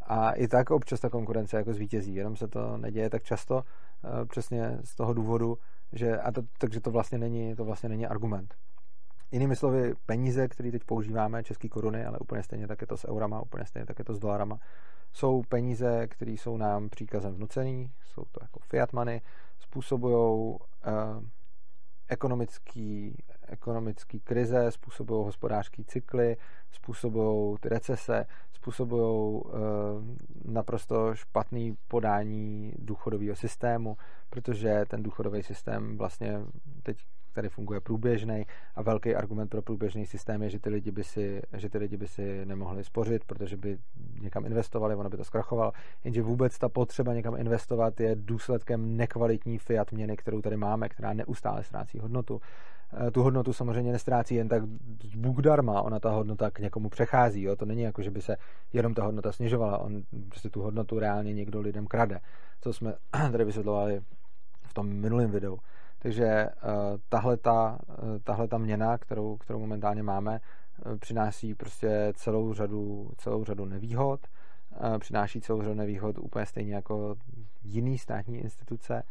a 0.02 0.32
i 0.32 0.48
tak 0.48 0.72
občas 0.72 1.00
ta 1.00 1.10
konkurence 1.10 1.58
jako 1.58 1.74
zvítězí, 1.74 2.16
jenom 2.16 2.36
se 2.36 2.48
to 2.48 2.78
neděje 2.78 3.10
tak 3.10 3.24
často, 3.24 3.64
eh, 3.64 4.26
přesně 4.26 4.80
z 4.84 4.96
toho 4.96 5.14
důvodu, 5.14 5.58
že, 5.94 6.20
a 6.20 6.32
to, 6.32 6.42
takže 6.58 6.82
to 6.82 6.92
vlastně, 6.92 7.18
není, 7.18 7.56
to 7.56 7.66
vlastně 7.66 7.90
není 7.90 8.08
argument. 8.08 8.56
Jinými 9.32 9.56
slovy, 9.56 9.94
peníze, 10.06 10.48
které 10.48 10.72
teď 10.72 10.84
používáme, 10.84 11.44
české 11.44 11.70
koruny, 11.70 12.06
ale 12.06 12.20
úplně 12.20 12.44
stejně 12.44 12.68
tak 12.68 12.82
je 12.82 12.88
to 12.88 12.98
s 12.98 13.08
eurama, 13.08 13.42
úplně 13.42 13.66
stejně 13.66 13.86
tak 13.86 14.00
je 14.00 14.06
to 14.06 14.14
s 14.14 14.20
dolarama, 14.20 14.60
jsou 15.14 15.42
peníze, 15.50 16.08
které 16.08 16.32
jsou 16.32 16.58
nám 16.58 16.90
příkazem 16.90 17.34
vnucený, 17.34 17.92
jsou 18.04 18.24
to 18.32 18.40
jako 18.42 18.60
fiat 18.60 18.94
money, 18.94 19.22
způsobují 19.60 20.16
uh, 20.16 20.58
ekonomický, 22.10 23.18
ekonomický 23.48 24.20
krize, 24.20 24.72
způsobují 24.72 25.26
hospodářské 25.26 25.84
cykly, 25.84 26.38
způsobují 26.72 27.58
ty 27.60 27.70
recese, 27.70 28.26
způsobují 28.54 29.42
e, 29.42 30.52
naprosto 30.52 31.16
špatný 31.16 31.78
podání 31.88 32.74
důchodového 32.78 33.36
systému, 33.36 33.98
protože 34.30 34.86
ten 34.88 35.04
důchodový 35.04 35.44
systém 35.44 35.98
vlastně 35.98 36.40
teď 36.84 36.98
tady 37.38 37.50
funguje 37.50 37.80
průběžný 37.80 38.46
a 38.76 38.82
velký 38.82 39.16
argument 39.16 39.48
pro 39.48 39.62
průběžný 39.62 40.06
systém 40.06 40.42
je, 40.44 40.50
že 40.50 40.60
ty 40.60 40.70
lidi 40.70 40.92
by 40.92 41.04
si, 41.04 41.42
že 41.58 41.70
ty 41.70 41.78
lidi 41.78 41.98
by 41.98 42.08
si 42.08 42.46
nemohli 42.46 42.84
spořit, 42.84 43.26
protože 43.26 43.58
by 43.58 43.78
někam 44.22 44.46
investovali, 44.46 44.96
ono 44.96 45.10
by 45.10 45.18
to 45.18 45.24
zkrachovalo. 45.24 45.72
Jenže 46.04 46.22
vůbec 46.22 46.58
ta 46.58 46.70
potřeba 46.70 47.14
někam 47.14 47.36
investovat 47.36 48.00
je 48.00 48.16
důsledkem 48.16 48.98
nekvalitní 48.98 49.58
fiat 49.58 49.92
měny, 49.92 50.18
kterou 50.18 50.42
tady 50.42 50.58
máme, 50.58 50.90
která 50.90 51.14
neustále 51.14 51.64
ztrácí 51.64 52.00
hodnotu. 52.00 52.42
Eh, 53.08 53.12
tu 53.12 53.24
hodnotu 53.24 53.54
samozřejmě 53.54 53.92
nestrácí 53.92 54.36
jen 54.36 54.48
tak 54.48 54.64
Bůh 55.16 55.38
darma, 55.38 55.82
ona 55.82 56.00
ta 56.00 56.10
hodnota 56.10 56.52
k 56.52 56.60
někomu 56.60 56.90
přechází. 56.90 57.42
Jo? 57.42 57.56
To 57.56 57.66
není 57.66 57.82
jako, 57.82 58.02
že 58.02 58.12
by 58.12 58.22
se 58.22 58.38
jenom 58.74 58.94
ta 58.94 59.04
hodnota 59.04 59.32
snižovala, 59.32 59.78
on 59.78 60.04
prostě 60.30 60.50
tu 60.50 60.62
hodnotu 60.62 61.00
reálně 61.00 61.34
někdo 61.34 61.62
lidem 61.62 61.88
krade. 61.88 62.20
Co 62.62 62.74
jsme 62.74 62.94
tady 63.32 63.46
vysvětlovali 63.46 64.02
v 64.64 64.74
tom 64.74 64.88
minulém 64.88 65.32
videu. 65.32 65.60
Takže 66.00 66.50
uh, 66.50 66.72
tahle 67.10 67.38
ta, 67.38 67.80
uh, 67.90 68.20
tahle 68.24 68.48
ta 68.48 68.58
měna, 68.58 68.98
kterou, 68.98 69.38
kterou 69.38 69.60
momentálně 69.60 70.04
máme, 70.04 70.40
uh, 70.86 70.98
přináší 70.98 71.56
prostě 71.56 72.14
celou 72.16 72.54
řadu, 72.54 73.12
celou 73.18 73.44
řadu 73.44 73.66
nevýhod, 73.66 74.28
přináší 75.00 75.42
celou 75.42 75.62
řadu 75.62 75.74
nevýhod 75.74 76.18
úplně 76.18 76.46
stejně 76.46 76.76
jako 76.76 77.16
jiný 77.64 77.98
státní 77.98 78.38
instituce 78.38 79.04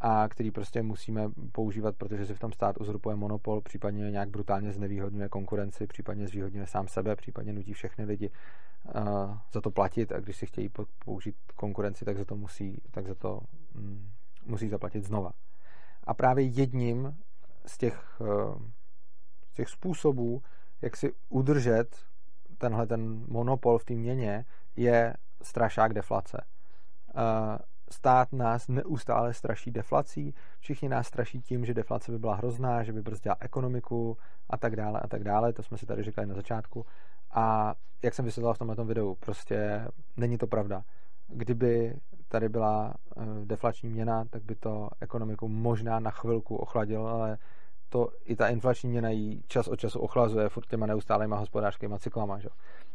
a 0.00 0.28
který 0.28 0.50
prostě 0.50 0.82
musíme 0.82 1.28
používat, 1.52 1.96
protože 1.96 2.26
si 2.26 2.34
v 2.34 2.38
tom 2.38 2.52
stát 2.52 2.80
uzurpuje 2.80 3.16
monopol, 3.16 3.60
případně 3.60 4.10
nějak 4.10 4.28
brutálně 4.28 4.72
znevýhodňuje 4.72 5.28
konkurenci, 5.28 5.86
případně 5.86 6.28
zvýhodňuje 6.28 6.66
sám 6.66 6.88
sebe, 6.88 7.16
případně 7.16 7.52
nutí 7.52 7.72
všechny 7.72 8.04
lidi 8.04 8.30
uh, 8.84 9.36
za 9.52 9.60
to 9.60 9.70
platit 9.70 10.12
a 10.12 10.20
když 10.20 10.36
si 10.36 10.46
chtějí 10.46 10.70
použít 11.04 11.36
konkurenci, 11.56 12.04
tak 12.04 12.18
za 12.18 12.24
to 12.24 12.36
musí, 12.36 12.82
tak 12.90 13.06
za 13.06 13.14
to 13.14 13.40
um, 13.74 14.10
musí 14.46 14.68
zaplatit 14.68 15.04
znova. 15.04 15.32
A 16.08 16.14
právě 16.14 16.44
jedním 16.44 17.18
z 17.66 17.78
těch, 17.78 18.20
z 19.50 19.54
těch 19.54 19.68
způsobů, 19.68 20.42
jak 20.82 20.96
si 20.96 21.12
udržet 21.28 21.96
tenhle 22.58 22.86
ten 22.86 23.24
monopol 23.28 23.78
v 23.78 23.84
té 23.84 23.94
měně, 23.94 24.44
je 24.76 25.14
strašák 25.42 25.94
deflace. 25.94 26.44
Stát 27.90 28.32
nás 28.32 28.68
neustále 28.68 29.34
straší 29.34 29.70
deflací, 29.70 30.34
všichni 30.60 30.88
nás 30.88 31.06
straší 31.06 31.40
tím, 31.40 31.64
že 31.64 31.74
deflace 31.74 32.12
by 32.12 32.18
byla 32.18 32.34
hrozná, 32.34 32.82
že 32.82 32.92
by 32.92 33.02
brzdila 33.02 33.36
ekonomiku 33.40 34.16
a 34.50 34.56
tak 34.56 34.76
dále 34.76 35.00
a 35.00 35.08
tak 35.08 35.24
dále, 35.24 35.52
to 35.52 35.62
jsme 35.62 35.78
si 35.78 35.86
tady 35.86 36.02
říkali 36.02 36.26
na 36.26 36.34
začátku. 36.34 36.86
A 37.30 37.74
jak 38.02 38.14
jsem 38.14 38.24
vysvětlil 38.24 38.54
v 38.54 38.58
tomhle 38.58 38.84
videu, 38.84 39.14
prostě 39.14 39.88
není 40.16 40.38
to 40.38 40.46
pravda. 40.46 40.84
Kdyby 41.26 41.96
tady 42.28 42.48
byla 42.48 42.94
eh, 43.16 43.22
deflační 43.44 43.88
měna, 43.88 44.24
tak 44.30 44.42
by 44.42 44.54
to 44.54 44.88
ekonomiku 45.00 45.48
možná 45.48 46.00
na 46.00 46.10
chvilku 46.10 46.56
ochladilo, 46.56 47.08
ale 47.08 47.38
to 47.88 48.08
i 48.24 48.36
ta 48.36 48.48
inflační 48.48 48.88
měna 48.88 49.10
jí 49.10 49.42
čas 49.46 49.68
od 49.68 49.76
času 49.76 50.00
ochlazuje 50.00 50.48
furt 50.48 50.66
těma 50.66 50.86
neustálýma 50.86 51.36
hospodářskýma 51.36 51.98
cyklama. 51.98 52.38
Že? 52.38 52.48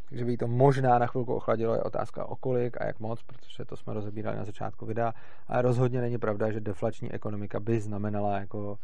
Takže 0.08 0.24
by 0.24 0.30
jí 0.30 0.36
to 0.36 0.46
možná 0.46 0.98
na 0.98 1.06
chvilku 1.06 1.34
ochladilo, 1.34 1.74
je 1.74 1.82
otázka 1.82 2.24
o 2.24 2.36
kolik 2.36 2.80
a 2.80 2.86
jak 2.86 3.00
moc, 3.00 3.22
protože 3.22 3.64
to 3.64 3.76
jsme 3.76 3.94
rozebírali 3.94 4.36
na 4.36 4.44
začátku 4.44 4.86
videa, 4.86 5.14
ale 5.46 5.62
rozhodně 5.62 6.00
není 6.00 6.18
pravda, 6.18 6.50
že 6.50 6.60
deflační 6.60 7.12
ekonomika 7.12 7.60
by 7.60 7.80
znamenala 7.80 8.38
jako 8.38 8.78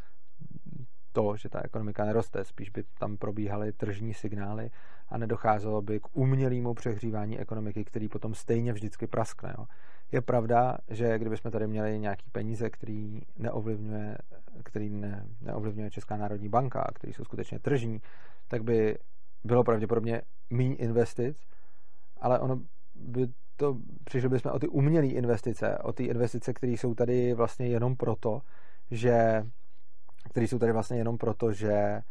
to, 1.12 1.36
že 1.36 1.48
ta 1.48 1.60
ekonomika 1.64 2.04
neroste, 2.04 2.44
spíš 2.44 2.70
by 2.70 2.84
tam 2.98 3.16
probíhaly 3.16 3.72
tržní 3.72 4.14
signály 4.14 4.70
a 5.08 5.18
nedocházelo 5.18 5.82
by 5.82 6.00
k 6.00 6.06
umělému 6.12 6.74
přehřívání 6.74 7.38
ekonomiky, 7.38 7.84
který 7.84 8.08
potom 8.08 8.34
stejně 8.34 8.72
vždycky 8.72 9.06
praskne. 9.06 9.54
Jo. 9.58 9.66
Je 10.12 10.20
pravda, 10.20 10.78
že 10.88 11.18
kdybychom 11.18 11.50
tady 11.50 11.66
měli 11.66 11.98
nějaký 11.98 12.30
peníze, 12.30 12.70
který 12.70 13.22
neovlivňuje, 13.36 14.18
který 14.64 14.90
ne, 14.90 15.26
neovlivňuje 15.40 15.90
Česká 15.90 16.16
národní 16.16 16.48
banka, 16.48 16.80
a 16.80 16.92
který 16.92 17.12
jsou 17.12 17.24
skutečně 17.24 17.58
tržní, 17.58 18.00
tak 18.48 18.64
by 18.64 18.98
bylo 19.44 19.64
pravděpodobně 19.64 20.22
méně 20.50 20.74
investic, 20.74 21.46
ale 22.20 22.38
ono 22.38 22.60
by 22.94 23.28
to, 23.56 23.76
přišli 24.04 24.28
bychom 24.28 24.52
o 24.52 24.58
ty 24.58 24.68
umělé 24.68 25.06
investice, 25.06 25.78
o 25.78 25.92
ty 25.92 26.04
investice, 26.04 26.52
které 26.52 26.72
jsou 26.72 26.94
tady 26.94 27.34
vlastně 27.34 27.66
jenom 27.66 27.96
proto, 27.96 28.40
že 28.90 29.44
které 30.30 30.48
jsou 30.48 30.58
tady 30.58 30.72
vlastně 30.72 30.98
jenom 30.98 31.18
proto, 31.18 31.52
že 31.52 31.72
eh, 31.72 32.02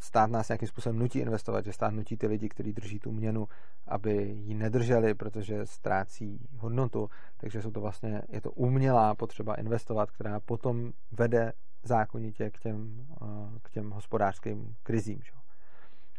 stát 0.00 0.30
nás 0.30 0.48
nějakým 0.48 0.68
způsobem 0.68 0.98
nutí 0.98 1.18
investovat, 1.18 1.64
že 1.64 1.72
stát 1.72 1.90
nutí 1.90 2.16
ty 2.16 2.26
lidi, 2.26 2.48
kteří 2.48 2.72
drží 2.72 2.98
tu 2.98 3.12
měnu, 3.12 3.48
aby 3.88 4.14
ji 4.16 4.54
nedrželi, 4.54 5.14
protože 5.14 5.66
ztrácí 5.66 6.48
hodnotu. 6.58 7.10
Takže 7.36 7.62
jsou 7.62 7.70
to 7.70 7.80
vlastně, 7.80 8.22
je 8.28 8.40
to 8.40 8.50
umělá 8.50 9.14
potřeba 9.14 9.54
investovat, 9.54 10.10
která 10.10 10.40
potom 10.40 10.92
vede 11.12 11.52
zákonitě 11.82 12.50
k 12.50 12.58
těm, 12.58 13.06
eh, 13.22 13.58
k 13.62 13.70
těm 13.70 13.90
hospodářským 13.90 14.76
krizím. 14.82 15.18
Že? 15.22 15.32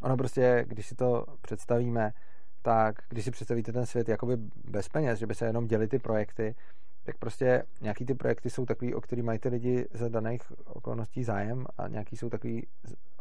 Ono 0.02 0.18
prostě, 0.18 0.66
když 0.68 0.88
si 0.88 0.96
to 0.96 1.26
představíme, 1.42 2.14
tak 2.62 2.96
když 3.10 3.26
si 3.26 3.32
představíte 3.32 3.72
ten 3.74 3.86
svět 3.86 4.10
jakoby 4.10 4.38
bez 4.64 4.90
peněz, 4.90 5.20
že 5.20 5.28
by 5.28 5.36
se 5.36 5.46
jenom 5.46 5.68
děli 5.68 5.88
ty 5.88 6.00
projekty, 6.00 6.56
tak 7.08 7.18
prostě 7.18 7.64
nějaký 7.82 8.06
ty 8.06 8.14
projekty 8.14 8.50
jsou 8.50 8.66
takový, 8.66 8.96
o 8.96 9.02
který 9.02 9.22
mají 9.22 9.40
ty 9.40 9.50
lidi 9.50 9.88
za 9.94 10.10
daných 10.10 10.42
okolností 10.66 11.24
zájem 11.24 11.66
a 11.78 11.88
nějaký 11.88 12.18
jsou 12.18 12.30
takový, 12.30 12.68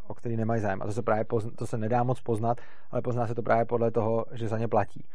o 0.07 0.13
který 0.13 0.37
nemají 0.37 0.61
zájem. 0.61 0.81
A 0.81 0.85
to 0.85 0.91
se 0.91 1.01
právě 1.01 1.25
pozna, 1.25 1.51
to 1.57 1.67
se 1.67 1.77
nedá 1.77 2.03
moc 2.03 2.21
poznat, 2.21 2.61
ale 2.91 3.01
pozná 3.01 3.27
se 3.27 3.35
to 3.35 3.41
právě 3.43 3.65
podle 3.65 3.91
toho, 3.91 4.25
že 4.31 4.47
za 4.47 4.57
ně 4.57 4.67
platí. 4.67 5.05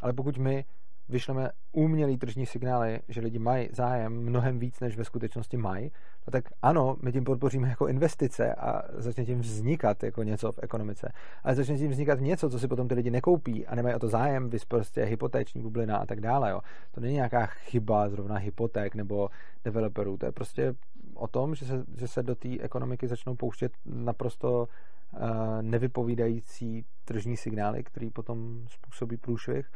Ale 0.00 0.12
pokud 0.12 0.38
my 0.38 0.64
vyšleme 1.08 1.50
umělý 1.72 2.18
tržní 2.18 2.46
signály, 2.46 3.00
že 3.08 3.20
lidi 3.20 3.38
mají 3.38 3.68
zájem 3.72 4.12
mnohem 4.12 4.58
víc, 4.58 4.80
než 4.80 4.96
ve 4.96 5.04
skutečnosti 5.04 5.56
mají, 5.56 5.90
no 6.26 6.30
tak 6.30 6.44
ano, 6.62 6.96
my 7.02 7.12
tím 7.12 7.24
podpoříme 7.24 7.68
jako 7.68 7.86
investice 7.86 8.54
a 8.54 8.82
začne 8.94 9.24
tím 9.24 9.40
vznikat 9.40 10.02
jako 10.02 10.22
něco 10.22 10.52
v 10.52 10.58
ekonomice. 10.62 11.12
Ale 11.44 11.54
začne 11.54 11.78
tím 11.78 11.90
vznikat 11.90 12.20
něco, 12.20 12.50
co 12.50 12.58
si 12.58 12.68
potom 12.68 12.88
ty 12.88 12.94
lidi 12.94 13.10
nekoupí 13.10 13.66
a 13.66 13.74
nemají 13.74 13.94
o 13.94 13.98
to 13.98 14.08
zájem, 14.08 14.50
vys 14.50 14.64
prostě 14.64 15.04
hypotéční 15.04 15.62
bublina 15.62 15.96
a 15.96 16.06
tak 16.06 16.20
dále. 16.20 16.50
Jo. 16.50 16.60
To 16.92 17.00
není 17.00 17.14
nějaká 17.14 17.46
chyba 17.46 18.08
zrovna 18.08 18.36
hypoték 18.36 18.94
nebo 18.94 19.28
developerů. 19.64 20.16
To 20.16 20.26
je 20.26 20.32
prostě 20.32 20.74
o 21.14 21.28
tom, 21.28 21.54
že 21.54 21.66
se, 21.66 21.84
že 21.96 22.08
se 22.08 22.22
do 22.22 22.34
té 22.34 22.58
ekonomiky 22.60 23.08
začnou 23.08 23.34
pouštět 23.34 23.72
naprosto 23.86 24.68
uh, 25.12 25.20
nevypovídající 25.60 26.84
tržní 27.04 27.36
signály, 27.36 27.84
který 27.84 28.10
potom 28.10 28.64
způsobí 28.68 29.16
průšvih 29.16 29.70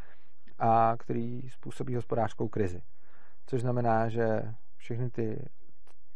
a 0.59 0.97
který 0.99 1.51
způsobí 1.51 1.95
hospodářskou 1.95 2.49
krizi. 2.49 2.83
Což 3.47 3.61
znamená, 3.61 4.09
že 4.09 4.55
všechny 4.77 5.11
ty 5.11 5.49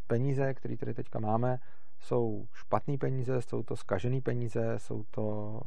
peníze, 0.06 0.55
které 0.55 0.77
tady 0.77 0.94
teďka 0.94 1.20
máme, 1.20 1.59
jsou 2.01 2.47
špatné 2.52 2.98
peníze, 2.98 3.43
jsou 3.43 3.62
to 3.62 3.77
skažené 3.77 4.20
peníze, 4.20 4.78
jsou 4.78 5.05
to 5.10 5.60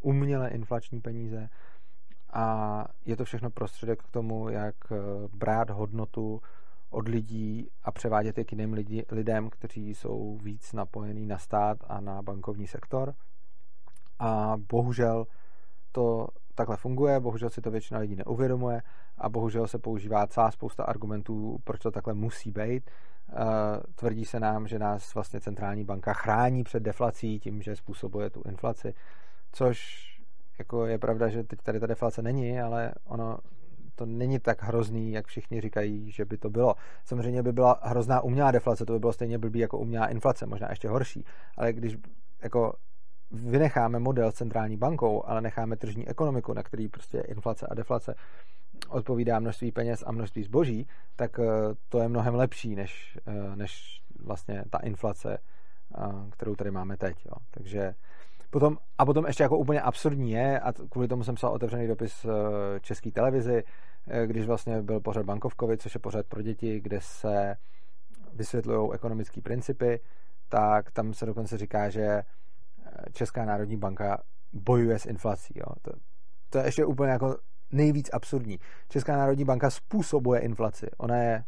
uměle 0.00 0.48
inflační 0.48 1.00
peníze 1.00 1.48
a 2.32 2.84
je 3.04 3.16
to 3.16 3.24
všechno 3.24 3.50
prostředek 3.50 4.02
k 4.02 4.10
tomu, 4.10 4.48
jak 4.48 4.74
eh, 4.92 4.96
brát 5.32 5.70
hodnotu 5.70 6.40
od 6.90 7.08
lidí 7.08 7.68
a 7.82 7.92
převádět 7.92 8.38
je 8.38 8.44
k 8.44 8.52
jiným 8.52 8.72
lidi, 8.72 9.04
lidem, 9.10 9.50
kteří 9.50 9.94
jsou 9.94 10.38
víc 10.42 10.72
napojení 10.72 11.26
na 11.26 11.38
stát 11.38 11.78
a 11.86 12.00
na 12.00 12.22
bankovní 12.22 12.66
sektor. 12.66 13.14
A 14.18 14.56
bohužel 14.72 15.26
to 15.92 16.28
takhle 16.58 16.76
funguje, 16.76 17.20
bohužel 17.20 17.50
si 17.50 17.60
to 17.60 17.70
většina 17.70 18.00
lidí 18.00 18.16
neuvědomuje 18.16 18.82
a 19.18 19.28
bohužel 19.28 19.66
se 19.66 19.78
používá 19.78 20.26
celá 20.26 20.50
spousta 20.50 20.84
argumentů, 20.84 21.58
proč 21.64 21.80
to 21.80 21.90
takhle 21.90 22.14
musí 22.14 22.50
být. 22.50 22.90
Eh, 23.30 23.34
tvrdí 23.94 24.24
se 24.24 24.40
nám, 24.40 24.68
že 24.68 24.78
nás 24.78 25.14
vlastně 25.14 25.40
centrální 25.40 25.84
banka 25.84 26.12
chrání 26.12 26.64
před 26.64 26.82
deflací 26.82 27.40
tím, 27.40 27.62
že 27.62 27.76
způsobuje 27.76 28.30
tu 28.30 28.42
inflaci, 28.48 28.94
což 29.52 29.78
jako 30.58 30.86
je 30.86 30.98
pravda, 30.98 31.28
že 31.28 31.44
teď 31.44 31.62
tady 31.62 31.80
ta 31.80 31.86
deflace 31.86 32.22
není, 32.22 32.60
ale 32.60 32.92
ono 33.04 33.38
to 33.94 34.06
není 34.06 34.38
tak 34.38 34.62
hrozný, 34.62 35.12
jak 35.12 35.26
všichni 35.26 35.60
říkají, 35.60 36.10
že 36.10 36.24
by 36.24 36.38
to 36.38 36.50
bylo. 36.50 36.74
Samozřejmě 37.04 37.42
by 37.42 37.52
byla 37.52 37.80
hrozná 37.82 38.20
umělá 38.20 38.50
deflace, 38.50 38.86
to 38.86 38.92
by 38.92 38.98
bylo 38.98 39.12
stejně 39.12 39.38
blbý 39.38 39.58
jako 39.58 39.78
umělá 39.78 40.06
inflace, 40.06 40.46
možná 40.46 40.70
ještě 40.70 40.88
horší. 40.88 41.24
Ale 41.56 41.72
když 41.72 41.96
jako 42.42 42.72
vynecháme 43.30 43.98
model 43.98 44.32
centrální 44.32 44.76
bankou, 44.76 45.22
ale 45.26 45.40
necháme 45.40 45.76
tržní 45.76 46.08
ekonomiku, 46.08 46.52
na 46.52 46.62
který 46.62 46.88
prostě 46.88 47.18
inflace 47.20 47.66
a 47.66 47.74
deflace 47.74 48.14
odpovídá 48.88 49.38
množství 49.38 49.72
peněz 49.72 50.04
a 50.06 50.12
množství 50.12 50.42
zboží, 50.42 50.88
tak 51.16 51.38
eh, 51.38 51.44
to 51.88 51.98
je 51.98 52.08
mnohem 52.08 52.34
lepší 52.34 52.76
než, 52.76 53.18
eh, 53.26 53.56
než 53.56 54.02
vlastně 54.20 54.64
ta 54.70 54.78
inflace, 54.78 55.38
eh, 55.38 56.30
kterou 56.30 56.54
tady 56.54 56.70
máme 56.70 56.96
teď. 56.96 57.26
Jo. 57.26 57.32
Takže 57.50 57.94
potom, 58.50 58.78
a 58.98 59.06
potom 59.06 59.26
ještě 59.26 59.42
jako 59.42 59.58
úplně 59.58 59.80
absurdní 59.80 60.30
je, 60.30 60.60
a 60.60 60.72
kvůli 60.72 61.08
tomu 61.08 61.24
jsem 61.24 61.34
psal 61.34 61.52
otevřený 61.52 61.86
dopis 61.86 62.26
české 62.80 63.10
televizi, 63.10 63.64
když 64.26 64.46
vlastně 64.46 64.82
byl 64.82 65.00
pořad 65.00 65.26
Bankovkovi, 65.26 65.78
což 65.78 65.94
je 65.94 66.00
pořad 66.00 66.26
pro 66.26 66.42
děti, 66.42 66.80
kde 66.80 67.00
se 67.00 67.56
vysvětlují 68.32 68.92
ekonomické 68.92 69.40
principy, 69.40 70.00
tak 70.48 70.90
tam 70.90 71.14
se 71.14 71.26
dokonce 71.26 71.58
říká, 71.58 71.90
že 71.90 72.22
Česká 73.12 73.44
národní 73.44 73.76
banka 73.76 74.22
bojuje 74.52 74.98
s 74.98 75.06
inflací. 75.06 75.54
Jo. 75.56 75.74
To, 75.82 75.90
to 76.50 76.58
je 76.58 76.64
ještě 76.64 76.84
úplně 76.84 77.12
jako 77.12 77.36
nejvíc 77.72 78.10
absurdní. 78.12 78.58
Česká 78.88 79.16
národní 79.16 79.44
banka 79.44 79.70
způsobuje 79.70 80.40
inflaci. 80.40 80.86
Ona 80.98 81.16
je 81.16 81.44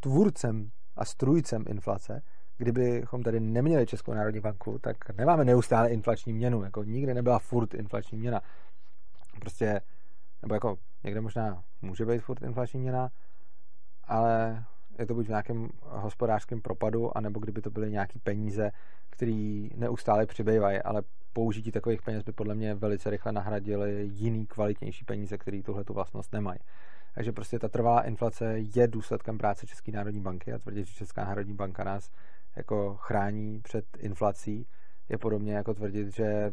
tvůrcem 0.00 0.70
a 0.96 1.04
strujcem 1.04 1.64
inflace. 1.68 2.22
Kdybychom 2.56 3.22
tady 3.22 3.40
neměli 3.40 3.86
Českou 3.86 4.14
národní 4.14 4.40
banku, 4.40 4.78
tak 4.78 4.96
nemáme 5.16 5.44
neustále 5.44 5.90
inflační 5.90 6.32
měnu. 6.32 6.62
Jako 6.62 6.84
nikdy 6.84 7.14
nebyla 7.14 7.38
furt 7.38 7.74
inflační 7.74 8.18
měna. 8.18 8.40
Prostě, 9.40 9.80
nebo 10.42 10.54
jako 10.54 10.76
někde 11.04 11.20
možná 11.20 11.64
může 11.82 12.06
být 12.06 12.18
furt 12.18 12.42
inflační 12.42 12.80
měna, 12.80 13.10
ale 14.04 14.64
je 14.98 15.06
to 15.06 15.14
buď 15.14 15.26
v 15.26 15.28
nějakém 15.28 15.68
hospodářském 15.82 16.60
propadu, 16.60 17.16
anebo 17.16 17.40
kdyby 17.40 17.60
to 17.60 17.70
byly 17.70 17.90
nějaké 17.90 18.18
peníze, 18.18 18.70
které 19.10 19.68
neustále 19.74 20.26
přibývají, 20.26 20.78
ale 20.78 21.02
použití 21.32 21.72
takových 21.72 22.02
peněz 22.02 22.22
by 22.22 22.32
podle 22.32 22.54
mě 22.54 22.74
velice 22.74 23.10
rychle 23.10 23.32
nahradily 23.32 24.08
jiný 24.12 24.46
kvalitnější 24.46 25.04
peníze, 25.04 25.38
které 25.38 25.62
tuhle 25.62 25.84
tu 25.84 25.92
vlastnost 25.92 26.32
nemají. 26.32 26.58
Takže 27.14 27.32
prostě 27.32 27.58
ta 27.58 27.68
trvalá 27.68 28.00
inflace 28.00 28.54
je 28.58 28.88
důsledkem 28.88 29.38
práce 29.38 29.66
České 29.66 29.92
národní 29.92 30.20
banky 30.20 30.52
a 30.52 30.58
tvrdit, 30.58 30.86
že 30.86 30.94
Česká 30.94 31.24
národní 31.24 31.54
banka 31.54 31.84
nás 31.84 32.10
jako 32.56 32.94
chrání 32.94 33.60
před 33.60 33.84
inflací, 33.98 34.66
je 35.08 35.18
podobně 35.18 35.54
jako 35.54 35.74
tvrdit, 35.74 36.14
že 36.14 36.50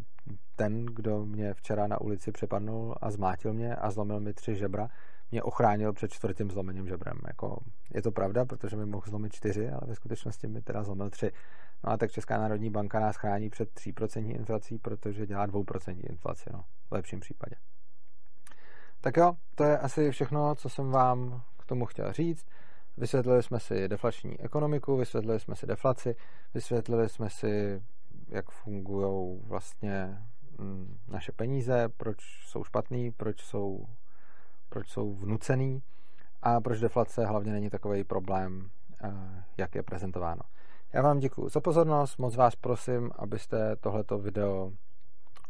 ten, 0.55 0.85
kdo 0.85 1.25
mě 1.25 1.53
včera 1.53 1.87
na 1.87 2.01
ulici 2.01 2.31
přepadnul 2.31 2.95
a 3.01 3.11
zmátil 3.11 3.53
mě 3.53 3.75
a 3.75 3.91
zlomil 3.91 4.19
mi 4.19 4.33
tři 4.33 4.55
žebra, 4.55 4.89
mě 5.31 5.43
ochránil 5.43 5.93
před 5.93 6.13
čtvrtým 6.13 6.51
zlomením 6.51 6.87
žebrem. 6.87 7.17
Jako, 7.27 7.57
je 7.93 8.01
to 8.01 8.11
pravda, 8.11 8.45
protože 8.45 8.77
mi 8.77 8.85
mohl 8.85 9.05
zlomit 9.07 9.33
čtyři, 9.33 9.69
ale 9.69 9.81
ve 9.85 9.95
skutečnosti 9.95 10.47
mi 10.47 10.61
teda 10.61 10.83
zlomil 10.83 11.09
tři. 11.09 11.31
No 11.83 11.91
a 11.91 11.97
tak 11.97 12.11
Česká 12.11 12.37
národní 12.37 12.69
banka 12.69 12.99
nás 12.99 13.15
chrání 13.15 13.49
před 13.49 13.69
3% 13.73 14.35
inflací, 14.35 14.77
protože 14.77 15.27
dělá 15.27 15.47
2% 15.47 15.97
inflaci, 16.09 16.49
no, 16.53 16.65
v 16.89 16.91
lepším 16.91 17.19
případě. 17.19 17.55
Tak 19.01 19.17
jo, 19.17 19.33
to 19.55 19.63
je 19.63 19.77
asi 19.77 20.11
všechno, 20.11 20.55
co 20.55 20.69
jsem 20.69 20.91
vám 20.91 21.41
k 21.59 21.65
tomu 21.65 21.85
chtěl 21.85 22.13
říct. 22.13 22.45
Vysvětlili 22.97 23.43
jsme 23.43 23.59
si 23.59 23.87
deflační 23.87 24.39
ekonomiku, 24.39 24.97
vysvětlili 24.97 25.39
jsme 25.39 25.55
si 25.55 25.67
deflaci, 25.67 26.15
vysvětlili 26.53 27.09
jsme 27.09 27.29
si, 27.29 27.83
jak 28.27 28.51
fungují 28.51 29.39
vlastně 29.43 30.17
mm, 30.57 30.97
naše 31.07 31.31
peníze, 31.31 31.89
proč 31.97 32.17
jsou 32.47 32.63
špatný, 32.63 33.11
proč 33.11 33.41
jsou, 33.41 33.85
proč 34.69 34.89
jsou 34.89 35.13
vnucený 35.13 35.81
a 36.41 36.61
proč 36.61 36.79
deflace 36.79 37.25
hlavně 37.25 37.51
není 37.51 37.69
takový 37.69 38.03
problém, 38.03 38.69
eh, 39.03 39.09
jak 39.57 39.75
je 39.75 39.83
prezentováno. 39.83 40.41
Já 40.93 41.01
vám 41.01 41.19
děkuji 41.19 41.49
za 41.49 41.61
pozornost, 41.61 42.17
moc 42.17 42.35
vás 42.35 42.55
prosím, 42.55 43.11
abyste 43.15 43.75
tohleto 43.75 44.19
video 44.19 44.71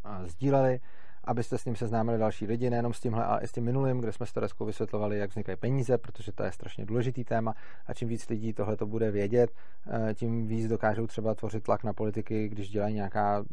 eh, 0.05 0.27
sdíleli, 0.27 0.79
abyste 1.23 1.57
s 1.57 1.65
ním 1.65 1.75
seznámili 1.75 2.17
další 2.17 2.45
lidi, 2.45 2.69
nejenom 2.69 2.93
s 2.93 2.99
tímhle, 2.99 3.25
ale 3.25 3.41
i 3.41 3.47
s 3.47 3.51
tím 3.51 3.63
minulým, 3.63 3.99
kde 3.99 4.11
jsme 4.11 4.25
s 4.25 4.33
Tereskou 4.33 4.65
vysvětlovali, 4.65 5.17
jak 5.17 5.29
vznikají 5.29 5.57
peníze, 5.57 5.97
protože 5.97 6.31
to 6.31 6.43
je 6.43 6.51
strašně 6.51 6.85
důležitý 6.85 7.23
téma 7.23 7.55
a 7.85 7.93
čím 7.93 8.07
víc 8.07 8.29
lidí 8.29 8.53
tohle 8.53 8.77
to 8.77 8.85
bude 8.85 9.11
vědět, 9.11 9.51
eh, 9.87 10.13
tím 10.13 10.47
víc 10.47 10.67
dokážou 10.67 11.07
třeba 11.07 11.35
tvořit 11.35 11.63
tlak 11.63 11.83
na 11.83 11.93
politiky, 11.93 12.49
když 12.49 12.69
dělají 12.69 12.95
nějaká 12.95 13.43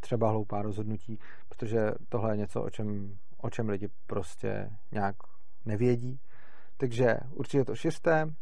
třeba 0.00 0.30
hloupá 0.30 0.62
rozhodnutí, 0.62 1.18
protože 1.48 1.92
tohle 2.08 2.32
je 2.32 2.36
něco, 2.36 2.62
o 2.62 2.70
čem, 2.70 3.16
o 3.38 3.50
čem 3.50 3.68
lidi 3.68 3.88
prostě 4.06 4.70
nějak 4.92 5.16
nevědí. 5.64 6.20
Takže 6.76 7.16
určitě 7.30 7.64
to 7.64 7.74
šiřte. 7.74 8.32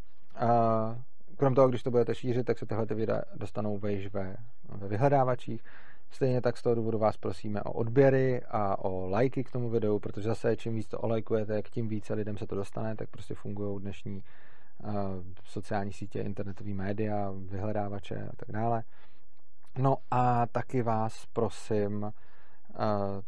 Krom 1.36 1.54
toho, 1.54 1.68
když 1.68 1.82
to 1.82 1.90
budete 1.90 2.14
šířit, 2.14 2.46
tak 2.46 2.58
se 2.58 2.66
tyhle 2.66 2.86
videa 2.86 3.22
dostanou 3.34 3.78
vejš 3.78 4.12
ve, 4.12 4.36
ve 4.68 4.88
vyhledávačích. 4.88 5.62
Stejně 6.10 6.40
tak 6.40 6.56
z 6.56 6.62
toho 6.62 6.74
důvodu 6.74 6.98
vás 6.98 7.16
prosíme 7.16 7.62
o 7.62 7.72
odběry 7.72 8.42
a 8.48 8.84
o 8.84 9.06
lajky 9.06 9.44
k 9.44 9.50
tomu 9.50 9.70
videu, 9.70 9.98
protože 9.98 10.28
zase 10.28 10.56
čím 10.56 10.74
víc 10.74 10.86
to 10.86 10.98
olajkujete, 10.98 11.62
k 11.62 11.70
tím 11.70 11.88
více 11.88 12.14
lidem 12.14 12.38
se 12.38 12.46
to 12.46 12.54
dostane, 12.54 12.96
tak 12.96 13.10
prostě 13.10 13.34
fungují 13.34 13.80
dnešní 13.80 14.22
uh, 14.82 14.92
sociální 15.44 15.92
sítě, 15.92 16.20
internetové 16.20 16.74
média, 16.74 17.32
vyhledávače 17.48 18.28
a 18.32 18.36
tak 18.36 18.52
dále. 18.52 18.82
No 19.78 19.96
a 20.10 20.46
taky 20.46 20.82
vás 20.82 21.26
prosím, 21.32 22.12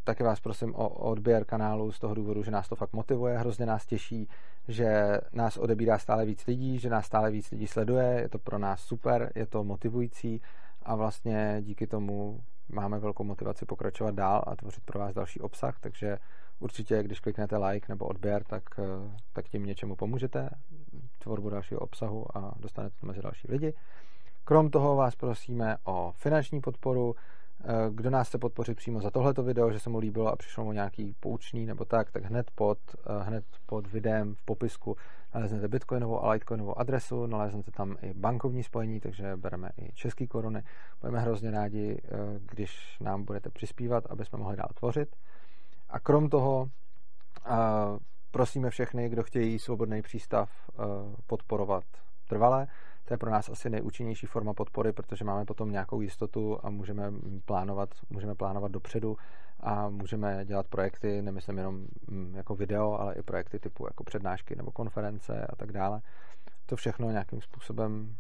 taky 0.05 0.23
vás 0.23 0.41
prosím 0.41 0.75
o, 0.75 0.89
odběr 0.89 1.45
kanálu 1.45 1.93
z 1.93 1.99
toho 1.99 2.15
důvodu, 2.15 2.43
že 2.43 2.51
nás 2.51 2.69
to 2.69 2.77
fakt 2.77 2.93
motivuje, 2.93 3.39
hrozně 3.39 3.67
nás 3.67 3.87
těší, 3.87 4.29
že 4.69 5.19
nás 5.33 5.57
odebírá 5.57 5.99
stále 5.99 6.25
víc 6.27 6.47
lidí, 6.47 6.79
že 6.79 6.91
nás 6.91 7.07
stále 7.07 7.31
víc 7.31 7.51
lidí 7.51 7.67
sleduje, 7.67 8.19
je 8.21 8.29
to 8.29 8.39
pro 8.39 8.59
nás 8.59 8.81
super, 8.81 9.33
je 9.35 9.47
to 9.47 9.65
motivující 9.65 10.43
a 10.83 10.95
vlastně 10.95 11.59
díky 11.61 11.87
tomu 11.87 12.41
máme 12.69 12.99
velkou 12.99 13.25
motivaci 13.25 13.67
pokračovat 13.67 14.15
dál 14.15 14.43
a 14.47 14.57
tvořit 14.57 14.85
pro 14.85 14.99
vás 14.99 15.15
další 15.15 15.41
obsah, 15.41 15.81
takže 15.81 16.19
určitě, 16.61 17.03
když 17.03 17.21
kliknete 17.21 17.57
like 17.57 17.87
nebo 17.89 18.07
odběr, 18.07 18.45
tak, 18.45 18.63
eh, 18.79 19.19
tak 19.33 19.49
tím 19.49 19.67
něčemu 19.67 19.97
pomůžete 19.97 20.51
tvorbu 21.19 21.51
dalšího 21.51 21.81
obsahu 21.81 22.37
a 22.37 22.55
dostanete 22.61 22.97
to 23.01 23.07
mezi 23.07 23.23
další 23.23 23.49
lidi. 23.51 23.75
Krom 24.45 24.71
toho 24.71 24.97
vás 24.97 25.17
prosíme 25.17 25.77
o 25.85 26.13
finanční 26.17 26.61
podporu. 26.61 27.15
Eh, 27.65 27.91
kdo 27.91 28.11
nás 28.11 28.29
chce 28.29 28.39
podpořit 28.39 28.77
přímo 28.77 29.01
za 29.01 29.11
tohleto 29.11 29.43
video, 29.43 29.73
že 29.73 29.81
se 29.81 29.91
mu 29.91 29.99
líbilo 29.99 30.27
a 30.27 30.37
přišlo 30.37 30.65
mu 30.65 30.73
nějaký 30.73 31.15
poučný 31.21 31.67
nebo 31.67 31.85
tak, 31.85 32.11
tak 32.11 32.25
hned 32.25 32.51
pod, 32.55 32.79
eh, 32.95 33.23
hned 33.23 33.45
pod 33.67 33.87
videem 33.87 34.35
v 34.35 34.43
popisku 34.43 34.97
naleznete 35.35 35.69
bitcoinovou 35.69 36.25
a 36.25 36.31
litecoinovou 36.31 36.79
adresu, 36.79 37.27
naleznete 37.27 37.71
tam 37.71 37.97
i 38.03 38.15
bankovní 38.15 38.63
spojení, 38.63 39.01
takže 39.01 39.37
bereme 39.37 39.71
i 39.77 39.93
český 39.93 40.27
koruny. 40.27 40.63
Budeme 41.01 41.21
hrozně 41.21 41.51
rádi, 41.51 42.03
eh, 42.05 42.09
když 42.39 42.99
nám 43.01 43.25
budete 43.25 43.51
přispívat, 43.51 44.07
aby 44.07 44.25
jsme 44.25 44.39
mohli 44.39 44.57
dál 44.57 44.69
tvořit. 44.75 45.17
A 45.89 46.01
krom 46.01 46.29
toho 46.29 46.71
prosíme 48.31 48.71
všechny, 48.71 49.09
kdo 49.09 49.23
chtějí 49.23 49.59
svobodný 49.59 50.03
přístav 50.03 50.51
podporovat 51.27 51.85
trvale, 52.29 52.67
to 53.07 53.15
je 53.15 53.19
pro 53.19 53.31
nás 53.31 53.49
asi 53.49 53.71
nejúčinnější 53.71 54.27
forma 54.27 54.55
podpory, 54.55 54.93
protože 54.93 55.25
máme 55.25 55.45
potom 55.45 55.73
nějakou 55.73 56.01
jistotu 56.01 56.59
a 56.63 56.71
můžeme 56.71 57.13
plánovat, 57.45 57.89
můžeme 58.11 58.35
plánovat 58.35 58.73
dopředu 58.73 59.17
a 59.61 59.89
můžeme 59.89 60.45
dělat 60.45 60.67
projekty, 60.69 61.23
nemyslím 61.23 61.59
jenom 61.59 61.87
mm, 62.07 62.35
jako 62.37 62.55
video, 62.55 63.01
ale 63.01 63.15
i 63.15 63.23
projekty 63.23 63.59
typu 63.59 63.87
jako 63.87 64.05
přednášky 64.05 64.57
nebo 64.57 64.71
konference 64.71 65.47
a 65.47 65.57
tak 65.57 65.73
dále. 65.73 66.01
To 66.67 66.77
všechno 66.77 67.11
nějakým 67.11 67.41
způsobem 67.41 68.17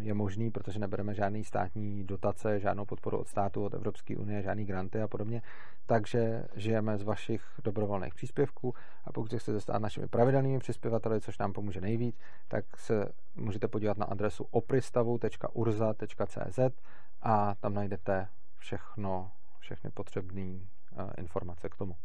je 0.00 0.14
možný, 0.14 0.50
protože 0.50 0.78
nebereme 0.78 1.14
žádný 1.14 1.44
státní 1.44 2.04
dotace, 2.04 2.60
žádnou 2.60 2.84
podporu 2.84 3.18
od 3.18 3.28
státu, 3.28 3.64
od 3.64 3.74
Evropské 3.74 4.16
unie, 4.16 4.42
žádný 4.42 4.64
granty 4.64 5.00
a 5.00 5.08
podobně. 5.08 5.42
Takže 5.86 6.44
žijeme 6.54 6.98
z 6.98 7.02
vašich 7.02 7.44
dobrovolných 7.64 8.14
příspěvků 8.14 8.74
a 9.04 9.12
pokud 9.12 9.30
se 9.30 9.38
chcete 9.38 9.60
stát 9.60 9.82
našimi 9.82 10.08
pravidelnými 10.08 10.58
přispěvateli, 10.58 11.20
což 11.20 11.38
nám 11.38 11.52
pomůže 11.52 11.80
nejvíc, 11.80 12.18
tak 12.48 12.76
se 12.76 13.08
můžete 13.36 13.68
podívat 13.68 13.98
na 13.98 14.06
adresu 14.06 14.46
opristavu.urza.cz 14.50 16.58
a 17.22 17.54
tam 17.54 17.74
najdete 17.74 18.28
všechno, 18.56 19.30
všechny 19.58 19.90
potřebné 19.90 20.52
uh, 20.52 20.60
informace 21.18 21.68
k 21.68 21.76
tomu. 21.76 21.96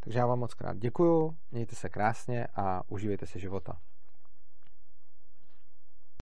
Takže 0.00 0.18
já 0.18 0.26
vám 0.26 0.38
moc 0.38 0.54
krát 0.54 0.76
děkuju, 0.76 1.36
mějte 1.50 1.76
se 1.76 1.88
krásně 1.88 2.46
a 2.54 2.82
užívejte 2.88 3.26
si 3.26 3.40
života. 3.40 3.78